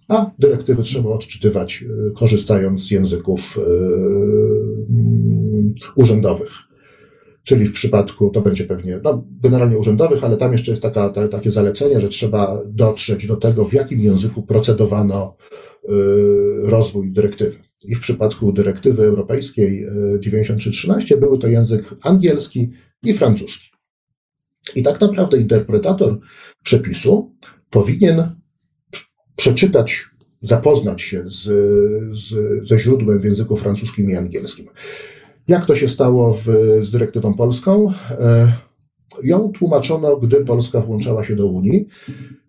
A 0.09 0.31
dyrektywy 0.39 0.83
trzeba 0.83 1.09
odczytywać 1.09 1.83
y, 1.83 2.11
korzystając 2.11 2.87
z 2.87 2.91
języków 2.91 3.57
y, 3.57 3.61
mm, 3.61 5.73
urzędowych. 5.95 6.51
Czyli 7.43 7.65
w 7.65 7.73
przypadku, 7.73 8.29
to 8.29 8.41
będzie 8.41 8.63
pewnie, 8.63 8.99
no, 9.03 9.23
generalnie 9.43 9.77
urzędowych, 9.77 10.23
ale 10.23 10.37
tam 10.37 10.51
jeszcze 10.51 10.71
jest 10.71 10.81
taka, 10.81 11.09
ta, 11.09 11.27
takie 11.27 11.51
zalecenie, 11.51 12.01
że 12.01 12.07
trzeba 12.07 12.61
dotrzeć 12.65 13.27
do 13.27 13.35
tego, 13.35 13.65
w 13.65 13.73
jakim 13.73 13.99
języku 13.99 14.43
procedowano 14.43 15.35
rozwój 16.63 17.11
dyrektywy. 17.11 17.57
I 17.87 17.95
w 17.95 17.99
przypadku 17.99 18.53
dyrektywy 18.53 19.03
europejskiej 19.03 19.85
9313 20.19 21.17
były 21.17 21.39
to 21.39 21.47
język 21.47 21.95
angielski 22.01 22.69
i 23.03 23.13
francuski. 23.13 23.69
I 24.75 24.83
tak 24.83 25.01
naprawdę 25.01 25.37
interpretator 25.37 26.19
przepisu 26.63 27.35
powinien 27.69 28.38
przeczytać, 29.39 30.05
zapoznać 30.41 31.01
się 31.01 31.23
z, 31.25 31.43
z, 32.17 32.33
ze 32.67 32.79
źródłem 32.79 33.19
w 33.19 33.23
języku 33.23 33.57
francuskim 33.57 34.11
i 34.11 34.15
angielskim. 34.15 34.67
Jak 35.47 35.65
to 35.65 35.75
się 35.75 35.89
stało 35.89 36.33
w, 36.33 36.45
z 36.81 36.91
dyrektywą 36.91 37.33
polską? 37.33 37.93
E, 38.11 38.53
ją 39.23 39.51
tłumaczono, 39.51 40.17
gdy 40.17 40.45
Polska 40.45 40.81
włączała 40.81 41.23
się 41.23 41.35
do 41.35 41.47
Unii. 41.47 41.87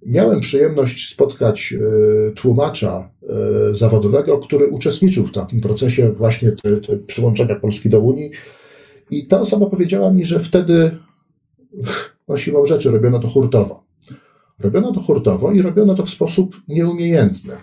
Miałem 0.07 0.41
przyjemność 0.41 1.12
spotkać 1.12 1.75
e, 1.75 2.31
tłumacza 2.31 3.11
e, 3.23 3.77
zawodowego, 3.77 4.39
który 4.39 4.67
uczestniczył 4.67 5.27
w 5.27 5.33
takim 5.33 5.61
procesie 5.61 6.12
właśnie 6.12 6.53
te, 6.53 6.77
te 6.77 6.97
przyłączenia 6.97 7.57
Polski 7.57 7.89
do 7.89 8.01
Unii. 8.01 8.31
I 9.11 9.27
ta 9.27 9.41
osoba 9.41 9.67
powiedziała 9.67 10.12
mi, 10.12 10.25
że 10.25 10.41
wtedy 10.41 10.91
no 12.29 12.37
siłą 12.37 12.67
rzeczy 12.67 12.91
robiono 12.91 13.19
to 13.19 13.29
hurtowo. 13.29 13.90
Robiono 14.61 14.93
to 14.93 15.01
hurtowo 15.01 15.53
i 15.53 15.62
robiono 15.62 15.95
to 15.95 16.03
w 16.03 16.11
sposób 16.11 16.61
nieumiejętny. 16.69 17.55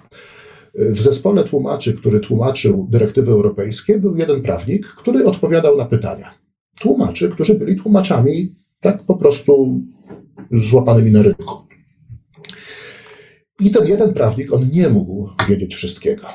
W 0.76 1.02
zespole 1.02 1.44
tłumaczy, 1.44 1.94
który 1.94 2.19
tłumaczył 2.19 2.88
dyrektywy 2.90 3.32
europejskie, 3.32 3.99
był 3.99 4.18
jeden 4.18 4.41
prawnik, 4.41 4.88
który 4.88 5.26
odpowiadał 5.26 5.78
na 5.78 5.86
pytania. 5.86 6.34
Tłumaczy, 6.80 7.30
którzy 7.30 7.56
byli 7.56 7.76
tłumaczami 7.76 8.56
tak 8.82 9.03
po 9.03 9.15
prostu 9.15 9.82
złapanymi 10.52 11.11
na 11.11 11.22
rynku. 11.22 11.68
I 13.60 13.72
ten 13.72 13.88
jeden 13.88 14.14
prawnik, 14.14 14.53
on 14.53 14.69
nie 14.74 14.90
mógł 14.90 15.30
wiedzieć 15.49 15.76
wszystkiego. 15.76 16.28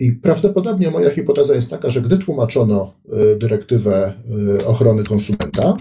I 0.00 0.12
prawdopodobnie 0.12 0.90
moja 0.90 1.10
hipoteza 1.10 1.54
jest 1.54 1.70
taka, 1.70 1.90
że 1.90 2.00
gdy 2.00 2.18
tłumaczono 2.18 2.94
e, 3.12 3.36
dyrektywę 3.36 4.12
e, 4.60 4.66
ochrony 4.66 5.04
konsumenta, 5.04 5.76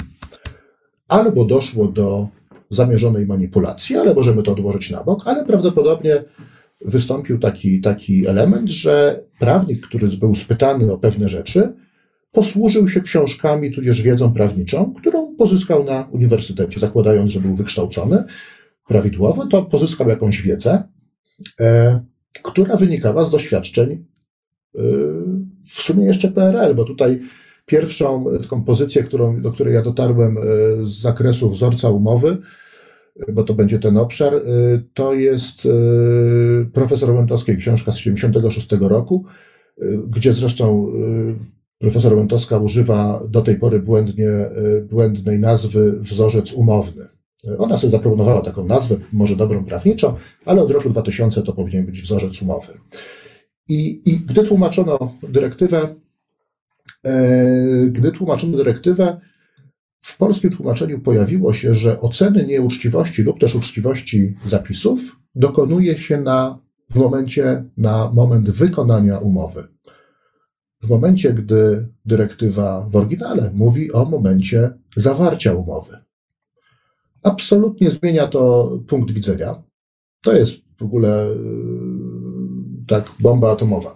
albo 1.07 1.45
doszło 1.45 1.87
do 1.87 2.27
zamierzonej 2.69 3.25
manipulacji, 3.25 3.95
ale 3.95 4.13
możemy 4.13 4.43
to 4.43 4.51
odłożyć 4.51 4.91
na 4.91 5.03
bok, 5.03 5.27
ale 5.27 5.45
prawdopodobnie 5.45 6.23
wystąpił 6.85 7.39
taki, 7.39 7.81
taki 7.81 8.27
element, 8.27 8.69
że 8.69 9.23
prawnik, 9.39 9.87
który 9.87 10.07
był 10.07 10.35
spytany 10.35 10.91
o 10.91 10.97
pewne 10.97 11.29
rzeczy, 11.29 11.73
posłużył 12.31 12.89
się 12.89 13.01
książkami, 13.01 13.71
tudzież 13.71 14.01
wiedzą 14.01 14.33
prawniczą, 14.33 14.93
którą 14.93 15.35
pozyskał 15.35 15.83
na 15.83 16.07
uniwersytecie, 16.11 16.79
zakładając, 16.79 17.31
że 17.31 17.39
był 17.39 17.55
wykształcony 17.55 18.23
prawidłowo, 18.87 19.45
to 19.45 19.65
pozyskał 19.65 20.09
jakąś 20.09 20.41
wiedzę, 20.41 20.83
e, 21.59 21.99
która 22.43 22.77
wynikała 22.77 23.25
z 23.25 23.31
doświadczeń 23.31 23.91
e, 23.91 24.81
w 25.65 25.81
sumie 25.81 26.05
jeszcze 26.05 26.31
PRL, 26.31 26.75
bo 26.75 26.83
tutaj 26.83 27.19
pierwszą 27.69 28.25
taką 28.41 28.63
pozycję, 28.63 29.03
którą, 29.03 29.41
do 29.41 29.51
której 29.51 29.73
ja 29.73 29.81
dotarłem 29.81 30.37
e, 30.37 30.41
z 30.85 31.01
zakresu 31.01 31.49
wzorca 31.49 31.89
umowy, 31.89 32.37
bo 33.33 33.43
to 33.43 33.53
będzie 33.53 33.79
ten 33.79 33.97
obszar, 33.97 34.41
to 34.93 35.13
jest 35.13 35.67
profesor 36.73 37.11
Łętowskiej 37.11 37.57
książka 37.57 37.91
z 37.91 37.97
76 37.97 38.71
roku, 38.71 39.25
gdzie 40.07 40.33
zresztą 40.33 40.91
profesor 41.77 42.13
Łętowska 42.13 42.57
używa 42.57 43.21
do 43.29 43.41
tej 43.41 43.55
pory 43.55 43.79
błędnie, 43.79 44.29
błędnej 44.89 45.39
nazwy 45.39 45.99
wzorzec 45.99 46.53
umowny. 46.53 47.07
Ona 47.57 47.77
sobie 47.77 47.91
zaproponowała 47.91 48.41
taką 48.41 48.65
nazwę, 48.65 48.95
może 49.13 49.35
dobrą 49.35 49.65
prawniczo, 49.65 50.15
ale 50.45 50.61
od 50.61 50.71
roku 50.71 50.89
2000 50.89 51.41
to 51.41 51.53
powinien 51.53 51.85
być 51.85 52.01
wzorzec 52.01 52.41
umowy. 52.41 52.73
I, 53.69 54.01
i 54.05 54.19
gdy 54.19 54.43
tłumaczono 54.43 55.13
dyrektywę, 55.29 55.81
e, 55.81 55.95
gdy 57.87 58.11
tłumaczono 58.11 58.57
dyrektywę, 58.57 59.21
w 60.01 60.17
polskim 60.17 60.51
tłumaczeniu 60.51 60.99
pojawiło 60.99 61.53
się, 61.53 61.75
że 61.75 62.01
oceny 62.01 62.47
nieuczciwości 62.47 63.23
lub 63.23 63.39
też 63.39 63.55
uczciwości 63.55 64.35
zapisów 64.45 65.19
dokonuje 65.35 65.97
się 65.97 66.21
na, 66.21 66.59
w 66.89 66.95
momencie, 66.95 67.63
na 67.77 68.11
moment 68.11 68.49
wykonania 68.49 69.17
umowy. 69.17 69.67
W 70.81 70.89
momencie, 70.89 71.33
gdy 71.33 71.87
dyrektywa 72.05 72.87
w 72.89 72.95
oryginale 72.95 73.51
mówi 73.53 73.91
o 73.91 74.05
momencie 74.05 74.73
zawarcia 74.95 75.53
umowy. 75.53 75.97
Absolutnie 77.23 77.91
zmienia 77.91 78.27
to 78.27 78.71
punkt 78.87 79.11
widzenia. 79.11 79.63
To 80.21 80.33
jest 80.33 80.57
w 80.77 80.83
ogóle 80.83 81.27
yy, 81.27 82.85
tak 82.87 83.11
bomba 83.19 83.51
atomowa. 83.51 83.95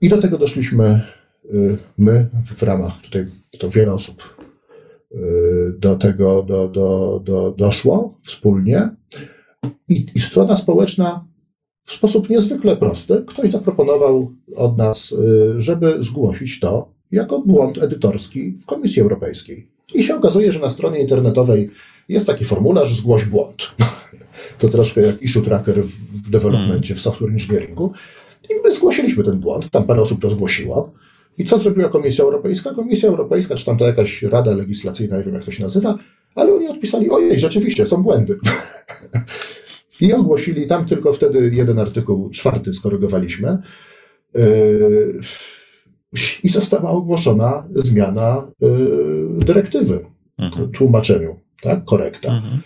I 0.00 0.08
do 0.08 0.18
tego 0.18 0.38
doszliśmy 0.38 1.00
my 1.98 2.28
w 2.56 2.62
ramach, 2.62 3.00
tutaj 3.00 3.26
to 3.58 3.70
wiele 3.70 3.92
osób 3.92 4.36
yy, 5.10 5.74
do 5.78 5.96
tego 5.96 6.42
do, 6.42 6.68
do, 6.68 7.20
do, 7.24 7.54
doszło 7.58 8.18
wspólnie. 8.22 8.88
I, 9.88 10.06
I 10.14 10.20
strona 10.20 10.56
społeczna 10.56 11.24
w 11.84 11.92
sposób 11.92 12.30
niezwykle 12.30 12.76
prosty, 12.76 13.24
ktoś 13.26 13.50
zaproponował 13.50 14.32
od 14.56 14.78
nas, 14.78 15.14
żeby 15.58 16.02
zgłosić 16.02 16.60
to 16.60 16.92
jako 17.10 17.40
błąd 17.40 17.78
edytorski 17.78 18.52
w 18.52 18.66
Komisji 18.66 19.02
Europejskiej. 19.02 19.70
I 19.94 20.04
się 20.04 20.16
okazuje, 20.16 20.52
że 20.52 20.60
na 20.60 20.70
stronie 20.70 20.98
internetowej 20.98 21.70
jest 22.08 22.26
taki 22.26 22.44
formularz 22.44 22.94
zgłoś 22.94 23.24
błąd. 23.24 23.56
To 24.58 24.68
troszkę 24.68 25.00
jak 25.00 25.22
issue 25.22 25.42
tracker 25.42 25.84
w 25.84 26.30
developmentie, 26.30 26.94
w 26.94 27.00
software 27.00 27.30
engineeringu. 27.30 27.92
I 28.50 28.54
my 28.64 28.74
zgłosiliśmy 28.74 29.24
ten 29.24 29.38
błąd, 29.38 29.70
tam 29.70 29.84
parę 29.84 30.02
osób 30.02 30.22
to 30.22 30.30
zgłosiło. 30.30 30.92
I 31.38 31.44
co 31.44 31.58
zrobiła 31.58 31.88
Komisja 31.88 32.24
Europejska? 32.24 32.74
Komisja 32.74 33.08
Europejska, 33.08 33.54
czy 33.54 33.66
tam 33.66 33.76
to 33.76 33.86
jakaś 33.86 34.22
rada 34.22 34.54
legislacyjna, 34.54 35.18
nie 35.18 35.24
wiem 35.24 35.34
jak 35.34 35.44
to 35.44 35.50
się 35.50 35.62
nazywa, 35.62 35.98
ale 36.34 36.54
oni 36.54 36.68
odpisali, 36.68 37.10
ojej, 37.10 37.40
rzeczywiście, 37.40 37.86
są 37.86 38.02
błędy. 38.02 38.38
I 40.00 40.12
ogłosili, 40.12 40.66
tam 40.66 40.86
tylko 40.86 41.12
wtedy 41.12 41.50
jeden 41.54 41.78
artykuł, 41.78 42.30
czwarty 42.30 42.72
skorygowaliśmy. 42.72 43.58
Yy, 44.34 45.20
i 46.42 46.48
została 46.48 46.90
ogłoszona 46.90 47.68
zmiana 47.74 48.50
y, 48.62 48.66
dyrektywy 49.46 50.06
mhm. 50.38 50.70
tłumaczeniu, 50.70 51.36
tak? 51.62 51.84
Korekta. 51.84 52.32
Mhm. 52.32 52.60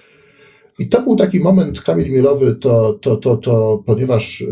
I 0.78 0.89
to 0.89 1.03
był 1.03 1.16
taki 1.16 1.41
moment, 1.41 1.81
Kamil 1.81 2.12
Milowy, 2.12 2.55
to, 2.55 2.93
to, 2.93 3.16
to, 3.16 3.36
to 3.36 3.82
ponieważ 3.86 4.41
y, 4.41 4.47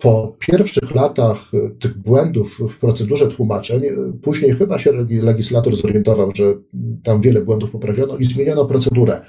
po 0.00 0.36
pierwszych 0.38 0.94
latach 0.94 1.38
tych 1.80 1.98
błędów 1.98 2.58
w 2.70 2.78
procedurze 2.78 3.26
tłumaczeń, 3.28 3.82
później 4.22 4.52
chyba 4.52 4.78
się 4.78 4.92
legislator 5.22 5.76
zorientował, 5.76 6.32
że 6.34 6.54
tam 7.02 7.20
wiele 7.20 7.40
błędów 7.42 7.70
poprawiono 7.70 8.16
i 8.16 8.24
zmieniono 8.24 8.64
procedurę. 8.64 9.20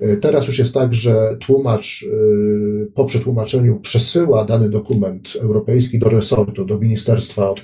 E, 0.00 0.16
teraz 0.16 0.46
już 0.46 0.58
jest 0.58 0.74
tak, 0.74 0.94
że 0.94 1.36
tłumacz 1.40 2.04
e, 2.04 2.86
po 2.94 3.04
przetłumaczeniu 3.04 3.80
przesyła 3.80 4.44
dany 4.44 4.70
dokument 4.70 5.32
europejski 5.40 5.98
do 5.98 6.08
resortu, 6.08 6.64
do 6.64 6.78
ministerstwa 6.78 7.54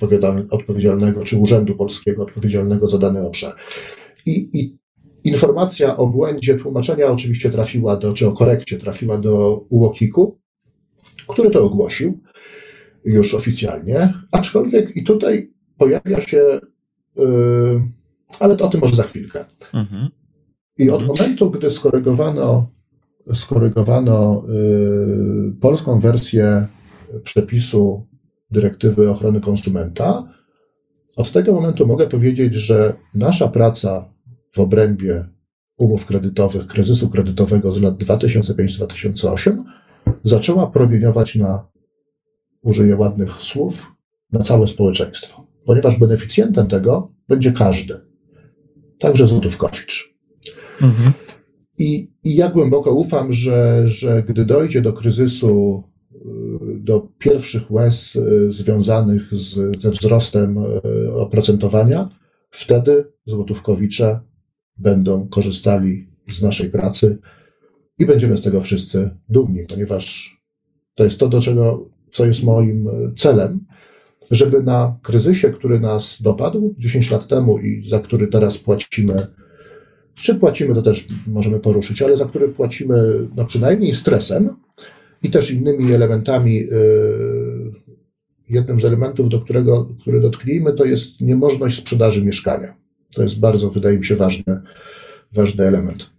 odpowiedzialnego, 0.50 1.24
czy 1.24 1.36
urzędu 1.36 1.76
polskiego 1.76 2.22
odpowiedzialnego 2.22 2.88
za 2.88 2.98
dany 2.98 3.26
obszar. 3.26 3.54
I, 4.26 4.48
i 4.52 4.78
informacja 5.24 5.96
o 5.96 6.06
błędzie 6.06 6.54
tłumaczenia 6.54 7.06
oczywiście 7.06 7.50
trafiła 7.50 7.96
do, 7.96 8.12
czy 8.12 8.28
o 8.28 8.32
korekcie 8.32 8.78
trafiła 8.78 9.18
do 9.18 9.64
UOKiK-u, 9.70 10.41
który 11.32 11.50
to 11.50 11.64
ogłosił 11.64 12.20
już 13.04 13.34
oficjalnie, 13.34 14.14
aczkolwiek 14.32 14.96
i 14.96 15.04
tutaj 15.04 15.52
pojawia 15.78 16.20
się, 16.20 16.60
yy, 17.16 17.82
ale 18.40 18.56
to 18.56 18.66
o 18.66 18.68
tym 18.68 18.80
może 18.80 18.96
za 18.96 19.02
chwilkę. 19.02 19.44
Mhm. 19.74 20.08
I 20.78 20.90
od 20.90 21.06
momentu, 21.06 21.50
gdy 21.50 21.70
skorygowano, 21.70 22.70
skorygowano 23.34 24.44
y, 24.48 25.60
polską 25.60 26.00
wersję 26.00 26.66
przepisu 27.24 28.06
dyrektywy 28.50 29.10
ochrony 29.10 29.40
konsumenta, 29.40 30.28
od 31.16 31.32
tego 31.32 31.52
momentu 31.52 31.86
mogę 31.86 32.06
powiedzieć, 32.06 32.54
że 32.54 32.94
nasza 33.14 33.48
praca 33.48 34.12
w 34.52 34.60
obrębie 34.60 35.24
umów 35.76 36.06
kredytowych, 36.06 36.66
kryzysu 36.66 37.08
kredytowego 37.10 37.72
z 37.72 37.82
lat 37.82 37.94
2005-2008 37.94 39.62
zaczęła 40.24 40.66
promieniować 40.66 41.34
na, 41.34 41.68
użyję 42.62 42.96
ładnych 42.96 43.32
słów, 43.32 43.92
na 44.32 44.40
całe 44.42 44.68
społeczeństwo. 44.68 45.46
Ponieważ 45.66 45.98
beneficjentem 45.98 46.66
tego 46.66 47.12
będzie 47.28 47.52
każdy, 47.52 48.00
także 48.98 49.26
złotówkowicz. 49.26 50.14
Mhm. 50.82 51.12
I, 51.78 52.12
I 52.24 52.36
ja 52.36 52.48
głęboko 52.48 52.94
ufam, 52.94 53.32
że, 53.32 53.88
że 53.88 54.22
gdy 54.22 54.44
dojdzie 54.44 54.82
do 54.82 54.92
kryzysu, 54.92 55.82
y, 56.14 56.18
do 56.80 57.08
pierwszych 57.18 57.70
łez 57.70 58.16
y, 58.16 58.52
związanych 58.52 59.34
z, 59.34 59.82
ze 59.82 59.90
wzrostem 59.90 60.58
y, 60.58 61.14
oprocentowania, 61.14 62.08
wtedy 62.50 63.04
złotówkowicze 63.26 64.20
będą 64.76 65.28
korzystali 65.28 66.08
z 66.32 66.42
naszej 66.42 66.70
pracy 66.70 67.18
i 68.02 68.06
będziemy 68.06 68.36
z 68.36 68.42
tego 68.42 68.60
wszyscy 68.60 69.10
dumni, 69.28 69.66
ponieważ 69.68 70.36
to 70.94 71.04
jest 71.04 71.18
to, 71.18 71.28
do 71.28 71.40
czego, 71.40 71.88
co 72.10 72.26
jest 72.26 72.42
moim 72.42 72.88
celem, 73.16 73.66
żeby 74.30 74.62
na 74.62 74.98
kryzysie, 75.02 75.50
który 75.50 75.80
nas 75.80 76.16
dopadł 76.20 76.74
10 76.78 77.10
lat 77.10 77.28
temu 77.28 77.58
i 77.58 77.88
za 77.88 78.00
który 78.00 78.26
teraz 78.26 78.58
płacimy 78.58 79.16
czy 80.14 80.34
płacimy, 80.34 80.74
to 80.74 80.82
też 80.82 81.06
możemy 81.26 81.60
poruszyć, 81.60 82.02
ale 82.02 82.16
za 82.16 82.24
które 82.24 82.48
płacimy 82.48 83.28
no 83.36 83.44
przynajmniej 83.44 83.94
stresem 83.94 84.48
i 85.22 85.30
też 85.30 85.50
innymi 85.50 85.92
elementami. 85.92 86.60
Y, 86.60 87.72
jednym 88.48 88.80
z 88.80 88.84
elementów, 88.84 89.28
do 89.28 89.40
którego, 89.40 89.88
który 90.00 90.20
dotknijmy, 90.20 90.72
to 90.72 90.84
jest 90.84 91.20
niemożność 91.20 91.78
sprzedaży 91.78 92.24
mieszkania. 92.24 92.74
To 93.14 93.22
jest 93.22 93.38
bardzo, 93.38 93.70
wydaje 93.70 93.98
mi 93.98 94.04
się, 94.04 94.16
ważny, 94.16 94.60
ważny 95.32 95.64
element. 95.64 96.10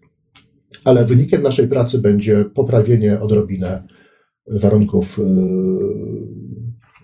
Ale 0.86 1.06
wynikiem 1.06 1.42
naszej 1.42 1.68
pracy 1.68 2.00
będzie 2.00 2.46
poprawienie 2.46 3.20
odrobinę 3.20 3.84
warunków, 4.48 5.20
y, 5.20 5.24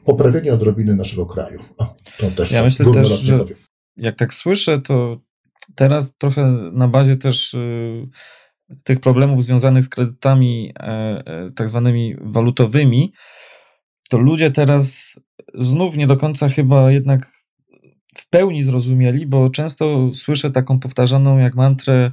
poprawienie 0.06 0.54
odrobiny 0.54 0.96
naszego 0.96 1.26
kraju. 1.26 1.60
O, 1.78 1.96
to 2.20 2.32
też 2.32 2.52
ja 2.52 2.64
myślę 2.64 2.94
też, 2.94 3.10
że 3.10 3.40
jak 3.98 4.16
tak 4.16 4.34
słyszę, 4.34 4.82
to 4.82 5.22
teraz 5.76 6.14
trochę 6.18 6.48
na 6.72 6.88
bazie 6.88 7.18
też 7.18 7.54
y, 7.54 8.10
tych 8.84 9.00
problemów 9.00 9.44
związanych 9.44 9.86
z 9.86 9.90
kredytami 9.90 10.74
e, 10.80 10.84
e, 10.84 11.52
tak 11.52 11.68
zwanymi 11.68 12.16
walutowymi, 12.22 13.14
to 14.10 14.18
ludzie 14.18 14.52
teraz 14.52 15.16
znów 15.54 15.98
nie 15.98 16.08
do 16.08 16.18
końca 16.18 16.50
chyba 16.50 16.92
jednak 16.92 17.32
w 18.16 18.30
pełni 18.30 18.64
zrozumieli, 18.64 19.28
bo 19.28 19.50
często 19.50 20.12
słyszę 20.14 20.52
taką 20.52 20.80
powtarzaną 20.80 21.38
jak 21.38 21.56
mantrę 21.56 22.12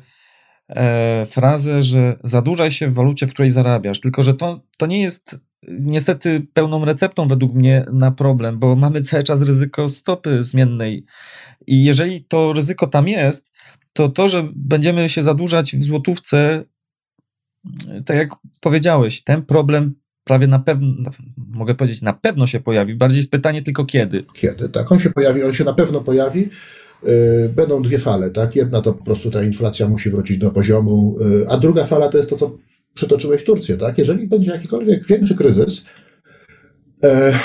e, 0.69 1.27
frazę, 1.27 1.83
że 1.83 2.19
zadłużaj 2.25 2.71
się 2.71 2.89
w 2.89 2.95
walucie, 2.95 3.27
w 3.27 3.31
której 3.31 3.51
zarabiasz. 3.51 4.01
Tylko, 4.01 4.23
że 4.23 4.35
to, 4.35 4.61
to 4.79 4.87
nie 4.87 5.03
jest 5.03 5.41
niestety 5.69 6.47
pełną 6.53 6.85
receptą 6.85 7.29
według 7.29 7.55
mnie 7.55 7.87
na 7.93 8.11
problem, 8.11 8.59
bo 8.59 8.77
mamy 8.77 9.03
cały 9.03 9.25
czas 9.25 9.43
ryzyko 9.43 9.89
stopy 9.89 10.43
zmiennej. 10.43 11.07
I 11.67 11.85
jeżeli 11.85 12.25
to 12.25 12.53
ryzyko 12.53 12.87
tam 12.87 13.09
jest, 13.09 13.51
to 13.93 14.09
to, 14.09 14.29
że 14.29 14.49
będziemy 14.55 15.09
się 15.09 15.23
zadłużać 15.23 15.77
w 15.77 15.85
złotówce, 15.85 16.65
tak 18.07 18.17
jak 18.17 18.29
powiedziałeś, 18.61 19.23
ten 19.23 19.43
problem 19.43 19.95
prawie 20.25 20.47
na 20.47 20.59
pewno, 20.59 21.11
mogę 21.37 21.75
powiedzieć, 21.75 22.03
na 22.03 22.13
pewno 22.13 22.47
się 22.47 22.61
pojawi. 22.61 22.95
Bardziej 22.95 23.17
jest 23.17 23.31
pytanie 23.31 23.63
tylko 23.63 23.85
kiedy. 23.85 24.25
Kiedy, 24.35 24.69
tak. 24.69 24.93
On 24.93 24.99
się 24.99 25.11
pojawi, 25.11 25.43
on 25.43 25.53
się 25.53 25.65
na 25.65 25.73
pewno 25.73 26.01
pojawi. 26.01 26.49
Y, 27.09 27.49
będą 27.49 27.83
dwie 27.83 27.99
fale, 27.99 28.31
tak? 28.31 28.57
Jedna 28.57 28.83
to 28.83 28.93
po 28.93 29.05
prostu 29.05 29.31
ta 29.31 29.43
inflacja 29.43 29.89
musi 29.89 30.11
wrócić 30.11 30.39
do 30.39 30.51
poziomu, 30.51 31.17
y, 31.43 31.49
a 31.49 31.57
druga 31.57 31.85
fala 31.85 32.09
to 32.09 32.19
jest 32.19 32.31
to, 32.31 32.37
co 32.37 32.57
przytoczyłeś 32.95 33.45
Turcję, 33.45 33.77
tak? 33.77 33.99
Jeżeli 33.99 34.29
będzie 34.29 34.51
jakikolwiek 34.51 35.07
większy 35.07 35.35
kryzys, 35.35 35.85
e, 37.05 37.39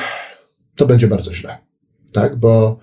to 0.76 0.86
będzie 0.86 1.08
bardzo 1.08 1.34
źle, 1.34 1.58
tak? 2.14 2.36
Bo 2.36 2.80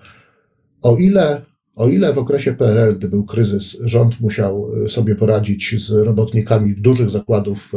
o 0.81 0.97
ile, 0.97 1.41
o 1.75 1.87
ile 1.87 2.13
w 2.13 2.17
okresie 2.17 2.53
PRL, 2.53 2.95
gdy 2.95 3.09
był 3.09 3.25
kryzys, 3.25 3.77
rząd 3.79 4.19
musiał 4.19 4.71
sobie 4.87 5.15
poradzić 5.15 5.85
z 5.87 5.91
robotnikami 5.91 6.75
dużych 6.75 7.09
zakładów 7.09 7.73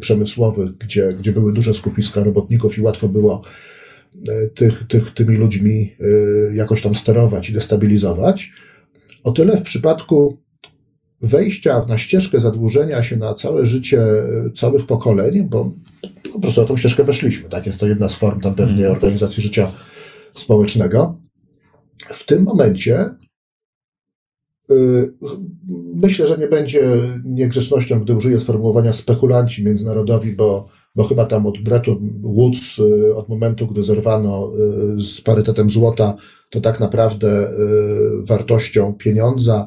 przemysłowych, 0.00 0.78
gdzie, 0.78 1.12
gdzie 1.12 1.32
były 1.32 1.52
duże 1.52 1.74
skupiska 1.74 2.24
robotników 2.24 2.78
i 2.78 2.82
łatwo 2.82 3.08
było 3.08 3.42
tych, 4.54 4.86
tych, 4.88 5.14
tymi 5.14 5.36
ludźmi 5.36 5.96
jakoś 6.52 6.82
tam 6.82 6.94
sterować 6.94 7.50
i 7.50 7.52
destabilizować, 7.52 8.52
o 9.24 9.32
tyle 9.32 9.56
w 9.56 9.62
przypadku 9.62 10.38
wejścia 11.20 11.84
na 11.88 11.98
ścieżkę 11.98 12.40
zadłużenia 12.40 13.02
się 13.02 13.16
na 13.16 13.34
całe 13.34 13.66
życie 13.66 14.04
całych 14.56 14.86
pokoleń, 14.86 15.48
bo 15.48 15.72
po 16.32 16.40
prostu 16.40 16.60
na 16.60 16.66
tą 16.66 16.76
ścieżkę 16.76 17.04
weszliśmy, 17.04 17.48
tak? 17.48 17.66
Jest 17.66 17.80
to 17.80 17.86
jedna 17.86 18.08
z 18.08 18.16
form 18.16 18.40
tam 18.40 18.54
pewnej 18.54 18.84
mhm. 18.84 18.92
organizacji 18.92 19.42
życia 19.42 19.72
społecznego. 20.34 21.18
W 22.12 22.26
tym 22.26 22.42
momencie 22.42 23.04
yy, 24.68 25.14
myślę, 25.94 26.26
że 26.26 26.38
nie 26.38 26.48
będzie 26.48 26.82
niegrzecznością, 27.24 28.00
gdy 28.00 28.14
użyję 28.14 28.40
sformułowania 28.40 28.92
spekulanci 28.92 29.64
międzynarodowi, 29.64 30.32
bo, 30.32 30.68
bo 30.94 31.04
chyba 31.04 31.26
tam 31.26 31.46
od 31.46 31.58
Bretton 31.58 32.20
Woods, 32.22 32.78
yy, 32.78 33.14
od 33.14 33.28
momentu, 33.28 33.66
gdy 33.66 33.84
zerwano 33.84 34.52
yy, 34.96 35.00
z 35.00 35.20
parytetem 35.20 35.70
złota, 35.70 36.16
to 36.50 36.60
tak 36.60 36.80
naprawdę 36.80 37.50
wartością 38.24 38.94
pieniądza 38.94 39.66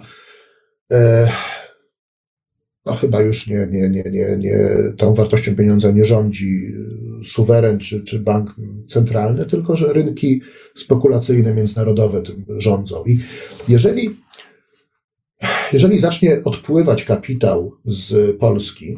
no 2.85 2.93
chyba 2.93 3.21
już 3.21 3.47
nie, 3.47 3.67
nie, 3.71 3.89
nie, 3.89 4.03
nie, 4.11 4.37
nie, 4.39 4.69
tą 4.97 5.13
wartością 5.13 5.55
pieniądza 5.55 5.91
nie 5.91 6.05
rządzi 6.05 6.73
suweren 7.25 7.79
czy, 7.79 8.03
czy 8.03 8.19
bank 8.19 8.55
centralny, 8.87 9.45
tylko 9.45 9.75
że 9.75 9.93
rynki 9.93 10.41
spekulacyjne, 10.75 11.53
międzynarodowe 11.53 12.21
tym 12.21 12.45
rządzą. 12.57 13.03
I 13.05 13.19
jeżeli, 13.67 14.19
jeżeli 15.73 15.99
zacznie 15.99 16.43
odpływać 16.43 17.03
kapitał 17.03 17.71
z 17.85 18.37
Polski, 18.37 18.97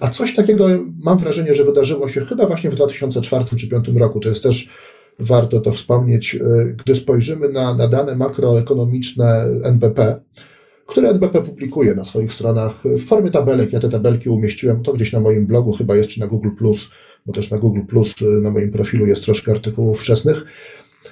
a 0.00 0.08
coś 0.10 0.34
takiego 0.34 0.68
mam 1.04 1.18
wrażenie, 1.18 1.54
że 1.54 1.64
wydarzyło 1.64 2.08
się 2.08 2.20
chyba 2.20 2.46
właśnie 2.46 2.70
w 2.70 2.74
2004 2.74 3.44
czy 3.44 3.66
2005 3.66 4.00
roku, 4.00 4.20
to 4.20 4.28
jest 4.28 4.42
też 4.42 4.68
warto 5.18 5.60
to 5.60 5.72
wspomnieć, 5.72 6.34
e, 6.34 6.74
gdy 6.84 6.96
spojrzymy 6.96 7.48
na, 7.48 7.74
na 7.74 7.88
dane 7.88 8.16
makroekonomiczne 8.16 9.46
NBP, 9.62 10.20
które 10.86 11.08
NBP 11.10 11.42
publikuje 11.42 11.94
na 11.94 12.04
swoich 12.04 12.32
stronach 12.32 12.82
w 12.84 13.04
formie 13.04 13.30
tabelek. 13.30 13.72
Ja 13.72 13.80
te 13.80 13.88
tabelki 13.88 14.28
umieściłem, 14.28 14.82
to 14.82 14.92
gdzieś 14.92 15.12
na 15.12 15.20
moim 15.20 15.46
blogu 15.46 15.72
chyba 15.72 15.96
jest, 15.96 16.08
czy 16.08 16.20
na 16.20 16.26
Google+, 16.26 16.48
bo 17.26 17.32
też 17.32 17.50
na 17.50 17.58
Google+, 17.58 17.80
y, 18.22 18.40
na 18.40 18.50
moim 18.50 18.70
profilu 18.70 19.06
jest 19.06 19.24
troszkę 19.24 19.52
artykułów 19.52 20.00
wczesnych. 20.00 20.44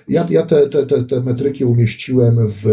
Ja, 0.08 0.26
ja 0.30 0.42
te, 0.42 0.68
te, 0.68 0.86
te, 0.86 1.04
te 1.04 1.20
metryki 1.20 1.64
umieściłem 1.64 2.36
w, 2.48 2.64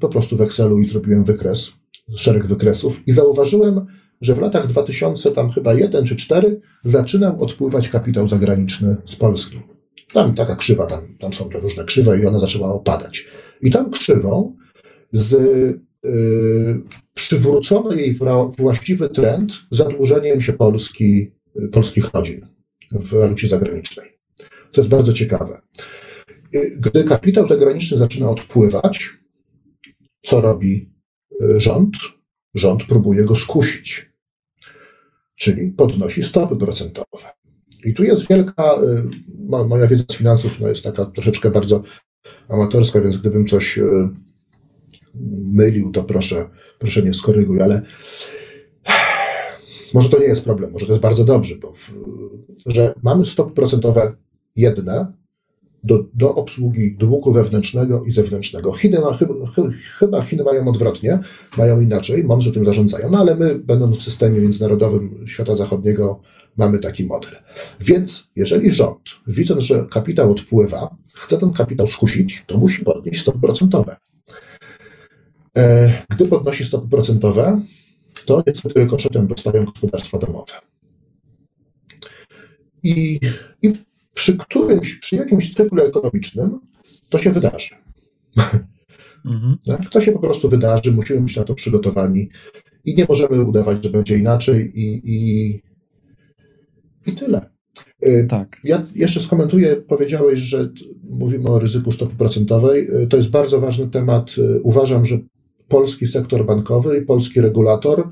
po 0.00 0.08
prostu 0.08 0.36
w 0.36 0.40
Excelu 0.40 0.78
i 0.78 0.84
zrobiłem 0.84 1.24
wykres, 1.24 1.72
szereg 2.16 2.46
wykresów 2.46 3.02
i 3.06 3.12
zauważyłem, 3.12 3.86
że 4.20 4.34
w 4.34 4.40
latach 4.40 4.66
2000, 4.66 5.30
tam 5.30 5.50
chyba 5.50 5.74
jeden 5.74 6.06
czy 6.06 6.16
cztery, 6.16 6.60
zaczynał 6.84 7.42
odpływać 7.42 7.88
kapitał 7.88 8.28
zagraniczny 8.28 8.96
z 9.06 9.16
Polski. 9.16 9.60
Tam 10.12 10.34
taka 10.34 10.56
krzywa, 10.56 10.86
tam, 10.86 11.00
tam 11.18 11.32
są 11.32 11.48
te 11.48 11.60
różne 11.60 11.84
krzywe 11.84 12.18
i 12.18 12.26
ona 12.26 12.40
zaczęła 12.40 12.74
opadać. 12.74 13.26
I 13.62 13.70
tą 13.70 13.90
krzywą 13.90 14.56
z 15.12 15.36
Y, 16.06 16.80
przywrócono 17.14 17.92
jej 17.92 18.16
właściwy 18.58 19.08
trend 19.08 19.52
zadłużeniem 19.70 20.40
się 20.40 20.52
Polski, 20.52 21.32
y, 21.62 21.68
polskich 21.68 22.10
rodzin 22.14 22.46
w 22.90 23.14
walucie 23.14 23.48
zagranicznej. 23.48 24.18
To 24.72 24.80
jest 24.80 24.88
bardzo 24.88 25.12
ciekawe. 25.12 25.60
Y, 26.54 26.76
gdy 26.80 27.04
kapitał 27.04 27.48
zagraniczny 27.48 27.98
zaczyna 27.98 28.30
odpływać, 28.30 29.10
co 30.22 30.40
robi 30.40 30.92
rząd? 31.56 31.96
Rząd 32.58 32.84
próbuje 32.84 33.24
go 33.24 33.36
skusić, 33.36 34.10
czyli 35.36 35.70
podnosi 35.70 36.24
stopy 36.24 36.56
procentowe. 36.56 37.28
I 37.84 37.94
tu 37.94 38.04
jest 38.04 38.28
wielka, 38.28 38.74
moja 39.68 39.86
wiedza 39.86 40.04
z 40.10 40.16
finansów 40.16 40.60
no 40.60 40.68
jest 40.68 40.82
taka 40.82 41.04
troszeczkę 41.04 41.50
bardzo 41.50 41.82
amatorska, 42.48 43.00
więc 43.00 43.16
gdybym 43.16 43.46
coś 43.46 43.78
mylił, 45.52 45.90
to 45.90 46.04
proszę, 46.04 46.48
proszę 46.78 47.02
mnie 47.02 47.14
skoryguj, 47.14 47.62
ale 47.62 47.82
może 49.94 50.08
to 50.08 50.18
nie 50.18 50.26
jest 50.26 50.44
problem, 50.44 50.72
może 50.72 50.86
to 50.86 50.92
jest 50.92 51.02
bardzo 51.02 51.24
dobrze, 51.24 51.56
bo 51.56 51.72
w, 51.72 51.90
że 52.66 52.94
mamy 53.02 53.26
stopy 53.26 53.54
procentowe 53.54 54.12
jedne 54.56 55.12
do, 55.88 56.04
do 56.14 56.34
obsługi 56.34 56.96
długu 56.96 57.32
wewnętrznego 57.32 58.04
i 58.04 58.10
zewnętrznego. 58.10 58.72
Chiny 58.72 59.00
ma, 59.00 59.14
chyba, 59.14 59.34
chyba 59.98 60.22
Chiny 60.22 60.44
mają 60.44 60.68
odwrotnie, 60.68 61.18
mają 61.56 61.80
inaczej, 61.80 62.24
mądrze 62.24 62.52
tym 62.52 62.64
zarządzają, 62.64 63.10
no 63.10 63.18
ale 63.18 63.36
my, 63.36 63.54
będąc 63.54 63.96
w 63.96 64.02
systemie 64.02 64.40
międzynarodowym 64.40 65.24
świata 65.26 65.56
zachodniego, 65.56 66.20
mamy 66.56 66.78
taki 66.78 67.04
model. 67.04 67.32
Więc 67.80 68.28
jeżeli 68.36 68.70
rząd, 68.70 69.00
widząc, 69.26 69.62
że 69.64 69.86
kapitał 69.90 70.30
odpływa, 70.30 70.96
chce 71.14 71.38
ten 71.38 71.52
kapitał 71.52 71.86
skusić, 71.86 72.44
to 72.46 72.58
musi 72.58 72.84
podnieść 72.84 73.20
stopy 73.20 73.38
procentowe. 73.38 73.96
E, 75.58 75.92
gdy 76.10 76.26
podnosi 76.26 76.64
stopy 76.64 76.88
procentowe, 76.88 77.60
to 78.26 78.42
niestety 78.46 78.86
koszetem 78.86 79.26
dostają 79.26 79.64
gospodarstwa 79.64 80.18
domowe. 80.18 80.52
I, 82.82 83.20
I 83.62 83.72
przy 84.18 84.36
którymś, 84.36 84.94
przy 84.94 85.16
jakimś 85.16 85.54
cyklu 85.54 85.82
ekonomicznym 85.82 86.58
to 87.08 87.18
się 87.18 87.32
wydarzy. 87.32 87.74
Mhm. 89.26 89.56
Tak? 89.66 89.90
To 89.90 90.00
się 90.00 90.12
po 90.12 90.18
prostu 90.18 90.48
wydarzy, 90.48 90.92
musimy 90.92 91.20
być 91.20 91.36
na 91.36 91.44
to 91.44 91.54
przygotowani 91.54 92.30
i 92.84 92.94
nie 92.94 93.06
możemy 93.08 93.44
udawać, 93.44 93.84
że 93.84 93.90
będzie 93.90 94.18
inaczej 94.18 94.72
i, 94.74 95.00
i, 95.04 95.48
i 97.06 97.12
tyle. 97.12 97.50
E, 98.00 98.24
tak. 98.24 98.60
Ja 98.64 98.86
jeszcze 98.94 99.20
skomentuję, 99.20 99.76
powiedziałeś, 99.76 100.40
że 100.40 100.70
mówimy 101.02 101.48
o 101.48 101.58
ryzyku 101.58 101.92
stopy 101.92 102.16
procentowej. 102.16 102.88
E, 103.02 103.06
to 103.06 103.16
jest 103.16 103.30
bardzo 103.30 103.60
ważny 103.60 103.88
temat. 103.88 104.34
Uważam, 104.62 105.06
że 105.06 105.18
polski 105.68 106.06
sektor 106.06 106.46
bankowy 106.46 106.98
i 106.98 107.06
polski 107.06 107.40
regulator 107.40 108.10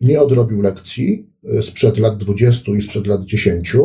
nie 0.00 0.20
odrobił 0.20 0.62
lekcji 0.62 1.26
y, 1.58 1.62
sprzed 1.62 1.98
lat 1.98 2.16
20 2.16 2.72
i 2.72 2.82
sprzed 2.82 3.06
lat 3.06 3.24
10. 3.24 3.76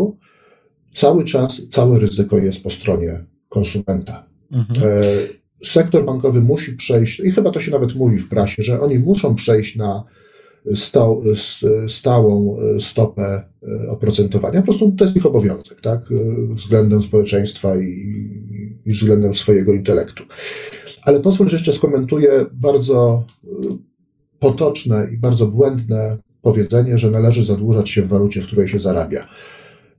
Cały 0.94 1.24
czas, 1.24 1.62
całe 1.70 2.00
ryzyko 2.00 2.38
jest 2.38 2.64
po 2.64 2.70
stronie 2.70 3.26
konsumenta. 3.50 4.26
Mhm. 4.52 4.88
E, 4.88 5.04
sektor 5.64 6.06
bankowy 6.06 6.42
musi 6.42 6.74
przejść, 6.74 7.20
i 7.20 7.32
chyba 7.32 7.52
to 7.52 7.60
się 7.60 7.72
nawet 7.72 7.96
mówi 7.96 8.18
w 8.18 8.30
prasie, 8.30 8.64
że 8.64 8.82
oni 8.82 9.00
muszą 9.00 9.36
przejść 9.36 9.76
na 9.76 10.04
stał, 10.76 11.24
stałą 11.88 12.58
e, 12.58 12.80
stopę 12.80 13.44
e, 13.64 13.90
oprocentowania. 13.90 14.60
Po 14.60 14.66
prostu 14.66 14.92
to 14.92 15.06
jest 15.06 15.18
ich 15.18 15.26
obowiązek, 15.26 15.82
tak? 15.82 16.00
Względem 16.50 17.02
społeczeństwa 17.02 17.76
i, 17.78 17.90
i 18.86 18.92
względem 18.92 19.36
swojego 19.36 19.74
intelektu. 19.74 20.24
Ale 21.02 21.20
pozwól, 21.20 21.50
że 21.50 21.56
jeszcze 21.56 21.74
skomentuję 21.74 22.46
bardzo 22.54 23.26
potoczne 24.40 25.08
i 25.12 25.18
bardzo 25.18 25.48
błędne 25.48 26.18
powiedzenie, 26.42 26.98
że 26.98 27.12
należy 27.12 27.46
zadłużać 27.46 27.90
się 27.90 28.02
w 28.02 28.08
walucie, 28.08 28.42
w 28.42 28.48
której 28.48 28.68
się 28.68 28.80
zarabia. 28.80 29.28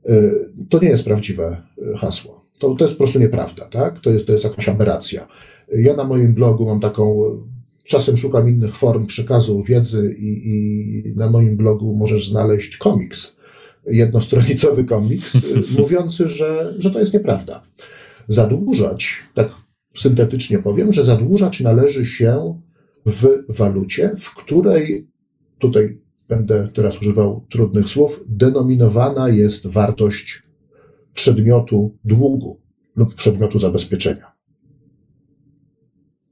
Y, 0.08 0.48
to 0.68 0.78
nie 0.78 0.88
jest 0.88 1.04
prawdziwe 1.04 1.62
y, 1.78 1.96
hasło. 1.96 2.44
To, 2.58 2.74
to 2.74 2.84
jest 2.84 2.94
po 2.94 2.98
prostu 2.98 3.18
nieprawda, 3.18 3.64
tak? 3.68 4.00
To 4.00 4.10
jest, 4.10 4.26
to 4.26 4.32
jest 4.32 4.44
jakaś 4.44 4.68
aberracja. 4.68 5.26
Ja 5.72 5.96
na 5.96 6.04
moim 6.04 6.34
blogu 6.34 6.66
mam 6.66 6.80
taką, 6.80 7.22
czasem 7.84 8.16
szukam 8.16 8.48
innych 8.48 8.76
form 8.76 9.06
przekazu 9.06 9.62
wiedzy 9.62 10.14
i, 10.18 10.48
i 10.48 11.16
na 11.16 11.30
moim 11.30 11.56
blogu 11.56 11.94
możesz 11.94 12.28
znaleźć 12.28 12.76
komiks, 12.76 13.36
jednostronicowy 13.86 14.84
komiks, 14.84 15.36
mówiący, 15.78 16.28
że, 16.28 16.74
że 16.78 16.90
to 16.90 17.00
jest 17.00 17.12
nieprawda. 17.12 17.62
Zadłużać, 18.28 19.18
tak 19.34 19.48
syntetycznie 19.96 20.58
powiem, 20.58 20.92
że 20.92 21.04
zadłużać 21.04 21.60
należy 21.60 22.06
się 22.06 22.60
w 23.06 23.26
walucie, 23.48 24.10
w 24.18 24.34
której 24.34 25.08
tutaj 25.58 26.03
będę 26.28 26.68
teraz 26.74 27.00
używał 27.00 27.46
trudnych 27.48 27.88
słów, 27.88 28.20
denominowana 28.26 29.28
jest 29.28 29.66
wartość 29.66 30.42
przedmiotu 31.14 31.96
długu 32.04 32.60
lub 32.96 33.14
przedmiotu 33.14 33.58
zabezpieczenia. 33.58 34.32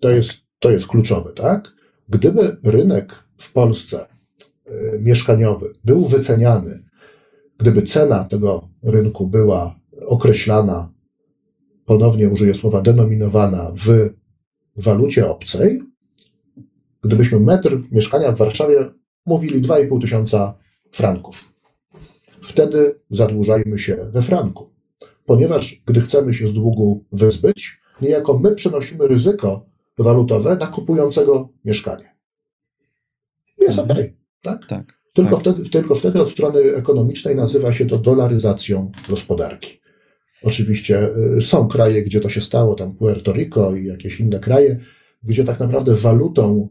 To 0.01 0.10
jest, 0.10 0.32
to 0.59 0.70
jest 0.70 0.86
kluczowe, 0.86 1.32
tak? 1.32 1.73
Gdyby 2.09 2.56
rynek 2.64 3.24
w 3.36 3.52
Polsce 3.52 4.06
y, 4.66 4.98
mieszkaniowy 5.01 5.73
był 5.85 6.05
wyceniany, 6.05 6.82
gdyby 7.59 7.82
cena 7.82 8.24
tego 8.24 8.69
rynku 8.82 9.27
była 9.27 9.81
określana, 10.06 10.93
ponownie 11.85 12.28
użyję 12.28 12.55
słowa 12.55 12.82
denominowana 12.82 13.73
w 13.74 14.10
walucie 14.77 15.28
obcej, 15.28 15.82
gdybyśmy 17.02 17.40
metr 17.40 17.78
mieszkania 17.90 18.32
w 18.32 18.36
Warszawie 18.36 18.90
mówili 19.27 19.62
2,5 19.62 20.01
tysiąca 20.01 20.55
franków. 20.93 21.53
Wtedy 22.43 23.01
zadłużajmy 23.11 23.78
się 23.78 23.97
we 23.97 24.23
franku, 24.23 24.70
ponieważ 25.27 25.82
gdy 25.86 26.01
chcemy 26.01 26.35
się 26.35 26.47
z 26.47 26.53
długu 26.53 27.05
wyzbyć, 27.12 27.81
niejako 28.03 28.39
my 28.39 28.55
przenosimy 28.55 29.09
ryzyko 29.09 29.66
walutowe 29.99 30.57
na 30.57 30.66
kupującego 30.66 31.49
mieszkanie. 31.65 32.16
Jest 33.59 33.78
mhm. 33.78 33.99
ok, 33.99 34.12
tak? 34.43 34.66
tak 34.66 35.03
tylko, 35.12 35.31
tak. 35.31 35.40
Wtedy, 35.40 35.70
tylko 35.70 35.94
wtedy 35.94 36.23
od 36.23 36.31
strony 36.31 36.61
ekonomicznej 36.61 37.36
nazywa 37.36 37.73
się 37.73 37.86
to 37.86 37.99
dolaryzacją 37.99 38.93
gospodarki. 39.09 39.81
Oczywiście 40.43 41.11
y, 41.39 41.43
są 41.43 41.69
kraje, 41.69 42.03
gdzie 42.03 42.20
to 42.20 42.28
się 42.28 42.40
stało, 42.40 42.74
tam 42.74 42.94
Puerto 42.94 43.32
Rico 43.32 43.77
i 43.77 43.85
jakieś 43.85 44.20
inne 44.20 44.40
kraje, 44.40 44.78
gdzie 45.23 45.44
tak 45.44 45.61
naprawdę 45.61 45.94
walutą 45.94 46.69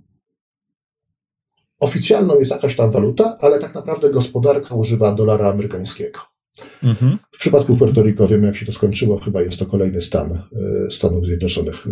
oficjalną 1.81 2.39
jest 2.39 2.51
jakaś 2.51 2.75
tam 2.75 2.91
waluta, 2.91 3.37
ale 3.41 3.59
tak 3.59 3.75
naprawdę 3.75 4.09
gospodarka 4.09 4.75
używa 4.75 5.15
dolara 5.15 5.49
amerykańskiego. 5.49 6.19
Mhm. 6.83 7.17
W 7.31 7.39
przypadku 7.39 7.77
Puerto 7.77 8.03
Rico 8.03 8.27
wiemy, 8.27 8.47
jak 8.47 8.55
się 8.55 8.65
to 8.65 8.71
skończyło. 8.71 9.19
Chyba 9.19 9.41
jest 9.41 9.59
to 9.59 9.65
kolejny 9.65 10.01
stan 10.01 10.43
y, 10.87 10.91
Stanów 10.91 11.25
Zjednoczonych. 11.25 11.87
Y, 11.87 11.89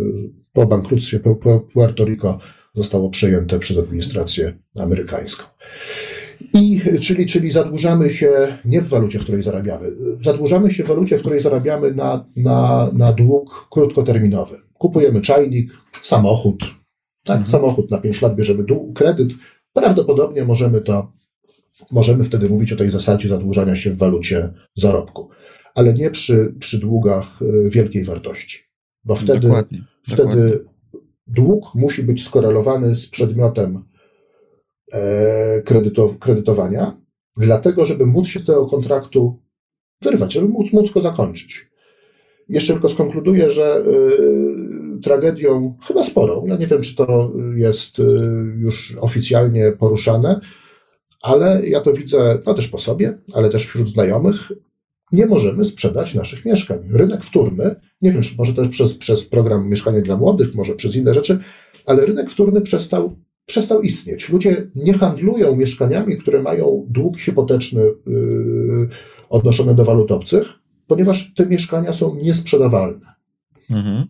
po 0.52 0.66
bankructwie 0.66 1.20
Puerto 1.74 2.04
Rico 2.04 2.38
zostało 2.74 3.10
przejęte 3.10 3.58
przez 3.58 3.78
administrację 3.78 4.58
amerykańską. 4.78 5.44
I, 6.54 6.80
czyli, 7.00 7.26
czyli 7.26 7.50
zadłużamy 7.50 8.10
się 8.10 8.58
nie 8.64 8.80
w 8.80 8.88
walucie, 8.88 9.18
w 9.18 9.22
której 9.22 9.42
zarabiamy. 9.42 9.92
Zadłużamy 10.20 10.70
się 10.70 10.84
w 10.84 10.86
walucie, 10.86 11.18
w 11.18 11.20
której 11.20 11.40
zarabiamy 11.40 11.94
na, 11.94 12.24
na, 12.36 12.90
na 12.92 13.12
dług 13.12 13.68
krótkoterminowy. 13.70 14.56
Kupujemy 14.78 15.20
czajnik, 15.20 15.72
samochód. 16.02 16.58
Tak, 17.24 17.36
mhm. 17.36 17.52
samochód 17.52 17.90
na 17.90 17.98
5 17.98 18.22
lat 18.22 18.36
bierzemy 18.36 18.64
dług, 18.64 18.98
kredyt. 18.98 19.32
Prawdopodobnie 19.72 20.44
możemy 20.44 20.80
to, 20.80 21.12
możemy 21.90 22.24
wtedy 22.24 22.48
mówić 22.48 22.72
o 22.72 22.76
tej 22.76 22.90
zasadzie 22.90 23.28
zadłużania 23.28 23.76
się 23.76 23.90
w 23.90 23.98
walucie 23.98 24.52
zarobku. 24.74 25.28
Ale 25.74 25.94
nie 25.94 26.10
przy, 26.10 26.54
przy 26.58 26.78
długach 26.78 27.42
y, 27.42 27.70
wielkiej 27.70 28.04
wartości. 28.04 28.58
Bo 29.04 29.16
wtedy, 29.16 29.40
dokładnie, 29.40 29.84
wtedy 30.06 30.22
dokładnie. 30.22 30.58
dług 31.26 31.74
musi 31.74 32.02
być 32.02 32.24
skorelowany 32.24 32.96
z 32.96 33.06
przedmiotem 33.06 33.90
E, 34.92 35.62
kredytowania, 36.20 36.96
dlatego, 37.36 37.84
żeby 37.84 38.06
móc 38.06 38.28
się 38.28 38.40
z 38.40 38.44
tego 38.44 38.66
kontraktu 38.66 39.42
wyrwać, 40.02 40.32
żeby 40.32 40.48
móc, 40.48 40.72
móc 40.72 40.92
go 40.92 41.00
zakończyć. 41.00 41.70
Jeszcze 42.48 42.72
tylko 42.72 42.88
skonkluduję, 42.88 43.50
że 43.50 43.82
y, 43.86 44.79
tragedią, 45.00 45.76
chyba 45.86 46.04
sporą, 46.04 46.46
ja 46.46 46.56
nie 46.56 46.66
wiem, 46.66 46.82
czy 46.82 46.96
to 46.96 47.32
jest 47.56 47.98
y, 47.98 48.02
już 48.58 48.96
oficjalnie 49.00 49.72
poruszane, 49.72 50.40
ale 51.22 51.66
ja 51.66 51.80
to 51.80 51.92
widzę, 51.92 52.38
no 52.46 52.54
też 52.54 52.68
po 52.68 52.78
sobie, 52.78 53.18
ale 53.34 53.48
też 53.48 53.66
wśród 53.66 53.88
znajomych, 53.88 54.52
nie 55.12 55.26
możemy 55.26 55.64
sprzedać 55.64 56.14
naszych 56.14 56.44
mieszkań. 56.44 56.78
Rynek 56.90 57.24
wtórny, 57.24 57.74
nie 58.02 58.12
wiem, 58.12 58.22
może 58.38 58.54
też 58.54 58.68
przez, 58.68 58.94
przez 58.94 59.24
program 59.24 59.68
Mieszkanie 59.68 60.02
dla 60.02 60.16
Młodych, 60.16 60.54
może 60.54 60.74
przez 60.74 60.96
inne 60.96 61.14
rzeczy, 61.14 61.38
ale 61.86 62.06
rynek 62.06 62.30
wtórny 62.30 62.60
przestał 62.60 63.16
przestał 63.50 63.82
istnieć. 63.82 64.28
Ludzie 64.28 64.70
nie 64.74 64.92
handlują 64.92 65.56
mieszkaniami, 65.56 66.16
które 66.16 66.42
mają 66.42 66.86
dług 66.88 67.18
hipoteczny 67.18 67.82
yy, 67.82 68.88
odnoszony 69.28 69.74
do 69.74 69.84
walut 69.84 70.12
obcych, 70.12 70.46
ponieważ 70.86 71.34
te 71.34 71.46
mieszkania 71.46 71.92
są 71.92 72.14
niesprzedawalne. 72.14 73.06
Mhm. 73.70 74.04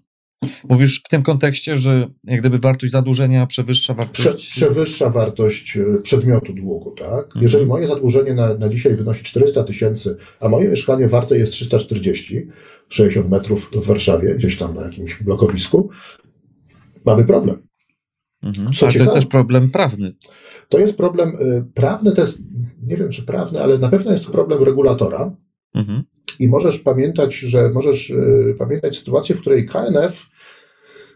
Mówisz 0.68 1.00
w 1.00 1.08
tym 1.08 1.22
kontekście, 1.22 1.76
że 1.76 2.10
jak 2.24 2.40
gdyby 2.40 2.58
wartość 2.58 2.92
zadłużenia 2.92 3.46
przewyższa 3.46 3.94
wartość. 3.94 4.20
Prze, 4.20 4.34
przewyższa 4.34 5.10
wartość 5.10 5.76
yy, 5.76 6.00
przedmiotu 6.02 6.52
długu, 6.52 6.90
tak? 6.90 7.24
Mhm. 7.24 7.42
Jeżeli 7.42 7.66
moje 7.66 7.88
zadłużenie 7.88 8.34
na, 8.34 8.54
na 8.54 8.68
dzisiaj 8.68 8.94
wynosi 8.94 9.22
400 9.22 9.64
tysięcy, 9.64 10.16
a 10.40 10.48
moje 10.48 10.68
mieszkanie 10.68 11.08
warte 11.08 11.38
jest 11.38 11.52
340, 11.52 12.46
60 12.88 13.30
metrów 13.30 13.70
w 13.72 13.86
Warszawie, 13.86 14.34
gdzieś 14.34 14.58
tam 14.58 14.74
na 14.74 14.82
jakimś 14.82 15.22
blokowisku, 15.22 15.90
mamy 17.06 17.24
problem. 17.24 17.56
Mhm. 18.42 18.66
Ale 18.66 18.74
ciekawe, 18.76 18.98
to 18.98 19.02
jest 19.02 19.14
też 19.14 19.26
problem 19.26 19.70
prawny. 19.70 20.14
To 20.68 20.78
jest 20.78 20.96
problem 20.96 21.28
y, 21.28 21.64
prawny, 21.74 22.12
to 22.12 22.20
jest, 22.20 22.38
nie 22.82 22.96
wiem 22.96 23.10
czy 23.10 23.22
prawny, 23.22 23.62
ale 23.62 23.78
na 23.78 23.88
pewno 23.88 24.12
jest 24.12 24.24
to 24.24 24.30
problem 24.30 24.64
regulatora. 24.64 25.36
Mhm. 25.74 26.04
I 26.40 26.48
możesz 26.48 26.78
pamiętać, 26.78 27.34
że 27.34 27.70
możesz 27.70 28.10
y, 28.10 28.54
pamiętać 28.58 28.98
sytuację, 28.98 29.34
w 29.34 29.40
której 29.40 29.66
KNF 29.66 30.26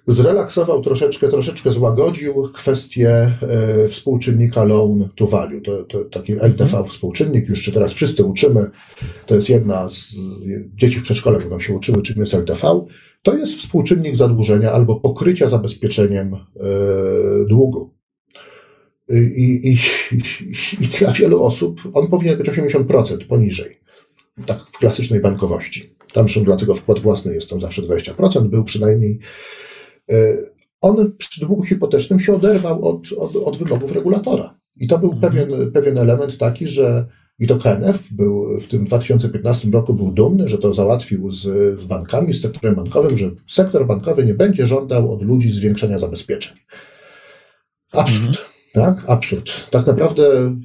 zrelaksował 0.07 0.83
troszeczkę, 0.83 1.29
troszeczkę 1.29 1.73
złagodził 1.73 2.49
kwestię 2.55 3.33
y, 3.85 3.89
współczynnika 3.89 4.65
loan 4.65 5.09
to 5.17 5.27
value. 5.27 5.61
To, 5.61 5.85
to 5.85 6.05
taki 6.05 6.33
LTV 6.33 6.63
mhm. 6.65 6.85
współczynnik, 6.85 7.49
już 7.49 7.63
czy 7.63 7.73
teraz 7.73 7.93
wszyscy 7.93 8.25
uczymy, 8.25 8.71
to 9.27 9.35
jest 9.35 9.49
jedna 9.49 9.89
z 9.89 10.15
dzieci 10.75 11.01
w 11.01 11.03
przedszkole 11.03 11.39
będą 11.39 11.61
się 11.61 11.75
uczyły, 11.75 12.03
czym 12.03 12.21
jest 12.21 12.35
LTV. 12.35 12.87
To 13.23 13.37
jest 13.37 13.59
współczynnik 13.59 14.17
zadłużenia 14.17 14.73
albo 14.73 15.01
pokrycia 15.01 15.49
zabezpieczeniem 15.49 16.35
e, 16.35 16.39
długu. 17.49 17.95
I, 19.11 19.61
i, 19.73 19.79
I 20.85 20.87
dla 20.87 21.11
wielu 21.11 21.43
osób 21.43 21.81
on 21.95 22.07
powinien 22.07 22.39
być 22.39 22.47
80% 22.47 23.27
poniżej. 23.27 23.84
Tak 24.47 24.59
w 24.59 24.79
klasycznej 24.79 25.21
bankowości. 25.21 25.95
Tam 26.13 26.25
zresztą 26.25 26.45
dlatego 26.45 26.75
wkład 26.75 26.99
własny 26.99 27.35
jest 27.35 27.51
tam 27.51 27.61
zawsze 27.61 27.83
20%, 27.83 28.49
był 28.49 28.65
przynajmniej. 28.65 29.19
E, 30.11 30.37
on 30.81 31.13
przy 31.19 31.41
długu 31.41 31.65
hipotecznym 31.65 32.21
się 32.21 32.35
oderwał 32.35 32.89
od, 32.89 33.13
od, 33.13 33.37
od 33.37 33.57
wymogów 33.57 33.93
regulatora. 33.93 34.59
I 34.77 34.89
to 34.89 34.99
był 34.99 35.13
mhm. 35.13 35.33
pewien, 35.33 35.73
pewien 35.73 35.99
element 35.99 36.39
taki, 36.39 36.67
że 36.67 37.07
i 37.39 37.47
to 37.47 37.59
KNF 37.59 38.13
był 38.13 38.61
w 38.61 38.67
tym 38.67 38.85
2015 38.85 39.71
roku 39.71 39.95
był 39.95 40.13
dumny, 40.13 40.49
że 40.49 40.59
to 40.59 40.75
załatwił 40.75 41.31
z, 41.31 41.41
z 41.81 41.85
bankami, 41.85 42.35
z 42.35 42.41
sektorem 42.41 42.75
bankowym, 42.75 43.19
że 43.19 43.31
sektor 43.47 43.87
bankowy 43.87 44.25
nie 44.25 44.35
będzie 44.35 44.67
żądał 44.67 45.13
od 45.13 45.23
ludzi 45.23 45.53
zwiększenia 45.53 45.99
zabezpieczeń. 45.99 46.57
Absurd, 47.93 48.27
mhm. 48.27 48.47
tak? 48.73 49.11
Absurd. 49.11 49.71
Tak 49.71 49.87
naprawdę 49.87 50.57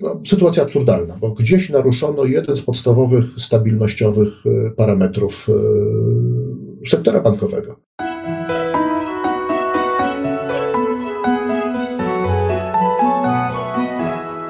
no, 0.00 0.20
sytuacja 0.26 0.62
absurdalna, 0.62 1.16
bo 1.20 1.30
gdzieś 1.30 1.70
naruszono 1.70 2.24
jeden 2.24 2.56
z 2.56 2.62
podstawowych 2.62 3.24
stabilnościowych 3.38 4.28
e, 4.46 4.70
parametrów 4.70 5.48
e, 5.48 6.86
sektora 6.88 7.20
bankowego. 7.20 7.80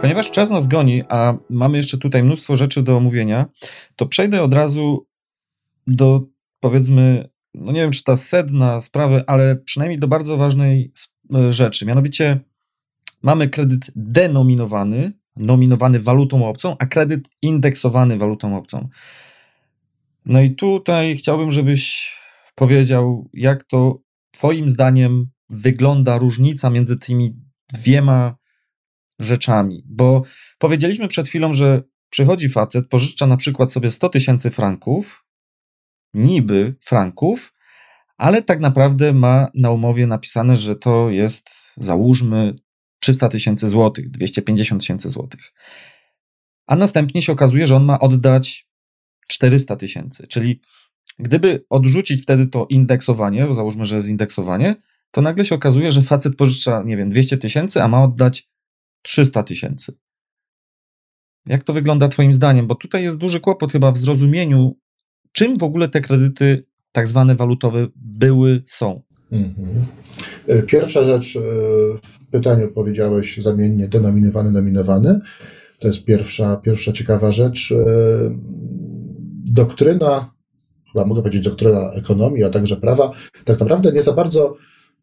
Ponieważ 0.00 0.30
czas 0.30 0.50
nas 0.50 0.68
goni, 0.68 1.02
a 1.08 1.38
mamy 1.50 1.76
jeszcze 1.76 1.98
tutaj 1.98 2.22
mnóstwo 2.22 2.56
rzeczy 2.56 2.82
do 2.82 2.96
omówienia, 2.96 3.46
to 3.96 4.06
przejdę 4.06 4.42
od 4.42 4.54
razu 4.54 5.06
do 5.86 6.22
powiedzmy, 6.60 7.28
no 7.54 7.72
nie 7.72 7.80
wiem 7.80 7.90
czy 7.90 8.04
ta 8.04 8.16
sedna 8.16 8.80
sprawy, 8.80 9.24
ale 9.26 9.56
przynajmniej 9.56 9.98
do 9.98 10.08
bardzo 10.08 10.36
ważnej 10.36 10.92
e, 11.34 11.52
rzeczy. 11.52 11.86
Mianowicie 11.86 12.40
mamy 13.22 13.48
kredyt 13.48 13.90
denominowany, 13.96 15.19
nominowany 15.40 16.00
walutą 16.00 16.48
obcą, 16.48 16.76
a 16.78 16.86
kredyt 16.86 17.28
indeksowany 17.42 18.18
walutą 18.18 18.56
obcą. 18.56 18.88
No 20.26 20.40
i 20.40 20.54
tutaj 20.54 21.16
chciałbym, 21.16 21.52
żebyś 21.52 22.14
powiedział, 22.54 23.28
jak 23.32 23.64
to 23.64 24.00
Twoim 24.30 24.68
zdaniem 24.68 25.30
wygląda 25.48 26.18
różnica 26.18 26.70
między 26.70 26.96
tymi 26.96 27.36
dwiema 27.72 28.36
rzeczami, 29.18 29.84
bo 29.86 30.22
powiedzieliśmy 30.58 31.08
przed 31.08 31.28
chwilą, 31.28 31.54
że 31.54 31.82
przychodzi 32.10 32.48
facet, 32.48 32.88
pożycza 32.88 33.26
na 33.26 33.36
przykład 33.36 33.72
sobie 33.72 33.90
100 33.90 34.08
tysięcy 34.08 34.50
franków, 34.50 35.24
niby 36.14 36.74
franków, 36.80 37.54
ale 38.18 38.42
tak 38.42 38.60
naprawdę 38.60 39.12
ma 39.12 39.48
na 39.54 39.70
umowie 39.70 40.06
napisane, 40.06 40.56
że 40.56 40.76
to 40.76 41.10
jest, 41.10 41.50
załóżmy, 41.76 42.54
300 43.00 43.28
tysięcy 43.28 43.68
złotych, 43.68 44.10
250 44.10 44.82
tysięcy 44.82 45.10
złotych. 45.10 45.52
A 46.66 46.76
następnie 46.76 47.22
się 47.22 47.32
okazuje, 47.32 47.66
że 47.66 47.76
on 47.76 47.84
ma 47.84 47.98
oddać 47.98 48.68
400 49.28 49.76
tysięcy. 49.76 50.26
Czyli 50.26 50.60
gdyby 51.18 51.64
odrzucić 51.70 52.22
wtedy 52.22 52.46
to 52.46 52.66
indeksowanie, 52.70 53.46
bo 53.46 53.54
załóżmy, 53.54 53.84
że 53.84 53.96
jest 53.96 54.08
indeksowanie, 54.08 54.76
to 55.10 55.22
nagle 55.22 55.44
się 55.44 55.54
okazuje, 55.54 55.92
że 55.92 56.02
facet 56.02 56.36
pożycza, 56.36 56.82
nie 56.82 56.96
wiem, 56.96 57.08
200 57.08 57.38
tysięcy, 57.38 57.82
a 57.82 57.88
ma 57.88 58.04
oddać 58.04 58.48
300 59.02 59.42
tysięcy. 59.42 59.92
Jak 61.46 61.64
to 61.64 61.72
wygląda 61.72 62.08
Twoim 62.08 62.32
zdaniem? 62.32 62.66
Bo 62.66 62.74
tutaj 62.74 63.02
jest 63.02 63.16
duży 63.16 63.40
kłopot 63.40 63.72
chyba 63.72 63.92
w 63.92 63.98
zrozumieniu, 63.98 64.78
czym 65.32 65.58
w 65.58 65.62
ogóle 65.62 65.88
te 65.88 66.00
kredyty, 66.00 66.66
tak 66.92 67.08
zwane 67.08 67.34
walutowe, 67.34 67.88
były, 67.96 68.62
są. 68.66 69.02
Mhm. 69.32 69.86
E, 70.50 70.62
pierwsza 70.62 71.04
rzecz, 71.04 71.36
e, 71.36 71.40
w 72.02 72.26
pytaniu 72.30 72.68
powiedziałeś 72.68 73.38
zamiennie 73.38 73.88
denominowany, 73.88 74.52
nominowany. 74.52 75.20
To 75.78 75.88
jest 75.88 76.04
pierwsza, 76.04 76.56
pierwsza 76.56 76.92
ciekawa 76.92 77.32
rzecz. 77.32 77.72
E, 77.72 77.84
doktryna, 79.54 80.32
chyba 80.92 81.06
mogę 81.06 81.22
powiedzieć 81.22 81.44
doktryna 81.44 81.92
ekonomii, 81.92 82.44
a 82.44 82.50
także 82.50 82.76
prawa, 82.76 83.10
tak 83.44 83.60
naprawdę 83.60 83.92
nie 83.92 84.02
za 84.02 84.12
bardzo 84.12 84.56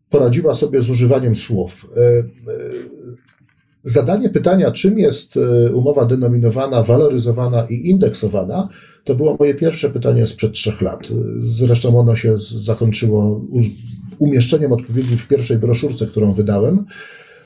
poradziła 0.09 0.55
sobie 0.55 0.81
z 0.81 0.89
używaniem 0.89 1.35
słów. 1.35 1.89
Zadanie 3.81 4.29
pytania, 4.29 4.71
czym 4.71 4.99
jest 4.99 5.39
umowa 5.73 6.05
denominowana, 6.05 6.83
waloryzowana 6.83 7.67
i 7.69 7.89
indeksowana, 7.89 8.69
to 9.03 9.15
było 9.15 9.37
moje 9.39 9.53
pierwsze 9.53 9.89
pytanie 9.89 10.27
sprzed 10.27 10.51
trzech 10.51 10.81
lat. 10.81 11.07
Zresztą 11.43 11.99
ono 11.99 12.15
się 12.15 12.35
zakończyło 12.39 13.41
umieszczeniem 14.19 14.71
odpowiedzi 14.71 15.17
w 15.17 15.27
pierwszej 15.27 15.57
broszurce, 15.57 16.07
którą 16.07 16.33
wydałem. 16.33 16.85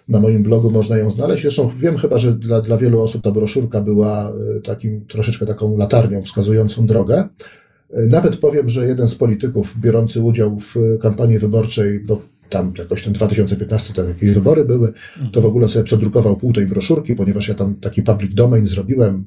Na 0.10 0.20
moim 0.20 0.44
blogu 0.44 0.72
można 0.72 0.98
ją 0.98 1.12
znaleźć. 1.12 1.42
Zresztą 1.42 1.72
wiem 1.80 1.98
chyba, 1.98 2.18
że 2.18 2.34
dla, 2.34 2.62
dla 2.62 2.78
wielu 2.78 3.02
osób 3.02 3.24
ta 3.24 3.32
broszurka 3.32 3.82
była 3.82 4.32
e, 4.58 4.62
takim 4.62 5.06
troszeczkę 5.06 5.46
taką 5.46 5.78
latarnią 5.78 6.24
wskazującą 6.24 6.88
drogę. 6.88 7.28
E, 7.94 8.02
nawet 8.06 8.38
powiem, 8.38 8.70
że 8.70 8.88
jeden 8.88 9.08
z 9.08 9.16
polityków 9.16 9.80
biorący 9.82 10.22
udział 10.22 10.60
w 10.60 10.76
kampanii 11.02 11.40
wyborczej, 11.40 12.00
bo 12.00 12.22
tam 12.50 12.74
jakoś 12.78 13.04
ten 13.04 13.14
2015 13.14 13.94
tam 13.94 14.08
jakieś 14.08 14.32
wybory 14.32 14.66
były, 14.66 14.94
to 15.32 15.42
w 15.42 15.46
ogóle 15.46 15.70
sobie 15.70 15.84
przedrukował 15.84 16.38
pół 16.38 16.54
tej 16.54 16.66
broszurki, 16.66 17.16
ponieważ 17.16 17.48
ja 17.48 17.54
tam 17.54 17.76
taki 17.76 18.04
public 18.04 18.34
domain 18.34 18.68
zrobiłem, 18.68 19.26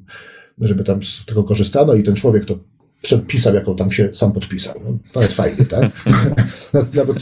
żeby 0.57 0.83
tam 0.83 1.03
z 1.03 1.25
tego 1.25 1.43
korzystano 1.43 1.93
i 1.93 2.03
ten 2.03 2.15
człowiek 2.15 2.45
to 2.45 2.59
przepisał, 3.05 3.55
jaką 3.55 3.75
tam 3.75 3.91
się 3.91 4.09
sam 4.13 4.31
podpisał. 4.31 4.73
No, 4.85 4.97
nawet 5.15 5.33
fajnie, 5.33 5.65
tak? 5.65 5.91
Nawet 6.93 7.17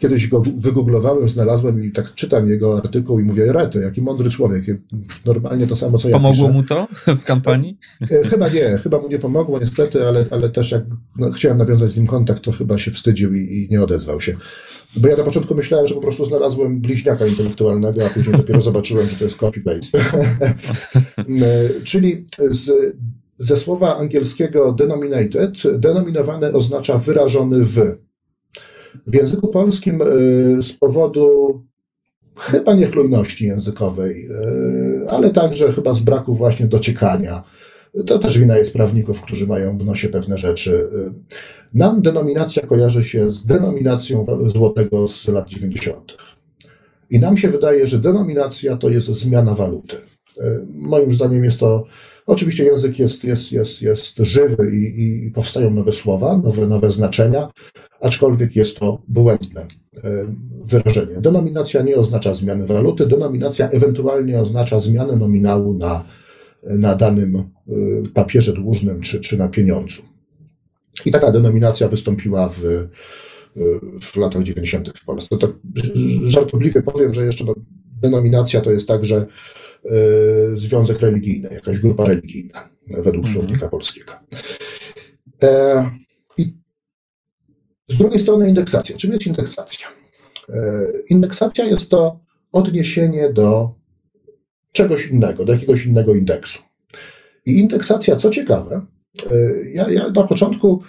kiedyś 0.00 0.28
go 0.28 0.42
wygooglowałem, 0.56 1.28
znalazłem 1.28 1.84
i 1.84 1.92
tak 1.92 2.14
czytam 2.14 2.48
jego 2.48 2.76
artykuł 2.76 3.20
i 3.20 3.24
mówię, 3.24 3.52
rety, 3.52 3.78
jaki 3.78 4.02
mądry 4.02 4.30
człowiek. 4.30 4.64
Normalnie 5.24 5.66
to 5.66 5.76
samo, 5.76 5.98
co 5.98 6.08
ja 6.08 6.16
Pomogło 6.16 6.46
piszę. 6.48 6.52
mu 6.52 6.62
to 6.62 6.88
w 7.16 7.24
kampanii? 7.24 7.78
E, 8.10 8.24
chyba 8.24 8.48
nie, 8.48 8.78
chyba 8.78 8.98
mu 8.98 9.08
nie 9.08 9.18
pomogło 9.18 9.58
niestety, 9.58 10.08
ale, 10.08 10.24
ale 10.30 10.48
też 10.48 10.70
jak 10.70 10.82
no, 11.16 11.30
chciałem 11.30 11.58
nawiązać 11.58 11.90
z 11.90 11.96
nim 11.96 12.06
kontakt, 12.06 12.42
to 12.42 12.52
chyba 12.52 12.78
się 12.78 12.90
wstydził 12.90 13.34
i, 13.34 13.38
i 13.38 13.68
nie 13.70 13.82
odezwał 13.82 14.20
się. 14.20 14.36
Bo 14.96 15.08
ja 15.08 15.16
na 15.16 15.24
początku 15.24 15.54
myślałem, 15.54 15.86
że 15.86 15.94
po 15.94 16.00
prostu 16.00 16.24
znalazłem 16.24 16.80
bliźniaka 16.80 17.26
intelektualnego, 17.26 18.06
a 18.06 18.08
później 18.08 18.36
dopiero 18.36 18.60
zobaczyłem, 18.62 19.08
że 19.08 19.16
to 19.16 19.24
jest 19.24 19.36
copy-paste. 19.36 19.98
E, 21.42 21.80
czyli 21.82 22.26
z 22.50 22.70
ze 23.42 23.56
słowa 23.56 23.98
angielskiego 23.98 24.72
denominated, 24.72 25.52
denominowany 25.78 26.52
oznacza 26.52 26.98
wyrażony 26.98 27.64
w. 27.64 27.96
W 29.06 29.14
języku 29.14 29.48
polskim 29.48 30.02
y, 30.02 30.62
z 30.62 30.72
powodu 30.72 31.60
chyba 32.38 32.74
niechlujności 32.74 33.46
językowej, 33.46 34.28
y, 34.30 35.10
ale 35.10 35.30
także 35.30 35.72
chyba 35.72 35.92
z 35.92 36.00
braku 36.00 36.34
właśnie 36.34 36.66
dociekania. 36.66 37.42
To 38.06 38.18
też 38.18 38.38
wina 38.38 38.58
jest 38.58 38.72
prawników, 38.72 39.22
którzy 39.22 39.46
mają 39.46 39.78
w 39.78 39.84
nosie 39.84 40.08
pewne 40.08 40.38
rzeczy. 40.38 40.72
Y, 40.72 41.12
nam 41.74 42.02
denominacja 42.02 42.66
kojarzy 42.66 43.04
się 43.04 43.30
z 43.30 43.46
denominacją 43.46 44.26
złotego 44.46 45.08
z 45.08 45.28
lat 45.28 45.48
90. 45.48 46.16
I 47.10 47.20
nam 47.20 47.36
się 47.36 47.48
wydaje, 47.48 47.86
że 47.86 47.98
denominacja 47.98 48.76
to 48.76 48.88
jest 48.88 49.06
zmiana 49.06 49.54
waluty. 49.54 49.96
Moim 50.74 51.14
zdaniem 51.14 51.44
jest 51.44 51.58
to 51.58 51.84
Oczywiście 52.32 52.64
język 52.64 52.98
jest, 52.98 53.24
jest, 53.24 53.52
jest, 53.52 53.82
jest 53.82 54.16
żywy 54.18 54.70
i, 54.72 55.26
i 55.26 55.30
powstają 55.30 55.70
nowe 55.70 55.92
słowa, 55.92 56.36
nowe, 56.36 56.66
nowe 56.66 56.92
znaczenia, 56.92 57.48
aczkolwiek 58.00 58.56
jest 58.56 58.78
to 58.78 59.02
błędne 59.08 59.66
e, 60.04 60.34
wyrażenie. 60.64 61.20
Denominacja 61.20 61.82
nie 61.82 61.96
oznacza 61.96 62.34
zmiany 62.34 62.66
waluty, 62.66 63.06
denominacja 63.06 63.68
ewentualnie 63.68 64.40
oznacza 64.40 64.80
zmianę 64.80 65.16
nominału 65.16 65.74
na, 65.74 66.04
na 66.62 66.94
danym 66.94 67.36
e, 67.36 67.42
papierze 68.14 68.52
dłużnym 68.52 69.00
czy, 69.00 69.20
czy 69.20 69.36
na 69.36 69.48
pieniądzu. 69.48 70.02
I 71.04 71.10
taka 71.10 71.30
denominacja 71.30 71.88
wystąpiła 71.88 72.48
w, 72.48 72.64
e, 72.64 72.88
w 74.00 74.16
latach 74.16 74.42
90. 74.42 74.98
w 74.98 75.04
Polsce. 75.04 75.38
To 75.38 75.48
żartobliwie 76.24 76.82
powiem, 76.82 77.14
że 77.14 77.24
jeszcze 77.24 77.44
no, 77.44 77.54
denominacja 78.02 78.60
to 78.60 78.70
jest 78.70 78.88
tak, 78.88 79.04
że 79.04 79.26
związek 80.54 81.00
religijny, 81.00 81.48
jakaś 81.52 81.78
grupa 81.78 82.04
religijna, 82.04 82.68
według 82.88 83.26
mhm. 83.26 83.34
słownika 83.34 83.68
polskiego. 83.68 84.12
E, 85.42 85.90
I 86.38 86.56
z 87.88 87.96
drugiej 87.96 88.20
strony 88.20 88.48
indeksacja. 88.48 88.96
Czym 88.96 89.12
jest 89.12 89.26
indeksacja? 89.26 89.86
E, 90.48 90.86
indeksacja 91.10 91.64
jest 91.64 91.88
to 91.88 92.20
odniesienie 92.52 93.32
do 93.32 93.74
czegoś 94.72 95.06
innego, 95.06 95.44
do 95.44 95.52
jakiegoś 95.52 95.86
innego 95.86 96.14
indeksu. 96.14 96.62
I 97.46 97.58
indeksacja, 97.58 98.16
co 98.16 98.30
ciekawe, 98.30 98.80
ja, 99.72 99.90
ja 99.90 100.08
na 100.08 100.22
początku 100.22 100.82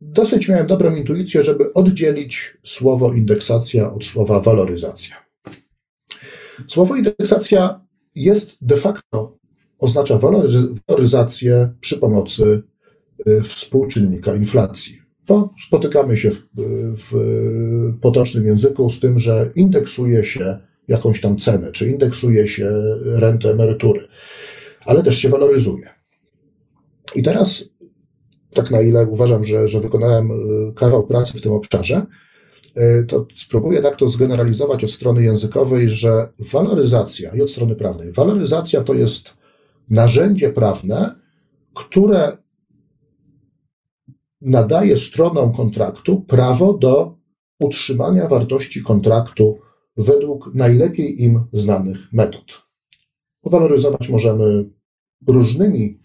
dosyć 0.00 0.48
miałem 0.48 0.66
dobrą 0.66 0.96
intuicję, 0.96 1.42
żeby 1.42 1.72
oddzielić 1.72 2.58
słowo 2.64 3.12
indeksacja 3.12 3.92
od 3.92 4.04
słowa 4.04 4.40
waloryzacja. 4.40 5.16
Słowo 6.68 6.96
indeksacja 6.96 7.85
jest 8.16 8.56
de 8.60 8.76
facto, 8.76 9.38
oznacza 9.78 10.18
waloryzację 10.18 11.74
przy 11.80 11.98
pomocy 11.98 12.62
y, 13.28 13.42
współczynnika 13.42 14.34
inflacji. 14.34 14.98
To 15.26 15.50
spotykamy 15.66 16.16
się 16.16 16.30
w, 16.30 16.40
w 16.96 17.12
potocznym 18.00 18.46
języku 18.46 18.90
z 18.90 19.00
tym, 19.00 19.18
że 19.18 19.50
indeksuje 19.54 20.24
się 20.24 20.58
jakąś 20.88 21.20
tam 21.20 21.36
cenę, 21.36 21.72
czy 21.72 21.90
indeksuje 21.90 22.48
się 22.48 22.70
rentę 23.04 23.50
emerytury, 23.50 24.08
ale 24.84 25.02
też 25.02 25.18
się 25.18 25.28
waloryzuje. 25.28 25.88
I 27.14 27.22
teraz, 27.22 27.64
tak 28.54 28.70
na 28.70 28.80
ile 28.80 29.06
uważam, 29.06 29.44
że, 29.44 29.68
że 29.68 29.80
wykonałem 29.80 30.30
y, 30.30 30.72
kawał 30.74 31.06
pracy 31.06 31.38
w 31.38 31.40
tym 31.40 31.52
obszarze, 31.52 32.06
to 33.08 33.26
spróbuję 33.36 33.82
tak 33.82 33.96
to 33.96 34.08
zgeneralizować 34.08 34.84
od 34.84 34.90
strony 34.90 35.22
językowej, 35.22 35.88
że 35.88 36.32
waloryzacja 36.52 37.34
i 37.34 37.42
od 37.42 37.50
strony 37.50 37.74
prawnej. 37.74 38.12
Waloryzacja 38.12 38.82
to 38.82 38.94
jest 38.94 39.30
narzędzie 39.90 40.50
prawne, 40.50 41.14
które 41.74 42.36
nadaje 44.40 44.96
stronom 44.96 45.52
kontraktu 45.52 46.20
prawo 46.20 46.72
do 46.72 47.18
utrzymania 47.60 48.28
wartości 48.28 48.82
kontraktu 48.82 49.58
według 49.96 50.54
najlepiej 50.54 51.22
im 51.22 51.44
znanych 51.52 52.12
metod. 52.12 52.62
Waloryzować 53.44 54.08
możemy 54.08 54.70
różnymi, 55.28 56.00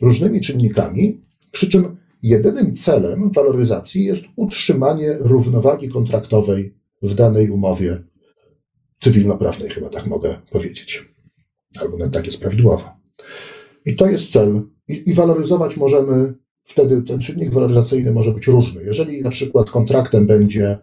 różnymi 0.00 0.40
czynnikami, 0.40 1.20
przy 1.52 1.68
czym 1.68 1.96
Jedynym 2.24 2.76
celem 2.76 3.30
waloryzacji 3.30 4.04
jest 4.04 4.24
utrzymanie 4.36 5.16
równowagi 5.20 5.88
kontraktowej 5.88 6.74
w 7.02 7.14
danej 7.14 7.50
umowie 7.50 8.02
cywilnoprawnej, 9.00 9.70
chyba 9.70 9.88
tak 9.88 10.06
mogę 10.06 10.34
powiedzieć. 10.50 11.08
Albo 11.80 12.08
tak 12.08 12.26
jest 12.26 12.38
prawidłowo. 12.38 12.90
I 13.86 13.96
to 13.96 14.06
jest 14.06 14.32
cel. 14.32 14.62
I, 14.88 15.10
I, 15.10 15.14
waloryzować 15.14 15.76
możemy, 15.76 16.34
wtedy 16.64 17.02
ten 17.02 17.18
czynnik 17.18 17.50
waloryzacyjny 17.50 18.12
może 18.12 18.32
być 18.32 18.46
różny. 18.46 18.84
Jeżeli 18.84 19.22
na 19.22 19.30
przykład 19.30 19.70
kontraktem 19.70 20.26
będzie 20.26 20.78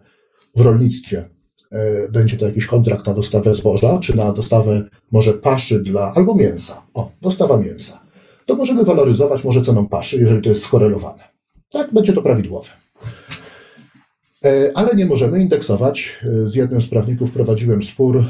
w 0.56 0.60
rolnictwie, 0.60 1.28
e, 1.70 2.08
będzie 2.08 2.36
to 2.36 2.46
jakiś 2.46 2.66
kontrakt 2.66 3.06
na 3.06 3.14
dostawę 3.14 3.54
zboża, 3.54 3.98
czy 3.98 4.16
na 4.16 4.32
dostawę 4.32 4.84
może 5.12 5.32
paszy 5.32 5.80
dla, 5.80 6.14
albo 6.14 6.34
mięsa. 6.34 6.82
O, 6.94 7.10
dostawa 7.22 7.56
mięsa. 7.56 8.00
To 8.46 8.56
możemy 8.56 8.84
waloryzować 8.84 9.44
może 9.44 9.62
ceną 9.62 9.86
paszy, 9.86 10.20
jeżeli 10.20 10.42
to 10.42 10.48
jest 10.48 10.62
skorelowane. 10.62 11.31
Tak, 11.72 11.92
będzie 11.92 12.12
to 12.12 12.22
prawidłowe. 12.22 12.68
E, 14.44 14.72
ale 14.74 14.94
nie 14.94 15.06
możemy 15.06 15.40
indeksować. 15.40 16.18
E, 16.24 16.48
z 16.48 16.54
jednym 16.54 16.82
z 16.82 16.88
prawników 16.88 17.32
prowadziłem 17.32 17.82
spór, 17.82 18.18
e, 18.18 18.24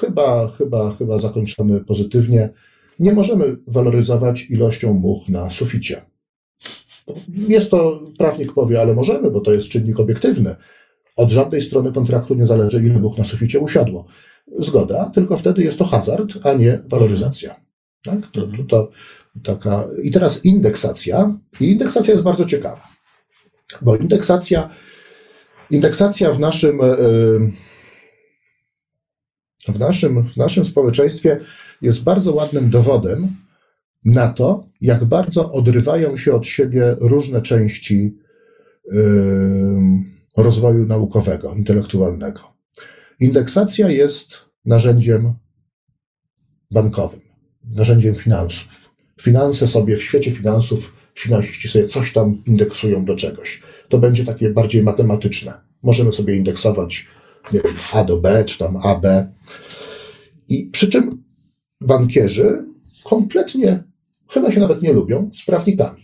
chyba, 0.00 0.48
chyba, 0.48 0.94
chyba 0.94 1.18
zakończony 1.18 1.80
pozytywnie. 1.80 2.50
Nie 2.98 3.12
możemy 3.12 3.56
waloryzować 3.66 4.50
ilością 4.50 4.92
much 4.94 5.28
na 5.28 5.50
suficie. 5.50 6.02
Jest 7.28 7.70
to, 7.70 8.04
prawnik 8.18 8.52
powie, 8.52 8.80
ale 8.80 8.94
możemy, 8.94 9.30
bo 9.30 9.40
to 9.40 9.52
jest 9.52 9.68
czynnik 9.68 10.00
obiektywny. 10.00 10.56
Od 11.16 11.30
żadnej 11.30 11.60
strony 11.60 11.92
kontraktu 11.92 12.34
nie 12.34 12.46
zależy, 12.46 12.84
ile 12.84 13.00
much 13.00 13.18
na 13.18 13.24
suficie 13.24 13.60
usiadło. 13.60 14.04
Zgoda, 14.58 15.10
tylko 15.14 15.36
wtedy 15.36 15.62
jest 15.62 15.78
to 15.78 15.84
hazard, 15.84 16.46
a 16.46 16.52
nie 16.52 16.82
waloryzacja. 16.88 17.60
Tak? 18.04 18.18
To, 18.32 18.40
to, 18.46 18.64
to, 18.68 18.90
taka. 19.44 19.84
I 20.02 20.10
teraz 20.10 20.44
indeksacja. 20.44 21.38
I 21.60 21.70
indeksacja 21.70 22.12
jest 22.12 22.24
bardzo 22.24 22.44
ciekawa, 22.44 22.88
bo 23.82 23.96
indeksacja, 23.96 24.70
indeksacja 25.70 26.32
w 26.32 26.40
naszym, 26.40 26.80
e, 26.80 26.96
w 29.68 29.78
naszym, 29.78 30.28
w 30.28 30.36
naszym 30.36 30.64
społeczeństwie 30.64 31.40
jest 31.82 32.02
bardzo 32.02 32.32
ładnym 32.32 32.70
dowodem 32.70 33.36
na 34.04 34.28
to, 34.28 34.64
jak 34.80 35.04
bardzo 35.04 35.52
odrywają 35.52 36.16
się 36.16 36.32
od 36.32 36.46
siebie 36.46 36.96
różne 37.00 37.42
części 37.42 38.16
yy, 38.92 39.80
rozwoju 40.36 40.86
naukowego, 40.86 41.54
intelektualnego. 41.54 42.40
Indeksacja 43.20 43.88
jest 43.88 44.38
narzędziem 44.64 45.34
bankowym, 46.70 47.20
narzędziem 47.64 48.14
finansów. 48.14 48.81
Finanse 49.20 49.68
sobie 49.68 49.96
w 49.96 50.02
świecie 50.02 50.30
finansów, 50.30 50.92
finansiści 51.14 51.68
sobie 51.68 51.88
coś 51.88 52.12
tam 52.12 52.42
indeksują 52.46 53.04
do 53.04 53.16
czegoś. 53.16 53.62
To 53.88 53.98
będzie 53.98 54.24
takie 54.24 54.50
bardziej 54.50 54.82
matematyczne. 54.82 55.60
Możemy 55.82 56.12
sobie 56.12 56.36
indeksować 56.36 57.06
nie 57.52 57.60
wiem, 57.60 57.74
A 57.92 58.04
do 58.04 58.16
B, 58.16 58.44
czy 58.44 58.58
tam 58.58 58.76
AB. 58.76 59.06
I 60.48 60.70
przy 60.72 60.88
czym 60.88 61.24
bankierzy 61.80 62.66
kompletnie, 63.04 63.82
chyba 64.28 64.52
się 64.52 64.60
nawet 64.60 64.82
nie 64.82 64.92
lubią, 64.92 65.30
z 65.34 65.44
prawnikami. 65.44 66.02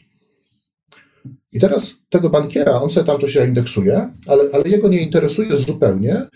I 1.52 1.60
teraz 1.60 1.94
tego 2.08 2.30
bankiera, 2.30 2.80
on 2.82 2.90
sobie 2.90 3.06
tam 3.06 3.20
to 3.20 3.28
się 3.28 3.48
indeksuje, 3.48 4.08
ale, 4.26 4.42
ale 4.52 4.68
jego 4.68 4.88
nie 4.88 5.00
interesuje 5.00 5.56
zupełnie, 5.56 6.26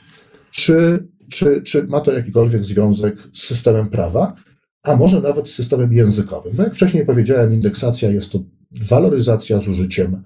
czy, 0.50 1.08
czy, 1.30 1.62
czy 1.62 1.84
ma 1.84 2.00
to 2.00 2.12
jakikolwiek 2.12 2.64
związek 2.64 3.16
z 3.32 3.42
systemem 3.42 3.90
prawa, 3.90 4.34
a 4.82 4.96
może 4.96 5.20
nawet 5.20 5.48
z 5.48 5.54
systemem 5.54 5.92
językowym. 5.92 6.52
Bo 6.56 6.62
jak 6.62 6.74
wcześniej 6.74 7.06
powiedziałem, 7.06 7.54
indeksacja 7.54 8.10
jest 8.10 8.32
to 8.32 8.44
waloryzacja 8.70 9.60
z 9.60 9.68
użyciem, 9.68 10.22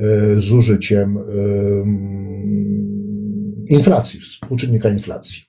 y, 0.00 0.40
z 0.40 0.52
użyciem 0.52 1.18
inflacji, 3.68 4.20
współczynnika 4.20 4.88
inflacji. 4.88 5.42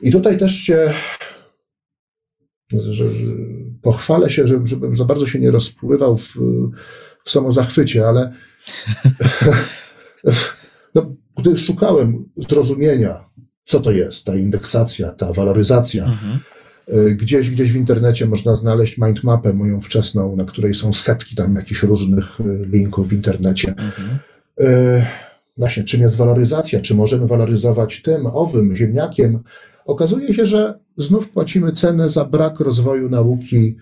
I 0.00 0.12
tutaj 0.12 0.38
też 0.38 0.54
się 0.54 0.94
że, 2.72 2.94
że 2.94 3.04
pochwalę 3.82 4.30
się, 4.30 4.46
że, 4.46 4.60
żebym 4.64 4.96
za 4.96 5.04
bardzo 5.04 5.26
się 5.26 5.38
nie 5.38 5.50
rozpływał 5.50 6.16
w, 6.16 6.36
w 7.24 7.30
samozachwycie, 7.30 8.08
ale 8.08 8.32
no, 10.94 11.12
gdy 11.36 11.58
szukałem 11.58 12.24
zrozumienia, 12.48 13.30
co 13.64 13.80
to 13.80 13.90
jest 13.90 14.24
ta 14.24 14.36
indeksacja, 14.36 15.10
ta 15.10 15.32
waloryzacja, 15.32 16.04
mhm. 16.04 16.38
Y, 16.92 17.14
gdzieś, 17.14 17.50
gdzieś 17.50 17.72
w 17.72 17.76
internecie 17.76 18.26
można 18.26 18.56
znaleźć 18.56 18.98
mindmapę 18.98 19.52
moją 19.52 19.80
wczesną, 19.80 20.36
na 20.36 20.44
której 20.44 20.74
są 20.74 20.92
setki 20.92 21.36
tam 21.36 21.54
jakichś 21.54 21.82
różnych 21.82 22.40
y, 22.40 22.66
linków 22.66 23.08
w 23.08 23.12
internecie. 23.12 23.68
Mhm. 23.68 24.18
Właśnie, 25.56 25.84
czym 25.84 26.00
jest 26.00 26.16
waloryzacja, 26.16 26.80
czy 26.80 26.94
możemy 26.94 27.26
waloryzować 27.26 28.02
tym, 28.02 28.26
owym, 28.26 28.76
ziemniakiem. 28.76 29.38
Okazuje 29.86 30.34
się, 30.34 30.46
że 30.46 30.78
znów 30.98 31.28
płacimy 31.28 31.72
cenę 31.72 32.10
za 32.10 32.24
brak 32.24 32.60
rozwoju 32.60 33.10
nauki 33.10 33.76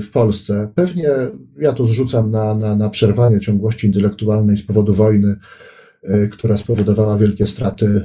w 0.00 0.10
Polsce. 0.12 0.72
Pewnie 0.74 1.10
ja 1.58 1.72
to 1.72 1.86
zrzucam 1.86 2.30
na, 2.30 2.54
na, 2.54 2.76
na 2.76 2.90
przerwanie 2.90 3.40
ciągłości 3.40 3.86
intelektualnej 3.86 4.56
z 4.56 4.66
powodu 4.66 4.94
wojny, 4.94 5.36
która 6.30 6.56
spowodowała 6.56 7.18
wielkie 7.18 7.46
straty 7.46 8.02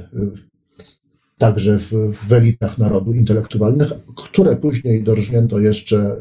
także 1.40 1.78
w, 1.78 1.92
w 2.12 2.32
elitach 2.32 2.78
narodu 2.78 3.12
intelektualnych, 3.12 3.88
które 4.16 4.56
później 4.56 5.02
dorżnięto 5.02 5.58
jeszcze 5.58 6.16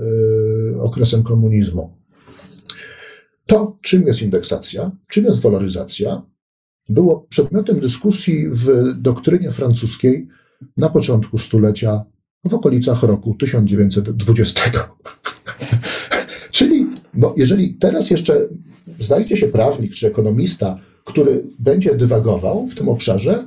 y, 0.76 0.82
okresem 0.82 1.24
komunizmu. 1.24 1.94
To, 3.46 3.78
czym 3.82 4.08
jest 4.08 4.22
indeksacja, 4.22 4.92
czym 5.08 5.26
jest 5.26 5.42
waloryzacja, 5.42 6.22
było 6.90 7.28
przedmiotem 7.30 7.80
dyskusji 7.80 8.50
w 8.50 8.94
doktrynie 8.98 9.52
francuskiej 9.52 10.28
na 10.78 10.90
początku 10.90 11.38
stulecia, 11.38 12.04
w 12.46 12.54
okolicach 12.54 13.04
roku 13.04 13.36
1920. 13.40 14.62
Czyli, 16.52 16.88
no, 17.14 17.34
jeżeli 17.38 17.74
teraz 17.74 18.10
jeszcze 18.10 18.48
znajdzie 19.00 19.38
się 19.38 19.48
prawnik 19.48 19.94
czy 19.94 20.08
ekonomista, 20.08 20.80
który 21.06 21.44
będzie 21.60 21.96
dywagował 21.96 22.68
w 22.68 22.76
tym 22.76 22.90
obszarze, 22.90 23.46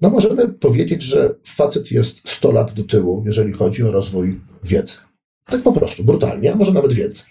no 0.00 0.10
możemy 0.10 0.48
powiedzieć, 0.48 1.02
że 1.02 1.34
facet 1.44 1.90
jest 1.90 2.20
100 2.24 2.52
lat 2.52 2.74
do 2.74 2.84
tyłu, 2.84 3.22
jeżeli 3.26 3.52
chodzi 3.52 3.82
o 3.82 3.92
rozwój 3.92 4.40
wiedzy. 4.64 4.96
Tak 5.44 5.62
po 5.62 5.72
prostu, 5.72 6.04
brutalnie, 6.04 6.52
a 6.52 6.56
może 6.56 6.72
nawet 6.72 6.92
więcej. 6.92 7.26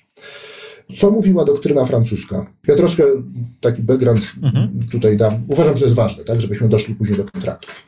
Co 0.95 1.11
mówiła 1.11 1.45
doktryna 1.45 1.85
francuska? 1.85 2.53
Ja 2.67 2.75
troszkę 2.75 3.03
taki 3.61 3.81
background 3.81 4.33
mhm. 4.43 4.79
tutaj 4.91 5.17
dam. 5.17 5.43
Uważam, 5.47 5.77
że 5.77 5.85
jest 5.85 5.97
ważne, 5.97 6.23
tak, 6.23 6.41
żebyśmy 6.41 6.69
doszli 6.69 6.95
później 6.95 7.17
do 7.17 7.25
kontraktów. 7.25 7.83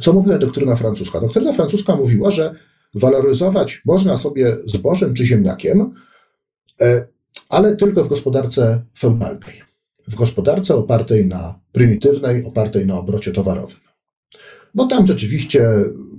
Co 0.00 0.12
mówiła 0.12 0.38
doktryna 0.38 0.76
francuska? 0.76 1.20
Doktryna 1.20 1.52
francuska 1.52 1.96
mówiła, 1.96 2.30
że 2.30 2.54
waloryzować 2.94 3.82
można 3.84 4.16
sobie 4.16 4.56
zbożem 4.66 5.14
czy 5.14 5.26
ziemniakiem, 5.26 5.94
e, 6.80 7.06
ale 7.48 7.76
tylko 7.76 8.04
w 8.04 8.08
gospodarce 8.08 8.82
feudalnej 8.98 9.65
w 10.08 10.14
gospodarce 10.14 10.74
opartej 10.74 11.26
na 11.26 11.60
prymitywnej, 11.72 12.44
opartej 12.44 12.86
na 12.86 12.98
obrocie 12.98 13.32
towarowym. 13.32 13.76
Bo 14.74 14.86
tam 14.86 15.06
rzeczywiście 15.06 15.68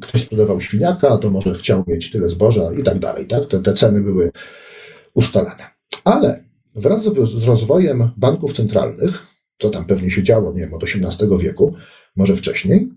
ktoś 0.02 0.22
sprzedawał 0.22 0.62
świniaka, 0.62 1.18
to 1.18 1.30
może 1.30 1.54
chciał 1.54 1.84
mieć 1.88 2.12
tyle 2.12 2.30
zboża 2.30 2.74
i 2.80 2.84
tak 2.84 3.00
dalej. 3.00 3.28
Tak? 3.28 3.46
Te, 3.46 3.60
te 3.60 3.74
ceny 3.74 4.02
były 4.02 4.32
ustalane. 5.14 5.64
Ale 6.04 6.44
wraz 6.76 7.04
z 7.24 7.48
rozwojem 7.48 8.10
banków 8.18 8.54
centralnych, 8.54 9.28
to 9.58 9.70
tam 9.70 9.86
pewnie 9.86 10.12
się 10.12 10.24
działo, 10.24 10.54
nie 10.54 10.60
wiem, 10.60 10.74
od 10.74 10.84
XVIII 10.84 11.38
wieku, 11.40 11.76
może 12.16 12.36
wcześniej, 12.36 12.90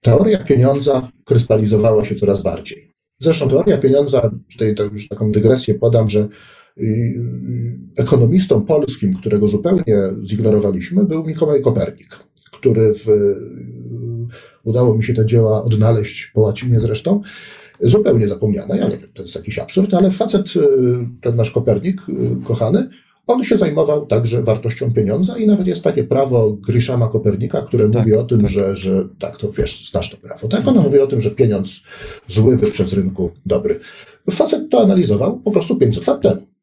teoria 0.00 0.44
pieniądza 0.44 1.10
krystalizowała 1.24 2.04
się 2.04 2.14
coraz 2.14 2.42
bardziej. 2.42 2.92
Zresztą 3.18 3.48
teoria 3.48 3.78
pieniądza, 3.78 4.30
tutaj 4.52 4.74
już 4.92 5.08
taką 5.08 5.32
dygresję 5.32 5.74
podam, 5.74 6.08
że 6.08 6.28
ekonomistą 7.96 8.62
polskim, 8.62 9.14
którego 9.14 9.48
zupełnie 9.48 9.98
zignorowaliśmy, 10.24 11.04
był 11.04 11.24
Mikołaj 11.24 11.60
Kopernik, 11.60 12.18
który 12.52 12.94
w, 12.94 13.06
udało 14.64 14.94
mi 14.94 15.04
się 15.04 15.14
te 15.14 15.26
dzieła 15.26 15.64
odnaleźć 15.64 16.30
po 16.34 16.40
łacinie 16.40 16.80
zresztą, 16.80 17.20
zupełnie 17.80 18.28
zapomniane. 18.28 18.78
Ja 18.78 18.88
nie 18.88 18.96
wiem, 18.96 19.08
to 19.14 19.22
jest 19.22 19.34
jakiś 19.34 19.58
absurd, 19.58 19.94
ale 19.94 20.10
facet, 20.10 20.46
ten 21.22 21.36
nasz 21.36 21.50
Kopernik, 21.50 22.02
kochany, 22.44 22.88
on 23.26 23.44
się 23.44 23.56
zajmował 23.56 24.06
także 24.06 24.42
wartością 24.42 24.92
pieniądza 24.92 25.38
i 25.38 25.46
nawet 25.46 25.66
jest 25.66 25.82
takie 25.82 26.04
prawo 26.04 26.52
Grishama 26.52 27.08
Kopernika, 27.08 27.60
które 27.60 27.90
tak, 27.90 28.02
mówi 28.02 28.14
o 28.14 28.24
tym, 28.24 28.40
tak. 28.40 28.50
Że, 28.50 28.76
że 28.76 29.08
tak, 29.18 29.36
to 29.36 29.52
wiesz, 29.52 29.90
znasz 29.90 30.10
to 30.10 30.16
prawo. 30.16 30.48
Tak, 30.48 30.68
ono 30.68 30.82
mówi 30.82 30.98
o 30.98 31.06
tym, 31.06 31.20
że 31.20 31.30
pieniądz 31.30 31.82
zły 32.28 32.56
wyprzez 32.56 32.92
rynku 32.92 33.30
dobry. 33.46 33.80
Facet 34.30 34.70
to 34.70 34.80
analizował 34.80 35.40
po 35.40 35.50
prostu 35.50 35.76
500 35.76 36.06
lat 36.06 36.22
temu. 36.22 36.55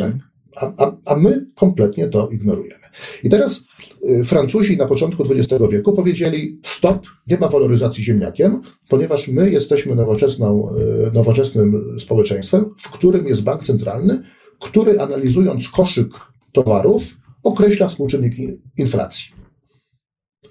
Tak? 0.00 0.14
A, 0.56 0.84
a, 0.84 0.96
a 1.04 1.16
my 1.16 1.46
kompletnie 1.54 2.08
to 2.08 2.28
ignorujemy. 2.28 2.84
I 3.22 3.30
teraz 3.30 3.64
y, 4.10 4.24
Francuzi 4.24 4.76
na 4.76 4.86
początku 4.86 5.22
XX 5.22 5.62
wieku 5.70 5.92
powiedzieli: 5.92 6.60
stop, 6.64 7.06
nie 7.26 7.38
ma 7.38 7.48
waloryzacji 7.48 8.04
ziemniakiem, 8.04 8.60
ponieważ 8.88 9.28
my 9.28 9.50
jesteśmy 9.50 9.94
nowoczesną, 9.94 10.68
y, 11.08 11.12
nowoczesnym 11.12 11.98
społeczeństwem, 11.98 12.74
w 12.78 12.90
którym 12.90 13.26
jest 13.26 13.42
bank 13.42 13.62
centralny, 13.62 14.22
który 14.60 15.00
analizując 15.00 15.68
koszyk 15.68 16.08
towarów 16.52 17.16
określa 17.42 17.88
współczynniki 17.88 18.60
inflacji. 18.76 19.32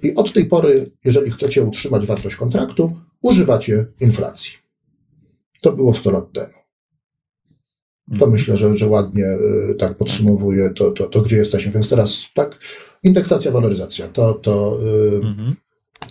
I 0.03 0.15
od 0.15 0.33
tej 0.33 0.45
pory, 0.45 0.91
jeżeli 1.05 1.31
chcecie 1.31 1.63
utrzymać 1.63 2.05
wartość 2.05 2.35
kontraktu, 2.35 2.97
używacie 3.21 3.85
inflacji. 3.99 4.53
To 5.61 5.71
było 5.71 5.93
100 5.93 6.11
lat 6.11 6.31
temu. 6.33 6.60
To 8.19 8.27
myślę, 8.27 8.57
że, 8.57 8.77
że 8.77 8.87
ładnie 8.87 9.25
y, 9.71 9.75
tak 9.75 9.97
podsumowuje 9.97 10.69
to, 10.69 10.91
to, 10.91 11.07
to, 11.07 11.21
gdzie 11.21 11.37
jesteśmy. 11.37 11.71
Więc 11.71 11.89
teraz 11.89 12.25
tak, 12.33 12.59
indeksacja, 13.03 13.51
waloryzacja, 13.51 14.07
to, 14.07 14.33
to 14.33 14.79
y, 15.13 15.15
mhm. 15.15 15.55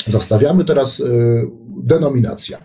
zostawiamy. 0.07 0.65
Teraz 0.65 1.01
y, 1.01 1.47
denominacja. 1.83 2.59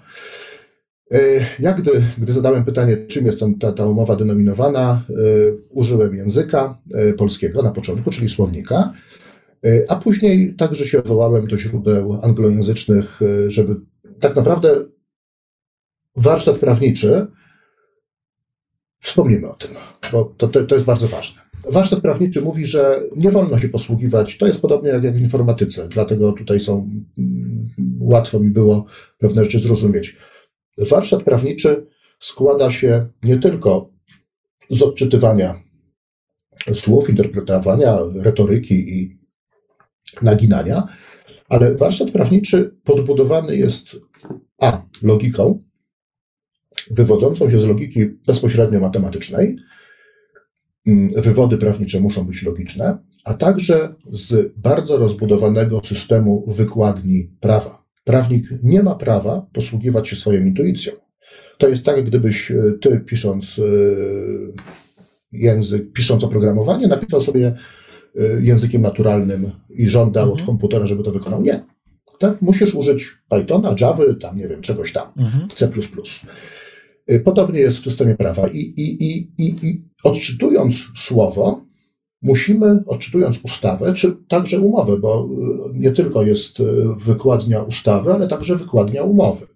Ja 1.59 1.73
gdy, 1.73 1.91
gdy 2.17 2.33
zadałem 2.33 2.65
pytanie, 2.65 2.97
czym 2.97 3.25
jest 3.25 3.39
ta, 3.59 3.71
ta 3.71 3.85
umowa 3.85 4.15
denominowana, 4.15 5.03
użyłem 5.69 6.15
języka 6.15 6.81
polskiego 7.17 7.61
na 7.61 7.71
początku, 7.71 8.11
czyli 8.11 8.29
słownika, 8.29 8.93
a 9.87 9.95
później 9.95 10.55
także 10.55 10.85
się 10.85 10.99
odwołałem 10.99 11.47
do 11.47 11.57
źródeł 11.57 12.19
anglojęzycznych, 12.23 13.19
żeby 13.47 13.75
tak 14.19 14.35
naprawdę 14.35 14.85
warsztat 16.15 16.55
prawniczy 16.55 17.27
Wspomnimy 19.05 19.49
o 19.49 19.53
tym, 19.53 19.71
bo 20.11 20.33
to, 20.37 20.47
to, 20.47 20.63
to 20.63 20.75
jest 20.75 20.87
bardzo 20.87 21.07
ważne. 21.07 21.41
Warsztat 21.71 22.01
prawniczy 22.01 22.41
mówi, 22.41 22.65
że 22.65 23.01
nie 23.15 23.31
wolno 23.31 23.59
się 23.59 23.69
posługiwać, 23.69 24.37
to 24.37 24.47
jest 24.47 24.61
podobnie 24.61 24.89
jak, 24.89 25.03
jak 25.03 25.17
w 25.17 25.21
informatyce, 25.21 25.87
dlatego 25.87 26.31
tutaj 26.31 26.59
są, 26.59 26.89
mm, 27.17 27.65
łatwo 27.99 28.39
mi 28.39 28.49
było 28.49 28.85
pewne 29.17 29.43
rzeczy 29.43 29.59
zrozumieć. 29.59 30.15
Warsztat 30.77 31.23
prawniczy 31.23 31.87
składa 32.19 32.71
się 32.71 33.07
nie 33.23 33.37
tylko 33.37 33.89
z 34.69 34.81
odczytywania 34.81 35.63
słów, 36.73 37.09
interpretowania, 37.09 37.97
retoryki 38.15 38.75
i 38.75 39.19
naginania, 40.21 40.83
Ale 41.49 41.75
warsztat 41.75 42.11
prawniczy 42.11 42.75
podbudowany 42.83 43.57
jest 43.57 43.95
a 44.61 44.81
logiką, 45.03 45.63
wywodzącą 46.91 47.49
się 47.51 47.61
z 47.61 47.67
logiki 47.67 48.05
bezpośrednio 48.27 48.79
matematycznej. 48.79 49.57
Mm, 50.87 51.21
wywody 51.21 51.57
prawnicze 51.57 51.99
muszą 51.99 52.25
być 52.25 52.43
logiczne, 52.43 52.97
a 53.23 53.33
także 53.33 53.95
z 54.11 54.53
bardzo 54.57 54.97
rozbudowanego 54.97 55.81
systemu 55.83 56.45
wykładni 56.47 57.31
prawa. 57.39 57.85
Prawnik 58.03 58.49
nie 58.63 58.83
ma 58.83 58.95
prawa 58.95 59.47
posługiwać 59.53 60.09
się 60.09 60.15
swoją 60.15 60.41
intuicją. 60.41 60.93
To 61.57 61.67
jest 61.67 61.83
tak, 61.83 62.05
gdybyś 62.05 62.51
e, 62.51 62.55
ty 62.81 62.99
pisząc 62.99 63.59
e, 63.59 63.63
język, 65.31 65.91
pisząc 65.91 66.23
oprogramowanie, 66.23 66.87
napisał 66.87 67.21
sobie 67.21 67.47
e, 68.15 68.41
językiem 68.41 68.81
naturalnym 68.81 69.51
i 69.69 69.89
żądał 69.89 70.23
mhm. 70.23 70.39
od 70.39 70.45
komputera, 70.47 70.85
żeby 70.85 71.03
to 71.03 71.11
wykonał. 71.11 71.41
Nie. 71.41 71.63
Tak? 72.19 72.41
Musisz 72.41 72.75
użyć 72.75 73.07
Pythona, 73.29 73.75
Java, 73.79 74.03
tam 74.21 74.37
nie 74.37 74.47
wiem, 74.47 74.61
czegoś 74.61 74.93
tam, 74.93 75.07
mhm. 75.17 75.47
C. 75.55 75.71
Podobnie 77.23 77.59
jest 77.59 77.79
w 77.79 77.83
systemie 77.83 78.15
prawa. 78.15 78.47
I, 78.47 78.57
i, 78.57 79.03
i, 79.03 79.31
i, 79.37 79.67
i 79.67 79.85
odczytując 80.03 80.75
słowo, 80.95 81.65
musimy, 82.21 82.79
odczytując 82.87 83.39
ustawę, 83.43 83.93
czy 83.93 84.17
także 84.27 84.59
umowę, 84.59 84.97
bo 84.99 85.29
nie 85.73 85.91
tylko 85.91 86.23
jest 86.23 86.57
wykładnia 86.97 87.63
ustawy, 87.63 88.13
ale 88.13 88.27
także 88.27 88.55
wykładnia 88.55 89.03
umowy. 89.03 89.47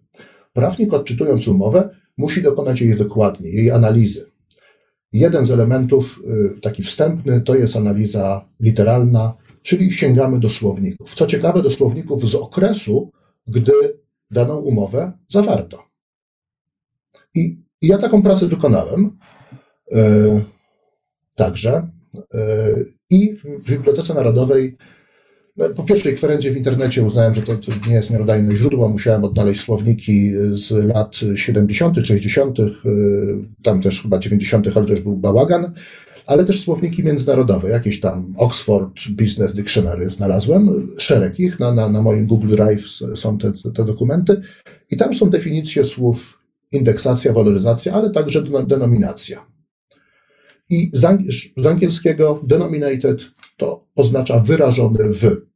Prawnik 0.53 0.93
odczytując 0.93 1.47
umowę 1.47 1.89
musi 2.17 2.41
dokonać 2.41 2.81
jej 2.81 2.95
wykładni, 2.95 3.51
jej 3.51 3.71
analizy. 3.71 4.31
Jeden 5.13 5.45
z 5.45 5.51
elementów, 5.51 6.21
y, 6.57 6.61
taki 6.61 6.83
wstępny, 6.83 7.41
to 7.41 7.55
jest 7.55 7.75
analiza 7.75 8.49
literalna, 8.59 9.33
czyli 9.61 9.91
sięgamy 9.91 10.39
do 10.39 10.49
słowników. 10.49 11.15
Co 11.15 11.25
ciekawe, 11.25 11.61
do 11.61 11.71
słowników 11.71 12.29
z 12.29 12.35
okresu, 12.35 13.11
gdy 13.47 13.71
daną 14.31 14.59
umowę 14.59 15.11
zawarto. 15.27 15.88
I, 17.39 17.63
i 17.81 17.87
ja 17.87 17.97
taką 17.97 18.21
pracę 18.21 18.47
wykonałem. 18.47 19.17
Yy, 19.91 19.99
także. 21.35 21.87
Yy, 22.33 22.93
I 23.09 23.33
w 23.33 23.69
Bibliotece 23.69 24.13
Narodowej 24.13 24.77
no, 25.59 25.69
po 25.69 25.83
pierwszej 25.83 26.15
kwerendzie 26.15 26.51
w 26.51 26.57
internecie 26.57 27.03
uznałem, 27.03 27.33
że 27.35 27.41
to, 27.41 27.55
to, 27.55 27.71
nie 27.87 27.93
jest 27.93 28.09
miarodajne 28.09 28.55
źródło. 28.55 28.89
Musiałem 28.89 29.23
odnaleźć 29.23 29.61
słowniki 29.61 30.31
z 30.51 30.71
lat 30.71 31.15
70., 31.35 31.97
60., 32.03 32.59
y, 32.59 32.65
tam 33.63 33.81
też 33.81 34.01
chyba 34.01 34.19
90., 34.19 34.77
ale 34.77 34.85
też 34.85 35.01
był 35.01 35.17
bałagan, 35.17 35.73
ale 36.25 36.45
też 36.45 36.61
słowniki 36.61 37.03
międzynarodowe, 37.03 37.69
jakieś 37.69 37.99
tam 37.99 38.33
Oxford 38.37 39.09
Business 39.09 39.53
Dictionary 39.53 40.09
znalazłem, 40.09 40.87
szereg 40.97 41.39
ich, 41.39 41.59
na, 41.59 41.73
na, 41.73 41.89
na 41.89 42.01
moim 42.01 42.25
Google 42.25 42.55
Drive 42.55 42.85
są 43.15 43.37
te, 43.37 43.53
te 43.75 43.85
dokumenty 43.85 44.41
i 44.91 44.97
tam 44.97 45.15
są 45.15 45.29
definicje 45.29 45.85
słów 45.85 46.38
indeksacja, 46.71 47.33
waloryzacja, 47.33 47.93
ale 47.93 48.09
także 48.09 48.43
denominacja. 48.67 49.45
I 50.69 50.91
z 51.57 51.65
angielskiego 51.65 52.41
denominated 52.43 53.31
to 53.57 53.87
oznacza 53.95 54.39
wyrażony 54.39 55.13
w 55.13 55.49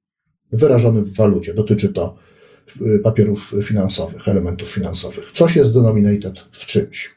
wyrażony 0.54 1.02
w 1.02 1.16
walucie. 1.16 1.54
Dotyczy 1.54 1.94
to 1.94 2.16
y, 2.82 3.00
papierów 3.00 3.54
finansowych, 3.64 4.28
elementów 4.28 4.70
finansowych. 4.70 5.32
Coś 5.32 5.56
jest 5.56 5.74
denominated 5.74 6.40
w 6.52 6.66
czymś, 6.66 7.16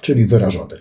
czyli 0.00 0.26
wyrażony. 0.26 0.76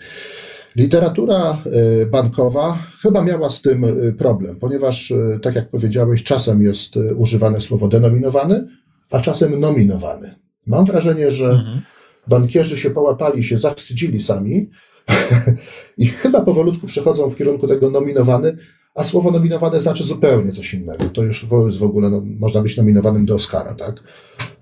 Literatura 0.75 1.61
y, 2.01 2.05
bankowa 2.05 2.77
chyba 3.01 3.23
miała 3.23 3.49
z 3.49 3.61
tym 3.61 3.83
y, 3.83 4.13
problem, 4.13 4.55
ponieważ, 4.55 5.13
tak 5.41 5.55
jak 5.55 5.69
powiedziałeś, 5.69 6.23
czasem 6.23 6.61
jest 6.61 6.95
używane 7.15 7.61
słowo 7.61 7.87
denominowany, 7.87 8.67
a 9.11 9.19
czasem 9.19 9.59
nominowany. 9.59 10.35
Mam 10.67 10.85
wrażenie, 10.85 11.31
że 11.31 11.49
mhm. 11.49 11.81
Bankierzy 12.27 12.77
się 12.77 12.89
połapali, 12.89 13.43
się 13.43 13.57
zawstydzili 13.57 14.22
sami 14.22 14.69
i 15.97 16.07
chyba 16.07 16.41
powolutku 16.41 16.88
przechodzą 16.88 17.30
w 17.30 17.35
kierunku 17.35 17.68
tego 17.68 17.89
nominowany, 17.89 18.57
a 18.95 19.03
słowo 19.03 19.31
nominowane 19.31 19.80
znaczy 19.80 20.03
zupełnie 20.03 20.52
coś 20.52 20.73
innego. 20.73 21.06
To 21.06 21.23
już 21.23 21.45
jest 21.65 21.77
w 21.77 21.84
ogóle, 21.84 22.10
no, 22.10 22.23
można 22.39 22.61
być 22.61 22.77
nominowanym 22.77 23.26
do 23.26 23.35
Oscara, 23.35 23.76
tak? 23.76 24.03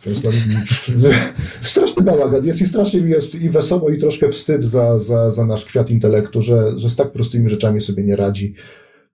To 0.04 0.10
jest 0.10 0.24
no, 0.24 1.10
straszny 1.62 2.04
bałagan. 2.04 2.46
Jest 2.46 2.62
i 2.62 2.66
strasznie 2.66 3.02
mi 3.02 3.12
jest 3.12 3.36
i 3.36 3.50
wesoło, 3.50 3.90
i 3.90 3.98
troszkę 3.98 4.30
wstyd 4.30 4.64
za, 4.64 5.00
za, 5.00 5.32
za 5.32 5.46
nasz 5.46 5.66
kwiat 5.66 5.90
intelektu, 5.90 6.42
że, 6.42 6.80
że 6.80 6.90
z 6.90 6.96
tak 6.96 7.12
prostymi 7.12 7.50
rzeczami 7.50 7.82
sobie 7.82 8.04
nie 8.04 8.16
radzi. 8.16 8.54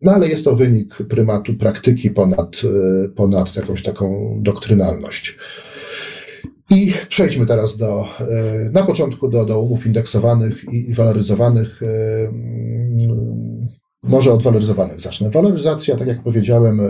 No 0.02 0.12
ale 0.12 0.28
jest 0.28 0.46
to 0.46 0.56
wynik 0.56 0.96
prymatu 0.96 1.54
praktyki 1.54 2.12
ponad, 2.12 2.62
e, 3.06 3.10
ponad 3.10 3.56
jakąś 3.56 3.84
taką 3.84 4.38
doktrynalność. 4.42 5.38
I 6.70 6.94
przejdźmy 7.10 7.46
teraz 7.46 7.78
do, 7.78 8.06
e, 8.20 8.70
na 8.70 8.84
początku 8.84 9.30
do, 9.30 9.46
do 9.46 9.62
umów 9.62 9.86
indeksowanych 9.86 10.64
i, 10.64 10.90
i 10.90 10.94
waloryzowanych. 10.94 11.84
E, 11.84 11.88
może 14.04 14.34
od 14.34 14.44
waloryzowanych 14.44 15.00
zacznę. 15.00 15.30
Waloryzacja, 15.30 15.96
tak 15.96 16.08
jak 16.08 16.24
powiedziałem, 16.24 16.80
e, 16.80 16.90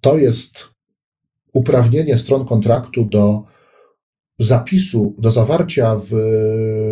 to 0.00 0.18
jest 0.18 0.52
uprawnienie 1.54 2.18
stron 2.18 2.44
kontraktu 2.44 3.04
do 3.04 3.42
zapisu, 4.38 5.14
do 5.18 5.30
zawarcia 5.30 6.00
w 6.10 6.14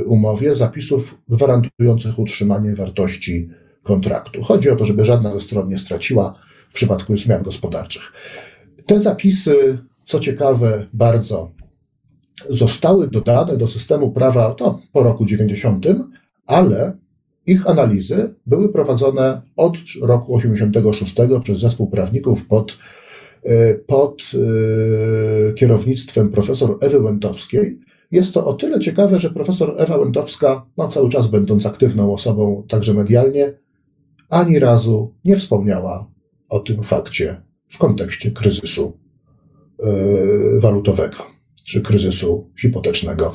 umowie 0.06 0.54
zapisów 0.54 1.18
gwarantujących 1.28 2.18
utrzymanie 2.18 2.74
wartości 2.74 3.48
kontraktu. 3.82 4.42
Chodzi 4.42 4.70
o 4.70 4.76
to, 4.76 4.84
żeby 4.84 5.04
żadna 5.04 5.32
ze 5.32 5.40
stron 5.40 5.68
nie 5.68 5.78
straciła 5.78 6.34
w 6.70 6.72
przypadku 6.72 7.16
zmian 7.16 7.42
gospodarczych. 7.42 8.12
Te 8.86 9.00
zapisy, 9.00 9.78
co 10.10 10.20
ciekawe, 10.20 10.86
bardzo 10.92 11.50
zostały 12.48 13.08
dodane 13.08 13.56
do 13.56 13.68
systemu 13.68 14.12
prawa 14.12 14.54
to 14.54 14.80
po 14.92 15.02
roku 15.02 15.26
90, 15.26 15.86
ale 16.46 16.96
ich 17.46 17.66
analizy 17.66 18.34
były 18.46 18.68
prowadzone 18.68 19.42
od 19.56 19.76
roku 20.02 20.36
86 20.36 21.14
przez 21.42 21.58
zespół 21.58 21.90
prawników 21.90 22.46
pod, 22.46 22.78
e, 23.42 23.74
pod 23.74 24.22
e, 24.34 25.52
kierownictwem 25.52 26.30
profesor 26.30 26.78
Ewy 26.80 27.00
Łętowskiej. 27.00 27.80
Jest 28.10 28.34
to 28.34 28.46
o 28.46 28.54
tyle 28.54 28.80
ciekawe, 28.80 29.18
że 29.18 29.30
profesor 29.30 29.74
Ewa 29.78 29.96
Łętowska, 29.96 30.66
no 30.76 30.88
cały 30.88 31.10
czas 31.10 31.26
będąc 31.26 31.66
aktywną 31.66 32.14
osobą 32.14 32.64
także 32.68 32.94
medialnie, 32.94 33.52
ani 34.30 34.58
razu 34.58 35.14
nie 35.24 35.36
wspomniała 35.36 36.10
o 36.48 36.60
tym 36.60 36.82
fakcie 36.82 37.42
w 37.68 37.78
kontekście 37.78 38.30
kryzysu 38.30 38.99
walutowego 40.58 41.16
czy 41.70 41.80
kryzysu 41.80 42.50
hipotecznego. 42.60 43.34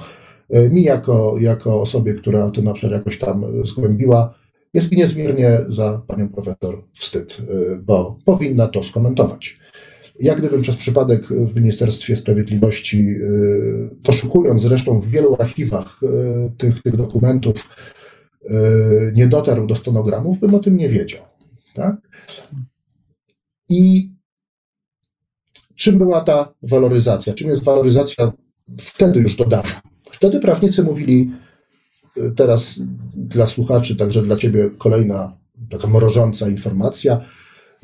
E, 0.49 0.69
mi 0.69 0.84
jako, 0.84 1.35
jako 1.39 1.81
osobie, 1.81 2.13
która 2.13 2.51
ten 2.51 2.67
obszar 2.67 2.91
jakoś 2.91 3.19
tam 3.19 3.45
zgłębiła, 3.63 4.34
jest 4.73 4.91
mi 4.91 4.97
niezmiernie 4.97 5.59
za 5.67 6.01
panią 6.07 6.30
profesor 6.30 6.84
wstyd, 6.93 7.38
e, 7.39 7.76
bo 7.76 8.19
powinna 8.26 8.67
to 8.67 8.84
skomentować. 8.84 9.59
Jak 10.19 10.38
gdybym 10.38 10.61
przez 10.61 10.76
przypadek 10.76 11.27
w 11.27 11.55
Ministerstwie 11.55 12.15
Sprawiedliwości, 12.15 13.09
e, 13.09 13.15
poszukując 14.03 14.61
zresztą 14.61 15.01
w 15.01 15.09
wielu 15.09 15.35
archiwach 15.39 15.99
tych, 16.57 16.81
tych 16.81 16.97
dokumentów, 16.97 17.69
nie 19.13 19.27
dotarł 19.27 19.67
do 19.67 19.76
stenogramów, 19.76 20.39
bym 20.39 20.53
o 20.53 20.59
tym 20.59 20.76
nie 20.76 20.89
wiedział. 20.89 21.22
Tak? 21.73 21.95
I 23.69 24.14
czym 25.86 25.98
była 25.98 26.22
ta 26.22 26.53
waloryzacja? 26.64 27.34
Czym 27.34 27.49
jest 27.49 27.64
waloryzacja 27.64 28.32
wtedy 28.80 29.20
już 29.20 29.36
dodana? 29.36 29.82
Wtedy 30.12 30.40
prawnicy 30.40 30.84
mówili, 30.84 31.32
y, 32.18 32.32
teraz 32.36 32.80
dla 33.16 33.48
słuchaczy, 33.48 33.95
także 33.95 34.22
dla 34.22 34.36
ciebie 34.36 34.70
kolejna 34.78 35.38
taka 35.70 35.88
mrożąca 35.88 36.49
informacja, 36.49 37.22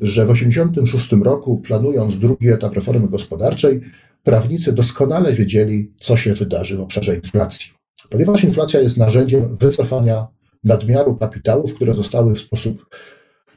że 0.00 0.26
w 0.26 0.32
1986 0.32 1.12
roku, 1.22 1.58
planując 1.58 2.18
drugi 2.18 2.48
etap 2.48 2.74
reformy 2.74 3.08
gospodarczej, 3.08 3.80
prawnicy 4.22 4.72
doskonale 4.72 5.32
wiedzieli, 5.32 5.92
co 6.00 6.16
się 6.16 6.34
wydarzy 6.34 6.76
w 6.76 6.80
obszarze 6.80 7.16
inflacji. 7.16 7.70
Ponieważ 8.10 8.44
inflacja 8.44 8.80
jest 8.80 8.96
narzędziem 8.96 9.56
wycofania 9.56 10.26
nadmiaru 10.64 11.16
kapitałów, 11.16 11.74
które 11.74 11.94
zostały 11.94 12.34
w 12.34 12.40
sposób 12.40 12.96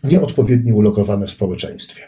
nieodpowiedni 0.04 0.74
ulokowane 0.74 1.28
w 1.28 1.32
społeczeństwie. 1.32 2.02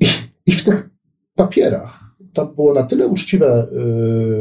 I, 0.00 0.06
i 0.46 0.52
w 0.52 0.64
tych 0.64 0.92
papierach 1.34 2.02
to 2.32 2.46
było 2.46 2.74
na 2.74 2.82
tyle 2.82 3.06
uczciwe, 3.06 3.66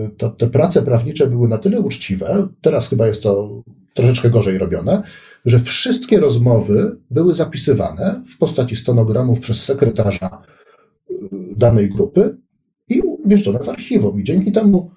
y, 0.05 0.09
to, 0.17 0.29
te 0.29 0.47
prace 0.47 0.81
prawnicze 0.81 1.27
były 1.27 1.47
na 1.47 1.57
tyle 1.57 1.79
uczciwe, 1.79 2.47
teraz 2.61 2.89
chyba 2.89 3.07
jest 3.07 3.23
to 3.23 3.63
troszeczkę 3.93 4.29
gorzej 4.29 4.57
robione, 4.57 5.01
że 5.45 5.59
wszystkie 5.59 6.19
rozmowy 6.19 6.97
były 7.11 7.35
zapisywane 7.35 8.21
w 8.27 8.37
postaci 8.37 8.75
stenogramów 8.75 9.39
przez 9.39 9.63
sekretarza 9.63 10.41
y, 11.11 11.15
danej 11.57 11.89
grupy 11.89 12.37
i 12.89 13.01
umieszczone 13.01 13.59
w 13.59 13.69
archiwum. 13.69 14.19
I 14.19 14.23
dzięki 14.23 14.51
temu 14.51 14.91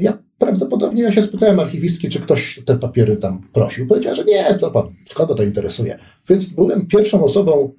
ja 0.00 0.18
prawdopodobnie 0.38 1.02
ja 1.02 1.12
się 1.12 1.22
spytałem 1.22 1.60
archiwistki, 1.60 2.08
czy 2.08 2.20
ktoś 2.20 2.62
te 2.66 2.78
papiery 2.78 3.16
tam 3.16 3.48
prosił. 3.52 3.86
Powiedziała, 3.86 4.16
że 4.16 4.24
nie, 4.24 4.54
to 4.54 4.70
pan, 4.70 4.84
kogo 5.14 5.34
to 5.34 5.42
interesuje. 5.42 5.98
Więc 6.28 6.46
byłem 6.46 6.86
pierwszą 6.86 7.24
osobą 7.24 7.72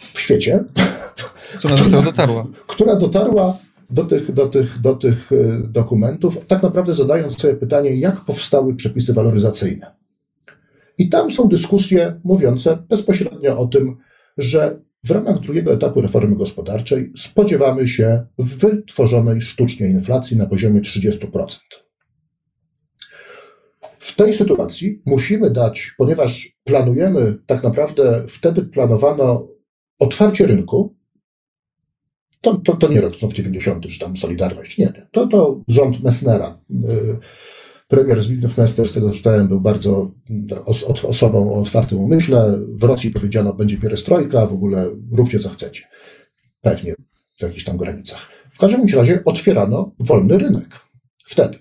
w 0.00 0.20
świecie, 0.20 0.64
Która 1.58 1.76
do 1.76 1.84
tego 1.84 2.02
dotarła. 2.02 2.46
Która 2.66 2.96
dotarła 2.96 3.58
do 3.90 4.04
tych, 4.04 4.32
do, 4.32 4.48
tych, 4.48 4.80
do 4.80 4.94
tych 4.94 5.32
y, 5.32 5.60
dokumentów, 5.68 6.38
tak 6.46 6.62
naprawdę 6.62 6.94
zadając 6.94 7.38
sobie 7.38 7.54
pytanie, 7.54 7.96
jak 7.96 8.20
powstały 8.20 8.74
przepisy 8.74 9.12
waloryzacyjne. 9.12 9.94
I 10.98 11.08
tam 11.08 11.32
są 11.32 11.48
dyskusje 11.48 12.20
mówiące 12.24 12.78
bezpośrednio 12.88 13.58
o 13.58 13.66
tym, 13.66 13.96
że 14.38 14.80
w 15.04 15.10
ramach 15.10 15.40
drugiego 15.40 15.72
etapu 15.72 16.00
reformy 16.00 16.36
gospodarczej 16.36 17.12
spodziewamy 17.16 17.88
się 17.88 18.26
wytworzonej 18.38 19.40
sztucznie 19.40 19.86
inflacji 19.86 20.36
na 20.36 20.46
poziomie 20.46 20.80
30%. 20.80 21.58
W 23.98 24.16
tej 24.16 24.34
sytuacji 24.34 25.02
musimy 25.06 25.50
dać, 25.50 25.94
ponieważ 25.98 26.58
planujemy, 26.64 27.34
tak 27.46 27.62
naprawdę 27.62 28.24
wtedy 28.28 28.62
planowano 28.62 29.48
otwarcie 30.00 30.46
rynku, 30.46 30.94
to, 32.40 32.56
to, 32.56 32.76
to 32.76 32.88
nie 32.88 33.00
rok 33.00 33.16
znów 33.16 33.34
90, 33.34 33.86
czy 33.86 33.98
tam 33.98 34.16
Solidarność, 34.16 34.78
nie, 34.78 34.84
nie. 34.84 35.08
To, 35.12 35.26
to 35.26 35.60
rząd 35.68 36.02
Messnera. 36.02 36.58
Y, 36.70 36.74
premier 37.88 38.20
Zbigniew 38.20 38.58
Messner, 38.58 38.88
z 38.88 38.92
tego 38.92 39.10
czytałem, 39.10 39.48
był 39.48 39.60
bardzo 39.60 40.10
os, 40.66 40.84
osobą 41.04 41.52
o 41.54 41.60
otwartym 41.60 41.98
umyśle. 41.98 42.58
W 42.68 42.84
Rosji 42.84 43.10
powiedziano, 43.10 43.54
będzie 43.54 43.78
pierestrojka, 43.78 44.46
w 44.46 44.52
ogóle 44.52 44.90
róbcie 45.12 45.38
co 45.38 45.48
chcecie. 45.48 45.84
Pewnie 46.60 46.94
w 47.38 47.42
jakichś 47.42 47.64
tam 47.64 47.76
granicach. 47.76 48.30
W 48.50 48.58
każdym 48.58 48.86
razie 48.94 49.24
otwierano 49.24 49.92
wolny 49.98 50.38
rynek. 50.38 50.68
Wtedy. 51.24 51.58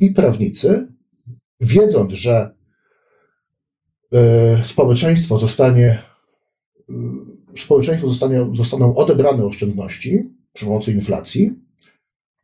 I 0.00 0.10
prawnicy, 0.10 0.88
wiedząc, 1.60 2.12
że 2.12 2.54
y, 4.14 4.18
społeczeństwo 4.64 5.38
zostanie 5.38 6.02
y, 6.90 6.92
społeczeństwu 7.56 8.08
zostanie, 8.08 8.46
zostaną 8.54 8.94
odebrane 8.94 9.44
oszczędności 9.44 10.30
przy 10.52 10.64
pomocy 10.64 10.92
inflacji, 10.92 11.58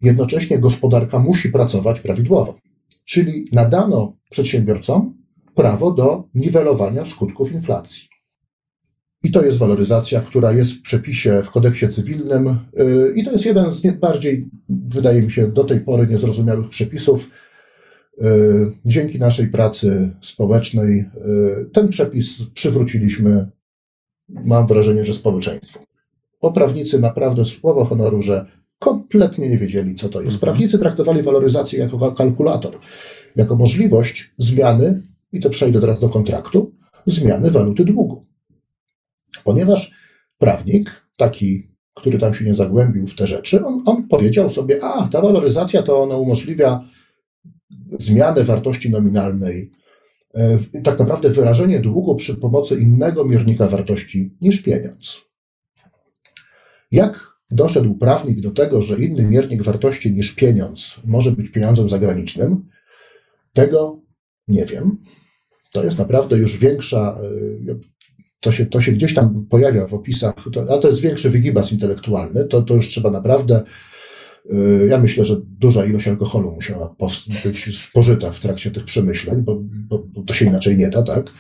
jednocześnie 0.02 0.58
gospodarka 0.58 1.18
musi 1.18 1.48
pracować 1.48 2.00
prawidłowo. 2.00 2.58
Czyli 3.04 3.48
nadano 3.52 4.16
przedsiębiorcom 4.30 5.14
prawo 5.54 5.92
do 5.92 6.24
niwelowania 6.34 7.04
skutków 7.04 7.52
inflacji. 7.52 8.08
I 9.22 9.30
to 9.30 9.44
jest 9.44 9.58
waloryzacja, 9.58 10.20
która 10.20 10.52
jest 10.52 10.72
w 10.72 10.82
przepisie 10.82 11.42
w 11.42 11.50
kodeksie 11.50 11.88
cywilnym, 11.88 12.58
yy, 12.76 13.12
i 13.16 13.24
to 13.24 13.32
jest 13.32 13.44
jeden 13.44 13.72
z 13.72 14.00
bardziej, 14.00 14.44
wydaje 14.68 15.22
mi 15.22 15.32
się, 15.32 15.48
do 15.48 15.64
tej 15.64 15.80
pory 15.80 16.06
niezrozumiałych 16.06 16.68
przepisów. 16.68 17.30
Yy, 18.18 18.72
dzięki 18.84 19.18
naszej 19.18 19.48
pracy 19.48 20.10
społecznej 20.20 20.96
yy, 21.26 21.70
ten 21.72 21.88
przepis 21.88 22.42
przywróciliśmy 22.54 23.46
mam 24.28 24.66
wrażenie, 24.66 25.04
że 25.04 25.14
społeczeństwu. 25.14 25.78
Bo 26.42 26.52
prawnicy 26.52 26.98
naprawdę 26.98 27.44
słowo 27.44 27.84
honoru, 27.84 28.22
że 28.22 28.46
kompletnie 28.78 29.48
nie 29.48 29.58
wiedzieli, 29.58 29.94
co 29.94 30.08
to 30.08 30.20
jest. 30.20 30.34
Mhm. 30.34 30.40
Prawnicy 30.40 30.78
traktowali 30.78 31.22
waloryzację 31.22 31.78
jako 31.78 32.12
kalkulator, 32.12 32.78
jako 33.36 33.56
możliwość 33.56 34.34
zmiany, 34.38 35.02
i 35.32 35.40
to 35.40 35.50
przejdę 35.50 35.80
teraz 35.80 36.00
do 36.00 36.08
kontraktu, 36.08 36.72
zmiany 37.06 37.50
waluty 37.50 37.84
długu. 37.84 38.24
Ponieważ 39.44 39.92
prawnik, 40.38 41.06
taki, 41.16 41.68
który 41.94 42.18
tam 42.18 42.34
się 42.34 42.44
nie 42.44 42.54
zagłębił 42.54 43.06
w 43.06 43.16
te 43.16 43.26
rzeczy, 43.26 43.64
on, 43.64 43.82
on 43.86 44.08
powiedział 44.08 44.50
sobie, 44.50 44.84
a 44.84 45.08
ta 45.08 45.20
waloryzacja 45.20 45.82
to 45.82 46.02
ona 46.02 46.16
umożliwia 46.16 46.84
zmianę 47.98 48.44
wartości 48.44 48.90
nominalnej 48.90 49.70
tak 50.84 50.98
naprawdę 50.98 51.28
wyrażenie 51.28 51.80
długu 51.80 52.16
przy 52.16 52.34
pomocy 52.34 52.80
innego 52.80 53.24
miernika 53.24 53.68
wartości 53.68 54.36
niż 54.40 54.62
pieniądz. 54.62 55.22
Jak 56.90 57.36
doszedł 57.50 57.94
prawnik 57.94 58.40
do 58.40 58.50
tego, 58.50 58.82
że 58.82 58.96
inny 58.96 59.26
miernik 59.26 59.62
wartości 59.62 60.12
niż 60.12 60.34
pieniądz 60.34 61.00
może 61.04 61.32
być 61.32 61.50
pieniądzem 61.50 61.88
zagranicznym, 61.88 62.68
tego 63.52 64.02
nie 64.48 64.66
wiem. 64.66 64.98
To 65.72 65.84
jest 65.84 65.98
naprawdę 65.98 66.36
już 66.36 66.58
większa, 66.58 67.18
e, 67.68 67.78
to 68.40 68.52
się, 68.52 68.66
to 68.66 68.80
się 68.80 68.92
gdzieś 68.92 69.14
tam 69.14 69.46
pojawia 69.50 69.86
w 69.86 69.94
opisach, 69.94 70.34
to, 70.52 70.74
a 70.74 70.78
to 70.78 70.88
jest 70.88 71.00
większy 71.00 71.30
wygibas 71.30 71.72
intelektualny, 71.72 72.44
to, 72.44 72.62
to 72.62 72.74
już 72.74 72.88
trzeba 72.88 73.10
naprawdę 73.10 73.62
ja 74.89 74.98
myślę, 74.98 75.24
że 75.24 75.36
duża 75.60 75.86
ilość 75.86 76.09
alkoholu 76.09 76.52
musiała 76.52 76.94
być 77.44 77.78
spożyta 77.78 78.31
w 78.31 78.40
trakcie 78.40 78.70
tych 78.70 78.85
przemyśleń, 78.85 79.43
bo, 79.43 79.59
bo, 79.62 80.23
to 80.27 80.35
się 80.35 80.44
inaczej 80.44 80.77
nie 80.77 80.90
da, 80.90 81.02
tak? 81.02 81.31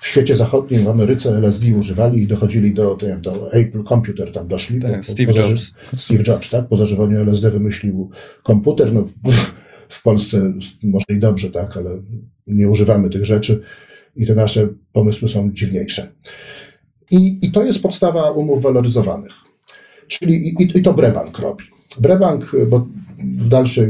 W 0.00 0.06
świecie 0.06 0.36
zachodnim, 0.36 0.84
w 0.84 0.88
Ameryce 0.88 1.36
LSD 1.36 1.66
używali 1.78 2.22
i 2.22 2.26
dochodzili 2.26 2.74
do, 2.74 2.98
do 3.20 3.52
Apple 3.52 3.84
Computer, 3.84 4.32
tam 4.32 4.48
doszli. 4.48 4.80
Tak, 4.80 4.96
po, 4.96 5.02
Steve 5.02 5.32
po, 5.32 5.38
Jobs. 5.38 5.72
Steve 5.96 6.24
Jobs, 6.26 6.50
tak? 6.50 6.68
Po 6.68 6.76
zażywaniu 6.76 7.18
LSD 7.18 7.50
wymyślił 7.50 8.10
komputer. 8.42 8.92
No, 8.92 9.08
w 9.88 10.02
Polsce 10.02 10.52
może 10.82 11.04
i 11.08 11.18
dobrze, 11.18 11.50
tak, 11.50 11.76
ale 11.76 11.90
nie 12.46 12.68
używamy 12.68 13.10
tych 13.10 13.24
rzeczy 13.24 13.60
i 14.16 14.26
te 14.26 14.34
nasze 14.34 14.68
pomysły 14.92 15.28
są 15.28 15.52
dziwniejsze. 15.52 16.12
I, 17.10 17.38
i 17.42 17.52
to 17.52 17.64
jest 17.64 17.82
podstawa 17.82 18.30
umów 18.30 18.62
waloryzowanych. 18.62 19.32
Czyli 20.08 20.48
i, 20.48 20.78
i 20.78 20.82
to 20.82 20.94
Brebank 20.94 21.38
robi. 21.38 21.64
Brebank, 21.98 22.52
bo 22.68 22.86
w 23.18 23.48
dalszej 23.48 23.88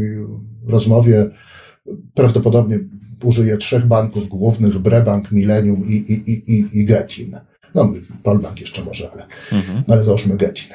rozmowie 0.67 1.31
prawdopodobnie 2.15 2.79
użyje 3.23 3.57
trzech 3.57 3.87
banków 3.87 4.29
głównych, 4.29 4.79
Brebank, 4.79 5.33
Millennium 5.33 5.89
i, 5.89 5.95
i, 5.95 6.53
i, 6.53 6.81
i 6.81 6.87
Getin. 6.87 7.37
No, 7.75 7.93
Polbank 8.23 8.61
jeszcze 8.61 8.85
może, 8.85 9.11
ale, 9.13 9.27
mhm. 9.53 9.83
ale 9.89 10.05
załóżmy 10.05 10.37
Getin. 10.37 10.69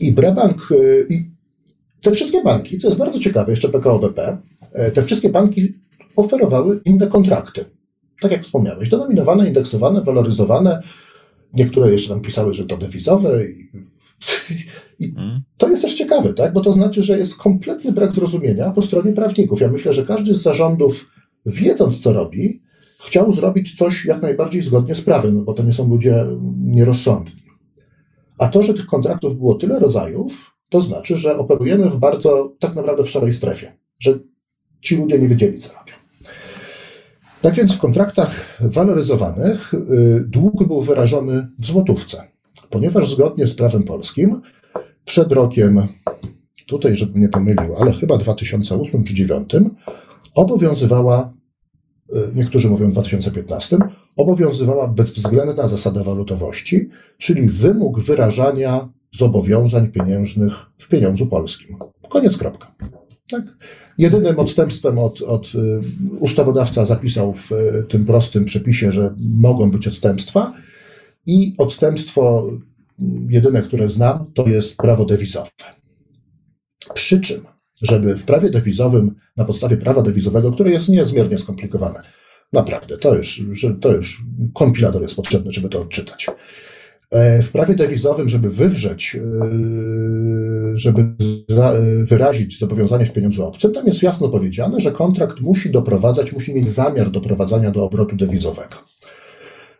I 0.00 0.12
Brebank, 0.12 0.68
y, 0.70 1.06
i 1.10 1.30
te 2.02 2.10
wszystkie 2.10 2.42
banki, 2.42 2.78
co 2.78 2.88
jest 2.88 2.98
bardzo 2.98 3.18
ciekawe, 3.18 3.52
jeszcze 3.52 3.68
PKO 3.68 3.98
BP, 3.98 4.38
y, 4.88 4.90
te 4.90 5.02
wszystkie 5.02 5.28
banki 5.28 5.74
oferowały 6.16 6.80
inne 6.84 7.06
kontrakty. 7.06 7.64
Tak 8.20 8.32
jak 8.32 8.42
wspomniałeś, 8.42 8.88
denominowane, 8.88 9.48
indeksowane, 9.48 10.02
waloryzowane. 10.02 10.82
Niektóre 11.54 11.92
jeszcze 11.92 12.08
tam 12.08 12.20
pisały, 12.20 12.54
że 12.54 12.66
to 12.66 12.76
dewizowe. 12.76 13.40
I 14.98 15.14
hmm. 15.14 15.40
to 15.56 15.68
jest 15.68 15.82
też 15.82 15.94
ciekawe, 15.94 16.34
tak? 16.34 16.52
bo 16.52 16.60
to 16.60 16.72
znaczy, 16.72 17.02
że 17.02 17.18
jest 17.18 17.36
kompletny 17.36 17.92
brak 17.92 18.12
zrozumienia 18.12 18.70
po 18.70 18.82
stronie 18.82 19.12
prawników. 19.12 19.60
Ja 19.60 19.68
myślę, 19.68 19.94
że 19.94 20.06
każdy 20.06 20.34
z 20.34 20.42
zarządów, 20.42 21.10
wiedząc 21.46 22.00
co 22.00 22.12
robi, 22.12 22.62
chciał 23.00 23.32
zrobić 23.32 23.76
coś 23.76 24.04
jak 24.04 24.22
najbardziej 24.22 24.62
zgodnie 24.62 24.94
z 24.94 25.02
prawem, 25.02 25.34
no 25.34 25.42
bo 25.42 25.52
to 25.52 25.62
nie 25.62 25.72
są 25.72 25.88
ludzie 25.88 26.26
nierozsądni. 26.64 27.42
A 28.38 28.48
to, 28.48 28.62
że 28.62 28.74
tych 28.74 28.86
kontraktów 28.86 29.36
było 29.36 29.54
tyle 29.54 29.78
rodzajów, 29.78 30.56
to 30.68 30.80
znaczy, 30.80 31.16
że 31.16 31.38
operujemy 31.38 31.90
w 31.90 31.96
bardzo, 31.96 32.56
tak 32.58 32.74
naprawdę 32.74 33.04
w 33.04 33.10
szarej 33.10 33.32
strefie, 33.32 33.72
że 33.98 34.18
ci 34.80 34.96
ludzie 34.96 35.18
nie 35.18 35.28
wiedzieli, 35.28 35.60
co 35.60 35.68
robią. 35.68 35.92
Tak 37.42 37.54
więc 37.54 37.72
w 37.72 37.78
kontraktach 37.78 38.58
waloryzowanych 38.60 39.74
y, 39.74 39.78
dług 40.26 40.66
był 40.66 40.82
wyrażony 40.82 41.48
w 41.58 41.66
złotówce 41.66 42.37
ponieważ 42.70 43.10
zgodnie 43.10 43.46
z 43.46 43.54
prawem 43.54 43.82
polskim 43.82 44.40
przed 45.04 45.32
rokiem, 45.32 45.82
tutaj 46.66 46.96
żebym 46.96 47.20
nie 47.20 47.28
pomylił, 47.28 47.76
ale 47.80 47.92
chyba 47.92 48.16
2008 48.16 49.04
czy 49.04 49.14
2009 49.14 49.74
obowiązywała, 50.34 51.32
y, 52.10 52.14
niektórzy 52.34 52.68
mówią 52.68 52.90
2015, 52.90 53.78
obowiązywała 54.16 54.88
bezwzględna 54.88 55.68
zasada 55.68 56.04
walutowości, 56.04 56.88
czyli 57.18 57.48
wymóg 57.48 58.00
wyrażania 58.00 58.88
zobowiązań 59.12 59.88
pieniężnych 59.88 60.52
w 60.78 60.88
pieniądzu 60.88 61.26
polskim. 61.26 61.76
Koniec, 62.08 62.36
kropka. 62.36 62.74
Tak? 63.30 63.42
Jedynym 63.98 64.38
odstępstwem 64.38 64.98
od, 64.98 65.22
od 65.22 65.52
y, 65.54 65.80
ustawodawca 66.20 66.86
zapisał 66.86 67.34
w 67.34 67.52
y, 67.52 67.84
tym 67.88 68.04
prostym 68.04 68.44
przepisie, 68.44 68.92
że 68.92 69.14
mogą 69.18 69.70
być 69.70 69.88
odstępstwa, 69.88 70.52
i 71.28 71.54
odstępstwo 71.58 72.50
jedyne, 73.28 73.62
które 73.62 73.88
znam, 73.88 74.32
to 74.34 74.46
jest 74.46 74.76
prawo 74.76 75.04
dewizowe. 75.04 75.50
Przy 76.94 77.20
czym, 77.20 77.40
żeby 77.82 78.16
w 78.16 78.24
prawie 78.24 78.50
dewizowym, 78.50 79.14
na 79.36 79.44
podstawie 79.44 79.76
prawa 79.76 80.02
dewizowego, 80.02 80.52
które 80.52 80.70
jest 80.70 80.88
niezmiernie 80.88 81.38
skomplikowane, 81.38 82.02
naprawdę, 82.52 82.98
to 82.98 83.14
już, 83.14 83.44
to 83.80 83.92
już 83.92 84.24
kompilator 84.54 85.02
jest 85.02 85.16
potrzebny, 85.16 85.52
żeby 85.52 85.68
to 85.68 85.82
odczytać. 85.82 86.26
E, 87.10 87.42
w 87.42 87.50
prawie 87.50 87.74
dewizowym, 87.74 88.28
żeby 88.28 88.50
wywrzeć, 88.50 89.16
e, 89.16 89.20
żeby 90.74 91.14
wyrazić 92.02 92.58
zobowiązanie 92.58 93.06
w 93.06 93.12
pieniądzu 93.12 93.44
obcym, 93.44 93.72
tam 93.72 93.86
jest 93.86 94.02
jasno 94.02 94.28
powiedziane, 94.28 94.80
że 94.80 94.92
kontrakt 94.92 95.40
musi 95.40 95.70
doprowadzać, 95.70 96.32
musi 96.32 96.54
mieć 96.54 96.68
zamiar 96.68 97.10
doprowadzania 97.10 97.70
do 97.70 97.84
obrotu 97.84 98.16
dewizowego. 98.16 98.76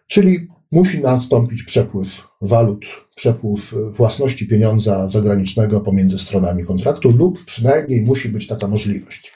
Czyli 0.06 0.48
musi 0.72 1.00
nastąpić 1.00 1.62
przepływ 1.62 2.28
walut, 2.42 2.86
przepływ 3.16 3.74
własności 3.90 4.46
pieniądza 4.46 5.08
zagranicznego 5.08 5.80
pomiędzy 5.80 6.18
stronami 6.18 6.64
kontraktu, 6.64 7.10
lub 7.10 7.44
przynajmniej 7.44 8.02
musi 8.02 8.28
być 8.28 8.46
taka 8.46 8.68
możliwość. 8.68 9.32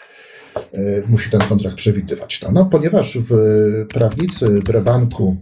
E, 0.73 1.03
musi 1.09 1.31
ten 1.31 1.41
kontrakt 1.41 1.77
przewidywać 1.77 2.41
to. 2.41 2.53
No, 2.53 2.67
ponieważ 2.67 3.19
w 3.19 3.35
prawnicy 3.93 4.61
Brebanku 4.67 5.37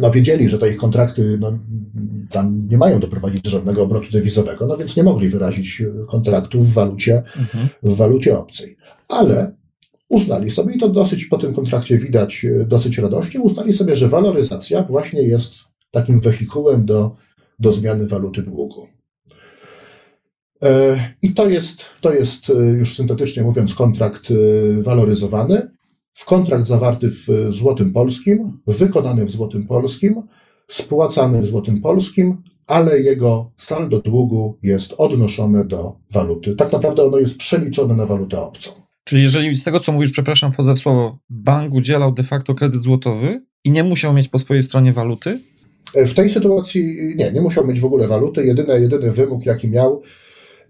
no 0.00 0.10
wiedzieli, 0.10 0.48
że 0.48 0.58
te 0.58 0.70
ich 0.70 0.76
kontrakty 0.76 1.38
no, 1.40 1.58
tam 2.30 2.68
nie 2.68 2.78
mają 2.78 3.00
doprowadzić 3.00 3.42
do 3.42 3.50
żadnego 3.50 3.82
obrotu 3.82 4.10
dewizowego, 4.12 4.66
no 4.66 4.76
więc 4.76 4.96
nie 4.96 5.02
mogli 5.02 5.28
wyrazić 5.28 5.82
kontraktu 6.08 6.62
w 6.62 6.72
walucie, 6.72 7.16
mhm. 7.16 7.68
w 7.82 7.96
walucie 7.96 8.38
obcej. 8.38 8.76
Ale 9.08 9.54
uznali 10.08 10.50
sobie, 10.50 10.74
i 10.74 10.78
to 10.78 10.88
dosyć 10.88 11.24
po 11.24 11.38
tym 11.38 11.54
kontrakcie 11.54 11.98
widać 11.98 12.46
dosyć 12.66 12.98
radośnie, 12.98 13.40
uznali 13.40 13.72
sobie, 13.72 13.96
że 13.96 14.08
waloryzacja 14.08 14.82
właśnie 14.82 15.22
jest 15.22 15.52
takim 15.90 16.20
wehikułem 16.20 16.84
do, 16.84 17.16
do 17.58 17.72
zmiany 17.72 18.06
waluty 18.06 18.42
długu. 18.42 18.86
E, 20.62 20.96
I 21.22 21.34
to 21.34 21.48
jest, 21.48 21.84
to 22.00 22.12
jest, 22.12 22.50
e, 22.50 22.54
już 22.54 22.96
syntetycznie 22.96 23.42
mówiąc, 23.42 23.74
kontrakt 23.74 24.28
e, 24.30 24.82
waloryzowany. 24.82 25.70
W 26.12 26.24
kontrakt 26.24 26.66
zawarty 26.66 27.10
w 27.10 27.26
złotym 27.48 27.92
polskim, 27.92 28.58
wykonany 28.66 29.24
w 29.24 29.30
złotym 29.30 29.66
polskim, 29.66 30.22
spłacany 30.68 31.42
w 31.42 31.46
złotym 31.46 31.80
polskim, 31.80 32.42
ale 32.66 33.00
jego 33.00 33.52
saldo 33.58 34.00
długu 34.00 34.58
jest 34.62 34.94
odnoszone 34.98 35.64
do 35.64 35.96
waluty. 36.12 36.54
Tak 36.54 36.72
naprawdę 36.72 37.04
ono 37.04 37.18
jest 37.18 37.36
przeliczone 37.36 37.94
na 37.96 38.06
walutę 38.06 38.40
obcą. 38.40 38.83
Czyli 39.04 39.22
jeżeli 39.22 39.56
z 39.56 39.64
tego, 39.64 39.80
co 39.80 39.92
mówisz, 39.92 40.12
przepraszam, 40.12 40.52
wchodzę 40.52 40.74
w 40.74 40.78
słowo, 40.78 41.18
bank 41.30 41.74
udzielał 41.74 42.12
de 42.12 42.22
facto 42.22 42.54
kredyt 42.54 42.82
złotowy 42.82 43.42
i 43.64 43.70
nie 43.70 43.84
musiał 43.84 44.14
mieć 44.14 44.28
po 44.28 44.38
swojej 44.38 44.62
stronie 44.62 44.92
waluty? 44.92 45.40
W 45.94 46.14
tej 46.14 46.30
sytuacji 46.30 46.96
nie, 47.16 47.32
nie 47.32 47.40
musiał 47.40 47.66
mieć 47.66 47.80
w 47.80 47.84
ogóle 47.84 48.08
waluty. 48.08 48.44
Jedyny, 48.44 48.80
jedyny 48.80 49.10
wymóg, 49.10 49.46
jaki 49.46 49.70
miał, 49.70 50.02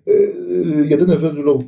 yy, 0.06 0.86
jedyny 0.86 1.16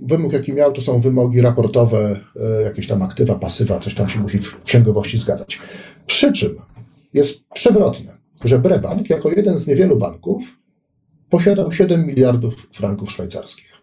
wymóg, 0.03 0.33
jaki 0.33 0.53
miał, 0.53 0.73
to 0.73 0.81
są 0.81 1.01
wymogi 1.01 1.41
raportowe, 1.41 2.21
jakieś 2.65 2.87
tam 2.87 3.03
aktywa, 3.03 3.35
pasywa, 3.35 3.81
coś 3.81 3.95
tam 3.95 4.09
się 4.09 4.21
musi 4.21 4.39
w 4.39 4.63
księgowości 4.63 5.19
zgadzać. 5.19 5.61
Przy 6.07 6.33
czym 6.33 6.57
jest 7.15 7.41
przewrotne, 7.55 8.17
że 8.45 8.59
Brebank 8.59 9.11
jako 9.11 9.31
jeden 9.31 9.59
z 9.59 9.67
niewielu 9.67 9.97
banków 9.97 10.59
posiadał 11.31 11.73
7 11.73 12.07
miliardów 12.07 12.69
franków 12.73 13.13
szwajcarskich. 13.13 13.76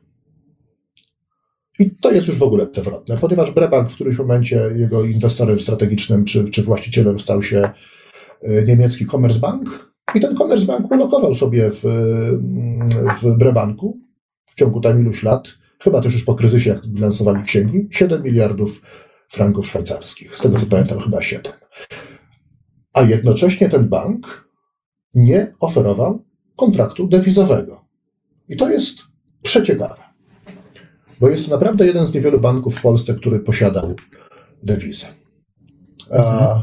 I 1.79 1.91
to 1.91 2.11
jest 2.11 2.27
już 2.27 2.37
w 2.37 2.43
ogóle 2.43 2.67
przewrotne, 2.67 3.17
ponieważ 3.17 3.51
Brebank 3.51 3.89
w 3.89 3.95
którymś 3.95 4.17
momencie 4.17 4.69
jego 4.75 5.03
inwestorem 5.05 5.59
strategicznym 5.59 6.25
czy, 6.25 6.49
czy 6.49 6.63
właścicielem 6.63 7.19
stał 7.19 7.43
się 7.43 7.69
e, 8.41 8.63
niemiecki 8.63 9.05
Commerzbank 9.05 9.93
i 10.15 10.19
ten 10.19 10.37
Commerzbank 10.37 10.91
ulokował 10.91 11.35
sobie 11.35 11.71
w, 11.71 11.83
w 13.21 13.37
Brebanku 13.37 13.97
w 14.45 14.55
ciągu 14.55 14.81
tam 14.81 14.99
iluś 14.99 15.23
lat, 15.23 15.47
chyba 15.79 16.01
też 16.01 16.13
już 16.13 16.23
po 16.23 16.35
kryzysie, 16.35 16.69
jak 16.69 16.87
bilansowali 16.87 17.43
księgi, 17.43 17.87
7 17.91 18.23
miliardów 18.23 18.81
franków 19.27 19.67
szwajcarskich. 19.67 20.35
Z 20.35 20.41
tego 20.41 20.59
co 20.59 20.65
pamiętam, 20.65 20.99
chyba 20.99 21.21
7. 21.21 21.53
A 22.93 23.01
jednocześnie 23.01 23.69
ten 23.69 23.89
bank 23.89 24.49
nie 25.15 25.53
oferował 25.59 26.23
kontraktu 26.55 27.07
dewizowego. 27.07 27.85
I 28.49 28.57
to 28.57 28.69
jest 28.69 28.97
przeciekawe 29.43 30.02
bo 31.19 31.29
jest 31.29 31.45
to 31.45 31.51
naprawdę 31.51 31.85
jeden 31.85 32.07
z 32.07 32.13
niewielu 32.13 32.39
banków 32.39 32.75
w 32.75 32.81
Polsce, 32.81 33.13
który 33.13 33.39
posiadał 33.39 33.95
dewizę. 34.63 35.07
A 36.11 36.55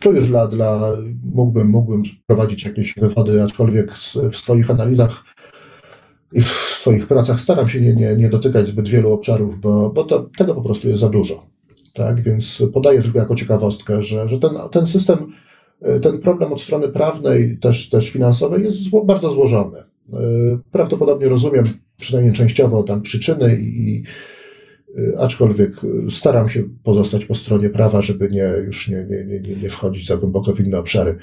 tu 0.00 0.12
już 0.12 0.28
dla, 0.28 0.46
dla 0.46 0.92
mógłbym, 1.34 1.68
mógłbym 1.68 2.02
prowadzić 2.26 2.64
jakieś 2.64 2.94
wywody, 2.94 3.42
aczkolwiek 3.42 3.92
w 4.32 4.36
swoich 4.36 4.70
analizach 4.70 5.24
i 6.32 6.42
w 6.42 6.48
swoich 6.80 7.06
pracach 7.06 7.40
staram 7.40 7.68
się 7.68 7.80
nie, 7.80 7.94
nie, 7.94 8.16
nie 8.16 8.28
dotykać 8.28 8.68
zbyt 8.68 8.88
wielu 8.88 9.12
obszarów, 9.12 9.60
bo, 9.60 9.90
bo 9.90 10.04
to, 10.04 10.30
tego 10.38 10.54
po 10.54 10.62
prostu 10.62 10.88
jest 10.88 11.00
za 11.00 11.08
dużo. 11.08 11.46
Tak? 11.94 12.22
Więc 12.22 12.62
podaję 12.72 13.02
tylko 13.02 13.18
jako 13.18 13.34
ciekawostkę, 13.34 14.02
że, 14.02 14.28
że 14.28 14.38
ten, 14.38 14.50
ten 14.72 14.86
system, 14.86 15.32
ten 16.02 16.18
problem 16.18 16.52
od 16.52 16.60
strony 16.60 16.88
prawnej, 16.88 17.58
też, 17.58 17.90
też 17.90 18.10
finansowej 18.10 18.64
jest 18.64 18.80
bardzo 19.04 19.30
złożony. 19.30 19.82
Prawdopodobnie 20.72 21.28
rozumiem 21.28 21.64
przynajmniej 22.00 22.34
częściowo 22.34 22.82
tam 22.82 23.02
przyczyny 23.02 23.56
i 23.60 24.02
aczkolwiek 25.18 25.72
staram 26.10 26.48
się 26.48 26.62
pozostać 26.82 27.24
po 27.24 27.34
stronie 27.34 27.70
prawa, 27.70 28.00
żeby 28.00 28.28
nie, 28.28 28.52
już 28.66 28.88
nie, 28.88 29.06
nie, 29.10 29.40
nie, 29.40 29.56
nie 29.62 29.68
wchodzić 29.68 30.06
za 30.06 30.16
głęboko 30.16 30.54
w 30.54 30.60
inne 30.60 30.78
obszary. 30.78 31.18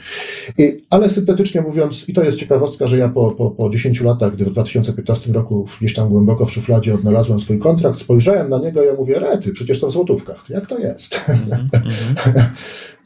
I, 0.58 0.86
ale 0.90 1.10
syntetycznie 1.10 1.62
mówiąc, 1.62 2.10
i 2.10 2.14
to 2.14 2.24
jest 2.24 2.38
ciekawostka, 2.38 2.88
że 2.88 2.98
ja 2.98 3.10
po, 3.10 3.32
po, 3.32 3.52
po 3.52 3.70
10 3.70 4.02
latach, 4.02 4.36
gdy 4.36 4.46
w 4.46 4.50
2015 4.50 5.34
roku 5.34 5.68
gdzieś 5.80 5.94
tam 5.94 6.10
głęboko 6.10 6.46
w 6.46 6.52
szufladzie 6.52 6.94
odnalazłem 6.94 7.40
swój 7.40 7.60
kontrakt, 7.60 8.00
spojrzałem 8.00 8.50
na 8.50 8.60
niego 8.60 8.84
i 8.84 8.86
ja 8.86 8.94
mówię, 8.94 9.20
rety, 9.20 9.54
przecież 9.54 9.80
to 9.80 9.88
w 9.88 9.92
złotówkach. 9.92 10.46
Jak 10.50 10.68
to 10.68 10.80
jest? 10.80 11.20
Mm 11.28 11.68
-hmm. 11.68 12.42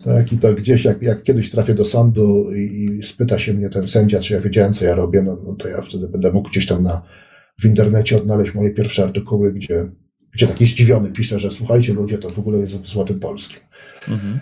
tak, 0.03 0.33
i 0.33 0.37
to 0.37 0.53
gdzieś, 0.53 0.85
jak, 0.85 1.01
jak 1.01 1.23
kiedyś 1.23 1.49
trafię 1.49 1.73
do 1.73 1.85
sądu 1.85 2.51
i, 2.55 2.85
i 2.99 3.03
spyta 3.03 3.39
się 3.39 3.53
mnie 3.53 3.69
ten 3.69 3.87
sędzia, 3.87 4.19
czy 4.19 4.33
ja 4.33 4.39
wiedziałem, 4.39 4.73
co 4.73 4.85
ja 4.85 4.95
robię, 4.95 5.21
no, 5.21 5.37
no 5.43 5.55
to 5.55 5.67
ja 5.67 5.81
wtedy 5.81 6.07
będę 6.07 6.31
mógł 6.31 6.49
gdzieś 6.49 6.65
tam 6.65 6.83
na 6.83 7.01
w 7.61 7.65
internecie 7.65 8.17
odnaleźć 8.17 8.53
moje 8.53 8.71
pierwsze 8.71 9.03
artykuły, 9.03 9.53
gdzie, 9.53 9.87
gdzie 10.31 10.47
taki 10.47 10.65
zdziwiony 10.65 11.11
pisze, 11.11 11.39
że 11.39 11.51
słuchajcie 11.51 11.93
ludzie, 11.93 12.17
to 12.17 12.29
w 12.29 12.39
ogóle 12.39 12.59
jest 12.59 12.81
w 12.81 12.87
Złotym 12.87 13.19
Polskim. 13.19 13.59
Mhm. 14.07 14.39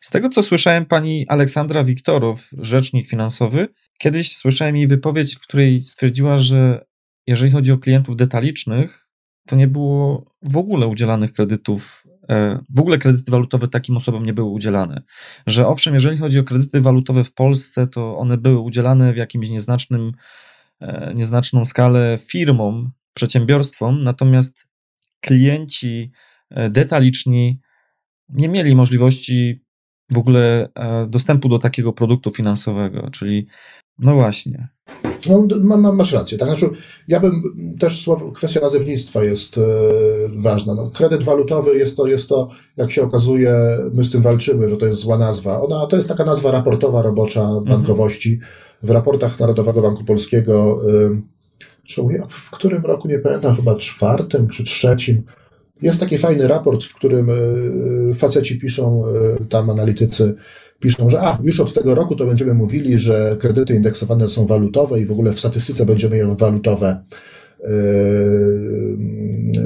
Z 0.00 0.10
tego, 0.10 0.28
co 0.28 0.42
słyszałem 0.42 0.86
pani 0.86 1.28
Aleksandra 1.28 1.84
Wiktorow, 1.84 2.48
rzecznik 2.58 3.08
finansowy, 3.08 3.68
kiedyś 3.98 4.36
słyszałem 4.36 4.76
jej 4.76 4.86
wypowiedź, 4.86 5.36
w 5.36 5.40
której 5.40 5.80
stwierdziła, 5.80 6.38
że 6.38 6.84
jeżeli 7.26 7.52
chodzi 7.52 7.72
o 7.72 7.78
klientów 7.78 8.16
detalicznych, 8.16 9.08
to 9.46 9.56
nie 9.56 9.66
było 9.66 10.24
w 10.42 10.56
ogóle 10.56 10.86
udzielanych 10.86 11.32
kredytów, 11.32 12.04
e, 12.28 12.58
w 12.74 12.80
ogóle 12.80 12.98
kredyty 12.98 13.30
walutowe 13.30 13.68
takim 13.68 13.96
osobom 13.96 14.26
nie 14.26 14.32
były 14.32 14.50
udzielane. 14.50 15.02
Że 15.46 15.66
owszem, 15.66 15.94
jeżeli 15.94 16.18
chodzi 16.18 16.38
o 16.38 16.44
kredyty 16.44 16.80
walutowe 16.80 17.24
w 17.24 17.34
Polsce, 17.34 17.86
to 17.86 18.16
one 18.16 18.38
były 18.38 18.58
udzielane 18.58 19.12
w 19.12 19.16
jakimś 19.16 19.48
nieznacznym 19.48 20.12
E, 20.82 21.12
nieznaczną 21.14 21.64
skalę 21.64 22.18
firmom, 22.26 22.90
przedsiębiorstwom, 23.14 24.04
natomiast 24.04 24.66
klienci 25.22 26.12
e, 26.50 26.70
detaliczni 26.70 27.60
nie 28.28 28.48
mieli 28.48 28.74
możliwości 28.74 29.64
w 30.12 30.18
ogóle 30.18 30.68
e, 30.74 31.06
dostępu 31.10 31.48
do 31.48 31.58
takiego 31.58 31.92
produktu 31.92 32.30
finansowego, 32.30 33.08
czyli 33.12 33.46
no 33.98 34.14
właśnie. 34.14 34.68
No, 35.28 35.92
masz 35.92 36.12
rację. 36.12 36.38
Tak, 36.38 36.48
znaczy, 36.48 36.70
ja 37.08 37.20
bym 37.20 37.42
też 37.78 38.00
słowo, 38.00 38.32
kwestia 38.32 38.60
nazewnictwa 38.60 39.24
jest 39.24 39.58
e, 39.58 39.62
ważna. 40.36 40.74
No, 40.74 40.90
kredyt 40.90 41.24
walutowy 41.24 41.78
jest 41.78 41.96
to, 41.96 42.06
jest 42.06 42.28
to, 42.28 42.48
jak 42.76 42.90
się 42.90 43.02
okazuje, 43.02 43.54
my 43.94 44.04
z 44.04 44.10
tym 44.10 44.22
walczymy, 44.22 44.68
że 44.68 44.76
to 44.76 44.86
jest 44.86 45.00
zła 45.00 45.18
nazwa. 45.18 45.62
Ona 45.62 45.86
to 45.86 45.96
jest 45.96 46.08
taka 46.08 46.24
nazwa 46.24 46.50
raportowa 46.50 47.02
robocza 47.02 47.42
mhm. 47.42 47.64
bankowości. 47.64 48.40
W 48.82 48.90
raportach 48.90 49.40
Narodowego 49.40 49.82
Banku 49.82 50.04
Polskiego, 50.04 50.80
e, 51.98 52.26
w 52.28 52.50
którym 52.50 52.82
roku 52.84 53.08
nie 53.08 53.18
pamiętam, 53.18 53.56
chyba 53.56 53.74
czwartym 53.74 54.48
czy 54.48 54.64
trzecim, 54.64 55.22
jest 55.82 56.00
taki 56.00 56.18
fajny 56.18 56.48
raport, 56.48 56.84
w 56.84 56.94
którym 56.94 57.30
e, 57.30 57.34
faceci 58.14 58.58
piszą, 58.58 59.04
e, 59.06 59.44
tam 59.44 59.70
analitycy, 59.70 60.34
piszą, 60.80 61.10
że 61.10 61.20
a, 61.20 61.38
już 61.42 61.60
od 61.60 61.74
tego 61.74 61.94
roku 61.94 62.16
to 62.16 62.26
będziemy 62.26 62.54
mówili, 62.54 62.98
że 62.98 63.36
kredyty 63.40 63.74
indeksowane 63.74 64.28
są 64.28 64.46
walutowe 64.46 65.00
i 65.00 65.04
w 65.04 65.12
ogóle 65.12 65.32
w 65.32 65.38
statystyce 65.38 65.86
będziemy 65.86 66.16
je 66.16 66.36
walutowe 66.36 67.04
yy, 67.60 67.68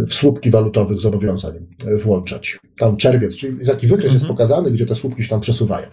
w 0.06 0.14
słupki 0.14 0.50
walutowych 0.50 1.00
zobowiązań 1.00 1.66
włączać. 2.02 2.58
Tam 2.78 2.96
czerwiec, 2.96 3.36
czyli 3.36 3.66
taki 3.66 3.86
wykres 3.86 4.12
jest 4.12 4.24
mhm. 4.24 4.34
pokazany, 4.34 4.70
gdzie 4.70 4.86
te 4.86 4.94
słupki 4.94 5.22
się 5.22 5.28
tam 5.28 5.40
przesuwają. 5.40 5.86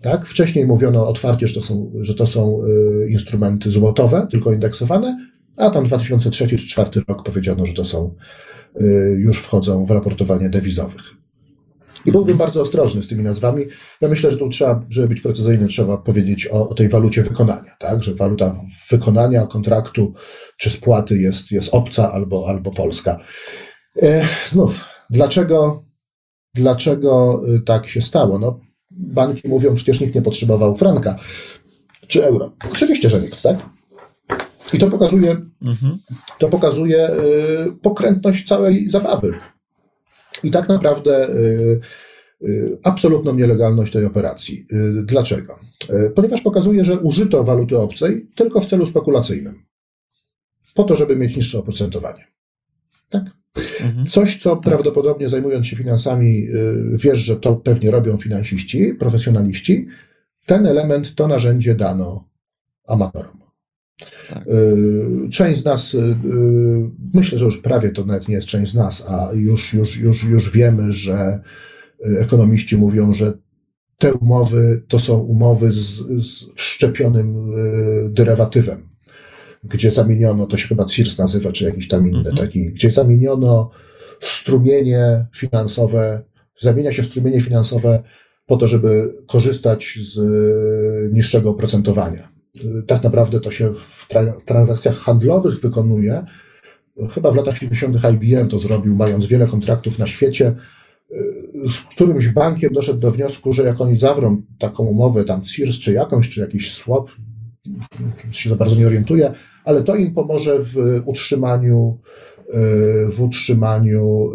Tak? 0.00 0.26
Wcześniej 0.26 0.66
mówiono 0.66 1.08
otwarcie, 1.08 1.46
że 1.46 1.54
to 1.54 1.60
są, 1.60 1.92
że 2.00 2.14
to 2.14 2.26
są 2.26 2.62
instrumenty 3.08 3.70
złotowe, 3.70 4.26
tylko 4.30 4.52
indeksowane, 4.52 5.18
a 5.56 5.70
tam 5.70 5.84
2003 5.84 6.46
czy 6.46 6.56
2004 6.56 7.04
rok 7.08 7.22
powiedziano, 7.22 7.66
że 7.66 7.72
to 7.72 7.84
są, 7.84 8.14
yy, 8.80 9.16
już 9.18 9.38
wchodzą 9.38 9.86
w 9.86 9.90
raportowanie 9.90 10.48
dewizowych. 10.50 11.14
I 12.06 12.12
byłbym 12.12 12.36
bardzo 12.36 12.62
ostrożny 12.62 13.02
z 13.02 13.08
tymi 13.08 13.22
nazwami. 13.22 13.64
Ja 14.00 14.08
myślę, 14.08 14.30
że 14.30 14.38
tu 14.38 14.48
trzeba, 14.48 14.84
żeby 14.90 15.08
być 15.08 15.20
precyzyjny, 15.20 15.68
trzeba 15.68 15.96
powiedzieć 15.96 16.48
o, 16.52 16.68
o 16.68 16.74
tej 16.74 16.88
walucie 16.88 17.22
wykonania, 17.22 17.76
tak? 17.78 18.02
Że 18.02 18.14
waluta 18.14 18.56
wykonania 18.90 19.46
kontraktu 19.46 20.14
czy 20.56 20.70
spłaty 20.70 21.18
jest, 21.18 21.50
jest 21.50 21.68
obca 21.72 22.12
albo, 22.12 22.48
albo 22.48 22.70
polska. 22.70 23.18
E, 24.02 24.26
znów, 24.48 24.80
dlaczego, 25.10 25.82
dlaczego 26.54 27.40
y, 27.54 27.60
tak 27.60 27.86
się 27.86 28.02
stało? 28.02 28.38
No, 28.38 28.60
banki 28.90 29.48
mówią, 29.48 29.74
przecież 29.74 30.00
nikt 30.00 30.14
nie 30.14 30.22
potrzebował 30.22 30.76
franka 30.76 31.16
czy 32.06 32.24
euro. 32.24 32.52
Oczywiście, 32.72 33.10
że 33.10 33.20
nikt, 33.20 33.42
tak? 33.42 33.56
I 34.74 34.78
to 34.78 34.90
pokazuje, 34.90 35.36
mhm. 35.62 35.98
to 36.38 36.48
pokazuje 36.48 37.10
y, 37.10 37.12
pokrętność 37.82 38.48
całej 38.48 38.90
zabawy. 38.90 39.34
I 40.42 40.50
tak 40.50 40.68
naprawdę 40.68 41.28
y, 41.28 41.80
y, 42.42 42.78
absolutną 42.84 43.34
nielegalność 43.34 43.92
tej 43.92 44.04
operacji. 44.04 44.66
Dlaczego? 45.04 45.58
Ponieważ 46.14 46.40
pokazuje, 46.40 46.84
że 46.84 47.00
użyto 47.00 47.44
waluty 47.44 47.78
obcej 47.78 48.28
tylko 48.34 48.60
w 48.60 48.66
celu 48.66 48.86
spekulacyjnym. 48.86 49.64
Po 50.74 50.84
to, 50.84 50.96
żeby 50.96 51.16
mieć 51.16 51.36
niższe 51.36 51.58
oprocentowanie. 51.58 52.26
Tak? 53.08 53.24
Mhm. 53.84 54.06
Coś, 54.06 54.42
co 54.42 54.56
prawdopodobnie 54.56 55.28
zajmując 55.28 55.66
się 55.66 55.76
finansami, 55.76 56.46
wiesz, 56.92 57.18
że 57.18 57.36
to 57.36 57.56
pewnie 57.56 57.90
robią 57.90 58.16
finansiści, 58.16 58.94
profesjonaliści, 58.94 59.86
ten 60.46 60.66
element, 60.66 61.14
to 61.14 61.28
narzędzie 61.28 61.74
dano 61.74 62.28
amatorom. 62.86 63.43
Tak. 64.28 64.46
Y, 64.48 65.30
część 65.30 65.60
z 65.60 65.64
nas, 65.64 65.94
y, 65.94 65.98
y, 65.98 66.14
myślę, 67.14 67.38
że 67.38 67.44
już 67.44 67.58
prawie 67.58 67.90
to 67.90 68.04
nawet 68.04 68.28
nie 68.28 68.34
jest 68.34 68.46
część 68.46 68.72
z 68.72 68.74
nas, 68.74 69.04
a 69.08 69.30
już, 69.34 69.74
już, 69.74 69.98
już, 69.98 70.24
już 70.24 70.50
wiemy, 70.50 70.92
że 70.92 71.40
ekonomiści 72.18 72.76
mówią, 72.76 73.12
że 73.12 73.32
te 73.98 74.14
umowy 74.14 74.82
to 74.88 74.98
są 74.98 75.18
umowy 75.18 75.72
z, 75.72 76.02
z 76.26 76.44
wszczepionym 76.54 77.52
derywatywem, 78.08 78.88
gdzie 79.64 79.90
zamieniono, 79.90 80.46
to 80.46 80.56
się 80.56 80.68
chyba 80.68 80.84
CIRS 80.84 81.18
nazywa, 81.18 81.52
czy 81.52 81.64
jakiś 81.64 81.88
tam 81.88 82.08
inny 82.08 82.18
mhm. 82.18 82.36
taki, 82.36 82.66
gdzie 82.66 82.90
zamieniono 82.90 83.70
strumienie 84.20 85.26
finansowe, 85.34 86.22
zamienia 86.60 86.92
się 86.92 87.04
strumienie 87.04 87.40
finansowe 87.40 88.02
po 88.46 88.56
to, 88.56 88.68
żeby 88.68 89.14
korzystać 89.26 89.98
z 90.02 90.18
niższego 91.12 91.50
oprocentowania 91.50 92.33
tak 92.86 93.02
naprawdę 93.02 93.40
to 93.40 93.50
się 93.50 93.74
w 93.74 94.06
transakcjach 94.44 94.96
handlowych 94.96 95.60
wykonuje. 95.60 96.24
Chyba 97.10 97.30
w 97.30 97.36
latach 97.36 97.58
70. 97.58 97.96
IBM 98.14 98.48
to 98.48 98.58
zrobił, 98.58 98.96
mając 98.96 99.26
wiele 99.26 99.46
kontraktów 99.46 99.98
na 99.98 100.06
świecie. 100.06 100.54
Z 101.70 101.80
którymś 101.80 102.28
bankiem 102.28 102.72
doszedł 102.72 103.00
do 103.00 103.10
wniosku, 103.10 103.52
że 103.52 103.62
jak 103.62 103.80
oni 103.80 103.98
zawrą 103.98 104.42
taką 104.58 104.84
umowę, 104.84 105.24
tam 105.24 105.42
CIRS 105.42 105.78
czy 105.78 105.92
jakąś, 105.92 106.28
czy 106.28 106.40
jakiś 106.40 106.72
swap, 106.72 107.10
się 108.30 108.50
za 108.50 108.56
bardzo 108.56 108.76
nie 108.76 108.86
orientuje, 108.86 109.32
ale 109.64 109.82
to 109.82 109.96
im 109.96 110.14
pomoże 110.14 110.58
w 110.60 111.02
utrzymaniu, 111.04 111.98
w 113.12 113.22
utrzymaniu 113.22 114.30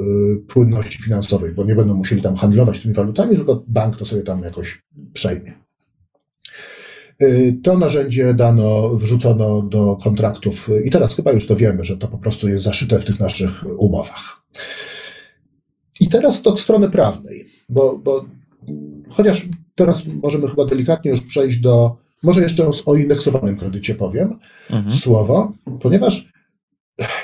płynności 0.47 1.03
finansowej, 1.03 1.51
bo 1.51 1.63
nie 1.63 1.75
będą 1.75 1.93
musieli 1.93 2.21
tam 2.21 2.35
handlować 2.35 2.79
tymi 2.79 2.93
walutami, 2.93 3.35
tylko 3.35 3.63
bank 3.67 3.97
to 3.97 4.05
sobie 4.05 4.21
tam 4.21 4.41
jakoś 4.41 4.81
przejmie. 5.13 5.53
Y, 7.23 7.59
to 7.63 7.77
narzędzie 7.77 8.33
dano, 8.33 8.89
wrzucono 8.89 9.61
do 9.61 9.95
kontraktów 9.95 10.69
i 10.85 10.89
teraz 10.89 11.15
chyba 11.15 11.31
już 11.31 11.47
to 11.47 11.55
wiemy, 11.55 11.83
że 11.83 11.97
to 11.97 12.07
po 12.07 12.17
prostu 12.17 12.49
jest 12.49 12.63
zaszyte 12.63 12.99
w 12.99 13.05
tych 13.05 13.19
naszych 13.19 13.65
umowach. 13.77 14.41
I 15.99 16.09
teraz 16.09 16.41
to 16.41 16.49
od 16.49 16.59
strony 16.59 16.89
prawnej, 16.89 17.45
bo, 17.69 17.97
bo 17.97 18.25
chociaż 19.09 19.45
teraz 19.75 20.01
możemy 20.23 20.47
chyba 20.47 20.65
delikatnie 20.65 21.11
już 21.11 21.21
przejść 21.21 21.59
do, 21.59 21.97
może 22.23 22.41
jeszcze 22.41 22.71
o 22.85 22.95
indeksowanym 22.95 23.57
kredycie 23.57 23.95
powiem 23.95 24.35
mhm. 24.69 24.95
słowo, 24.95 25.53
ponieważ 25.81 26.29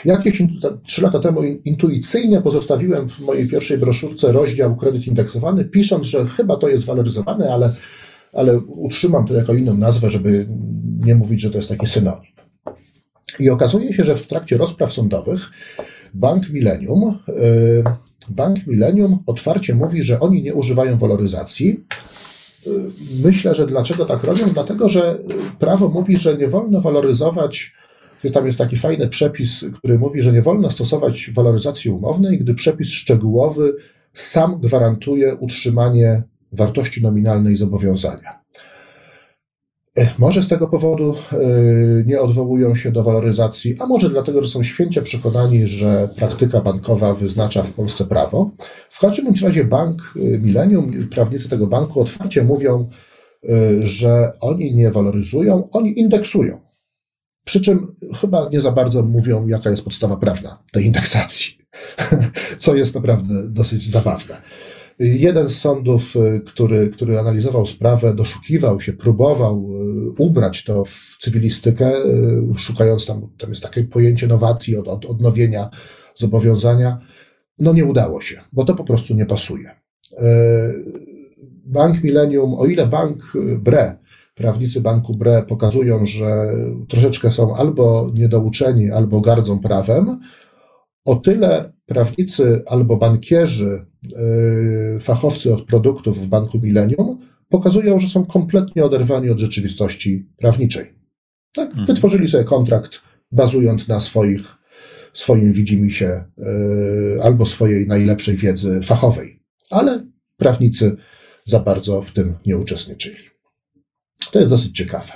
jakieś 0.06 0.44
trzy 0.86 1.02
lata 1.02 1.20
temu 1.20 1.44
intuicyjnie 1.44 2.42
pozostawiłem 2.42 3.10
w 3.10 3.20
mojej 3.20 3.48
pierwszej 3.48 3.78
broszurce 3.78 4.32
rozdział 4.32 4.76
kredyt 4.76 5.08
indeksowany, 5.08 5.66
pisząc, 5.66 6.08
że 6.08 6.26
chyba 6.26 6.58
to 6.58 6.70
jest 6.70 6.86
waloryzowane, 6.86 7.54
ale 7.54 7.74
ale 8.36 8.60
utrzymam 8.60 9.28
to 9.28 9.34
jako 9.34 9.54
inną 9.54 9.78
nazwę, 9.78 10.10
żeby 10.10 10.48
nie 11.00 11.16
mówić, 11.16 11.42
że 11.42 11.50
to 11.50 11.58
jest 11.58 11.70
taki 11.70 11.88
synonim. 11.88 12.32
I 13.40 13.50
okazuje 13.50 13.94
się, 13.94 14.04
że 14.04 14.16
w 14.16 14.28
trakcie 14.28 14.58
rozpraw 14.58 14.94
sądowych 14.94 15.50
Bank 16.14 16.50
Millennium, 16.50 17.20
y, 17.30 17.84
Bank 18.30 18.68
Millennium 18.68 19.20
otwarcie 19.26 19.76
mówi, 19.76 20.04
że 20.04 20.20
oni 20.20 20.44
nie 20.44 20.54
używają 20.54 20.98
waloryzacji. 20.98 21.86
Y, 22.68 22.70
myślę, 23.24 23.56
że 23.56 23.68
dlaczego 23.68 24.06
tak 24.06 24.24
robią? 24.24 24.46
Dlatego, 24.54 24.90
że 24.90 25.18
prawo 25.60 25.90
mówi, 25.90 26.18
że 26.18 26.38
nie 26.38 26.48
wolno 26.48 26.82
waloryzować. 26.82 27.74
Tam 28.34 28.46
jest 28.46 28.58
taki 28.58 28.76
fajny 28.78 29.10
przepis, 29.10 29.66
który 29.78 30.00
mówi, 30.00 30.22
że 30.22 30.34
nie 30.34 30.42
wolno 30.42 30.72
stosować 30.72 31.32
waloryzacji 31.34 31.92
umownej, 31.92 32.38
gdy 32.38 32.54
przepis 32.54 32.90
szczegółowy 32.90 33.76
sam 34.14 34.60
gwarantuje 34.62 35.36
utrzymanie 35.36 36.24
wartości 36.56 37.02
nominalnej 37.02 37.56
zobowiązania. 37.56 38.46
E, 39.98 40.14
może 40.18 40.44
z 40.44 40.48
tego 40.48 40.68
powodu 40.68 41.16
e, 41.32 41.38
nie 42.06 42.22
odwołują 42.22 42.76
się 42.76 42.92
do 42.92 43.04
waloryzacji, 43.04 43.76
a 43.80 43.86
może 43.86 44.10
dlatego, 44.10 44.44
że 44.44 44.50
są 44.50 44.64
święcie 44.64 45.02
przekonani, 45.02 45.68
że 45.68 46.10
praktyka 46.16 46.62
bankowa 46.62 47.14
wyznacza 47.14 47.64
w 47.64 47.72
Polsce 47.72 48.06
prawo. 48.06 48.52
W 48.90 49.00
każdym 49.00 49.34
razie 49.44 49.64
bank 49.64 50.14
e, 50.16 50.20
Millennium, 50.20 51.10
prawnicy 51.12 51.50
tego 51.50 51.68
banku 51.68 52.02
otwarcie 52.02 52.44
mówią, 52.44 52.90
że 53.82 54.34
oni 54.40 54.76
nie 54.76 54.92
waloryzują, 54.92 55.70
oni 55.72 56.00
indeksują. 56.00 56.62
Przy 57.46 57.62
czym 57.62 57.96
chyba 58.22 58.50
nie 58.52 58.62
za 58.62 58.72
bardzo 58.72 59.04
mówią, 59.04 59.48
jaka 59.48 59.70
jest 59.70 59.84
podstawa 59.84 60.18
prawna 60.18 60.64
tej 60.72 60.86
indeksacji, 60.86 61.58
co 62.58 62.76
jest 62.76 62.96
naprawdę 62.96 63.50
dosyć 63.50 63.90
zabawne. 63.92 64.42
Jeden 65.00 65.50
z 65.50 65.60
sądów, 65.60 66.16
y, 66.16 66.42
który, 66.46 66.90
który 66.90 67.20
analizował 67.20 67.66
sprawę, 67.66 68.14
doszukiwał 68.14 68.82
się, 68.82 68.94
próbował 68.94 69.70
y, 70.18 70.24
ubrać 70.24 70.64
to 70.64 70.86
w 70.86 71.18
cywilistykę, 71.20 71.92
y, 71.98 72.58
szukając 72.58 73.06
tam, 73.06 73.30
tam 73.38 73.50
jest 73.50 73.62
takie 73.62 73.84
pojęcie 73.84 74.28
nowacji, 74.28 74.78
od, 74.78 74.88
od 74.88 75.06
odnowienia 75.06 75.70
zobowiązania. 76.16 77.00
No 77.60 77.74
nie 77.74 77.86
udało 77.86 78.22
się, 78.22 78.42
bo 78.54 78.66
to 78.66 78.76
po 78.76 78.84
prostu 78.84 79.14
nie 79.14 79.26
pasuje. 79.26 79.72
Bank 81.66 82.04
Millennium, 82.04 82.54
o 82.54 82.66
ile 82.66 82.88
bank 82.88 83.18
BRE, 83.60 83.98
prawnicy 84.36 84.82
banku 84.82 85.16
BRE 85.16 85.44
pokazują, 85.44 86.06
że 86.06 86.48
troszeczkę 86.90 87.32
są 87.32 87.56
albo 87.56 88.12
niedouczeni, 88.14 88.92
albo 88.92 89.22
gardzą 89.22 89.60
prawem, 89.60 90.20
o 91.06 91.16
tyle 91.16 91.74
prawnicy 91.86 92.64
albo 92.68 92.98
bankierzy, 92.98 93.86
yy, 94.04 95.00
fachowcy 95.00 95.54
od 95.54 95.62
produktów 95.62 96.24
w 96.24 96.28
Banku 96.28 96.60
Millennium 96.60 97.20
pokazują, 97.50 98.00
że 98.00 98.08
są 98.08 98.26
kompletnie 98.26 98.86
oderwani 98.86 99.30
od 99.30 99.40
rzeczywistości 99.40 100.30
prawniczej. 100.38 101.00
Tak, 101.54 101.70
mhm. 101.70 101.86
wytworzyli 101.86 102.28
sobie 102.28 102.44
kontrakt 102.44 103.02
bazując 103.32 103.88
na 103.88 104.00
swoich, 104.00 104.56
swoim 105.14 105.54
widzimisię 105.54 106.26
yy, 106.38 107.24
albo 107.24 107.46
swojej 107.46 107.88
najlepszej 107.88 108.36
wiedzy 108.36 108.82
fachowej, 108.84 109.44
ale 109.70 110.08
prawnicy 110.38 110.96
za 111.46 111.60
bardzo 111.60 112.02
w 112.02 112.12
tym 112.12 112.36
nie 112.46 112.58
uczestniczyli. 112.58 113.18
To 114.32 114.40
jest 114.40 114.50
dosyć 114.50 114.78
ciekawe. 114.78 115.12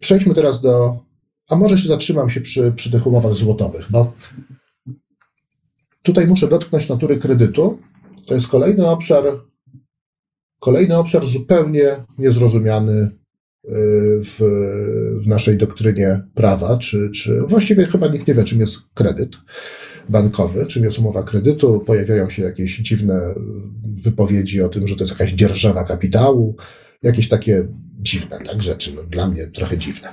Przejdźmy 0.00 0.34
teraz 0.34 0.60
do, 0.60 1.04
a 1.48 1.56
może 1.56 1.78
się 1.78 1.88
zatrzymam 1.88 2.30
się 2.30 2.40
przy, 2.40 2.72
przy 2.72 2.90
tych 2.90 3.06
umowach 3.06 3.34
złotowych, 3.34 3.86
bo 3.90 4.12
Tutaj 6.08 6.26
muszę 6.26 6.48
dotknąć 6.48 6.88
natury 6.88 7.16
kredytu. 7.16 7.78
To 8.26 8.34
jest 8.34 8.48
kolejny 8.48 8.88
obszar, 8.88 9.24
kolejny 10.60 10.96
obszar 10.96 11.26
zupełnie 11.26 11.96
niezrozumiany 12.18 12.92
y, 12.92 13.10
w, 14.24 14.38
w 15.20 15.26
naszej 15.26 15.56
doktrynie 15.56 16.22
prawa, 16.34 16.78
czy, 16.78 17.10
czy 17.10 17.40
właściwie 17.40 17.86
chyba 17.86 18.08
nikt 18.08 18.28
nie 18.28 18.34
wie, 18.34 18.44
czym 18.44 18.60
jest 18.60 18.76
kredyt 18.94 19.36
bankowy, 20.08 20.66
czym 20.66 20.84
jest 20.84 20.98
umowa 20.98 21.22
kredytu. 21.22 21.80
Pojawiają 21.80 22.30
się 22.30 22.42
jakieś 22.42 22.76
dziwne 22.76 23.34
wypowiedzi 24.04 24.62
o 24.62 24.68
tym, 24.68 24.86
że 24.86 24.96
to 24.96 25.04
jest 25.04 25.12
jakaś 25.12 25.32
dzierżawa 25.32 25.84
kapitału, 25.84 26.56
jakieś 27.02 27.28
takie 27.28 27.68
dziwne 27.98 28.40
tak 28.40 28.62
rzeczy, 28.62 28.92
no, 28.96 29.02
dla 29.02 29.26
mnie 29.26 29.46
trochę 29.46 29.78
dziwne. 29.78 30.08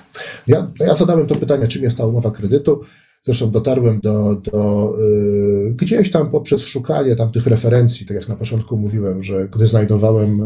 Ja, 0.48 0.72
ja 0.80 0.96
zadałem 0.96 1.28
to 1.28 1.36
pytanie, 1.36 1.68
czym 1.68 1.84
jest 1.84 1.98
ta 1.98 2.06
umowa 2.06 2.32
kredytu. 2.32 2.82
Zresztą 3.24 3.52
dotarłem 3.52 4.00
do, 4.00 4.36
do 4.36 4.94
y, 5.70 5.74
gdzieś 5.74 6.12
tam 6.12 6.32
poprzez 6.32 6.62
szukanie 6.62 7.16
tam 7.16 7.32
tych 7.32 7.48
referencji, 7.48 8.06
tak 8.06 8.18
jak 8.18 8.28
na 8.28 8.36
początku 8.36 8.78
mówiłem, 8.78 9.24
że 9.24 9.50
gdy 9.50 9.68
znajdowałem 9.68 10.42
y, 10.42 10.46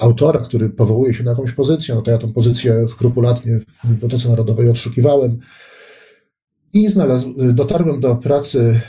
autora, 0.00 0.40
który 0.40 0.70
powołuje 0.70 1.14
się 1.14 1.24
na 1.24 1.30
jakąś 1.30 1.52
pozycję, 1.52 1.94
no 1.94 2.02
to 2.02 2.10
ja 2.10 2.18
tą 2.18 2.32
pozycję 2.32 2.88
skrupulatnie 2.88 3.60
w 3.60 3.88
Bibliotece 3.88 4.28
Narodowej 4.28 4.68
odszukiwałem. 4.68 5.38
I 6.74 6.88
znalazł, 6.88 7.34
dotarłem 7.52 8.00
do 8.00 8.16
pracy 8.16 8.80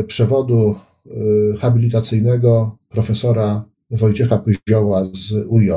y, 0.00 0.04
przewodu 0.04 0.74
y, 1.06 1.56
habilitacyjnego 1.58 2.76
profesora 2.88 3.69
Wojciecha 3.90 4.38
Pyzioła 4.38 5.04
z 5.14 5.32
UJ, 5.48 5.70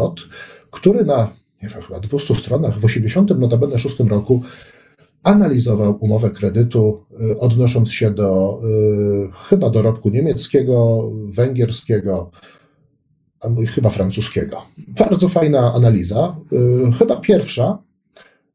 który 0.72 1.06
na 1.06 1.44
nie 1.64 1.70
wiem, 1.70 1.82
chyba 1.82 2.00
200 2.00 2.36
stronach 2.36 2.80
w 2.80 2.86
80 2.86 3.40
notabene 3.40 3.80
6 3.80 4.00
roku 4.00 4.42
analizował 5.24 5.98
umowę 6.00 6.30
kredytu, 6.30 7.06
y, 7.32 7.40
odnosząc 7.40 7.92
się 7.92 8.12
do 8.12 8.60
y, 8.64 9.30
chyba 9.50 9.70
dorobku 9.70 10.10
niemieckiego, 10.10 11.10
węgierskiego, 11.26 12.32
chyba 13.76 13.90
francuskiego. 13.90 14.62
Bardzo 14.88 15.30
fajna 15.30 15.74
analiza, 15.74 16.36
y, 16.54 16.92
chyba 16.92 17.16
pierwsza 17.16 17.84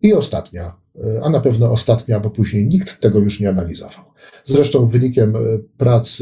i 0.03 0.15
ostatnia, 0.15 0.77
a 1.23 1.31
na 1.31 1.41
pewno 1.41 1.71
ostatnia, 1.71 2.21
bo 2.21 2.31
później 2.31 2.67
nikt 2.67 3.01
tego 3.01 3.19
już 3.19 3.41
nie 3.41 3.49
analizował. 3.49 4.05
Zresztą 4.45 4.87
wynikiem 4.87 5.35
prac 5.77 6.19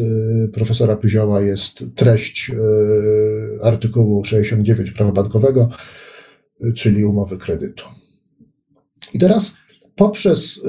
profesora 0.52 0.96
Pyzioła 0.96 1.40
jest 1.40 1.84
treść 1.94 2.52
artykułu 3.62 4.24
69 4.24 4.90
prawa 4.90 5.12
bankowego, 5.12 5.68
czyli 6.74 7.04
umowy 7.04 7.38
kredytu. 7.38 7.84
I 9.14 9.18
teraz 9.18 9.52
poprzez, 9.96 10.60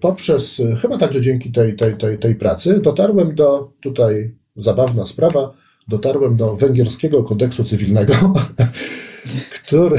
poprzez 0.00 0.62
chyba 0.80 0.98
także 0.98 1.20
dzięki 1.20 1.52
tej, 1.52 1.76
tej, 1.76 1.96
tej, 1.96 2.18
tej 2.18 2.34
pracy 2.34 2.80
dotarłem 2.80 3.34
do, 3.34 3.72
tutaj 3.80 4.34
zabawna 4.56 5.06
sprawa, 5.06 5.52
dotarłem 5.88 6.36
do 6.36 6.56
węgierskiego 6.56 7.22
kodeksu 7.22 7.64
cywilnego, 7.64 8.14
który, 9.54 9.96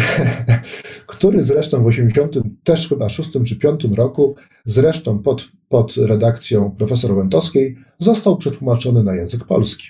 który 1.08 1.44
zresztą 1.44 1.84
w 1.84 1.88
80 1.88 2.36
też 2.64 2.90
chyba 2.90 3.10
6 3.10 3.30
czy 3.46 3.56
5 3.56 3.84
roku, 3.84 4.36
zresztą 4.66 5.20
pod, 5.20 5.52
pod 5.70 5.98
redakcją 5.98 6.72
profesor 6.72 7.12
Łętowskiej, 7.12 7.78
został 8.00 8.38
przetłumaczony 8.38 9.04
na 9.04 9.16
język 9.16 9.44
polski. 9.44 9.88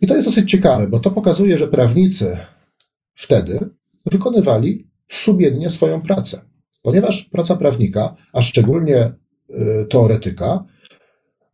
I 0.00 0.06
to 0.06 0.14
jest 0.14 0.28
dosyć 0.28 0.50
ciekawe, 0.50 0.88
bo 0.88 1.00
to 1.00 1.10
pokazuje, 1.10 1.58
że 1.58 1.68
prawnicy 1.68 2.38
wtedy 3.14 3.58
wykonywali 4.10 4.88
sumiennie 5.08 5.70
swoją 5.70 6.00
pracę. 6.00 6.40
Ponieważ 6.82 7.22
praca 7.22 7.56
prawnika, 7.56 8.14
a 8.32 8.42
szczególnie 8.42 9.12
y, 9.50 9.86
teoretyka, 9.90 10.64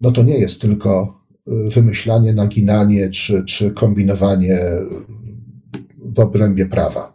no 0.01 0.12
to 0.12 0.22
nie 0.22 0.39
jest 0.39 0.60
tylko 0.60 1.20
y, 1.48 1.70
wymyślanie, 1.70 2.32
naginanie 2.32 3.10
czy, 3.10 3.44
czy 3.44 3.70
kombinowanie 3.70 4.60
w 6.16 6.20
obrębie 6.20 6.66
prawa. 6.66 7.14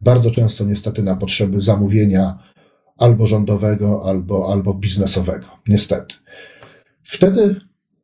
Bardzo 0.00 0.30
często 0.30 0.64
niestety 0.64 1.02
na 1.02 1.16
potrzeby 1.16 1.60
zamówienia 1.60 2.38
albo 2.96 3.26
rządowego, 3.26 4.02
albo, 4.06 4.52
albo 4.52 4.74
biznesowego. 4.74 5.46
Niestety. 5.68 6.14
Wtedy, 7.02 7.60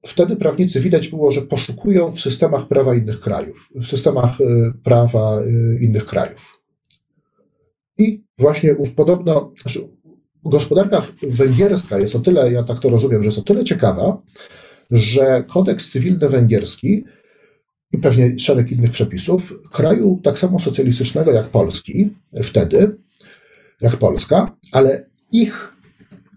wtedy 0.06 0.36
prawnicy 0.36 0.80
widać 0.80 1.08
było, 1.08 1.32
że 1.32 1.42
poszukują 1.42 2.12
w 2.12 2.20
systemach 2.20 2.68
prawa 2.68 2.94
innych 2.94 3.20
krajów, 3.20 3.68
w 3.74 3.86
systemach 3.86 4.40
y, 4.40 4.72
prawa 4.82 5.38
innych 5.80 6.06
krajów. 6.06 6.62
I 7.98 8.24
właśnie 8.38 8.76
podobno, 8.96 9.52
znaczy 9.62 9.88
gospodarka 10.44 11.02
węgierska 11.22 11.98
jest 11.98 12.16
o 12.16 12.20
tyle, 12.20 12.52
ja 12.52 12.62
tak 12.62 12.80
to 12.80 12.88
rozumiem, 12.88 13.22
że 13.22 13.28
jest 13.28 13.38
o 13.38 13.42
tyle 13.42 13.64
ciekawa, 13.64 14.22
że 14.90 15.44
kodeks 15.48 15.90
cywilny 15.90 16.28
węgierski 16.28 17.04
i 17.94 17.98
pewnie 17.98 18.38
szereg 18.38 18.72
innych 18.72 18.90
przepisów 18.90 19.52
kraju 19.72 20.20
tak 20.22 20.38
samo 20.38 20.60
socjalistycznego 20.60 21.32
jak 21.32 21.46
Polski 21.46 22.10
wtedy, 22.42 22.96
jak 23.80 23.96
Polska, 23.96 24.56
ale 24.72 25.06
ich 25.32 25.72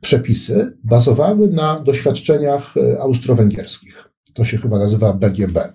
przepisy 0.01 0.77
bazowały 0.83 1.47
na 1.47 1.79
doświadczeniach 1.79 2.77
e, 2.77 3.01
austro-węgierskich. 3.01 4.09
To 4.33 4.45
się 4.45 4.57
chyba 4.57 4.79
nazywa 4.79 5.13
BGB. 5.13 5.73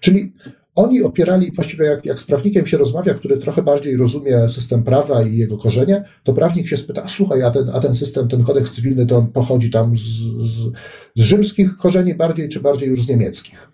Czyli 0.00 0.32
oni 0.74 1.02
opierali, 1.02 1.52
właściwie 1.54 1.84
jak, 1.84 2.06
jak 2.06 2.20
z 2.20 2.24
prawnikiem 2.24 2.66
się 2.66 2.78
rozmawia, 2.78 3.14
który 3.14 3.36
trochę 3.36 3.62
bardziej 3.62 3.96
rozumie 3.96 4.48
system 4.48 4.82
prawa 4.82 5.22
i 5.22 5.36
jego 5.36 5.58
korzenie, 5.58 6.04
to 6.22 6.32
prawnik 6.32 6.68
się 6.68 6.76
spyta, 6.76 7.08
słuchaj, 7.08 7.42
a 7.42 7.50
ten, 7.50 7.70
a 7.74 7.80
ten 7.80 7.94
system, 7.94 8.28
ten 8.28 8.44
kodeks 8.44 8.72
cywilny, 8.72 9.06
to 9.06 9.16
on 9.16 9.26
pochodzi 9.26 9.70
tam 9.70 9.96
z, 9.96 10.00
z, 10.00 10.72
z 11.16 11.22
rzymskich 11.22 11.76
korzeni 11.76 12.14
bardziej, 12.14 12.48
czy 12.48 12.60
bardziej 12.60 12.88
już 12.88 13.02
z 13.02 13.08
niemieckich. 13.08 13.71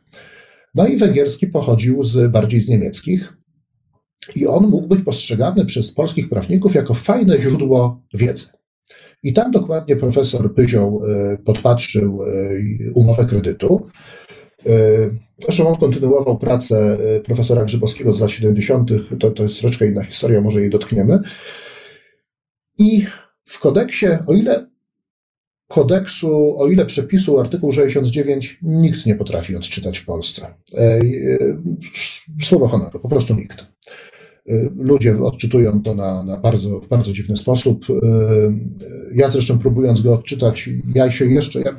No 0.79 0.87
i 0.87 0.97
węgierski 0.97 1.47
pochodził 1.47 2.05
z, 2.05 2.33
bardziej 2.33 2.61
z 2.61 2.69
niemieckich 2.69 3.33
i 4.35 4.47
on 4.47 4.69
mógł 4.69 4.89
być 4.89 5.03
postrzegany 5.03 5.65
przez 5.65 5.93
polskich 5.93 6.29
prawników 6.29 6.75
jako 6.75 6.95
fajne 6.95 7.39
źródło 7.39 8.03
wiedzy. 8.15 8.47
I 9.23 9.33
tam 9.33 9.51
dokładnie 9.51 9.97
profesor 9.97 10.55
Pyzioł 10.55 11.03
e, 11.05 11.39
podpatrzył 11.39 12.23
e, 12.23 12.27
umowę 12.95 13.25
kredytu, 13.25 13.87
E, 14.67 14.71
zresztą 15.39 15.69
on 15.69 15.77
kontynuował 15.77 16.39
pracę 16.39 16.99
profesora 17.25 17.65
Grzybowskiego 17.65 18.13
z 18.13 18.21
lat 18.21 18.31
70., 18.31 18.91
to, 19.21 19.31
to 19.31 19.43
jest 19.43 19.59
troszeczkę 19.59 19.87
inna 19.87 20.05
historia, 20.05 20.41
może 20.41 20.61
jej 20.61 20.71
dotkniemy. 20.71 21.21
I 22.79 23.07
w 23.45 23.59
kodeksie, 23.59 24.07
o 24.27 24.35
ile 24.35 24.71
kodeksu, 25.69 26.59
o 26.59 26.69
ile 26.69 26.87
przepisu 26.87 27.41
artykuł 27.41 27.73
69 27.73 28.59
nikt 28.63 29.07
nie 29.07 29.15
potrafi 29.15 29.57
odczytać 29.57 29.99
w 29.99 30.05
Polsce. 30.05 30.55
E, 30.75 31.01
słowo 32.43 32.69
honoru, 32.69 33.01
po 33.01 33.09
prostu 33.09 33.35
nikt. 33.35 33.67
Ludzie 34.77 35.23
odczytują 35.23 35.83
to 35.83 35.95
na, 35.95 36.23
na 36.23 36.37
bardzo, 36.37 36.81
w 36.81 36.89
bardzo 36.89 37.13
dziwny 37.13 37.37
sposób. 37.37 37.87
Ja 39.15 39.29
zresztą 39.29 39.59
próbując 39.59 40.03
go 40.03 40.15
odczytać, 40.15 40.71
ja 40.95 41.11
się 41.11 41.27
jeszcze, 41.27 41.61
ja 41.61 41.77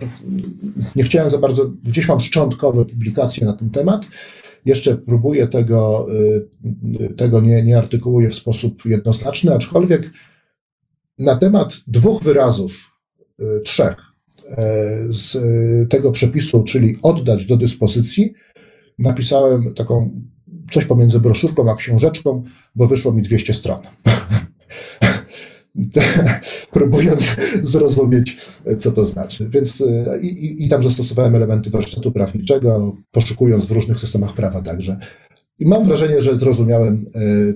nie 0.95 1.03
chciałem 1.03 1.31
za 1.31 1.37
bardzo, 1.37 1.71
gdzieś 1.83 2.07
mam 2.07 2.19
szczątkowe 2.19 2.85
publikacje 2.85 3.45
na 3.45 3.53
ten 3.53 3.69
temat, 3.69 4.05
jeszcze 4.65 4.97
próbuję 4.97 5.47
tego, 5.47 6.07
tego 7.17 7.41
nie, 7.41 7.63
nie 7.63 7.77
artykułuję 7.77 8.29
w 8.29 8.35
sposób 8.35 8.85
jednoznaczny, 8.85 9.55
aczkolwiek 9.55 10.11
na 11.19 11.35
temat 11.35 11.73
dwóch 11.87 12.23
wyrazów, 12.23 12.88
trzech 13.63 13.95
z 15.09 15.37
tego 15.89 16.11
przepisu, 16.11 16.63
czyli 16.63 16.97
oddać 17.01 17.45
do 17.45 17.57
dyspozycji, 17.57 18.33
napisałem 18.99 19.73
taką 19.73 20.21
coś 20.71 20.85
pomiędzy 20.85 21.19
broszurką 21.19 21.71
a 21.71 21.75
książeczką, 21.75 22.43
bo 22.75 22.87
wyszło 22.87 23.13
mi 23.13 23.21
200 23.21 23.53
stron. 23.53 23.79
próbując 26.71 27.35
zrozumieć, 27.63 28.37
co 28.79 28.91
to 28.91 29.05
znaczy. 29.05 29.49
Więc 29.49 29.83
i, 30.21 30.27
i, 30.27 30.65
i 30.65 30.69
tam 30.69 30.83
zastosowałem 30.83 31.35
elementy 31.35 31.69
warsztatu 31.69 32.11
prawniczego, 32.11 32.95
poszukując 33.11 33.65
w 33.65 33.71
różnych 33.71 33.99
systemach 33.99 34.33
prawa 34.33 34.61
także. 34.61 34.97
I 35.59 35.65
mam 35.65 35.83
wrażenie, 35.83 36.21
że 36.21 36.37
zrozumiałem, 36.37 37.05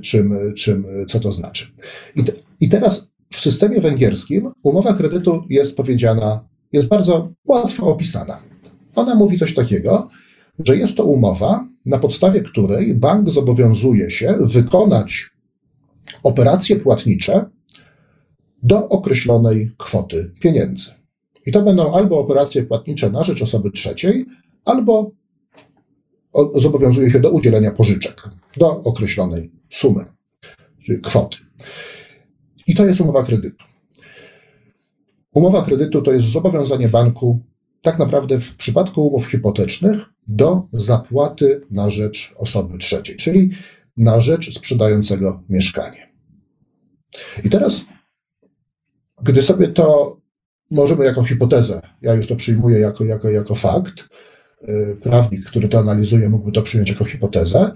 czym, 0.01 0.53
czym, 0.55 0.85
co 1.07 1.19
to 1.19 1.31
znaczy. 1.31 1.67
I, 2.15 2.23
te, 2.23 2.31
I 2.59 2.69
teraz 2.69 3.07
w 3.33 3.39
systemie 3.39 3.81
węgierskim 3.81 4.51
umowa 4.63 4.93
kredytu 4.93 5.43
jest 5.49 5.77
powiedziana, 5.77 6.47
jest 6.71 6.87
bardzo 6.87 7.29
łatwo 7.45 7.85
opisana. 7.85 8.43
Ona 8.95 9.15
mówi 9.15 9.39
coś 9.39 9.53
takiego, 9.53 10.09
że 10.59 10.77
jest 10.77 10.95
to 10.95 11.03
umowa, 11.03 11.67
na 11.85 11.97
podstawie 11.97 12.41
której 12.41 12.95
bank 12.95 13.29
zobowiązuje 13.29 14.11
się 14.11 14.37
wykonać 14.41 15.29
operacje 16.23 16.75
płatnicze 16.75 17.45
do 18.63 18.89
określonej 18.89 19.71
kwoty 19.77 20.31
pieniędzy. 20.39 20.89
I 21.45 21.51
to 21.51 21.61
będą 21.61 21.93
albo 21.93 22.19
operacje 22.19 22.63
płatnicze 22.63 23.09
na 23.09 23.23
rzecz 23.23 23.41
osoby 23.41 23.71
trzeciej, 23.71 24.25
albo 24.65 25.11
zobowiązuje 26.55 27.11
się 27.11 27.19
do 27.19 27.31
udzielenia 27.31 27.71
pożyczek 27.71 28.21
do 28.57 28.83
określonej 28.83 29.51
sumy, 29.69 30.05
czyli 30.85 31.01
kwoty. 31.01 31.37
I 32.67 32.75
to 32.75 32.85
jest 32.85 33.01
umowa 33.01 33.23
kredytu. 33.23 33.65
Umowa 35.33 35.61
kredytu 35.61 36.01
to 36.01 36.11
jest 36.11 36.27
zobowiązanie 36.27 36.89
banku, 36.89 37.39
tak 37.81 37.99
naprawdę 37.99 38.39
w 38.39 38.55
przypadku 38.55 39.07
umów 39.07 39.25
hipotecznych, 39.25 40.05
do 40.27 40.67
zapłaty 40.73 41.61
na 41.71 41.89
rzecz 41.89 42.33
osoby 42.37 42.77
trzeciej, 42.77 43.15
czyli 43.15 43.49
na 43.97 44.19
rzecz 44.19 44.53
sprzedającego 44.53 45.43
mieszkanie. 45.49 46.13
I 47.43 47.49
teraz, 47.49 47.85
gdy 49.23 49.41
sobie 49.41 49.67
to 49.67 50.17
możemy 50.71 51.05
jako 51.05 51.23
hipotezę, 51.23 51.81
ja 52.01 52.13
już 52.13 52.27
to 52.27 52.35
przyjmuję 52.35 52.79
jako, 52.79 53.05
jako, 53.05 53.29
jako 53.29 53.55
fakt, 53.55 54.09
y, 54.69 54.97
prawnik, 55.01 55.45
który 55.45 55.69
to 55.69 55.79
analizuje, 55.79 56.29
mógłby 56.29 56.51
to 56.51 56.61
przyjąć 56.61 56.89
jako 56.89 57.05
hipotezę. 57.05 57.71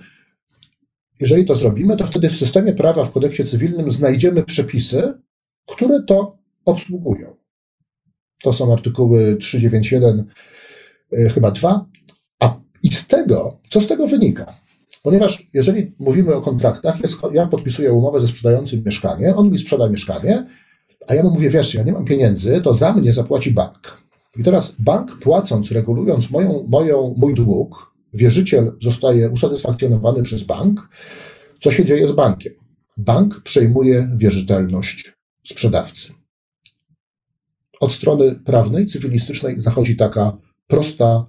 Jeżeli 1.19 1.45
to 1.45 1.56
zrobimy, 1.56 1.98
to 1.98 2.06
wtedy 2.06 2.30
w 2.30 2.35
systemie 2.35 2.73
prawa 2.73 3.06
w 3.06 3.11
kodeksie 3.11 3.44
cywilnym 3.44 3.91
znajdziemy 3.91 4.44
przepisy, 4.44 5.14
które 5.65 6.03
to 6.03 6.38
obsługują. 6.65 7.35
To 8.44 8.53
są 8.53 8.73
artykuły 8.73 9.35
391, 9.35 10.26
y, 11.14 11.30
chyba 11.30 11.52
2 11.52 11.85
i 12.84 12.91
z 12.91 13.07
tego, 13.07 13.60
co 13.69 13.81
z 13.81 13.88
tego 13.88 14.07
wynika? 14.07 14.60
Ponieważ 15.03 15.48
jeżeli 15.53 15.95
mówimy 15.99 16.35
o 16.35 16.41
kontraktach, 16.41 17.02
jest, 17.02 17.18
ja 17.34 17.48
podpisuję 17.48 17.94
umowę 17.94 18.22
ze 18.22 18.27
sprzedającym 18.27 18.84
mieszkanie, 18.85 19.35
on 19.35 19.49
mi 19.49 19.60
sprzeda 19.60 19.89
mieszkanie, 19.89 20.45
a 21.07 21.14
ja 21.14 21.23
mu 21.23 21.31
mówię, 21.31 21.49
wiesz, 21.49 21.73
ja 21.73 21.84
nie 21.84 21.91
mam 21.91 22.06
pieniędzy, 22.06 22.61
to 22.61 22.73
za 22.73 22.94
mnie 22.94 23.14
zapłaci 23.14 23.52
bank. 23.52 24.02
I 24.38 24.44
teraz 24.44 24.76
bank 24.80 25.19
płacąc, 25.19 25.72
regulując 25.72 26.30
moją, 26.30 26.65
moją, 26.68 27.15
mój 27.18 27.34
dług, 27.34 27.94
wierzyciel 28.14 28.78
zostaje 28.82 29.30
usatysfakcjonowany 29.30 30.24
przez 30.24 30.44
bank. 30.44 30.90
Co 31.60 31.72
się 31.72 31.86
dzieje 31.86 32.08
z 32.08 32.12
bankiem? 32.12 32.54
Bank 32.98 33.42
przejmuje 33.42 34.10
wierzytelność 34.16 35.14
sprzedawcy. 35.48 36.14
Od 37.80 37.94
strony 37.94 38.36
prawnej, 38.36 38.86
cywilistycznej 38.86 39.62
zachodzi 39.62 39.96
taka 39.96 40.38
prosta 40.68 41.28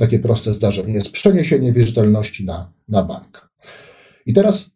takie 0.00 0.18
proste 0.18 0.54
zdarzenie 0.54 0.94
jest 0.94 1.10
przeniesienie 1.10 1.72
wierzytelności 1.72 2.44
na, 2.44 2.72
na 2.88 3.02
bank. 3.02 3.50
I 4.26 4.32
teraz 4.32 4.70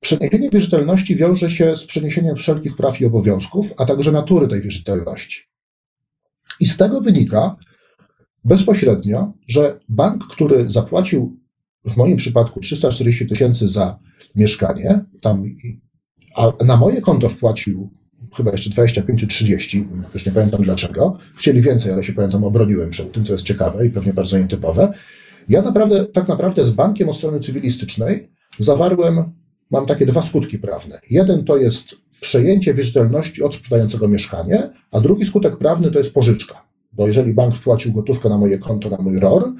przeniesienie 0.00 0.50
wierzytelności 0.50 1.16
wiąże 1.16 1.50
się 1.50 1.76
z 1.76 1.84
przeniesieniem 1.84 2.36
wszelkich 2.36 2.76
praw 2.76 3.00
i 3.00 3.06
obowiązków, 3.06 3.72
a 3.76 3.84
także 3.84 4.12
natury 4.12 4.48
tej 4.48 4.60
wierzytelności. 4.60 5.42
I 6.60 6.66
z 6.66 6.76
tego 6.76 7.00
wynika 7.00 7.56
bezpośrednio, 8.44 9.32
że 9.48 9.80
bank, 9.88 10.26
który 10.26 10.70
zapłacił 10.70 11.40
w 11.84 11.96
moim 11.96 12.16
przypadku 12.16 12.60
340 12.60 13.26
tysięcy 13.26 13.68
za 13.68 13.98
mieszkanie, 14.36 15.04
tam, 15.20 15.44
a 16.36 16.64
na 16.64 16.76
moje 16.76 17.00
konto 17.00 17.28
wpłacił 17.28 17.90
chyba 18.36 18.52
jeszcze 18.52 18.70
25 18.70 19.20
czy 19.20 19.26
30, 19.26 19.88
już 20.14 20.26
nie 20.26 20.32
pamiętam 20.32 20.62
dlaczego. 20.62 21.18
Chcieli 21.34 21.60
więcej, 21.60 21.92
ale 21.92 22.04
się 22.04 22.12
pamiętam, 22.12 22.44
obroniłem 22.44 22.90
przed 22.90 23.12
tym, 23.12 23.24
co 23.24 23.32
jest 23.32 23.44
ciekawe 23.44 23.86
i 23.86 23.90
pewnie 23.90 24.12
bardzo 24.12 24.38
nietypowe. 24.38 24.92
Ja 25.48 25.62
naprawdę, 25.62 26.04
tak 26.04 26.28
naprawdę 26.28 26.64
z 26.64 26.70
bankiem 26.70 27.08
od 27.08 27.16
strony 27.16 27.40
cywilistycznej 27.40 28.30
zawarłem, 28.58 29.24
mam 29.70 29.86
takie 29.86 30.06
dwa 30.06 30.22
skutki 30.22 30.58
prawne. 30.58 31.00
Jeden 31.10 31.44
to 31.44 31.56
jest 31.56 31.94
przejęcie 32.20 32.74
wierzytelności 32.74 33.42
od 33.42 33.54
sprzedającego 33.54 34.08
mieszkanie, 34.08 34.70
a 34.92 35.00
drugi 35.00 35.26
skutek 35.26 35.56
prawny 35.56 35.90
to 35.90 35.98
jest 35.98 36.12
pożyczka. 36.12 36.73
Bo 36.96 37.06
jeżeli 37.06 37.34
bank 37.34 37.54
wpłacił 37.54 37.92
gotówkę 37.92 38.28
na 38.28 38.38
moje 38.38 38.58
konto, 38.58 38.90
na 38.90 38.98
mój 38.98 39.18
ROR, 39.18 39.52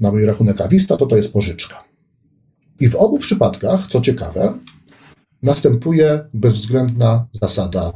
na 0.00 0.10
mój 0.10 0.24
rachunek 0.24 0.60
Avista, 0.60 0.96
to 0.96 1.06
to 1.06 1.16
jest 1.16 1.32
pożyczka. 1.32 1.84
I 2.80 2.88
w 2.88 2.94
obu 2.94 3.18
przypadkach, 3.18 3.86
co 3.86 4.00
ciekawe, 4.00 4.52
następuje 5.42 6.24
bezwzględna 6.34 7.26
zasada. 7.32 7.92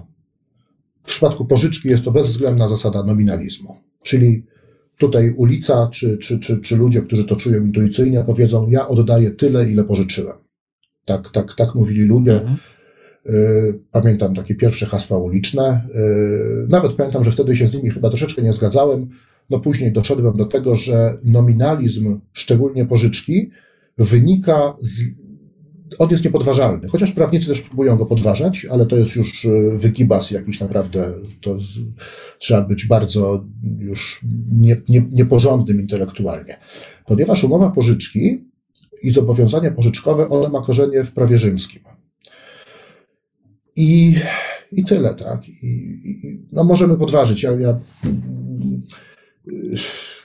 W 1.02 1.06
przypadku 1.06 1.44
pożyczki 1.44 1.88
jest 1.88 2.04
to 2.04 2.10
bezwzględna 2.10 2.68
zasada 2.68 3.02
nominalizmu. 3.02 3.76
Czyli 4.02 4.46
tutaj 4.98 5.34
ulica, 5.36 5.88
czy, 5.92 6.18
czy, 6.18 6.38
czy, 6.38 6.58
czy 6.58 6.76
ludzie, 6.76 7.02
którzy 7.02 7.24
to 7.24 7.36
czują 7.36 7.64
intuicyjnie, 7.64 8.24
powiedzą: 8.24 8.68
Ja 8.68 8.88
oddaję 8.88 9.30
tyle, 9.30 9.70
ile 9.70 9.84
pożyczyłem. 9.84 10.36
Tak, 11.04 11.28
tak, 11.28 11.54
tak 11.54 11.74
mówili 11.74 12.04
ludzie. 12.04 12.40
Mhm. 12.40 12.56
Y, 13.28 13.80
pamiętam 13.90 14.34
takie 14.34 14.54
pierwsze 14.54 14.86
hasła 14.86 15.18
uliczne. 15.18 15.88
Y, 15.94 16.68
nawet 16.68 16.92
pamiętam, 16.92 17.24
że 17.24 17.30
wtedy 17.30 17.56
się 17.56 17.68
z 17.68 17.74
nimi 17.74 17.90
chyba 17.90 18.08
troszeczkę 18.08 18.42
nie 18.42 18.52
zgadzałem. 18.52 19.08
No 19.50 19.60
później 19.60 19.92
doszedłem 19.92 20.36
do 20.36 20.44
tego, 20.44 20.76
że 20.76 21.18
nominalizm, 21.24 22.20
szczególnie 22.32 22.86
pożyczki, 22.86 23.50
wynika 23.98 24.76
z. 24.80 25.02
On 25.98 26.10
jest 26.10 26.24
niepodważalny, 26.24 26.88
chociaż 26.88 27.12
prawnicy 27.12 27.46
też 27.46 27.60
próbują 27.60 27.96
go 27.96 28.06
podważać, 28.06 28.66
ale 28.70 28.86
to 28.86 28.96
jest 28.96 29.16
już 29.16 29.44
y, 29.44 29.72
wygibas 29.74 30.30
jakiś 30.30 30.60
naprawdę, 30.60 31.12
to 31.40 31.60
z, 31.60 31.64
trzeba 32.38 32.62
być 32.62 32.86
bardzo 32.86 33.44
już 33.78 34.20
nie, 34.52 34.76
nie, 34.88 35.08
nieporządnym 35.12 35.80
intelektualnie. 35.80 36.58
Ponieważ 37.06 37.44
umowa 37.44 37.70
pożyczki 37.70 38.44
i 39.02 39.12
zobowiązania 39.12 39.70
pożyczkowe, 39.70 40.28
one 40.28 40.48
ma 40.48 40.60
korzenie 40.62 41.04
w 41.04 41.12
prawie 41.12 41.38
rzymskim. 41.38 41.82
I, 43.80 44.14
i 44.72 44.84
tyle, 44.84 45.14
tak. 45.14 45.48
I, 45.48 45.66
i, 46.04 46.46
no 46.52 46.64
możemy 46.64 46.96
podważyć. 46.96 47.42
Ja, 47.42 47.50
ja 47.52 47.78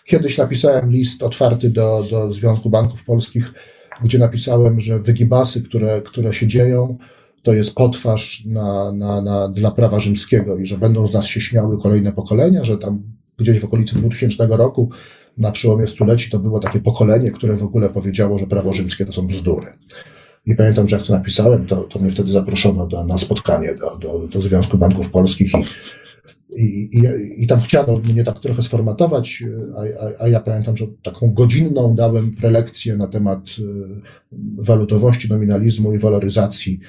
kiedyś 0.03 0.38
napisałem 0.38 0.91
list 0.91 1.23
otwarty 1.23 1.69
do, 1.69 2.06
do 2.11 2.34
Związku 2.34 2.69
Banków 2.69 3.03
Polskich, 3.03 3.53
gdzie 4.03 4.19
napisałem, 4.19 4.80
że 4.80 4.99
wygibasy, 4.99 5.61
które, 5.61 6.02
które 6.02 6.34
się 6.34 6.48
dzieją, 6.48 6.98
to 7.44 7.53
jest 7.53 7.76
potwarz 7.76 8.44
na, 8.45 8.91
na, 8.91 9.22
na, 9.22 9.48
dla 9.48 9.72
prawa 9.72 9.99
rzymskiego 9.99 10.57
i 10.57 10.65
że 10.65 10.77
będą 10.77 11.07
z 11.07 11.14
nas 11.14 11.26
się 11.26 11.41
śmiały 11.41 11.82
kolejne 11.82 12.11
pokolenia, 12.11 12.64
że 12.64 12.77
tam 12.77 13.03
gdzieś 13.38 13.60
w 13.60 13.65
okolicy 13.65 13.95
2000 13.95 14.48
roku 14.48 14.90
na 15.38 15.52
przełomie 15.52 15.88
stuleci 15.88 16.32
to 16.32 16.40
było 16.40 16.60
takie 16.60 16.80
pokolenie, 16.80 17.32
które 17.32 17.57
w 17.57 17.64
ogóle 17.64 17.90
powiedziało, 17.90 18.40
że 18.40 18.48
prawo 18.48 18.73
rzymskie 18.73 19.06
to 19.06 19.11
są 19.11 19.27
bzdury. 19.27 19.68
I 20.45 20.55
pamiętam, 20.55 20.88
że 20.88 20.97
jak 20.97 21.05
to 21.05 21.13
napisałem, 21.13 21.65
to, 21.65 21.76
to 21.76 21.99
mnie 21.99 22.11
wtedy 22.11 22.31
zaproszono 22.31 22.88
do, 22.88 23.03
na 23.03 23.17
spotkanie 23.17 23.76
do, 23.76 23.97
do, 23.97 24.27
do 24.27 24.41
Związku 24.41 24.77
Banków 24.77 25.09
Polskich 25.09 25.51
i, 26.55 26.63
i, 26.63 26.97
i, 26.97 27.43
i 27.43 27.47
tam 27.47 27.59
chciano 27.59 27.97
mnie 27.97 28.23
tak 28.23 28.39
trochę 28.39 28.63
sformatować, 28.63 29.43
a, 29.76 29.80
a, 30.05 30.23
a 30.23 30.27
ja 30.27 30.39
pamiętam, 30.39 30.77
że 30.77 30.85
taką 31.03 31.34
godzinną 31.34 31.95
dałem 31.95 32.31
prelekcję 32.31 32.97
na 32.97 33.07
temat 33.07 33.39
y, 33.59 33.63
walutowości, 34.57 35.30
nominalizmu 35.30 35.93
i 35.93 35.99
waloryzacji. 35.99 36.80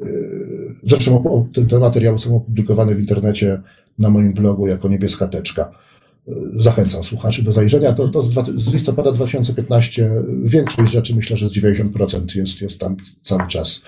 Y, 0.00 0.74
zresztą 0.82 1.48
te, 1.52 1.64
te 1.64 1.78
materiały 1.78 2.18
są 2.18 2.36
opublikowane 2.36 2.94
w 2.94 3.00
internecie 3.00 3.60
na 3.98 4.10
moim 4.10 4.32
blogu 4.32 4.66
jako 4.66 4.88
niebieska 4.88 5.28
teczka 5.28 5.85
zachęcam 6.56 7.02
słuchaczy 7.02 7.42
do 7.42 7.52
zajrzenia. 7.52 7.92
To, 7.92 8.08
to 8.08 8.22
z, 8.22 8.34
z, 8.56 8.72
listopada 8.74 9.12
2015 9.12 10.10
większość 10.44 10.92
rzeczy, 10.92 11.16
myślę, 11.16 11.36
że 11.36 11.48
z 11.48 11.52
90% 11.52 12.36
jest, 12.36 12.60
jest 12.60 12.78
tam 12.78 12.96
cały 13.22 13.46
czas 13.46 13.82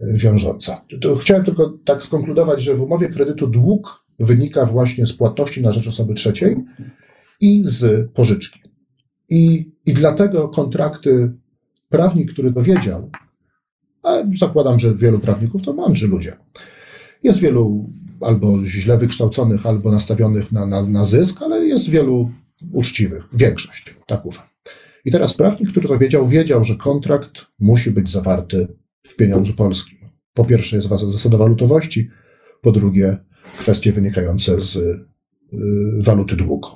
e, 0.00 0.12
wiążąca. 0.12 0.84
To 1.00 1.16
chciałem 1.16 1.44
tylko 1.44 1.78
tak 1.84 2.02
skonkludować, 2.02 2.62
że 2.62 2.74
w 2.74 2.82
umowie 2.82 3.08
kredytu 3.08 3.46
dług 3.46 4.06
wynika 4.18 4.66
właśnie 4.66 5.06
z 5.06 5.12
płatności 5.12 5.62
na 5.62 5.72
rzecz 5.72 5.86
osoby 5.86 6.14
trzeciej 6.14 6.56
i 7.40 7.62
z 7.66 8.10
pożyczki. 8.10 8.60
I, 9.28 9.72
i 9.86 9.92
dlatego 9.92 10.48
kontrakty 10.48 11.32
prawnik, 11.88 12.32
który 12.32 12.52
to 12.52 12.62
wiedział, 12.62 13.10
a 14.02 14.22
zakładam, 14.38 14.78
że 14.78 14.94
wielu 14.94 15.18
prawników 15.18 15.62
to 15.62 15.72
mądrzy 15.72 16.08
ludzie. 16.08 16.32
Jest 17.22 17.40
wielu 17.40 17.90
albo 18.20 18.64
źle 18.64 18.98
wykształconych, 18.98 19.66
albo 19.66 19.92
nastawionych 19.92 20.52
na, 20.52 20.66
na, 20.66 20.82
na 20.82 21.04
zysk, 21.04 21.42
ale 21.42 21.64
jest 21.64 21.90
wielu 21.90 22.30
uczciwych, 22.72 23.28
większość, 23.32 23.94
tak 24.06 24.26
ufam. 24.26 24.46
I 25.04 25.10
teraz 25.10 25.34
prawnik, 25.34 25.70
który 25.70 25.88
to 25.88 25.98
wiedział, 25.98 26.28
wiedział, 26.28 26.64
że 26.64 26.76
kontrakt 26.76 27.46
musi 27.58 27.90
być 27.90 28.10
zawarty 28.10 28.68
w 29.02 29.16
pieniądzu 29.16 29.54
polskim. 29.54 29.98
Po 30.34 30.44
pierwsze 30.44 30.76
jest 30.76 30.88
zasada 30.88 31.38
walutowości, 31.38 32.10
po 32.60 32.72
drugie 32.72 33.16
kwestie 33.58 33.92
wynikające 33.92 34.60
z 34.60 34.76
y, 34.76 35.06
waluty 36.02 36.36
długu. 36.36 36.68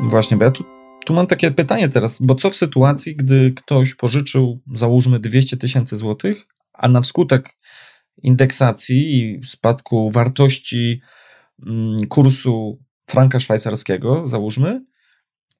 Właśnie, 0.00 0.36
bo 0.36 0.44
ja 0.44 0.50
tu 0.50 0.73
tu 1.04 1.12
mam 1.12 1.26
takie 1.26 1.50
pytanie 1.50 1.88
teraz, 1.88 2.22
bo 2.22 2.34
co 2.34 2.50
w 2.50 2.56
sytuacji, 2.56 3.16
gdy 3.16 3.52
ktoś 3.56 3.94
pożyczył, 3.94 4.60
załóżmy 4.74 5.20
200 5.20 5.56
tysięcy 5.56 5.96
złotych, 5.96 6.46
a 6.72 6.88
na 6.88 7.00
wskutek 7.00 7.58
indeksacji 8.22 9.18
i 9.18 9.44
spadku 9.44 10.10
wartości 10.10 11.00
mm, 11.66 12.06
kursu 12.06 12.78
franka 13.06 13.40
szwajcarskiego, 13.40 14.28
załóżmy, 14.28 14.84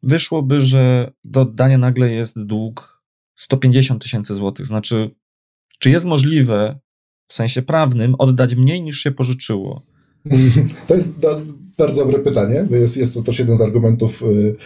wyszłoby, 0.02 0.60
że 0.60 1.12
do 1.24 1.40
oddania 1.40 1.78
nagle 1.78 2.10
jest 2.10 2.42
dług 2.42 3.02
150 3.36 4.02
tysięcy 4.02 4.34
złotych. 4.34 4.66
Znaczy, 4.66 5.10
czy 5.78 5.90
jest 5.90 6.04
możliwe 6.04 6.78
w 7.28 7.34
sensie 7.34 7.62
prawnym 7.62 8.14
oddać 8.18 8.54
mniej 8.54 8.82
niż 8.82 8.98
się 8.98 9.10
pożyczyło? 9.10 9.82
To 10.88 10.94
jest 10.94 11.14
bardzo 11.78 12.04
dobre 12.04 12.18
pytanie, 12.18 12.66
jest, 12.70 12.96
jest 12.96 13.14
to 13.14 13.22
też 13.22 13.38
jeden 13.38 13.56
z 13.56 13.60
argumentów 13.60 14.22
y, 14.22 14.56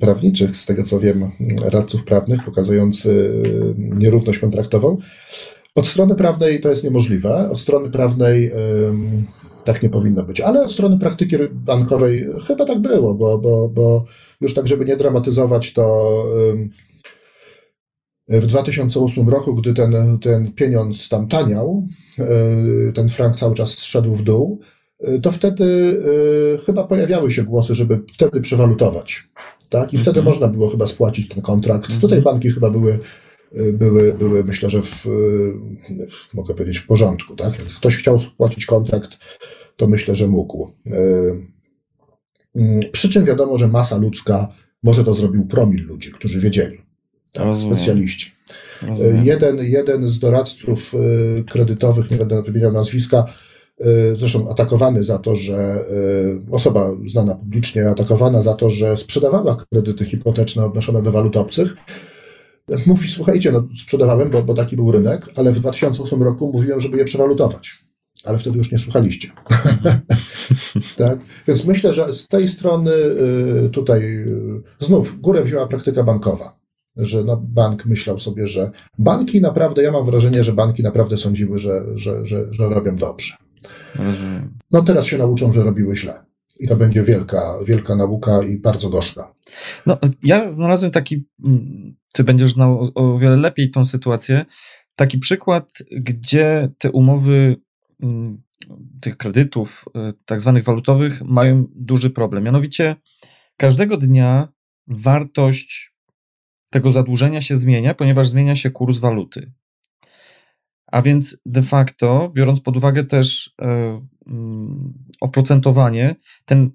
prawniczych, 0.00 0.56
z 0.56 0.66
tego 0.66 0.82
co 0.82 1.00
wiem, 1.00 1.30
radców 1.64 2.04
prawnych, 2.04 2.44
pokazujący 2.44 3.42
nierówność 3.76 4.38
kontraktową. 4.38 4.96
Od 5.74 5.86
strony 5.86 6.14
prawnej 6.14 6.60
to 6.60 6.70
jest 6.70 6.84
niemożliwe, 6.84 7.50
od 7.50 7.60
strony 7.60 7.90
prawnej 7.90 8.52
tak 9.64 9.82
nie 9.82 9.90
powinno 9.90 10.22
być, 10.22 10.40
ale 10.40 10.62
od 10.62 10.72
strony 10.72 10.98
praktyki 10.98 11.36
bankowej 11.52 12.26
chyba 12.46 12.64
tak 12.64 12.78
było, 12.78 13.14
bo, 13.14 13.38
bo, 13.38 13.68
bo 13.68 14.04
już 14.40 14.54
tak, 14.54 14.66
żeby 14.66 14.84
nie 14.84 14.96
dramatyzować, 14.96 15.72
to 15.72 16.14
w 18.30 18.46
2008 18.46 19.28
roku, 19.28 19.54
gdy 19.54 19.74
ten, 19.74 20.18
ten 20.18 20.52
pieniądz 20.52 21.08
tam 21.08 21.28
taniał, 21.28 21.86
e, 22.18 22.92
ten 22.92 23.08
frank 23.08 23.36
cały 23.36 23.54
czas 23.54 23.78
szedł 23.78 24.14
w 24.14 24.22
dół, 24.22 24.60
e, 24.62 24.79
to 25.22 25.32
wtedy 25.32 25.64
e, 26.54 26.58
chyba 26.58 26.84
pojawiały 26.84 27.30
się 27.30 27.42
głosy, 27.42 27.74
żeby 27.74 28.00
wtedy 28.12 28.40
przewalutować 28.40 29.30
tak? 29.70 29.94
I 29.94 29.98
wtedy 29.98 30.20
mm 30.20 30.22
-hmm. 30.22 30.28
można 30.28 30.48
było 30.48 30.68
chyba 30.68 30.86
spłacić 30.86 31.28
ten 31.28 31.42
kontrakt. 31.42 31.86
Mm 31.86 31.98
-hmm. 31.98 32.00
Tutaj 32.00 32.22
banki 32.22 32.50
chyba 32.50 32.70
były, 32.70 32.98
y, 33.56 33.72
były, 33.72 34.12
były 34.12 34.44
myślę, 34.44 34.70
że 34.70 34.82
w, 34.82 35.06
y, 35.06 36.08
mogę 36.34 36.54
powiedzieć, 36.54 36.78
w 36.78 36.86
porządku, 36.86 37.36
tak? 37.36 37.58
Jak 37.58 37.68
ktoś 37.68 37.96
chciał 37.96 38.18
spłacić 38.18 38.66
kontrakt, 38.66 39.18
to 39.76 39.88
myślę, 39.88 40.16
że 40.16 40.26
mógł. 40.26 40.72
Y, 40.86 40.90
mm, 42.56 42.80
przy 42.92 43.08
czym 43.08 43.24
wiadomo, 43.24 43.58
że 43.58 43.68
masa 43.68 43.96
ludzka, 43.96 44.48
może 44.82 45.04
to 45.04 45.14
zrobił 45.14 45.46
promil 45.46 45.86
ludzi, 45.86 46.12
którzy 46.12 46.40
wiedzieli, 46.40 46.78
tak? 47.32 47.60
specjaliści. 47.60 48.32
Jeden, 49.22 49.58
jeden 49.58 50.10
z 50.10 50.18
doradców 50.18 50.94
kredytowych, 51.46 52.10
nie 52.10 52.16
będę 52.16 52.42
wymieniał 52.42 52.72
nazwiska, 52.72 53.24
Y, 53.26 53.49
zresztą 54.16 54.50
atakowany 54.50 55.04
za 55.04 55.18
to, 55.18 55.36
że 55.36 55.84
y, 55.90 56.40
osoba 56.50 56.90
znana 57.06 57.34
publicznie, 57.34 57.90
atakowana 57.90 58.42
za 58.42 58.54
to, 58.54 58.70
że 58.70 58.96
sprzedawała 58.96 59.56
kredyty 59.56 60.04
hipoteczne 60.04 60.64
odnoszone 60.64 61.02
do 61.02 61.12
walut 61.12 61.36
obcych. 61.36 61.76
Mówi, 62.86 63.08
słuchajcie, 63.08 63.52
no 63.52 63.68
sprzedawałem, 63.82 64.30
bo, 64.30 64.42
bo 64.42 64.54
taki 64.54 64.76
był 64.76 64.92
rynek, 64.92 65.26
ale 65.36 65.52
w 65.52 65.60
2008 65.60 66.22
roku 66.22 66.52
mówiłem, 66.52 66.80
żeby 66.80 66.98
je 66.98 67.04
przewalutować. 67.04 67.84
Ale 68.24 68.38
wtedy 68.38 68.58
już 68.58 68.72
nie 68.72 68.78
słuchaliście. 68.78 69.28
tak? 70.96 71.18
Więc 71.48 71.64
myślę, 71.64 71.94
że 71.94 72.12
z 72.14 72.28
tej 72.28 72.48
strony 72.48 72.90
tutaj 73.72 74.24
znów 74.78 75.20
górę 75.20 75.44
wzięła 75.44 75.66
praktyka 75.66 76.04
bankowa 76.04 76.60
że 76.96 77.24
no, 77.24 77.36
bank 77.36 77.86
myślał 77.86 78.18
sobie, 78.18 78.46
że 78.46 78.70
banki 78.98 79.40
naprawdę, 79.40 79.82
ja 79.82 79.92
mam 79.92 80.04
wrażenie, 80.04 80.44
że 80.44 80.52
banki 80.52 80.82
naprawdę 80.82 81.18
sądziły, 81.18 81.58
że, 81.58 81.82
że, 81.94 82.26
że, 82.26 82.46
że 82.50 82.68
robią 82.68 82.96
dobrze. 82.96 83.34
Rozumiem. 83.94 84.58
No 84.70 84.82
teraz 84.82 85.06
się 85.06 85.18
nauczą, 85.18 85.52
że 85.52 85.62
robiły 85.62 85.96
źle. 85.96 86.24
I 86.60 86.68
to 86.68 86.76
będzie 86.76 87.02
wielka, 87.02 87.58
wielka 87.66 87.96
nauka 87.96 88.42
i 88.42 88.58
bardzo 88.58 88.90
gorzka. 88.90 89.34
No, 89.86 89.98
ja 90.22 90.52
znalazłem 90.52 90.90
taki, 90.90 91.28
mm, 91.44 91.96
ty 92.14 92.24
będziesz 92.24 92.52
znał 92.52 92.80
o, 92.80 92.94
o 92.94 93.18
wiele 93.18 93.36
lepiej 93.36 93.70
tą 93.70 93.86
sytuację, 93.86 94.44
taki 94.96 95.18
przykład, 95.18 95.72
gdzie 95.90 96.70
te 96.78 96.90
umowy 96.90 97.56
mm, 98.02 98.42
tych 99.00 99.16
kredytów, 99.16 99.84
y, 99.88 100.12
tak 100.24 100.40
zwanych 100.40 100.64
walutowych, 100.64 101.22
mają 101.22 101.66
duży 101.74 102.10
problem. 102.10 102.44
Mianowicie 102.44 102.96
każdego 103.56 103.96
dnia 103.96 104.48
wartość 104.86 105.94
tego 106.70 106.90
zadłużenia 106.90 107.40
się 107.40 107.56
zmienia, 107.56 107.94
ponieważ 107.94 108.28
zmienia 108.28 108.56
się 108.56 108.70
kurs 108.70 108.98
waluty. 108.98 109.52
A 110.90 111.02
więc 111.02 111.36
de 111.46 111.62
facto, 111.62 112.30
biorąc 112.34 112.60
pod 112.60 112.76
uwagę 112.76 113.04
też 113.04 113.54
e, 113.62 113.66
mm, 114.26 114.92
oprocentowanie, 115.20 116.16
ten 116.44 116.70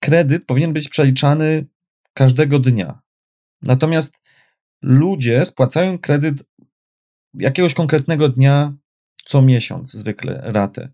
kredyt 0.00 0.46
powinien 0.46 0.72
być 0.72 0.88
przeliczany 0.88 1.66
każdego 2.14 2.58
dnia. 2.58 3.00
Natomiast 3.62 4.14
ludzie 4.82 5.44
spłacają 5.44 5.98
kredyt 5.98 6.44
jakiegoś 7.34 7.74
konkretnego 7.74 8.28
dnia 8.28 8.74
co 9.24 9.42
miesiąc, 9.42 9.92
zwykle 9.92 10.40
ratę. 10.44 10.92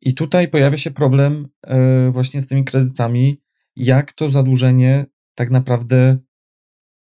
I 0.00 0.14
tutaj 0.14 0.48
pojawia 0.48 0.76
się 0.76 0.90
problem 0.90 1.48
e, 1.62 2.10
właśnie 2.10 2.40
z 2.40 2.46
tymi 2.46 2.64
kredytami, 2.64 3.42
jak 3.76 4.12
to 4.12 4.28
zadłużenie 4.28 5.06
tak 5.34 5.50
naprawdę 5.50 6.18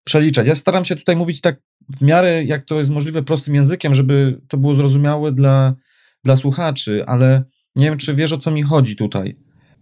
przeliczać. 0.09 0.47
Ja 0.47 0.55
staram 0.55 0.85
się 0.85 0.95
tutaj 0.95 1.15
mówić 1.15 1.41
tak 1.41 1.61
w 1.99 2.01
miarę, 2.01 2.43
jak 2.43 2.65
to 2.65 2.77
jest 2.77 2.89
możliwe, 2.89 3.23
prostym 3.23 3.55
językiem, 3.55 3.95
żeby 3.95 4.41
to 4.47 4.57
było 4.57 4.75
zrozumiałe 4.75 5.31
dla, 5.31 5.75
dla 6.23 6.35
słuchaczy, 6.35 7.03
ale 7.07 7.43
nie 7.75 7.85
wiem, 7.85 7.97
czy 7.97 8.15
wiesz, 8.15 8.33
o 8.33 8.37
co 8.37 8.51
mi 8.51 8.63
chodzi 8.63 8.95
tutaj. 8.95 9.35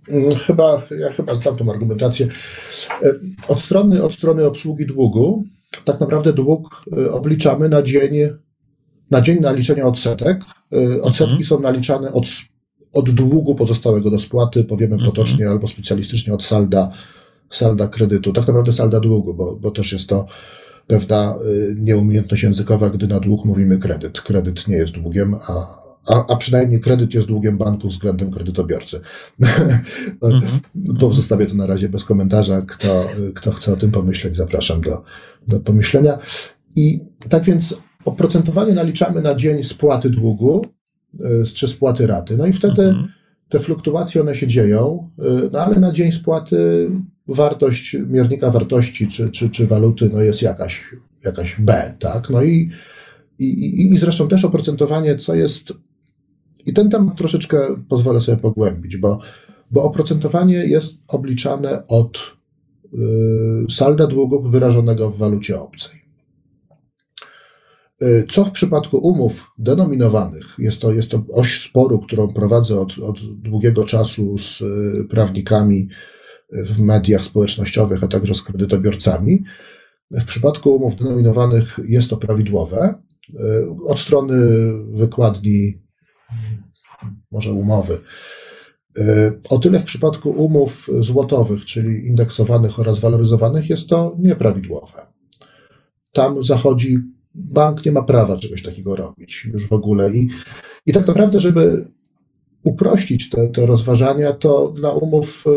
Mm, 0.10 0.32
chyba, 0.32 0.82
ja 1.00 1.12
chyba 1.12 1.36
znam 1.36 1.56
tą 1.56 1.72
argumentację. 1.72 2.28
E, 3.04 3.14
od 3.48 3.62
strony, 3.62 4.04
od 4.04 4.14
strony 4.14 4.46
obsługi 4.46 4.86
długu, 4.86 5.44
tak 5.84 6.00
naprawdę 6.00 6.34
dług 6.34 6.82
e, 6.98 7.12
obliczamy 7.12 7.70
na 7.70 7.82
dzień, 7.82 8.14
na 9.12 9.22
dzień 9.22 9.40
naliczenia 9.40 9.86
odsetek. 9.86 10.42
E, 10.74 11.02
odsetki 11.02 11.32
mhm. 11.32 11.44
są 11.44 11.60
naliczane 11.60 12.14
od, 12.14 12.26
od 12.94 13.10
długu 13.10 13.56
pozostałego 13.56 14.12
do 14.12 14.20
spłaty, 14.20 14.64
powiemy 14.64 14.94
mhm. 14.94 15.12
potocznie 15.12 15.50
albo 15.50 15.68
specjalistycznie 15.68 16.34
od 16.34 16.44
salda, 16.44 16.92
salda 17.50 17.88
kredytu. 17.88 18.34
Tak 18.34 18.48
naprawdę 18.48 18.74
salda 18.74 19.00
długu, 19.00 19.34
bo, 19.34 19.56
bo 19.56 19.72
też 19.72 19.94
jest 19.94 20.10
to 20.10 20.26
pewna 20.88 21.36
nieumiejętność 21.76 22.44
językowa, 22.44 22.90
gdy 22.90 23.08
na 23.08 23.20
dług 23.20 23.46
mówimy 23.46 23.78
kredyt. 23.78 24.22
Kredyt 24.22 24.68
nie 24.68 24.76
jest 24.76 24.94
długiem, 24.94 25.36
a, 25.48 25.88
a, 26.08 26.26
a 26.28 26.36
przynajmniej 26.36 26.80
kredyt 26.80 27.14
jest 27.14 27.28
długiem 27.28 27.58
banku 27.58 27.88
względem 27.88 28.32
kredytobiorcy. 28.32 29.00
mm 29.40 29.82
-hmm. 30.22 31.00
Pozostawię 31.00 31.46
to 31.46 31.56
na 31.56 31.68
razie 31.68 31.90
bez 31.90 32.06
komentarza. 32.06 32.62
Kto, 32.62 33.10
kto 33.36 33.52
chce 33.52 33.74
o 33.74 33.76
tym 33.76 33.92
pomyśleć, 33.92 34.36
zapraszam 34.36 34.82
do, 34.82 35.04
do 35.48 35.60
pomyślenia. 35.60 36.18
I 36.76 37.00
tak 37.30 37.44
więc 37.44 37.78
oprocentowanie 38.06 38.74
naliczamy 38.74 39.22
na 39.22 39.36
dzień 39.36 39.64
spłaty 39.64 40.10
długu 40.10 40.66
e, 41.20 41.46
czy 41.46 41.68
spłaty 41.68 42.08
raty. 42.08 42.38
No 42.38 42.46
i 42.46 42.54
wtedy 42.54 42.82
-hmm. 42.82 43.04
te 43.50 43.60
fluktuacje 43.60 44.22
one 44.22 44.36
się 44.36 44.48
dzieją, 44.48 45.10
e, 45.20 45.50
no 45.52 45.60
ale 45.60 45.80
na 45.80 45.92
dzień 45.92 46.12
spłaty 46.12 46.90
wartość 47.28 47.98
miernika 48.08 48.52
wartości 48.52 49.08
czy, 49.08 49.30
czy, 49.30 49.50
czy 49.50 49.68
waluty 49.68 50.10
no 50.14 50.22
jest 50.22 50.42
jakaś, 50.42 50.96
jakaś 51.24 51.62
B, 51.62 51.96
tak? 52.00 52.30
No 52.30 52.44
i, 52.44 52.70
i, 53.40 53.94
i 53.94 53.98
zresztą 53.98 54.28
też 54.28 54.46
oprocentowanie, 54.46 55.16
co 55.16 55.36
jest 55.36 55.74
i 56.68 56.74
ten 56.74 56.90
temat 56.90 57.18
troszeczkę 57.18 57.58
pozwolę 57.90 58.22
sobie 58.22 58.38
pogłębić, 58.38 58.98
bo, 58.98 59.20
bo 59.72 59.84
oprocentowanie 59.84 60.56
jest 60.56 60.94
obliczane 61.08 61.88
od 61.88 62.18
y, 62.94 62.98
salda 63.70 64.08
długów 64.08 64.52
wyrażonego 64.52 65.10
w 65.10 65.18
walucie 65.18 65.60
obcej. 65.60 66.02
Y, 68.02 68.26
co 68.30 68.46
w 68.46 68.52
przypadku 68.52 68.98
umów 68.98 69.52
denominowanych, 69.58 70.56
jest 70.60 70.82
to, 70.82 70.94
jest 70.94 71.12
to 71.12 71.24
oś 71.34 71.60
sporu, 71.60 72.00
którą 72.00 72.28
prowadzę 72.28 72.80
od, 72.80 73.00
od 73.00 73.20
długiego 73.42 73.84
czasu 73.84 74.38
z 74.38 74.62
y, 74.62 75.06
prawnikami 75.10 75.88
w 76.50 76.80
mediach 76.80 77.22
społecznościowych, 77.22 78.04
a 78.04 78.08
także 78.08 78.36
z 78.36 78.42
kredytobiorcami. 78.42 79.44
W 80.12 80.26
przypadku 80.26 80.76
umów 80.76 80.96
denominowanych 80.96 81.80
jest 81.88 82.10
to 82.10 82.18
prawidłowe. 82.18 82.94
Od 83.86 84.00
strony 84.00 84.36
wykładni 84.94 85.82
może 87.32 87.54
umowy. 87.54 88.00
E, 88.98 89.32
o 89.50 89.60
tyle 89.60 89.80
w 89.80 89.84
przypadku 89.84 90.30
umów 90.30 90.90
złotowych, 91.00 91.66
czyli 91.66 92.08
indeksowanych 92.08 92.80
oraz 92.80 93.00
waloryzowanych, 93.00 93.70
jest 93.70 93.90
to 93.90 94.16
nieprawidłowe. 94.20 95.08
Tam 96.12 96.44
zachodzi, 96.44 96.98
bank 97.36 97.86
nie 97.86 97.92
ma 97.92 98.04
prawa 98.04 98.38
czegoś 98.38 98.64
takiego 98.64 98.96
robić 98.96 99.46
już 99.54 99.68
w 99.68 99.74
ogóle. 99.74 100.14
I, 100.14 100.30
i 100.86 100.94
tak 100.94 101.08
naprawdę, 101.08 101.40
żeby 101.40 101.88
uprościć 102.64 103.30
te, 103.30 103.48
te 103.48 103.66
rozważania, 103.66 104.34
to 104.34 104.72
dla 104.72 104.92
umów 104.92 105.46
e, 105.48 105.52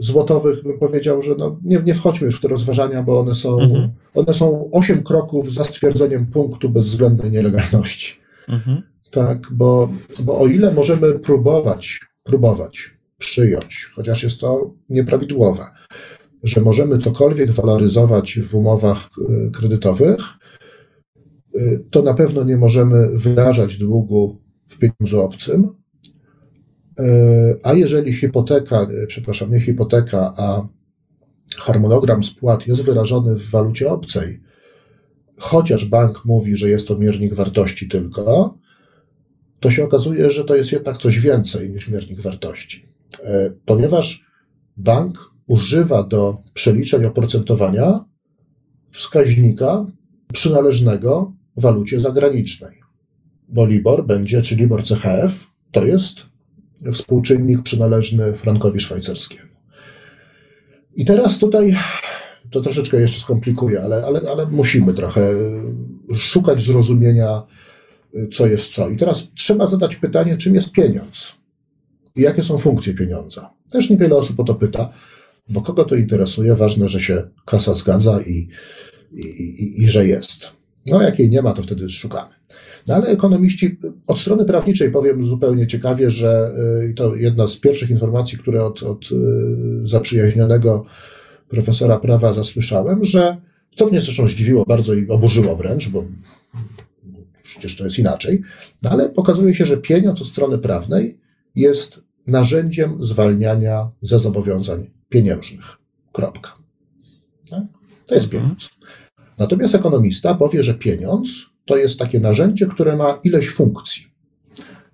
złotowych 0.00 0.62
bym 0.62 0.78
powiedział, 0.78 1.22
że 1.22 1.34
no 1.38 1.60
nie, 1.64 1.82
nie 1.84 1.94
wchodźmy 1.94 2.26
już 2.26 2.38
w 2.38 2.40
te 2.40 2.48
rozważania, 2.48 3.02
bo 3.02 3.20
one 3.20 3.34
są, 3.34 3.60
mhm. 3.60 3.90
one 4.14 4.34
są 4.34 4.70
8 4.72 5.02
kroków 5.02 5.54
za 5.54 5.64
stwierdzeniem 5.64 6.26
punktu 6.26 6.68
bezwzględnej 6.70 7.30
nielegalności. 7.30 8.14
Mhm. 8.48 8.82
Tak, 9.10 9.48
bo, 9.52 9.88
bo 10.22 10.38
o 10.38 10.46
ile 10.46 10.74
możemy 10.74 11.18
próbować, 11.18 12.00
próbować 12.22 12.96
przyjąć, 13.18 13.90
chociaż 13.94 14.22
jest 14.22 14.40
to 14.40 14.74
nieprawidłowe, 14.88 15.64
że 16.42 16.60
możemy 16.60 16.98
cokolwiek 16.98 17.50
waloryzować 17.50 18.38
w 18.40 18.54
umowach 18.54 19.08
y, 19.18 19.50
kredytowych, 19.50 20.20
y, 21.56 21.84
to 21.90 22.02
na 22.02 22.14
pewno 22.14 22.44
nie 22.44 22.56
możemy 22.56 23.08
wyrażać 23.18 23.78
długu 23.78 24.42
w 24.68 24.78
pieniądzu 24.78 25.20
obcym. 25.20 25.68
Y, 27.00 27.60
a 27.62 27.72
jeżeli 27.72 28.12
hipoteka, 28.12 28.86
przepraszam, 29.06 29.50
nie 29.50 29.60
hipoteka, 29.60 30.34
a 30.36 30.68
harmonogram 31.56 32.24
spłat 32.24 32.66
jest 32.66 32.82
wyrażony 32.82 33.34
w 33.34 33.50
walucie 33.50 33.90
obcej, 33.90 34.40
chociaż 35.38 35.84
bank 35.84 36.24
mówi, 36.24 36.56
że 36.56 36.68
jest 36.68 36.88
to 36.88 36.98
miernik 36.98 37.34
wartości 37.34 37.88
tylko, 37.88 38.58
to 39.60 39.70
się 39.70 39.84
okazuje, 39.84 40.30
że 40.30 40.44
to 40.44 40.56
jest 40.56 40.72
jednak 40.72 40.98
coś 40.98 41.20
więcej 41.20 41.70
niż 41.70 41.88
miernik 41.88 42.20
wartości. 42.20 42.88
E, 43.22 43.50
ponieważ 43.64 44.26
bank 44.76 45.18
używa 45.46 46.02
do 46.02 46.38
przeliczeń 46.54 47.04
oprocentowania 47.04 48.04
wskaźnika 48.90 49.86
przynależnego 50.32 51.32
walucie 51.56 52.00
zagranicznej. 52.00 52.80
Bo 53.48 53.66
LIBOR 53.66 54.06
będzie, 54.06 54.42
czy 54.42 54.56
LIBOR 54.56 54.82
CHF, 54.82 55.46
to 55.72 55.86
jest 55.86 56.22
współczynnik 56.92 57.62
przynależny 57.62 58.32
frankowi 58.32 58.80
szwajcarskiemu. 58.80 59.50
I 60.96 61.04
teraz 61.04 61.38
tutaj 61.38 61.76
to 62.50 62.60
troszeczkę 62.60 63.00
jeszcze 63.00 63.20
skomplikuje, 63.20 63.82
ale, 63.82 64.04
ale, 64.06 64.20
ale 64.30 64.46
musimy 64.46 64.94
trochę 64.94 65.34
szukać 66.16 66.60
zrozumienia 66.60 67.42
co 68.32 68.46
jest 68.46 68.74
co. 68.74 68.88
I 68.88 68.96
teraz 68.96 69.24
trzeba 69.34 69.66
zadać 69.66 69.96
pytanie, 69.96 70.36
czym 70.36 70.54
jest 70.54 70.72
pieniądz 70.72 71.34
i 72.16 72.20
jakie 72.20 72.44
są 72.44 72.58
funkcje 72.58 72.94
pieniądza. 72.94 73.50
Też 73.70 73.90
niewiele 73.90 74.16
osób 74.16 74.40
o 74.40 74.44
to 74.44 74.54
pyta, 74.54 74.92
bo 75.48 75.60
kogo 75.60 75.84
to 75.84 75.94
interesuje, 75.94 76.54
ważne, 76.54 76.88
że 76.88 77.00
się 77.00 77.22
kasa 77.44 77.74
zgadza 77.74 78.20
i, 78.20 78.48
i, 79.12 79.26
i, 79.26 79.82
i 79.82 79.88
że 79.88 80.06
jest. 80.06 80.50
No, 80.86 81.02
jak 81.02 81.18
jej 81.18 81.30
nie 81.30 81.42
ma, 81.42 81.52
to 81.52 81.62
wtedy 81.62 81.90
szukamy. 81.90 82.34
No 82.88 82.94
ale 82.94 83.06
ekonomiści, 83.06 83.78
od 84.06 84.18
strony 84.18 84.44
prawniczej 84.44 84.90
powiem 84.90 85.24
zupełnie 85.24 85.66
ciekawie, 85.66 86.10
że 86.10 86.54
y, 86.90 86.94
to 86.94 87.16
jedna 87.16 87.48
z 87.48 87.56
pierwszych 87.56 87.90
informacji, 87.90 88.38
które 88.38 88.64
od, 88.64 88.82
od 88.82 89.12
y, 89.12 89.88
zaprzyjaźnionego 89.88 90.84
profesora 91.48 91.98
prawa 91.98 92.34
zasłyszałem, 92.34 93.04
że 93.04 93.36
co 93.76 93.86
mnie 93.86 94.00
zresztą 94.00 94.28
zdziwiło 94.28 94.64
bardzo 94.64 94.94
i 94.94 95.08
oburzyło 95.08 95.56
wręcz, 95.56 95.88
bo 95.88 96.04
przecież 97.42 97.76
to 97.76 97.84
jest 97.84 97.98
inaczej. 97.98 98.42
No 98.82 98.90
ale 98.90 99.14
okazuje 99.14 99.54
się, 99.54 99.66
że 99.66 99.76
pieniądz 99.76 100.20
od 100.20 100.26
strony 100.26 100.58
prawnej 100.58 101.18
jest 101.54 102.00
narzędziem 102.26 103.04
zwalniania 103.04 103.90
ze 104.02 104.18
zobowiązań 104.18 104.90
pieniężnych. 105.08 105.76
Kropka. 106.12 106.50
No, 107.50 107.66
to 108.06 108.14
jest 108.14 108.26
mhm. 108.26 108.42
pieniądz. 108.42 108.70
Natomiast 109.38 109.74
ekonomista 109.74 110.34
powie, 110.34 110.62
że 110.62 110.74
pieniądz 110.74 111.55
to 111.66 111.76
jest 111.76 111.98
takie 111.98 112.20
narzędzie, 112.20 112.66
które 112.66 112.96
ma 112.96 113.20
ileś 113.24 113.48
funkcji. 113.48 114.06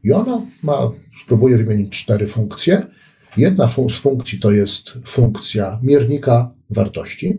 I 0.05 0.13
ono 0.13 0.47
ma, 0.63 0.91
spróbuję 1.23 1.57
wymienić 1.57 1.93
cztery 1.93 2.27
funkcje. 2.27 2.83
Jedna 3.37 3.69
z 3.69 4.01
funkcji 4.01 4.41
to 4.41 4.51
jest 4.51 4.93
funkcja 5.05 5.81
miernika 5.83 6.55
wartości, 6.71 7.39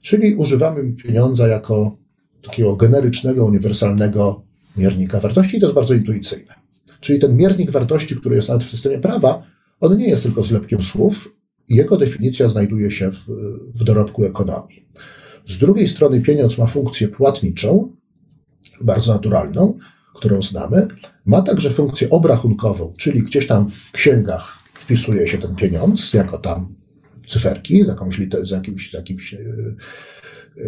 czyli 0.00 0.34
używamy 0.34 0.92
pieniądza 0.92 1.48
jako 1.48 1.96
takiego 2.42 2.76
generycznego, 2.76 3.44
uniwersalnego 3.44 4.42
miernika 4.76 5.20
wartości 5.20 5.56
i 5.56 5.60
to 5.60 5.66
jest 5.66 5.74
bardzo 5.74 5.94
intuicyjne. 5.94 6.54
Czyli 7.00 7.18
ten 7.18 7.36
miernik 7.36 7.70
wartości, 7.70 8.16
który 8.16 8.36
jest 8.36 8.48
nawet 8.48 8.64
w 8.64 8.70
systemie 8.70 8.98
prawa, 8.98 9.42
on 9.80 9.96
nie 9.96 10.08
jest 10.08 10.22
tylko 10.22 10.42
zlepkiem 10.42 10.82
słów, 10.82 11.36
jego 11.68 11.96
definicja 11.96 12.48
znajduje 12.48 12.90
się 12.90 13.12
w, 13.12 13.26
w 13.74 13.84
dorobku 13.84 14.24
ekonomii. 14.24 14.88
Z 15.46 15.58
drugiej 15.58 15.88
strony 15.88 16.20
pieniądz 16.20 16.58
ma 16.58 16.66
funkcję 16.66 17.08
płatniczą, 17.08 17.96
bardzo 18.80 19.12
naturalną, 19.12 19.78
którą 20.14 20.42
znamy, 20.42 20.88
ma 21.26 21.42
także 21.42 21.70
funkcję 21.70 22.10
obrachunkową, 22.10 22.94
czyli 22.98 23.22
gdzieś 23.22 23.46
tam 23.46 23.70
w 23.70 23.92
księgach 23.92 24.58
wpisuje 24.74 25.28
się 25.28 25.38
ten 25.38 25.56
pieniądz 25.56 26.14
jako 26.14 26.38
tam 26.38 26.74
cyferki 27.26 27.84
z 27.84 27.88
jakąś, 27.88 28.20
z 28.42 28.50
jakimś, 28.50 28.90
z 28.90 28.94
jakimś, 28.94 29.34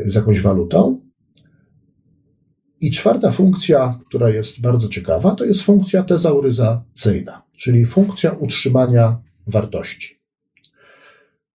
z 0.07 0.15
jakąś 0.15 0.41
walutą. 0.41 1.01
I 2.81 2.91
czwarta 2.91 3.31
funkcja, 3.31 3.99
która 4.09 4.29
jest 4.29 4.61
bardzo 4.61 4.89
ciekawa, 4.89 5.35
to 5.35 5.45
jest 5.45 5.63
funkcja 5.63 6.03
tezauryzacyjna, 6.03 7.43
czyli 7.57 7.87
funkcja 7.87 8.33
utrzymania 8.33 9.23
wartości. 9.47 10.23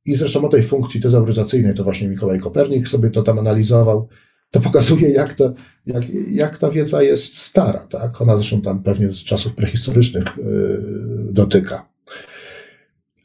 I 0.06 0.16
zresztą 0.16 0.45
o 0.45 0.49
tej 0.49 0.64
funkcji 0.64 1.01
tezauryzacyjnej 1.01 1.74
to 1.74 1.83
właśnie 1.83 2.07
Mikołaj 2.07 2.40
Kopernik 2.40 2.88
sobie 2.88 3.09
to 3.09 3.24
tam 3.24 3.40
analizował. 3.40 4.07
To 4.51 4.59
pokazuje, 4.59 5.09
jak, 5.09 5.34
to, 5.34 5.53
jak, 5.85 6.03
jak 6.30 6.58
ta 6.58 6.72
wiedza 6.72 7.03
jest 7.03 7.38
stara. 7.38 7.80
Tak? 7.80 8.22
Ona 8.22 8.35
zresztą 8.35 8.61
tam 8.61 8.84
pewnie 8.84 9.14
z 9.14 9.24
czasów 9.24 9.53
prehistorycznych 9.53 10.26
yy, 10.38 11.34
dotyka. 11.34 11.88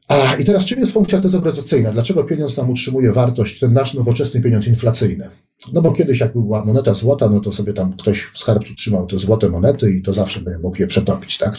A 0.09 0.34
i 0.36 0.44
teraz 0.44 0.65
czym 0.65 0.81
jest 0.81 0.92
funkcja 0.92 1.20
tezobrazacyjna? 1.20 1.92
Dlaczego 1.92 2.25
pieniądz 2.25 2.57
nam 2.57 2.70
utrzymuje 2.70 3.12
wartość, 3.12 3.60
ten 3.60 3.73
nasz 3.73 3.94
nowoczesny 3.94 4.41
pieniądz 4.41 4.67
inflacyjny? 4.67 5.31
No 5.73 5.83
bo 5.83 5.92
kiedyś 5.92 6.20
jak 6.20 6.33
była 6.33 6.65
moneta 6.65 6.94
złota, 6.94 7.28
no 7.28 7.41
to 7.41 7.52
sobie 7.52 7.73
tam 7.73 7.92
ktoś 7.92 8.23
w 8.23 8.39
skarbcu 8.39 8.75
trzymał 8.75 9.07
te 9.07 9.18
złote 9.18 9.49
monety 9.49 9.91
i 9.91 10.02
to 10.02 10.12
zawsze 10.12 10.41
mógł 10.62 10.81
je 10.81 10.86
przetopić, 10.86 11.39
tak? 11.39 11.55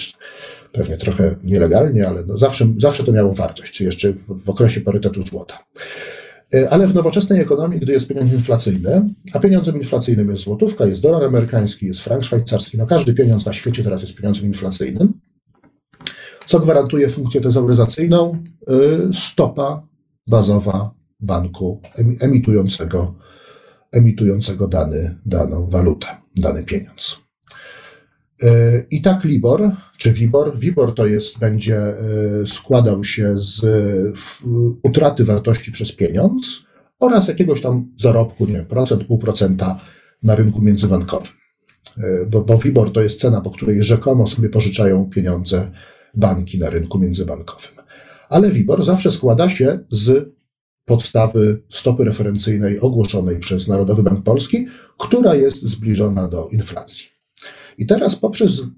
Pewnie 0.72 0.98
trochę 0.98 1.36
nielegalnie, 1.44 2.08
ale 2.08 2.26
no 2.26 2.38
zawsze, 2.38 2.74
zawsze 2.78 3.04
to 3.04 3.12
miało 3.12 3.34
wartość, 3.34 3.74
czy 3.74 3.84
jeszcze 3.84 4.14
w, 4.14 4.44
w 4.44 4.50
okresie 4.50 4.82
parytetu 4.82 5.22
złota. 5.22 5.58
E, 6.54 6.70
ale 6.70 6.88
w 6.88 6.94
nowoczesnej 6.96 7.42
ekonomii, 7.42 7.80
gdy 7.80 7.94
jest 7.94 8.08
pieniądz 8.08 8.34
inflacyjny, 8.34 9.10
a 9.34 9.40
pieniądzem 9.40 9.78
inflacyjnym 9.78 10.30
jest 10.30 10.44
złotówka, 10.44 10.86
jest 10.86 11.02
dolar 11.02 11.24
amerykański, 11.24 11.86
jest 11.86 12.02
frank 12.02 12.24
szwajcarski, 12.24 12.78
no 12.78 12.86
każdy 12.86 13.14
pieniądz 13.14 13.46
na 13.46 13.54
świecie 13.54 13.84
teraz 13.84 14.02
jest 14.02 14.16
pieniądzem 14.16 14.46
inflacyjnym, 14.46 15.14
co 16.46 16.60
gwarantuje 16.60 17.10
funkcję 17.10 17.42
tezauryzacyjną? 17.42 18.44
Y, 19.10 19.14
stopa 19.14 19.88
bazowa 20.28 20.94
banku 21.20 21.82
emitującego, 22.20 23.16
emitującego 23.92 24.68
dany, 24.68 25.16
daną 25.26 25.70
walutę, 25.70 26.08
dany 26.36 26.64
pieniądz. 26.64 27.20
Y, 28.44 28.88
I 28.92 29.02
tak 29.02 29.24
LIBOR, 29.24 29.72
czy 29.98 30.12
WIBOR, 30.12 30.60
WIBOR 30.60 30.96
to 30.96 31.06
jest, 31.06 31.40
będzie 31.40 31.94
y, 32.42 32.48
składał 32.48 33.04
się 33.04 33.36
z 33.38 33.62
utraty 34.84 35.24
wartości 35.24 35.72
przez 35.72 35.92
pieniądz 35.92 36.64
oraz 37.00 37.28
jakiegoś 37.28 37.62
tam 37.62 37.92
zarobku, 38.00 38.46
nie 38.46 38.54
wiem, 38.54 38.66
procent, 38.66 39.04
pół 39.04 39.18
procenta 39.18 39.80
na 40.24 40.36
rynku 40.36 40.62
międzybankowym. 40.62 41.32
Bo, 42.32 42.42
bo 42.42 42.58
WIBOR 42.58 42.92
to 42.92 43.02
jest 43.02 43.20
cena, 43.20 43.42
po 43.42 43.52
której 43.52 43.84
rzekomo 43.84 44.28
sobie 44.28 44.50
pożyczają 44.50 45.10
pieniądze 45.10 45.72
banki 46.14 46.60
na 46.60 46.70
rynku 46.70 47.00
międzybankowym. 47.00 47.72
Ale 48.30 48.52
WIBOR 48.52 48.86
zawsze 48.86 49.12
składa 49.12 49.50
się 49.50 49.80
z 49.92 50.34
podstawy 50.86 51.64
stopy 51.70 52.04
referencyjnej 52.04 52.80
ogłoszonej 52.80 53.40
przez 53.40 53.68
Narodowy 53.68 54.04
Bank 54.04 54.24
Polski, 54.24 54.68
która 54.98 55.36
jest 55.36 55.62
zbliżona 55.62 56.28
do 56.28 56.48
inflacji. 56.48 57.13
I 57.78 57.86
teraz 57.86 58.16
poprzez 58.16 58.72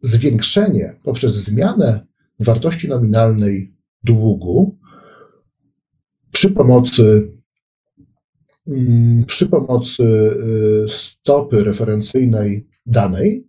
zwiększenie, 0.00 1.00
poprzez 1.02 1.34
zmianę 1.34 2.06
wartości 2.40 2.88
nominalnej 2.88 3.74
długu 4.04 4.78
przy 6.32 6.50
pomocy, 6.50 7.32
mm, 8.66 9.24
przy 9.24 9.46
pomocy 9.46 10.04
y, 10.84 10.88
stopy 10.88 11.64
referencyjnej 11.64 12.68
danej, 12.86 13.48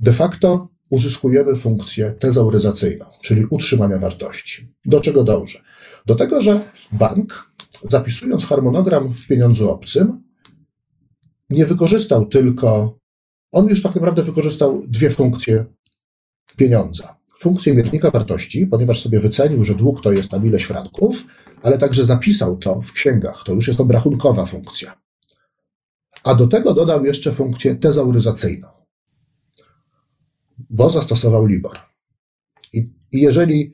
de 0.00 0.12
facto 0.12 0.68
uzyskujemy 0.90 1.56
funkcję 1.56 2.12
tezauryzacyjną, 2.12 3.04
czyli 3.22 3.44
utrzymania 3.50 3.98
wartości. 3.98 4.74
Do 4.84 5.00
czego 5.00 5.24
dążę? 5.24 5.58
Do 6.06 6.14
tego, 6.14 6.42
że 6.42 6.60
bank, 6.92 7.52
zapisując 7.88 8.44
harmonogram 8.46 9.14
w 9.14 9.26
pieniądzu 9.26 9.70
obcym, 9.70 10.22
nie 11.50 11.66
wykorzystał 11.66 12.26
tylko, 12.26 12.97
on 13.52 13.68
już 13.68 13.82
tak 13.82 13.94
naprawdę 13.94 14.22
wykorzystał 14.22 14.82
dwie 14.88 15.10
funkcje 15.10 15.64
pieniądza. 16.56 17.18
Funkcję 17.38 17.74
miernika 17.74 18.10
wartości, 18.10 18.66
ponieważ 18.66 19.00
sobie 19.00 19.20
wycenił, 19.20 19.64
że 19.64 19.74
dług 19.74 20.02
to 20.02 20.12
jest 20.12 20.30
tam 20.30 20.46
ileś 20.46 20.64
franków, 20.64 21.24
ale 21.62 21.78
także 21.78 22.04
zapisał 22.04 22.56
to 22.56 22.82
w 22.82 22.92
księgach. 22.92 23.42
To 23.44 23.52
już 23.52 23.68
jest 23.68 23.80
obrachunkowa 23.80 24.46
funkcja. 24.46 25.00
A 26.24 26.34
do 26.34 26.46
tego 26.46 26.74
dodał 26.74 27.04
jeszcze 27.04 27.32
funkcję 27.32 27.74
tezauryzacyjną 27.74 28.68
bo 30.70 30.90
zastosował 30.90 31.46
Libor. 31.46 31.78
I, 32.72 32.78
I 33.12 33.20
jeżeli 33.20 33.72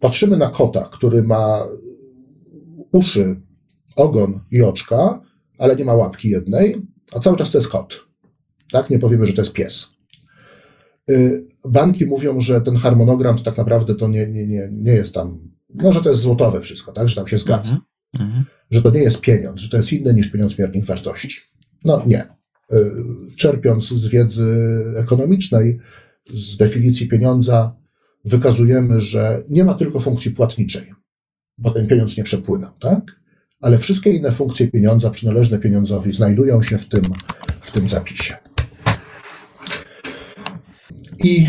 patrzymy 0.00 0.36
na 0.36 0.48
kota, 0.48 0.88
który 0.92 1.22
ma 1.22 1.64
uszy, 2.92 3.40
ogon 3.96 4.40
i 4.50 4.62
oczka, 4.62 5.20
ale 5.58 5.76
nie 5.76 5.84
ma 5.84 5.94
łapki 5.94 6.28
jednej, 6.28 6.86
a 7.14 7.20
cały 7.20 7.36
czas 7.36 7.50
to 7.50 7.58
jest 7.58 7.68
kot. 7.68 8.05
Tak? 8.72 8.90
Nie 8.90 8.98
powiemy, 8.98 9.26
że 9.26 9.32
to 9.32 9.40
jest 9.40 9.52
pies. 9.52 9.88
Y, 11.10 11.46
banki 11.68 12.06
mówią, 12.06 12.40
że 12.40 12.60
ten 12.60 12.76
harmonogram 12.76 13.36
to 13.36 13.42
tak 13.42 13.56
naprawdę 13.56 13.94
to 13.94 14.08
nie, 14.08 14.26
nie, 14.26 14.46
nie, 14.46 14.68
nie 14.72 14.92
jest 14.92 15.14
tam, 15.14 15.56
no, 15.74 15.92
że 15.92 16.00
to 16.02 16.10
jest 16.10 16.22
złotowe 16.22 16.60
wszystko, 16.60 16.92
tak? 16.92 17.08
Że 17.08 17.16
tam 17.16 17.26
się 17.26 17.38
zgadza. 17.38 17.78
Mm 18.20 18.32
-hmm. 18.32 18.42
Że 18.70 18.82
to 18.82 18.90
nie 18.90 19.00
jest 19.02 19.20
pieniądz, 19.20 19.60
że 19.60 19.68
to 19.68 19.76
jest 19.76 19.92
inne 19.92 20.14
niż 20.14 20.30
pieniądz 20.30 20.58
miernik 20.58 20.84
wartości. 20.84 21.40
No 21.84 22.02
nie. 22.06 22.24
Y, 22.72 22.94
czerpiąc 23.36 23.88
z 23.88 24.06
wiedzy 24.06 24.54
ekonomicznej, 24.96 25.78
z 26.34 26.56
definicji 26.56 27.08
pieniądza, 27.08 27.76
wykazujemy, 28.24 29.00
że 29.00 29.44
nie 29.48 29.64
ma 29.64 29.74
tylko 29.74 30.00
funkcji 30.00 30.30
płatniczej, 30.30 30.92
bo 31.58 31.70
ten 31.70 31.86
pieniądz 31.86 32.16
nie 32.16 32.24
przepłynął, 32.24 32.72
tak? 32.78 33.20
Ale 33.60 33.78
wszystkie 33.78 34.10
inne 34.10 34.32
funkcje 34.32 34.68
pieniądza 34.68 35.10
przynależne 35.10 35.58
pieniądzowi 35.58 36.12
znajdują 36.12 36.62
się 36.62 36.78
w 36.78 36.88
tym, 36.88 37.02
w 37.60 37.70
tym 37.70 37.88
zapisie. 37.88 38.36
I 41.24 41.46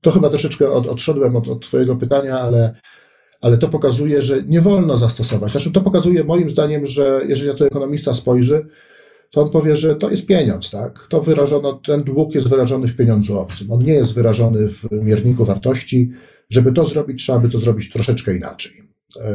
to 0.00 0.10
chyba 0.10 0.28
troszeczkę 0.28 0.70
od, 0.70 0.86
odszedłem 0.86 1.36
od, 1.36 1.48
od 1.48 1.66
Twojego 1.66 1.96
pytania, 1.96 2.38
ale, 2.38 2.74
ale 3.40 3.58
to 3.58 3.68
pokazuje, 3.68 4.22
że 4.22 4.42
nie 4.42 4.60
wolno 4.60 4.98
zastosować. 4.98 5.52
Znaczy, 5.52 5.72
to 5.72 5.80
pokazuje 5.80 6.24
moim 6.24 6.50
zdaniem, 6.50 6.86
że 6.86 7.20
jeżeli 7.28 7.50
na 7.50 7.56
to 7.56 7.66
ekonomista 7.66 8.14
spojrzy, 8.14 8.66
to 9.30 9.42
on 9.42 9.50
powie, 9.50 9.76
że 9.76 9.94
to 9.94 10.10
jest 10.10 10.26
pieniądz, 10.26 10.70
tak? 10.70 11.06
To 11.08 11.20
wyrażono, 11.20 11.72
ten 11.72 12.02
dług 12.02 12.34
jest 12.34 12.48
wyrażony 12.48 12.88
w 12.88 12.96
pieniądzu 12.96 13.38
obcym. 13.38 13.72
On 13.72 13.82
nie 13.82 13.92
jest 13.92 14.14
wyrażony 14.14 14.68
w 14.68 14.88
mierniku 14.90 15.44
wartości. 15.44 16.10
Żeby 16.50 16.72
to 16.72 16.84
zrobić, 16.84 17.22
trzeba 17.22 17.38
by 17.38 17.48
to 17.48 17.60
zrobić 17.60 17.90
troszeczkę 17.90 18.36
inaczej. 18.36 18.82
E, 19.16 19.34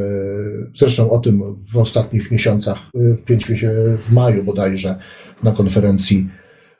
zresztą 0.75 1.11
o 1.11 1.19
tym 1.19 1.57
w 1.71 1.77
ostatnich 1.77 2.31
miesiącach, 2.31 2.77
e, 2.95 3.15
pięć 3.25 3.49
miesięcy 3.49 3.97
w 3.97 4.11
maju 4.11 4.43
bodajże, 4.43 4.95
na 5.43 5.51
konferencji, 5.51 6.29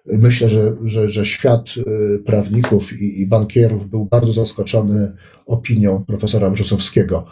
myślę, 0.08 0.50
że, 0.50 0.76
że, 0.84 1.10
że 1.10 1.26
świat 1.26 1.70
e, 1.78 2.20
prawników 2.20 3.02
i, 3.02 3.22
i 3.22 3.28
bankierów 3.28 3.90
był 3.90 4.06
bardzo 4.06 4.34
zaskoczony 4.34 5.14
opinią 5.46 6.06
profesora 6.08 6.50
Brzosowskiego, 6.50 7.26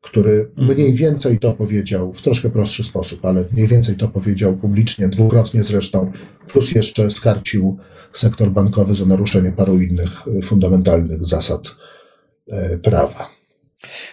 który 0.00 0.50
mniej 0.56 0.94
więcej 0.94 1.38
to 1.38 1.52
powiedział 1.52 2.12
w 2.12 2.22
troszkę 2.22 2.50
prostszy 2.50 2.84
sposób, 2.84 3.24
ale 3.24 3.44
mniej 3.52 3.66
więcej 3.66 3.96
to 3.96 4.08
powiedział 4.08 4.56
publicznie, 4.56 5.08
dwukrotnie 5.08 5.62
zresztą, 5.62 6.12
plus 6.48 6.72
jeszcze 6.72 7.10
skarcił 7.10 7.78
sektor 8.12 8.50
bankowy 8.50 8.94
za 8.94 9.06
naruszenie 9.06 9.52
paru 9.52 9.80
innych 9.80 10.10
e, 10.38 10.42
fundamentalnych 10.42 11.26
zasad 11.26 11.76
e, 12.48 12.78
prawa. 12.78 13.30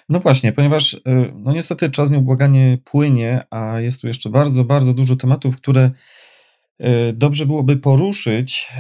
No 0.10 0.20
właśnie, 0.20 0.54
ponieważ 0.54 1.02
no 1.36 1.52
niestety 1.52 1.90
czas 1.90 2.12
nieubłaganie 2.12 2.78
płynie, 2.86 3.44
a 3.50 3.82
jest 3.82 4.02
tu 4.02 4.08
jeszcze 4.08 4.30
bardzo, 4.30 4.64
bardzo 4.64 4.94
dużo 4.94 5.16
tematów, 5.16 5.58
które 5.58 5.92
dobrze 7.14 7.46
byłoby 7.46 7.78
poruszyć, 7.78 8.72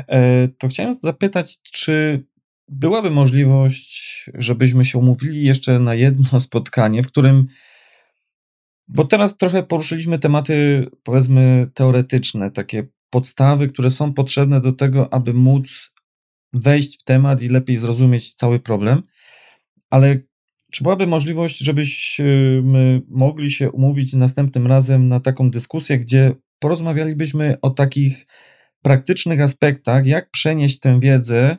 to 0.57 0.67
chciałem 0.67 0.95
zapytać, 1.01 1.61
czy 1.61 2.25
byłaby 2.67 3.09
możliwość, 3.09 4.25
żebyśmy 4.33 4.85
się 4.85 4.97
umówili 4.97 5.45
jeszcze 5.45 5.80
na 5.80 5.95
jedno 5.95 6.39
spotkanie, 6.49 7.03
w 7.03 7.07
którym. 7.07 7.45
Bo 8.88 9.05
teraz 9.05 9.38
trochę 9.38 9.63
poruszyliśmy 9.63 10.19
tematy, 10.19 10.88
powiedzmy, 11.03 11.67
teoretyczne, 11.73 12.51
takie 12.51 12.88
podstawy, 13.09 13.67
które 13.67 13.91
są 13.91 14.13
potrzebne 14.13 14.61
do 14.61 14.72
tego, 14.72 15.13
aby 15.13 15.33
móc 15.33 15.91
wejść 16.53 17.01
w 17.01 17.03
temat 17.03 17.41
i 17.41 17.49
lepiej 17.49 17.77
zrozumieć 17.77 18.33
cały 18.33 18.59
problem. 18.59 19.03
Ale 19.89 20.19
czy 20.72 20.83
byłaby 20.83 21.07
możliwość, 21.07 21.57
żebyśmy 21.57 23.01
mogli 23.07 23.51
się 23.51 23.72
umówić 23.72 24.13
następnym 24.13 24.67
razem 24.67 25.07
na 25.07 25.19
taką 25.19 25.51
dyskusję, 25.51 25.99
gdzie 25.99 26.35
porozmawialibyśmy 26.64 27.58
o 27.61 27.69
takich 27.69 28.27
praktycznych 28.82 29.42
aspektach, 29.42 30.08
jak 30.08 30.32
przenieść 30.32 30.80
tę 30.80 31.00
wiedzę 31.00 31.58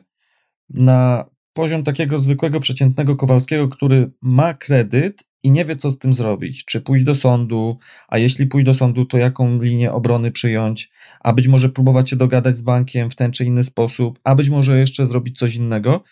na 0.69 1.25
poziom 1.53 1.83
takiego 1.83 2.19
zwykłego, 2.19 2.59
przeciętnego 2.59 3.15
Kowalskiego, 3.15 3.67
który 3.67 4.11
ma 4.21 4.53
kredyt 4.53 5.23
i 5.43 5.51
nie 5.51 5.65
wie, 5.65 5.75
co 5.75 5.91
z 5.91 5.97
tym 5.97 6.13
zrobić. 6.13 6.65
Czy 6.65 6.81
pójść 6.81 7.03
do 7.03 7.15
sądu, 7.15 7.77
a 8.07 8.17
jeśli 8.17 8.47
pójść 8.47 8.65
do 8.65 8.73
sądu, 8.73 9.05
to 9.05 9.17
jaką 9.17 9.61
linię 9.61 9.91
obrony 9.91 10.31
przyjąć, 10.31 10.89
a 11.19 11.33
być 11.33 11.47
może 11.47 11.69
próbować 11.69 12.09
się 12.09 12.15
dogadać 12.15 12.57
z 12.57 12.61
bankiem 12.61 13.11
w 13.11 13.15
ten 13.15 13.31
czy 13.31 13.45
inny 13.45 13.63
sposób, 13.63 14.19
a 14.23 14.35
być 14.35 14.49
może 14.49 14.79
jeszcze 14.79 15.07
zrobić 15.07 15.37
coś 15.39 15.55
innego. 15.55 16.03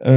Yy, 0.00 0.08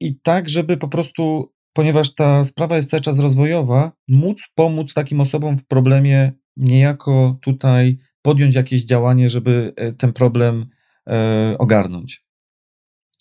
I 0.00 0.20
tak, 0.20 0.48
żeby 0.48 0.76
po 0.76 0.88
prostu, 0.88 1.52
ponieważ 1.72 2.14
ta 2.14 2.44
sprawa 2.44 2.76
jest 2.76 2.90
cały 2.90 3.00
czas 3.00 3.18
rozwojowa, 3.18 3.92
móc 4.08 4.42
pomóc 4.54 4.94
takim 4.94 5.20
osobom 5.20 5.58
w 5.58 5.66
problemie, 5.66 6.32
niejako 6.58 7.38
tutaj 7.42 7.98
podjąć 8.22 8.54
jakieś 8.54 8.84
działanie, 8.84 9.30
żeby 9.30 9.72
e, 9.76 9.92
ten 9.92 10.12
problem 10.12 10.66
e, 11.06 11.56
ogarnąć. 11.58 12.28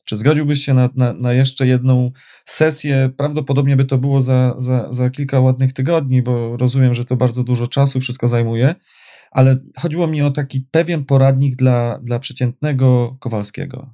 Czy 0.05 0.17
zgodziłbyś 0.17 0.65
się 0.65 0.73
na, 0.73 0.89
na, 0.95 1.13
na, 1.13 1.33
jeszcze 1.33 1.67
jedną 1.67 2.11
sesję? 2.45 3.11
Prawdopodobnie 3.17 3.75
by 3.75 3.85
to 3.85 3.97
było 3.97 4.23
za, 4.23 4.55
za, 4.57 4.87
za 4.93 5.09
kilka 5.09 5.39
ładnych 5.39 5.73
tygodni, 5.73 6.21
bo 6.21 6.57
rozumiem, 6.57 6.93
że 6.93 7.05
to 7.05 7.15
bardzo 7.15 7.43
dużo 7.43 7.67
czasu 7.67 7.99
wszystko 7.99 8.27
zajmuje, 8.27 8.75
ale 9.31 9.57
chodziło 9.77 10.07
mi 10.07 10.21
o 10.21 10.31
taki 10.31 10.67
pewien 10.71 11.05
poradnik 11.05 11.55
dla, 11.55 11.99
dla 12.03 12.19
przeciętnego 12.19 13.17
Kowalskiego. 13.19 13.93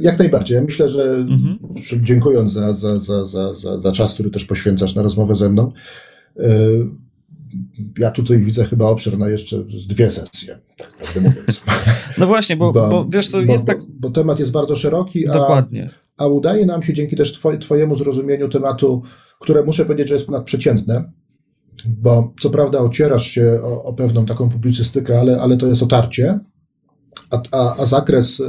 Jak 0.00 0.18
najbardziej. 0.18 0.62
Myślę, 0.62 0.88
że 0.88 1.02
mhm. 1.02 1.58
dziękując 2.02 2.52
za, 2.52 2.74
za, 2.74 3.00
za, 3.00 3.26
za, 3.26 3.54
za, 3.54 3.80
za 3.80 3.92
czas, 3.92 4.14
który 4.14 4.30
też 4.30 4.44
poświęcasz 4.44 4.94
na 4.94 5.02
rozmowę 5.02 5.36
ze 5.36 5.50
mną, 5.50 5.72
e, 6.38 6.48
ja 7.98 8.10
tutaj 8.10 8.38
widzę 8.38 8.64
chyba 8.64 8.86
obszar 8.86 9.18
na 9.18 9.28
jeszcze 9.28 9.56
dwie 9.88 10.10
sesje, 10.10 10.58
tak 10.76 10.90
prawdę 10.90 11.20
mówiąc. 11.20 11.62
No 12.18 12.26
właśnie, 12.26 12.56
bo, 12.56 12.72
bo, 12.72 12.88
bo 12.88 13.06
wiesz, 13.08 13.30
to 13.30 13.42
bo, 13.42 13.52
jest 13.52 13.66
tak. 13.66 13.78
Bo, 13.88 14.10
temat 14.10 14.38
jest 14.38 14.52
bardzo 14.52 14.76
szeroki, 14.76 15.24
Dokładnie. 15.26 15.88
A, 16.16 16.24
a 16.24 16.26
udaje 16.26 16.66
nam 16.66 16.82
się 16.82 16.92
dzięki 16.92 17.16
też 17.16 17.32
twoj, 17.32 17.58
Twojemu 17.58 17.96
zrozumieniu 17.96 18.48
tematu, 18.48 19.02
które 19.40 19.64
muszę 19.64 19.84
powiedzieć, 19.84 20.08
że 20.08 20.14
jest 20.14 20.26
ponadprzeciętne, 20.26 21.12
bo 21.86 22.32
co 22.40 22.50
prawda 22.50 22.78
ocierasz 22.78 23.26
się 23.26 23.60
o, 23.62 23.84
o 23.84 23.92
pewną 23.92 24.26
taką 24.26 24.48
publicystykę, 24.48 25.20
ale, 25.20 25.40
ale 25.40 25.56
to 25.56 25.66
jest 25.66 25.82
otarcie. 25.82 26.40
A, 27.30 27.42
a, 27.52 27.76
a, 27.76 27.86
zakres 27.86 28.40
y, 28.40 28.44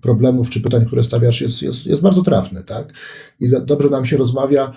problemów 0.00 0.50
czy 0.50 0.60
pytań, 0.60 0.86
które 0.86 1.04
stawiasz, 1.04 1.40
jest, 1.40 1.62
jest, 1.62 1.86
jest 1.86 2.02
bardzo 2.02 2.22
trafny, 2.22 2.64
tak? 2.64 2.92
I 3.40 3.50
dobrze 3.64 3.90
nam 3.90 4.04
się 4.04 4.16
rozmawia. 4.16 4.72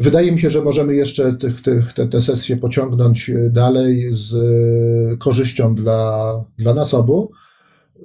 Wydaje 0.00 0.32
mi 0.32 0.40
się, 0.40 0.50
że 0.50 0.62
możemy 0.62 0.94
jeszcze 0.94 1.32
tych, 1.32 1.62
tych, 1.62 1.92
te, 1.92 2.08
te 2.08 2.20
sesje 2.20 2.56
pociągnąć 2.56 3.30
e, 3.30 3.50
dalej 3.50 4.10
z 4.12 4.34
e, 4.34 5.16
korzyścią 5.16 5.74
dla, 5.74 6.44
dla 6.58 6.74
nas 6.74 6.94
obu, 6.94 7.30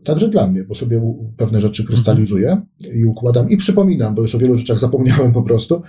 także 0.03 0.29
dla 0.29 0.47
mnie, 0.47 0.63
bo 0.63 0.75
sobie 0.75 1.15
pewne 1.37 1.61
rzeczy 1.61 1.85
krystalizuję 1.85 2.61
i 2.95 3.05
układam. 3.05 3.49
I 3.49 3.57
przypominam, 3.57 4.15
bo 4.15 4.21
już 4.21 4.35
o 4.35 4.37
wielu 4.37 4.57
rzeczach 4.57 4.79
zapomniałem 4.79 5.31
po 5.33 5.43
prostu, 5.43 5.81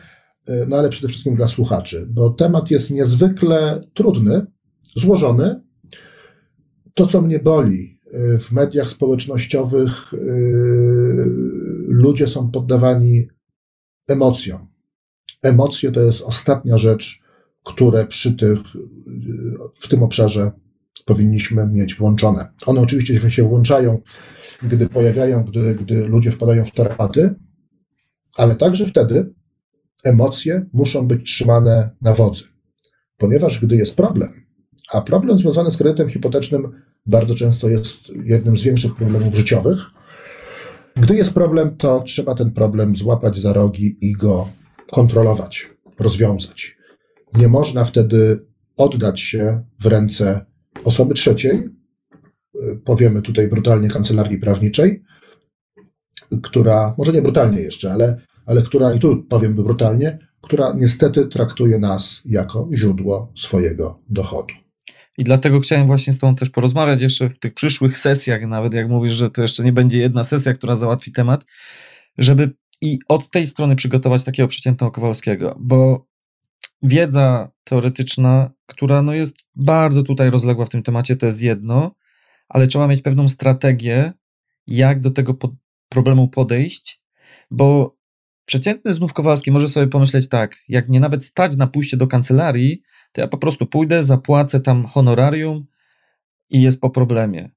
e, 0.47 0.67
no 0.68 0.76
ale 0.76 0.89
przede 0.89 1.09
wszystkim 1.09 1.36
dla 1.36 1.49
słuchaczy, 1.49 2.07
bo 2.10 2.31
temat 2.31 2.70
jest 2.70 2.91
niezwykle 2.91 3.81
trudny, 3.94 4.47
złożony. 4.97 5.60
To, 6.94 7.07
co 7.07 7.23
mnie 7.23 7.39
boli, 7.39 7.97
w 8.41 8.52
mediach 8.52 8.91
społecznościowych 8.91 10.15
ludzie 11.89 12.26
są 12.26 12.51
poddawani 12.51 13.28
emocjom 14.09 14.76
emocje 15.43 15.93
to 15.93 16.01
jest 16.01 16.23
ostatnia 16.23 16.79
rzecz, 16.79 17.23
które 17.65 18.07
przy 18.07 18.35
tych, 18.35 18.59
w 19.75 19.89
tym 19.89 20.03
obszarze 20.03 20.53
powinniśmy 21.05 21.67
mieć 21.67 21.95
włączone. 21.95 22.49
One 22.67 22.81
oczywiście 22.81 23.31
się 23.31 23.43
włączają, 23.49 24.01
gdy 24.63 24.89
pojawiają, 24.89 25.45
gdy, 25.45 25.75
gdy 25.75 26.07
ludzie 26.07 26.31
wpadają 26.31 26.65
w 26.65 26.73
tarapaty, 26.73 27.35
ale 28.37 28.57
także 28.57 28.87
wtedy 28.87 29.35
emocje 30.05 30.67
muszą 30.73 31.07
być 31.07 31.31
trzymane 31.31 31.91
na 32.03 32.15
wodzy. 32.15 32.45
Ponieważ 33.17 33.61
gdy 33.61 33.77
jest 33.77 33.97
problem, 33.97 34.29
a 34.93 35.01
problem 35.01 35.39
związany 35.39 35.71
z 35.71 35.77
kredytem 35.77 36.09
hipotecznym 36.09 36.73
bardzo 37.07 37.35
często 37.35 37.69
jest 37.69 38.13
jednym 38.25 38.57
z 38.57 38.63
większych 38.63 38.95
problemów 38.95 39.35
życiowych, 39.35 39.79
gdy 40.97 41.15
jest 41.15 41.33
problem, 41.33 41.77
to 41.77 42.03
trzeba 42.03 42.35
ten 42.35 42.51
problem 42.51 42.97
złapać 42.97 43.41
za 43.41 43.53
rogi 43.53 43.99
i 44.01 44.13
go 44.13 44.49
kontrolować, 44.93 45.71
rozwiązać. 45.99 46.77
Nie 47.35 47.49
można 47.49 47.85
wtedy 47.85 48.47
oddać 48.77 49.21
się 49.21 49.65
w 49.81 49.87
ręce 49.87 50.47
osoby 50.85 51.15
trzeciej, 51.15 51.69
powiemy 52.85 53.23
tutaj 53.23 53.49
brutalnie 53.49 53.89
kancelarii 53.89 54.39
prawniczej, 54.39 55.03
która, 56.43 56.95
może 56.99 57.13
nie 57.13 57.23
brutalnie 57.23 57.61
jeszcze, 57.61 57.93
ale, 57.93 58.21
ale 58.47 58.63
która, 58.63 58.95
i 58.95 58.99
tu 58.99 59.23
powiem 59.23 59.55
brutalnie, 59.55 60.19
która 60.41 60.73
niestety 60.77 61.27
traktuje 61.27 61.79
nas 61.79 62.23
jako 62.25 62.69
źródło 62.75 63.33
swojego 63.37 64.03
dochodu. 64.09 64.55
I 65.19 65.25
dlatego 65.25 65.61
chciałem 65.61 65.87
właśnie 65.87 66.13
z 66.13 66.19
Tobą 66.19 66.35
też 66.37 66.51
porozmawiać 66.51 67.03
jeszcze 67.03 67.29
w 67.29 67.39
tych 67.39 67.55
przyszłych 67.55 67.99
sesjach, 67.99 68.43
nawet 68.49 68.75
jak 68.75 68.89
mówisz, 68.89 69.13
że 69.13 69.31
to 69.31 69.43
jeszcze 69.43 69.65
nie 69.65 69.73
będzie 69.73 69.99
jedna 69.99 70.25
sesja, 70.25 70.53
która 70.53 70.77
załatwi 70.77 71.13
temat, 71.13 71.45
żeby 72.19 72.51
i 72.81 72.99
od 73.09 73.31
tej 73.31 73.47
strony 73.47 73.77
przygotować 73.77 74.25
takiego 74.25 74.49
przeciętnego 74.49 74.91
Kowalskiego, 74.91 75.57
bo 75.61 76.07
wiedza 76.83 77.51
teoretyczna, 77.65 78.51
która 78.67 79.03
no 79.03 79.15
jest 79.15 79.37
bardzo 79.55 80.03
tutaj 80.03 80.31
rozległa 80.31 80.65
w 80.65 80.69
tym 80.69 80.83
temacie, 80.83 81.17
to 81.17 81.27
jest 81.27 81.43
jedno, 81.43 81.95
ale 82.49 82.67
trzeba 82.67 82.87
mieć 82.87 83.03
pewną 83.03 83.29
strategię, 83.29 84.13
jak 84.67 85.01
do 85.01 85.11
tego 85.11 85.37
problemu 85.89 86.29
podejść, 86.29 87.03
bo 87.51 87.97
przeciętny 88.45 88.95
znów 88.95 89.13
Kowalski 89.13 89.51
może 89.51 89.69
sobie 89.69 89.87
pomyśleć 89.87 90.29
tak, 90.29 90.57
jak 90.69 90.89
nie 90.89 91.01
nawet 91.01 91.25
stać 91.25 91.57
na 91.57 91.67
pójście 91.67 91.97
do 91.97 92.07
kancelarii, 92.07 92.83
to 93.13 93.21
ja 93.21 93.29
po 93.29 93.39
prostu 93.39 93.67
pójdę, 93.67 94.05
zapłacę 94.05 94.61
tam 94.61 94.87
honorarium 94.87 95.67
i 96.51 96.63
jest 96.63 96.81
po 96.81 96.91
problemie. 96.91 97.51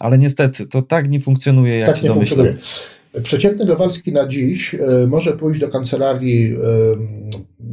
Ale 0.00 0.18
niestety, 0.18 0.66
to 0.66 0.82
tak 0.82 1.08
nie 1.08 1.20
funkcjonuje, 1.20 1.78
jak 1.78 1.86
tak 1.86 1.96
się 1.96 2.06
domyślam. 2.06 2.46
Funkcjonuje. 2.46 2.99
Przeciętny 3.22 3.66
Gowalski 3.66 4.12
na 4.12 4.28
dziś 4.28 4.74
e, 4.74 5.06
może 5.06 5.32
pójść 5.32 5.60
do 5.60 5.68
kancelarii, 5.68 6.52
e, 6.52 6.56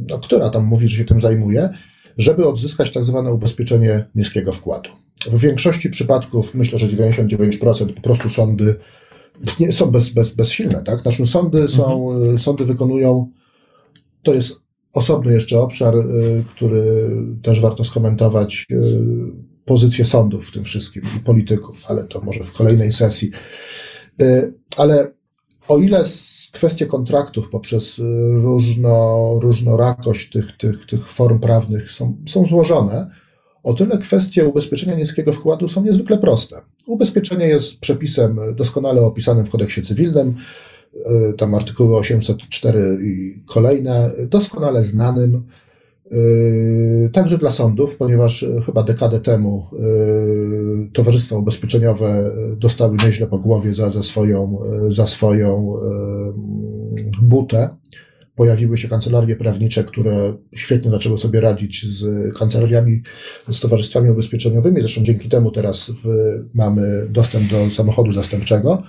no, 0.08 0.18
która 0.18 0.50
tam 0.50 0.64
mówi, 0.64 0.88
że 0.88 0.96
się 0.96 1.04
tym 1.04 1.20
zajmuje, 1.20 1.68
żeby 2.18 2.48
odzyskać 2.48 2.92
tak 2.92 3.04
zwane 3.04 3.32
ubezpieczenie 3.32 4.04
niskiego 4.14 4.52
wkładu. 4.52 4.90
W 5.30 5.40
większości 5.40 5.90
przypadków, 5.90 6.54
myślę, 6.54 6.78
że 6.78 6.88
99% 6.88 7.92
po 7.92 8.00
prostu 8.00 8.30
sądy 8.30 8.74
nie, 9.60 9.72
są 9.72 9.90
bez, 9.90 10.08
bez, 10.08 10.30
bezsilne. 10.30 10.82
Tak? 10.82 11.00
Znaczy 11.00 11.26
sądy, 11.26 11.68
są, 11.68 12.10
mhm. 12.10 12.36
E, 12.36 12.38
sądy 12.38 12.64
wykonują, 12.64 13.30
to 14.22 14.34
jest 14.34 14.52
osobny 14.92 15.32
jeszcze 15.32 15.60
obszar, 15.60 15.94
który 16.50 17.10
też 17.42 17.60
warto 17.60 17.84
skomentować, 17.84 18.66
pozycję 19.64 20.04
sądów 20.04 20.48
w 20.48 20.52
tym 20.52 20.64
wszystkim 20.64 21.02
i 21.16 21.20
polityków, 21.20 21.82
ale 21.88 22.04
to 22.04 22.20
może 22.20 22.44
w 22.44 22.52
kolejnej 22.52 22.92
sesji. 22.92 23.30
Ale 24.76 25.17
o 25.68 25.78
ile 25.78 26.04
kwestie 26.52 26.86
kontraktów 26.86 27.48
poprzez 27.48 27.98
y, 27.98 28.02
różno, 28.32 29.38
różnorakość 29.42 30.30
tych, 30.30 30.56
tych, 30.56 30.86
tych 30.86 31.08
form 31.08 31.38
prawnych 31.38 31.90
są, 31.92 32.16
są 32.28 32.44
złożone, 32.44 33.10
o 33.62 33.74
tyle 33.74 33.98
kwestie 33.98 34.44
ubezpieczenia 34.44 34.96
niskiego 34.96 35.32
wkładu 35.32 35.68
są 35.68 35.84
niezwykle 35.84 36.18
proste. 36.18 36.60
Ubezpieczenie 36.86 37.46
jest 37.46 37.78
przepisem 37.80 38.40
doskonale 38.54 39.00
opisanym 39.00 39.46
w 39.46 39.50
kodeksie 39.50 39.82
cywilnym, 39.82 40.34
y, 41.30 41.34
tam 41.36 41.54
artykuły 41.54 41.96
804 41.96 42.98
i 43.02 43.42
kolejne, 43.46 44.10
doskonale 44.28 44.84
znanym, 44.84 45.46
także 47.12 47.38
dla 47.38 47.50
sądów, 47.52 47.96
ponieważ 47.96 48.42
e, 48.42 48.60
chyba 48.66 48.82
dekadę 48.82 49.20
temu 49.20 49.66
yy, 49.72 50.90
towarzystwa 50.92 51.36
ubezpieczeniowe 51.36 52.30
dostały 52.56 52.96
nieźle 53.04 53.26
po 53.26 53.38
głowie 53.38 53.74
za, 53.74 53.90
za 53.90 54.02
swoją, 54.02 54.58
e, 54.88 54.92
za 54.92 55.06
swoją 55.06 55.74
butę. 57.22 57.68
Pojawiły 58.34 58.78
się 58.78 58.88
kancelarie 58.88 59.36
prawnicze, 59.36 59.84
które 59.84 60.34
świetnie 60.54 60.90
zaczęły 60.90 61.18
sobie 61.18 61.40
radzić 61.40 61.86
z 61.86 62.32
kancelariami, 62.38 63.02
z 63.48 63.60
towarzystwami 63.60 64.10
ubezpieczeniowymi. 64.10 64.80
Zresztą 64.80 65.02
dzięki 65.02 65.28
temu 65.28 65.50
teraz 65.50 65.90
w, 65.90 66.08
mamy 66.54 67.06
dostęp 67.10 67.50
do 67.50 67.70
samochodu 67.70 68.12
zastępczego. 68.12 68.82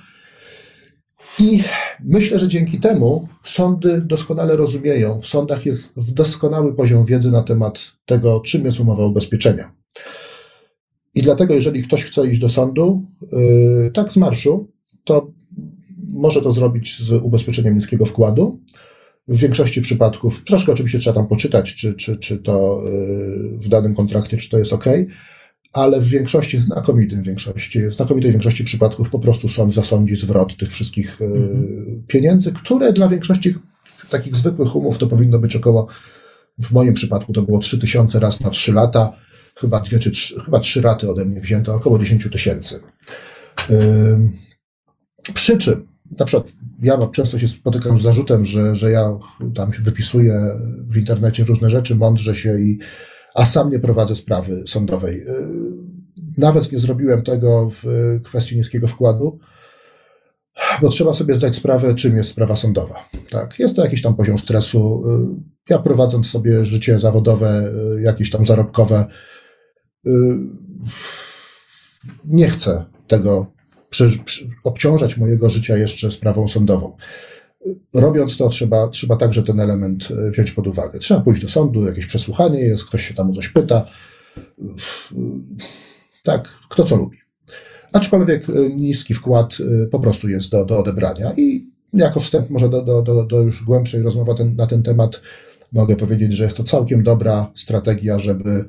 I 1.40 1.64
myślę, 2.04 2.40
że 2.40 2.48
dzięki 2.48 2.80
temu 2.80 3.28
sądy 3.44 4.02
doskonale 4.02 4.56
rozumieją, 4.56 5.22
w 5.22 5.28
sądach 5.28 5.66
jest 5.66 5.94
doskonały 6.14 6.76
poziom 6.76 7.06
wiedzy 7.06 7.32
na 7.32 7.44
temat 7.44 7.92
tego, 8.06 8.40
czym 8.40 8.66
jest 8.66 8.80
umowa 8.80 9.06
ubezpieczenia. 9.06 9.72
I 11.16 11.22
dlatego, 11.22 11.54
jeżeli 11.54 11.84
ktoś 11.84 12.04
chce 12.04 12.28
iść 12.28 12.40
do 12.40 12.50
sądu, 12.50 13.04
yy, 13.32 13.92
tak 13.94 14.12
z 14.12 14.18
marszu, 14.18 14.72
to 15.04 15.32
może 16.14 16.42
to 16.42 16.52
zrobić 16.52 16.98
z 16.98 17.12
ubezpieczeniem 17.12 17.76
niskiego 17.76 18.06
wkładu. 18.06 18.60
W 19.28 19.40
większości 19.40 19.82
przypadków, 19.82 20.44
troszkę 20.46 20.72
oczywiście 20.72 21.00
trzeba 21.00 21.16
tam 21.16 21.28
poczytać, 21.28 21.76
czy, 21.76 21.94
czy, 21.94 22.18
czy 22.18 22.38
to 22.38 22.82
yy, 22.86 23.58
w 23.58 23.68
danym 23.68 23.96
kontrakcie, 23.96 24.38
czy 24.38 24.50
to 24.50 24.60
jest 24.60 24.74
ok, 24.74 24.86
ale 25.74 26.02
w 26.02 26.08
większości, 26.08 26.58
znakomitym 26.58 27.24
większości, 27.24 27.92
znakomitej 27.92 28.32
większości 28.32 28.64
przypadków 28.64 29.10
po 29.10 29.20
prostu 29.20 29.50
sąd 29.50 29.74
zasądzi 29.74 30.16
zwrot 30.16 30.58
tych 30.58 30.70
wszystkich 30.70 31.22
mm 31.22 32.04
pieniędzy, 32.08 32.52
które 32.52 32.94
dla 32.94 33.08
większości 33.08 33.56
takich 34.10 34.36
zwykłych 34.36 34.76
umów 34.76 34.98
to 34.98 35.08
powinno 35.08 35.40
być 35.40 35.56
około, 35.56 35.88
w 36.60 36.72
moim 36.72 36.94
przypadku 36.94 37.34
to 37.34 37.42
było 37.42 37.60
3000 37.60 38.20
raz 38.20 38.40
na 38.40 38.50
3 38.50 38.74
lata, 38.74 39.14
chyba 39.56 39.80
dwie 39.80 40.00
czy 40.00 40.12
trzy, 40.12 40.42
chyba 40.42 40.60
trzy 40.60 40.82
raty 40.82 41.12
ode 41.12 41.26
mnie 41.26 41.42
wzięto, 41.42 41.76
około 41.76 42.00
10 42.00 42.28
tysięcy. 42.32 42.80
Przy 45.34 45.58
czym, 45.58 45.88
na 46.20 46.26
przykład 46.26 46.52
ja 46.82 46.98
często 47.12 47.40
się 47.40 47.48
spotykam 47.48 48.00
z 48.00 48.02
zarzutem, 48.02 48.46
że, 48.46 48.76
że 48.76 48.92
ja 48.92 49.18
tam 49.56 49.72
wypisuję 49.72 50.42
w 50.88 50.98
internecie 50.98 51.44
różne 51.44 51.70
rzeczy, 51.70 51.96
mądrze 51.96 52.36
się 52.36 52.60
i 52.60 52.80
a 53.36 53.46
sam 53.46 53.72
nie 53.72 53.80
prowadzę 53.80 54.16
sprawy 54.16 54.64
sądowej. 54.68 55.26
Nawet 56.38 56.72
nie 56.72 56.80
zrobiłem 56.80 57.22
tego 57.22 57.72
w 57.84 57.86
kwestii 58.24 58.58
niskiego 58.58 58.88
wkładu, 58.88 59.40
bo 60.82 60.90
trzeba 60.90 61.14
sobie 61.14 61.36
zdać 61.36 61.56
sprawę, 61.56 61.96
czym 61.96 62.18
jest 62.18 62.30
sprawa 62.30 62.56
sądowa. 62.56 63.10
Tak, 63.30 63.60
jest 63.60 63.76
to 63.76 63.84
jakiś 63.84 64.02
tam 64.02 64.16
poziom 64.16 64.40
stresu. 64.40 65.04
Ja 65.70 65.80
prowadząc 65.80 66.28
sobie 66.28 66.66
życie 66.66 67.00
zawodowe, 67.00 67.72
jakieś 68.02 68.30
tam 68.30 68.46
zarobkowe, 68.46 69.06
nie 72.26 72.50
chcę 72.50 72.86
tego 73.08 73.54
przy, 73.90 74.20
przy, 74.26 74.50
obciążać 74.64 75.18
mojego 75.18 75.50
życia 75.50 75.78
jeszcze 75.78 76.12
sprawą 76.12 76.48
sądową. 76.48 76.98
Robiąc 77.94 78.38
to, 78.38 78.50
trzeba, 78.50 78.88
trzeba 78.88 79.16
także 79.16 79.44
ten 79.44 79.60
element 79.60 80.08
wziąć 80.32 80.52
pod 80.52 80.68
uwagę. 80.68 81.00
Trzeba 81.00 81.22
pójść 81.22 81.42
do 81.42 81.50
sądu, 81.50 81.86
jakieś 81.86 82.06
przesłuchanie 82.06 82.60
jest, 82.60 82.86
ktoś 82.86 83.08
się 83.08 83.14
tam 83.14 83.32
o 83.32 83.34
coś 83.34 83.50
pyta. 83.50 83.86
Tak, 86.24 86.50
kto 86.70 86.84
co 86.84 86.96
lubi. 86.96 87.18
Aczkolwiek 87.94 88.50
y, 88.50 88.70
niski 88.76 89.14
wkład 89.14 89.58
po 89.92 90.00
prostu 90.00 90.30
jest 90.30 90.50
do, 90.50 90.66
do 90.66 90.80
odebrania 90.80 91.32
i 91.38 91.70
jako 91.94 92.20
wstęp 92.20 92.50
może 92.50 92.70
do, 92.70 92.82
do, 92.82 93.02
do, 93.02 93.24
do 93.24 93.42
już 93.42 93.64
głębszej 93.64 94.02
rozmowy 94.02 94.36
ten, 94.36 94.56
na 94.56 94.68
ten 94.68 94.84
temat 94.84 95.22
mogę 95.72 95.96
powiedzieć, 95.96 96.34
że 96.34 96.44
jest 96.44 96.58
to 96.58 96.64
całkiem 96.64 97.04
dobra 97.04 97.52
strategia, 97.56 98.20
żeby 98.20 98.66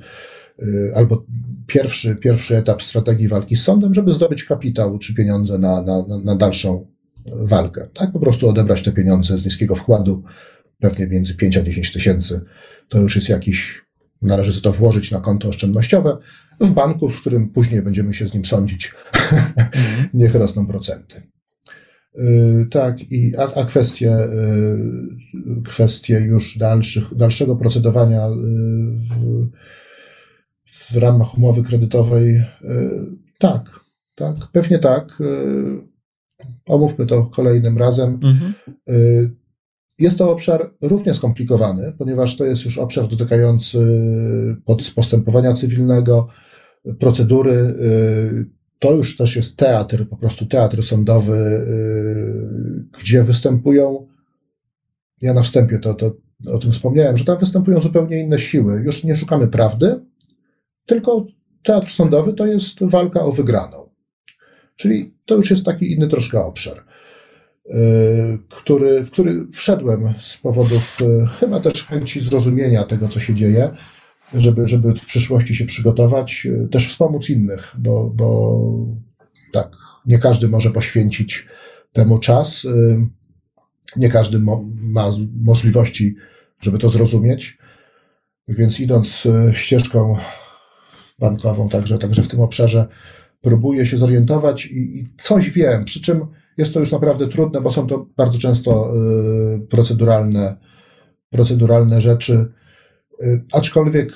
albo 0.94 1.24
pierwszy, 1.66 2.16
pierwszy 2.16 2.56
etap 2.56 2.82
strategii 2.82 3.28
walki 3.28 3.56
z 3.56 3.62
sądem, 3.62 3.94
żeby 3.94 4.12
zdobyć 4.12 4.44
kapitał 4.44 4.98
czy 4.98 5.14
pieniądze 5.14 5.58
na, 5.58 5.82
na, 5.82 6.04
na 6.24 6.36
dalszą 6.36 6.86
walkę. 7.26 7.89
Tak, 7.94 8.12
po 8.12 8.20
prostu 8.20 8.49
odebrać 8.49 8.82
te 8.82 8.92
pieniądze 8.92 9.39
z 9.39 9.44
niskiego 9.44 9.74
wkładu, 9.74 10.23
pewnie 10.78 11.07
między 11.07 11.34
5 11.34 11.57
a 11.57 11.62
10 11.62 11.92
tysięcy. 11.92 12.40
To 12.89 13.00
już 13.00 13.16
jest 13.16 13.28
jakiś 13.28 13.82
Należy 14.23 14.62
to 14.62 14.73
włożyć 14.73 15.10
na 15.10 15.20
konto 15.20 15.49
oszczędnościowe 15.49 16.16
w 16.60 16.70
banku, 16.70 17.10
z 17.10 17.20
którym 17.20 17.49
później 17.49 17.82
będziemy 17.82 18.15
się 18.15 18.28
z 18.28 18.34
nim 18.34 18.44
sądzić. 18.44 18.94
Mhm. 19.12 20.08
Niech 20.15 20.34
rosną 20.34 20.66
procenty. 20.66 21.23
Yy, 22.15 22.66
tak, 22.70 23.12
i, 23.12 23.36
a, 23.36 23.55
a 23.55 23.65
kwestie, 23.65 24.07
yy, 24.07 25.62
kwestie 25.65 26.20
już 26.20 26.58
dalszych, 26.58 27.15
dalszego 27.15 27.57
procedowania 27.57 28.28
yy, 28.28 28.34
w, 28.97 29.47
w 30.66 30.97
ramach 30.97 31.39
umowy 31.39 31.62
kredytowej, 31.62 32.44
tak, 33.39 33.81
tak, 34.15 34.36
pewnie 34.52 34.78
tak. 34.78 35.18
Omówmy 36.68 37.06
to 37.06 37.26
kolejnym 37.26 37.78
razem. 37.78 38.20
Mhm. 38.22 38.54
Jest 39.98 40.18
to 40.18 40.30
obszar 40.30 40.74
równie 40.82 41.14
skomplikowany, 41.14 41.92
ponieważ 41.98 42.36
to 42.36 42.44
jest 42.44 42.64
już 42.64 42.78
obszar 42.78 43.08
dotykający 43.08 43.78
postępowania 44.94 45.52
cywilnego, 45.52 46.28
procedury. 46.98 47.74
To 48.78 48.92
już 48.92 49.16
też 49.16 49.36
jest 49.36 49.56
teatr, 49.56 50.08
po 50.08 50.16
prostu 50.16 50.46
teatr 50.46 50.82
sądowy, 50.82 51.66
gdzie 53.00 53.22
występują, 53.22 54.06
ja 55.22 55.34
na 55.34 55.42
wstępie 55.42 55.78
to, 55.78 55.94
to 55.94 56.16
o 56.46 56.58
tym 56.58 56.70
wspomniałem, 56.70 57.16
że 57.16 57.24
tam 57.24 57.38
występują 57.38 57.80
zupełnie 57.80 58.20
inne 58.20 58.38
siły. 58.38 58.82
Już 58.84 59.04
nie 59.04 59.16
szukamy 59.16 59.48
prawdy, 59.48 60.00
tylko 60.86 61.26
teatr 61.62 61.88
sądowy 61.90 62.32
to 62.32 62.46
jest 62.46 62.84
walka 62.84 63.24
o 63.24 63.32
wygraną. 63.32 63.89
Czyli 64.81 65.15
to 65.25 65.36
już 65.36 65.50
jest 65.50 65.65
taki 65.65 65.92
inny 65.92 66.09
troszkę 66.09 66.41
obszar. 66.42 66.84
Y, 67.67 67.73
który, 68.49 69.05
w 69.05 69.10
który 69.10 69.47
wszedłem 69.52 70.15
z 70.20 70.36
powodów 70.36 70.99
y, 71.00 71.26
chyba 71.26 71.60
też 71.60 71.84
chęci 71.84 72.20
zrozumienia 72.20 72.84
tego, 72.84 73.09
co 73.09 73.20
się 73.20 73.34
dzieje, 73.34 73.70
żeby, 74.34 74.68
żeby 74.68 74.94
w 74.94 75.07
przyszłości 75.07 75.55
się 75.55 75.67
przygotować, 75.67 76.47
y, 76.47 76.68
też 76.68 76.89
wspomóc 76.89 77.31
innych, 77.31 77.75
bo, 77.78 78.10
bo 78.10 78.60
tak, 79.52 79.73
nie 80.07 80.18
każdy 80.18 80.49
może 80.49 80.70
poświęcić 80.70 81.47
temu 81.92 82.18
czas, 82.18 82.67
nie 83.97 84.09
każdy 84.09 84.39
mo 84.39 84.65
ma 84.75 85.10
możliwości, 85.42 86.17
żeby 86.60 86.78
to 86.78 86.91
zrozumieć. 86.91 87.59
Więc 88.49 88.81
idąc 88.81 89.23
ścieżką 89.52 90.17
bankową, 91.18 91.68
także, 91.68 91.99
także 91.99 92.23
w 92.23 92.28
tym 92.28 92.41
obszarze, 92.41 92.86
próbuję 93.40 93.86
się 93.86 93.98
zorientować 93.98 94.66
i, 94.66 94.98
i 94.98 95.04
coś 95.16 95.50
wiem, 95.50 95.84
przy 95.84 96.00
czym 96.00 96.26
jest 96.56 96.74
to 96.74 96.80
już 96.80 96.92
naprawdę 96.92 97.28
trudne, 97.28 97.60
bo 97.60 97.70
są 97.70 97.86
to 97.86 98.06
bardzo 98.16 98.38
często 98.38 98.92
y, 99.56 99.60
proceduralne, 99.60 100.56
proceduralne 101.30 102.00
rzeczy. 102.00 102.46
Y, 103.22 103.44
aczkolwiek 103.52 104.12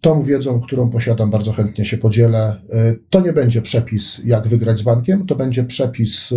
tą 0.00 0.22
wiedzą, 0.22 0.60
którą 0.60 0.90
posiadam, 0.90 1.30
bardzo 1.30 1.52
chętnie 1.52 1.84
się 1.84 1.98
podzielę. 1.98 2.60
Y, 2.74 3.00
to 3.10 3.20
nie 3.20 3.32
będzie 3.32 3.62
przepis, 3.62 4.20
jak 4.24 4.48
wygrać 4.48 4.78
z 4.78 4.82
bankiem, 4.82 5.26
to 5.26 5.36
będzie 5.36 5.64
przepis, 5.64 6.34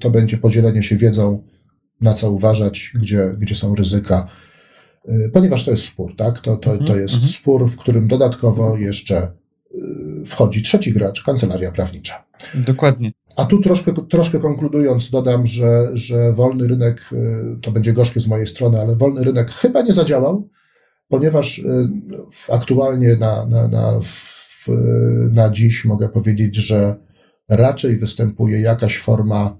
to 0.00 0.10
będzie 0.10 0.38
podzielenie 0.38 0.82
się 0.82 0.96
wiedzą, 0.96 1.42
na 2.00 2.14
co 2.14 2.32
uważać, 2.32 2.92
gdzie, 2.94 3.34
gdzie 3.38 3.54
są 3.54 3.74
ryzyka, 3.74 4.26
ponieważ 5.32 5.64
to 5.64 5.70
jest 5.70 5.84
spór, 5.84 6.16
tak? 6.16 6.40
To, 6.40 6.56
to, 6.56 6.70
to 6.70 6.80
mhm, 6.80 7.00
jest 7.00 7.14
mhm. 7.14 7.32
spór, 7.32 7.68
w 7.70 7.76
którym 7.76 8.08
dodatkowo 8.08 8.76
jeszcze 8.76 9.39
wchodzi 10.26 10.62
trzeci 10.62 10.92
gracz, 10.92 11.22
kancelaria 11.22 11.72
prawnicza. 11.72 12.24
Dokładnie. 12.54 13.12
A 13.36 13.44
tu 13.44 13.60
troszkę, 13.60 13.92
troszkę 14.08 14.38
konkludując, 14.38 15.10
dodam, 15.10 15.46
że, 15.46 15.90
że 15.94 16.32
wolny 16.32 16.68
rynek, 16.68 17.10
y, 17.12 17.60
to 17.62 17.72
będzie 17.72 17.92
gorzkie 17.92 18.20
z 18.20 18.26
mojej 18.26 18.46
strony, 18.46 18.80
ale 18.80 18.96
wolny 18.96 19.24
rynek 19.24 19.50
chyba 19.50 19.82
nie 19.82 19.92
zadziałał, 19.92 20.48
ponieważ 21.08 21.58
y, 21.58 21.88
aktualnie 22.52 23.16
na, 23.16 23.46
na, 23.46 23.68
na, 23.68 24.00
w, 24.00 24.66
na 25.32 25.50
dziś 25.50 25.84
mogę 25.84 26.08
powiedzieć, 26.08 26.56
że 26.56 26.96
raczej 27.48 27.96
występuje 27.96 28.60
jakaś 28.60 28.98
forma, 28.98 29.58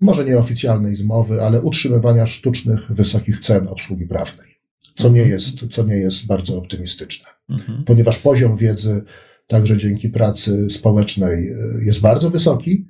może 0.00 0.24
nieoficjalnej 0.24 0.94
zmowy, 0.94 1.42
ale 1.42 1.60
utrzymywania 1.60 2.26
sztucznych, 2.26 2.92
wysokich 2.92 3.40
cen 3.40 3.68
obsługi 3.68 4.06
prawnej, 4.06 4.60
co 4.94 5.08
nie 5.08 5.22
mhm. 5.22 5.30
jest, 5.30 5.54
co 5.70 5.82
nie 5.82 5.96
jest 5.96 6.26
bardzo 6.26 6.58
optymistyczne, 6.58 7.28
mhm. 7.50 7.84
ponieważ 7.84 8.18
poziom 8.18 8.56
wiedzy 8.56 9.02
także 9.50 9.76
dzięki 9.76 10.08
pracy 10.08 10.70
społecznej 10.70 11.48
y, 11.48 11.84
jest 11.84 12.00
bardzo 12.00 12.30
wysoki 12.30 12.86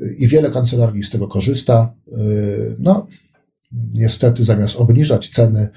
y, 0.00 0.14
i 0.18 0.28
wiele 0.28 0.50
kancelarii 0.50 1.02
z 1.02 1.10
tego 1.10 1.28
korzysta. 1.28 1.94
Y, 2.08 2.76
no, 2.78 3.06
niestety 3.92 4.44
zamiast 4.44 4.76
obniżać 4.76 5.28
ceny, 5.28 5.68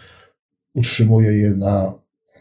utrzymuje 0.74 1.32
je 1.32 1.56
na 1.56 1.94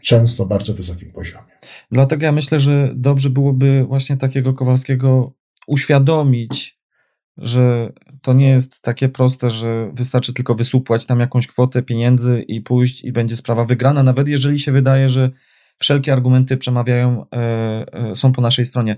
często 0.03 0.45
bardzo 0.45 0.73
wysokim 0.73 1.11
poziomie. 1.11 1.51
Dlatego 1.91 2.25
ja 2.25 2.31
myślę, 2.31 2.59
że 2.59 2.93
dobrze 2.95 3.29
byłoby 3.29 3.85
właśnie 3.87 4.17
takiego 4.17 4.53
Kowalskiego 4.53 5.33
uświadomić, 5.67 6.79
że 7.37 7.93
to 8.21 8.33
nie 8.33 8.49
jest 8.49 8.81
takie 8.81 9.09
proste, 9.09 9.49
że 9.49 9.91
wystarczy 9.93 10.33
tylko 10.33 10.55
wysupłać 10.55 11.05
tam 11.05 11.19
jakąś 11.19 11.47
kwotę 11.47 11.83
pieniędzy 11.83 12.41
i 12.47 12.61
pójść 12.61 13.03
i 13.03 13.11
będzie 13.11 13.35
sprawa 13.35 13.65
wygrana, 13.65 14.03
nawet 14.03 14.27
jeżeli 14.27 14.59
się 14.59 14.71
wydaje, 14.71 15.09
że 15.09 15.31
wszelkie 15.79 16.13
argumenty 16.13 16.57
przemawiają, 16.57 17.25
e, 17.33 17.37
e, 17.93 18.15
są 18.15 18.31
po 18.31 18.41
naszej 18.41 18.65
stronie. 18.65 18.97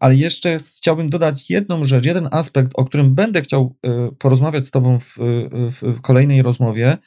Ale 0.00 0.16
jeszcze 0.16 0.58
chciałbym 0.58 1.10
dodać 1.10 1.50
jedną 1.50 1.84
rzecz, 1.84 2.06
jeden 2.06 2.28
aspekt, 2.32 2.70
o 2.74 2.84
którym 2.84 3.14
będę 3.14 3.42
chciał 3.42 3.76
e, 3.82 4.10
porozmawiać 4.18 4.66
z 4.66 4.70
Tobą 4.70 4.98
w, 4.98 5.16
w 5.70 6.00
kolejnej 6.00 6.42
rozmowie, 6.42 6.98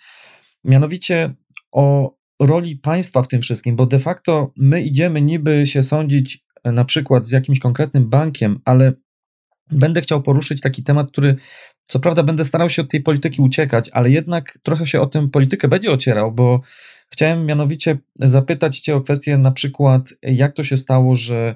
mianowicie 0.63 1.33
o 1.71 2.15
roli 2.39 2.75
państwa 2.75 3.21
w 3.21 3.27
tym 3.27 3.41
wszystkim, 3.41 3.75
bo 3.75 3.85
de 3.85 3.99
facto 3.99 4.51
my 4.57 4.81
idziemy 4.81 5.21
niby 5.21 5.65
się 5.65 5.83
sądzić 5.83 6.45
na 6.65 6.85
przykład 6.85 7.27
z 7.27 7.31
jakimś 7.31 7.59
konkretnym 7.59 8.09
bankiem, 8.09 8.59
ale 8.65 8.93
będę 9.71 10.01
chciał 10.01 10.21
poruszyć 10.21 10.61
taki 10.61 10.83
temat, 10.83 11.11
który 11.11 11.35
co 11.83 11.99
prawda 11.99 12.23
będę 12.23 12.45
starał 12.45 12.69
się 12.69 12.81
od 12.81 12.89
tej 12.89 13.01
polityki 13.01 13.41
uciekać, 13.41 13.89
ale 13.93 14.09
jednak 14.09 14.59
trochę 14.63 14.87
się 14.87 15.01
o 15.01 15.05
tę 15.05 15.29
politykę 15.29 15.67
będzie 15.67 15.91
ocierał, 15.91 16.31
bo 16.31 16.61
Chciałem 17.13 17.45
mianowicie 17.45 17.97
zapytać 18.19 18.79
Cię 18.79 18.95
o 18.95 19.01
kwestię 19.01 19.37
na 19.37 19.51
przykład, 19.51 20.13
jak 20.21 20.53
to 20.53 20.63
się 20.63 20.77
stało, 20.77 21.15
że 21.15 21.55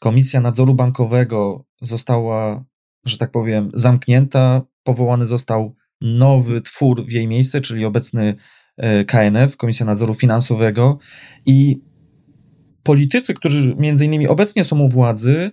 Komisja 0.00 0.40
Nadzoru 0.40 0.74
Bankowego 0.74 1.64
została, 1.80 2.64
że 3.06 3.18
tak 3.18 3.30
powiem, 3.30 3.70
zamknięta, 3.74 4.62
powołany 4.82 5.26
został 5.26 5.74
nowy 6.00 6.60
twór 6.60 7.06
w 7.06 7.12
jej 7.12 7.26
miejsce, 7.26 7.60
czyli 7.60 7.84
obecny 7.84 8.34
e, 8.76 9.04
KNF, 9.04 9.56
Komisja 9.56 9.86
Nadzoru 9.86 10.14
Finansowego 10.14 10.98
i 11.46 11.82
politycy, 12.82 13.34
którzy 13.34 13.74
między 13.78 14.06
innymi 14.06 14.28
obecnie 14.28 14.64
są 14.64 14.80
u 14.80 14.88
władzy, 14.88 15.50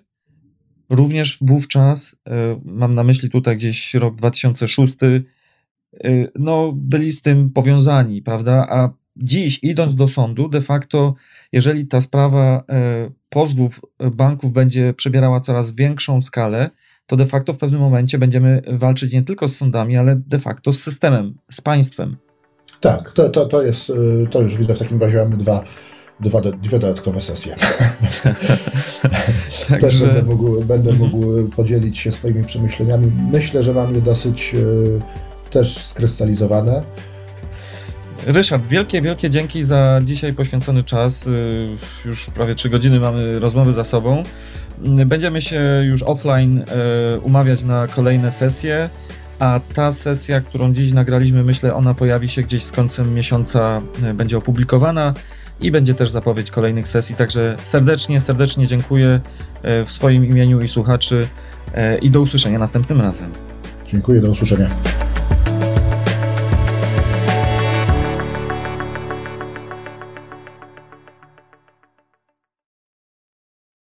również 0.90 1.38
wówczas, 1.42 2.16
e, 2.28 2.62
mam 2.66 2.96
na 2.96 3.04
myśli 3.04 3.30
tutaj 3.30 3.58
gdzieś 3.58 3.94
rok 3.94 4.16
2006, 4.16 4.96
y, 5.04 6.32
no, 6.36 6.74
byli 6.76 7.12
z 7.12 7.22
tym 7.22 7.50
powiązani, 7.50 8.22
prawda? 8.22 8.68
A 8.70 9.00
dziś, 9.22 9.60
idąc 9.64 9.96
do 9.96 10.08
sądu, 10.08 10.50
de 10.50 10.62
facto, 10.62 11.14
jeżeli 11.52 11.88
ta 11.88 12.02
sprawa 12.02 12.64
e, 12.70 13.12
pozwów 13.30 13.82
banków 14.12 14.54
będzie 14.54 14.94
przebierała 14.94 15.42
coraz 15.42 15.72
większą 15.72 16.22
skalę, 16.22 16.70
to 17.08 17.16
de 17.16 17.26
facto 17.26 17.54
w 17.54 17.58
pewnym 17.58 17.82
momencie 17.82 18.18
będziemy 18.18 18.62
walczyć 18.68 19.14
nie 19.14 19.24
tylko 19.24 19.48
z 19.48 19.56
sądami, 19.56 19.98
ale 19.98 20.16
de 20.16 20.40
facto 20.40 20.74
z 20.74 20.80
systemem, 20.80 21.38
z 21.52 21.62
państwem. 21.62 22.18
Tak, 22.80 23.12
to, 23.12 23.30
to, 23.30 23.46
to 23.46 23.62
jest, 23.62 23.90
y, 23.90 24.28
to 24.32 24.42
już 24.42 24.58
widzę, 24.58 24.76
w 24.76 24.80
takim 24.80 25.02
razie 25.02 25.18
mamy 25.18 25.38
dwa, 25.38 25.64
dwa, 26.20 26.42
dwie 26.42 26.80
dodatkowe 26.80 27.22
sesje. 27.22 27.56
Także... 29.70 29.80
Też 29.80 30.00
będę 30.00 30.24
mógł, 30.24 30.62
będę 30.62 30.94
mógł 30.94 31.48
podzielić 31.48 31.98
się 31.98 32.12
swoimi 32.12 32.44
przemyśleniami. 32.44 33.12
Myślę, 33.32 33.64
że 33.64 33.74
mam 33.74 33.96
je 33.96 34.02
dosyć 34.02 34.56
y, 34.56 35.00
też 35.50 35.78
skrystalizowane. 35.78 36.84
Ryszard, 38.26 38.68
wielkie, 38.68 39.02
wielkie 39.02 39.30
dzięki 39.30 39.64
za 39.64 40.00
dzisiaj 40.04 40.34
poświęcony 40.34 40.84
czas. 40.84 41.28
Y, 41.28 41.68
już 42.06 42.26
prawie 42.26 42.56
trzy 42.56 42.70
godziny 42.70 43.00
mamy 43.00 43.40
rozmowy 43.40 43.74
za 43.74 43.84
sobą. 43.84 44.24
Będziemy 45.06 45.42
się 45.42 45.62
już 45.84 46.04
offline 46.04 46.64
umawiać 47.22 47.64
na 47.64 47.88
kolejne 47.88 48.32
sesje. 48.32 48.90
A 49.40 49.60
ta 49.74 49.92
sesja, 49.92 50.42
którą 50.42 50.74
dziś 50.74 50.92
nagraliśmy, 50.92 51.44
myślę, 51.44 51.76
ona 51.76 51.94
pojawi 51.94 52.30
się 52.30 52.42
gdzieś 52.42 52.64
z 52.64 52.72
końcem 52.72 53.14
miesiąca, 53.14 53.82
będzie 54.14 54.38
opublikowana 54.38 55.14
i 55.62 55.72
będzie 55.72 55.94
też 55.94 56.10
zapowiedź 56.10 56.52
kolejnych 56.52 56.88
sesji. 56.88 57.16
Także 57.16 57.56
serdecznie, 57.64 58.22
serdecznie 58.22 58.68
dziękuję 58.68 59.20
w 59.64 59.92
swoim 59.92 60.26
imieniu 60.26 60.62
i 60.62 60.68
słuchaczy 60.68 61.28
i 62.02 62.10
do 62.10 62.22
usłyszenia 62.22 62.60
następnym 62.60 63.02
razem. 63.02 63.32
Dziękuję, 63.88 64.22
do 64.22 64.32
usłyszenia. 64.32 64.70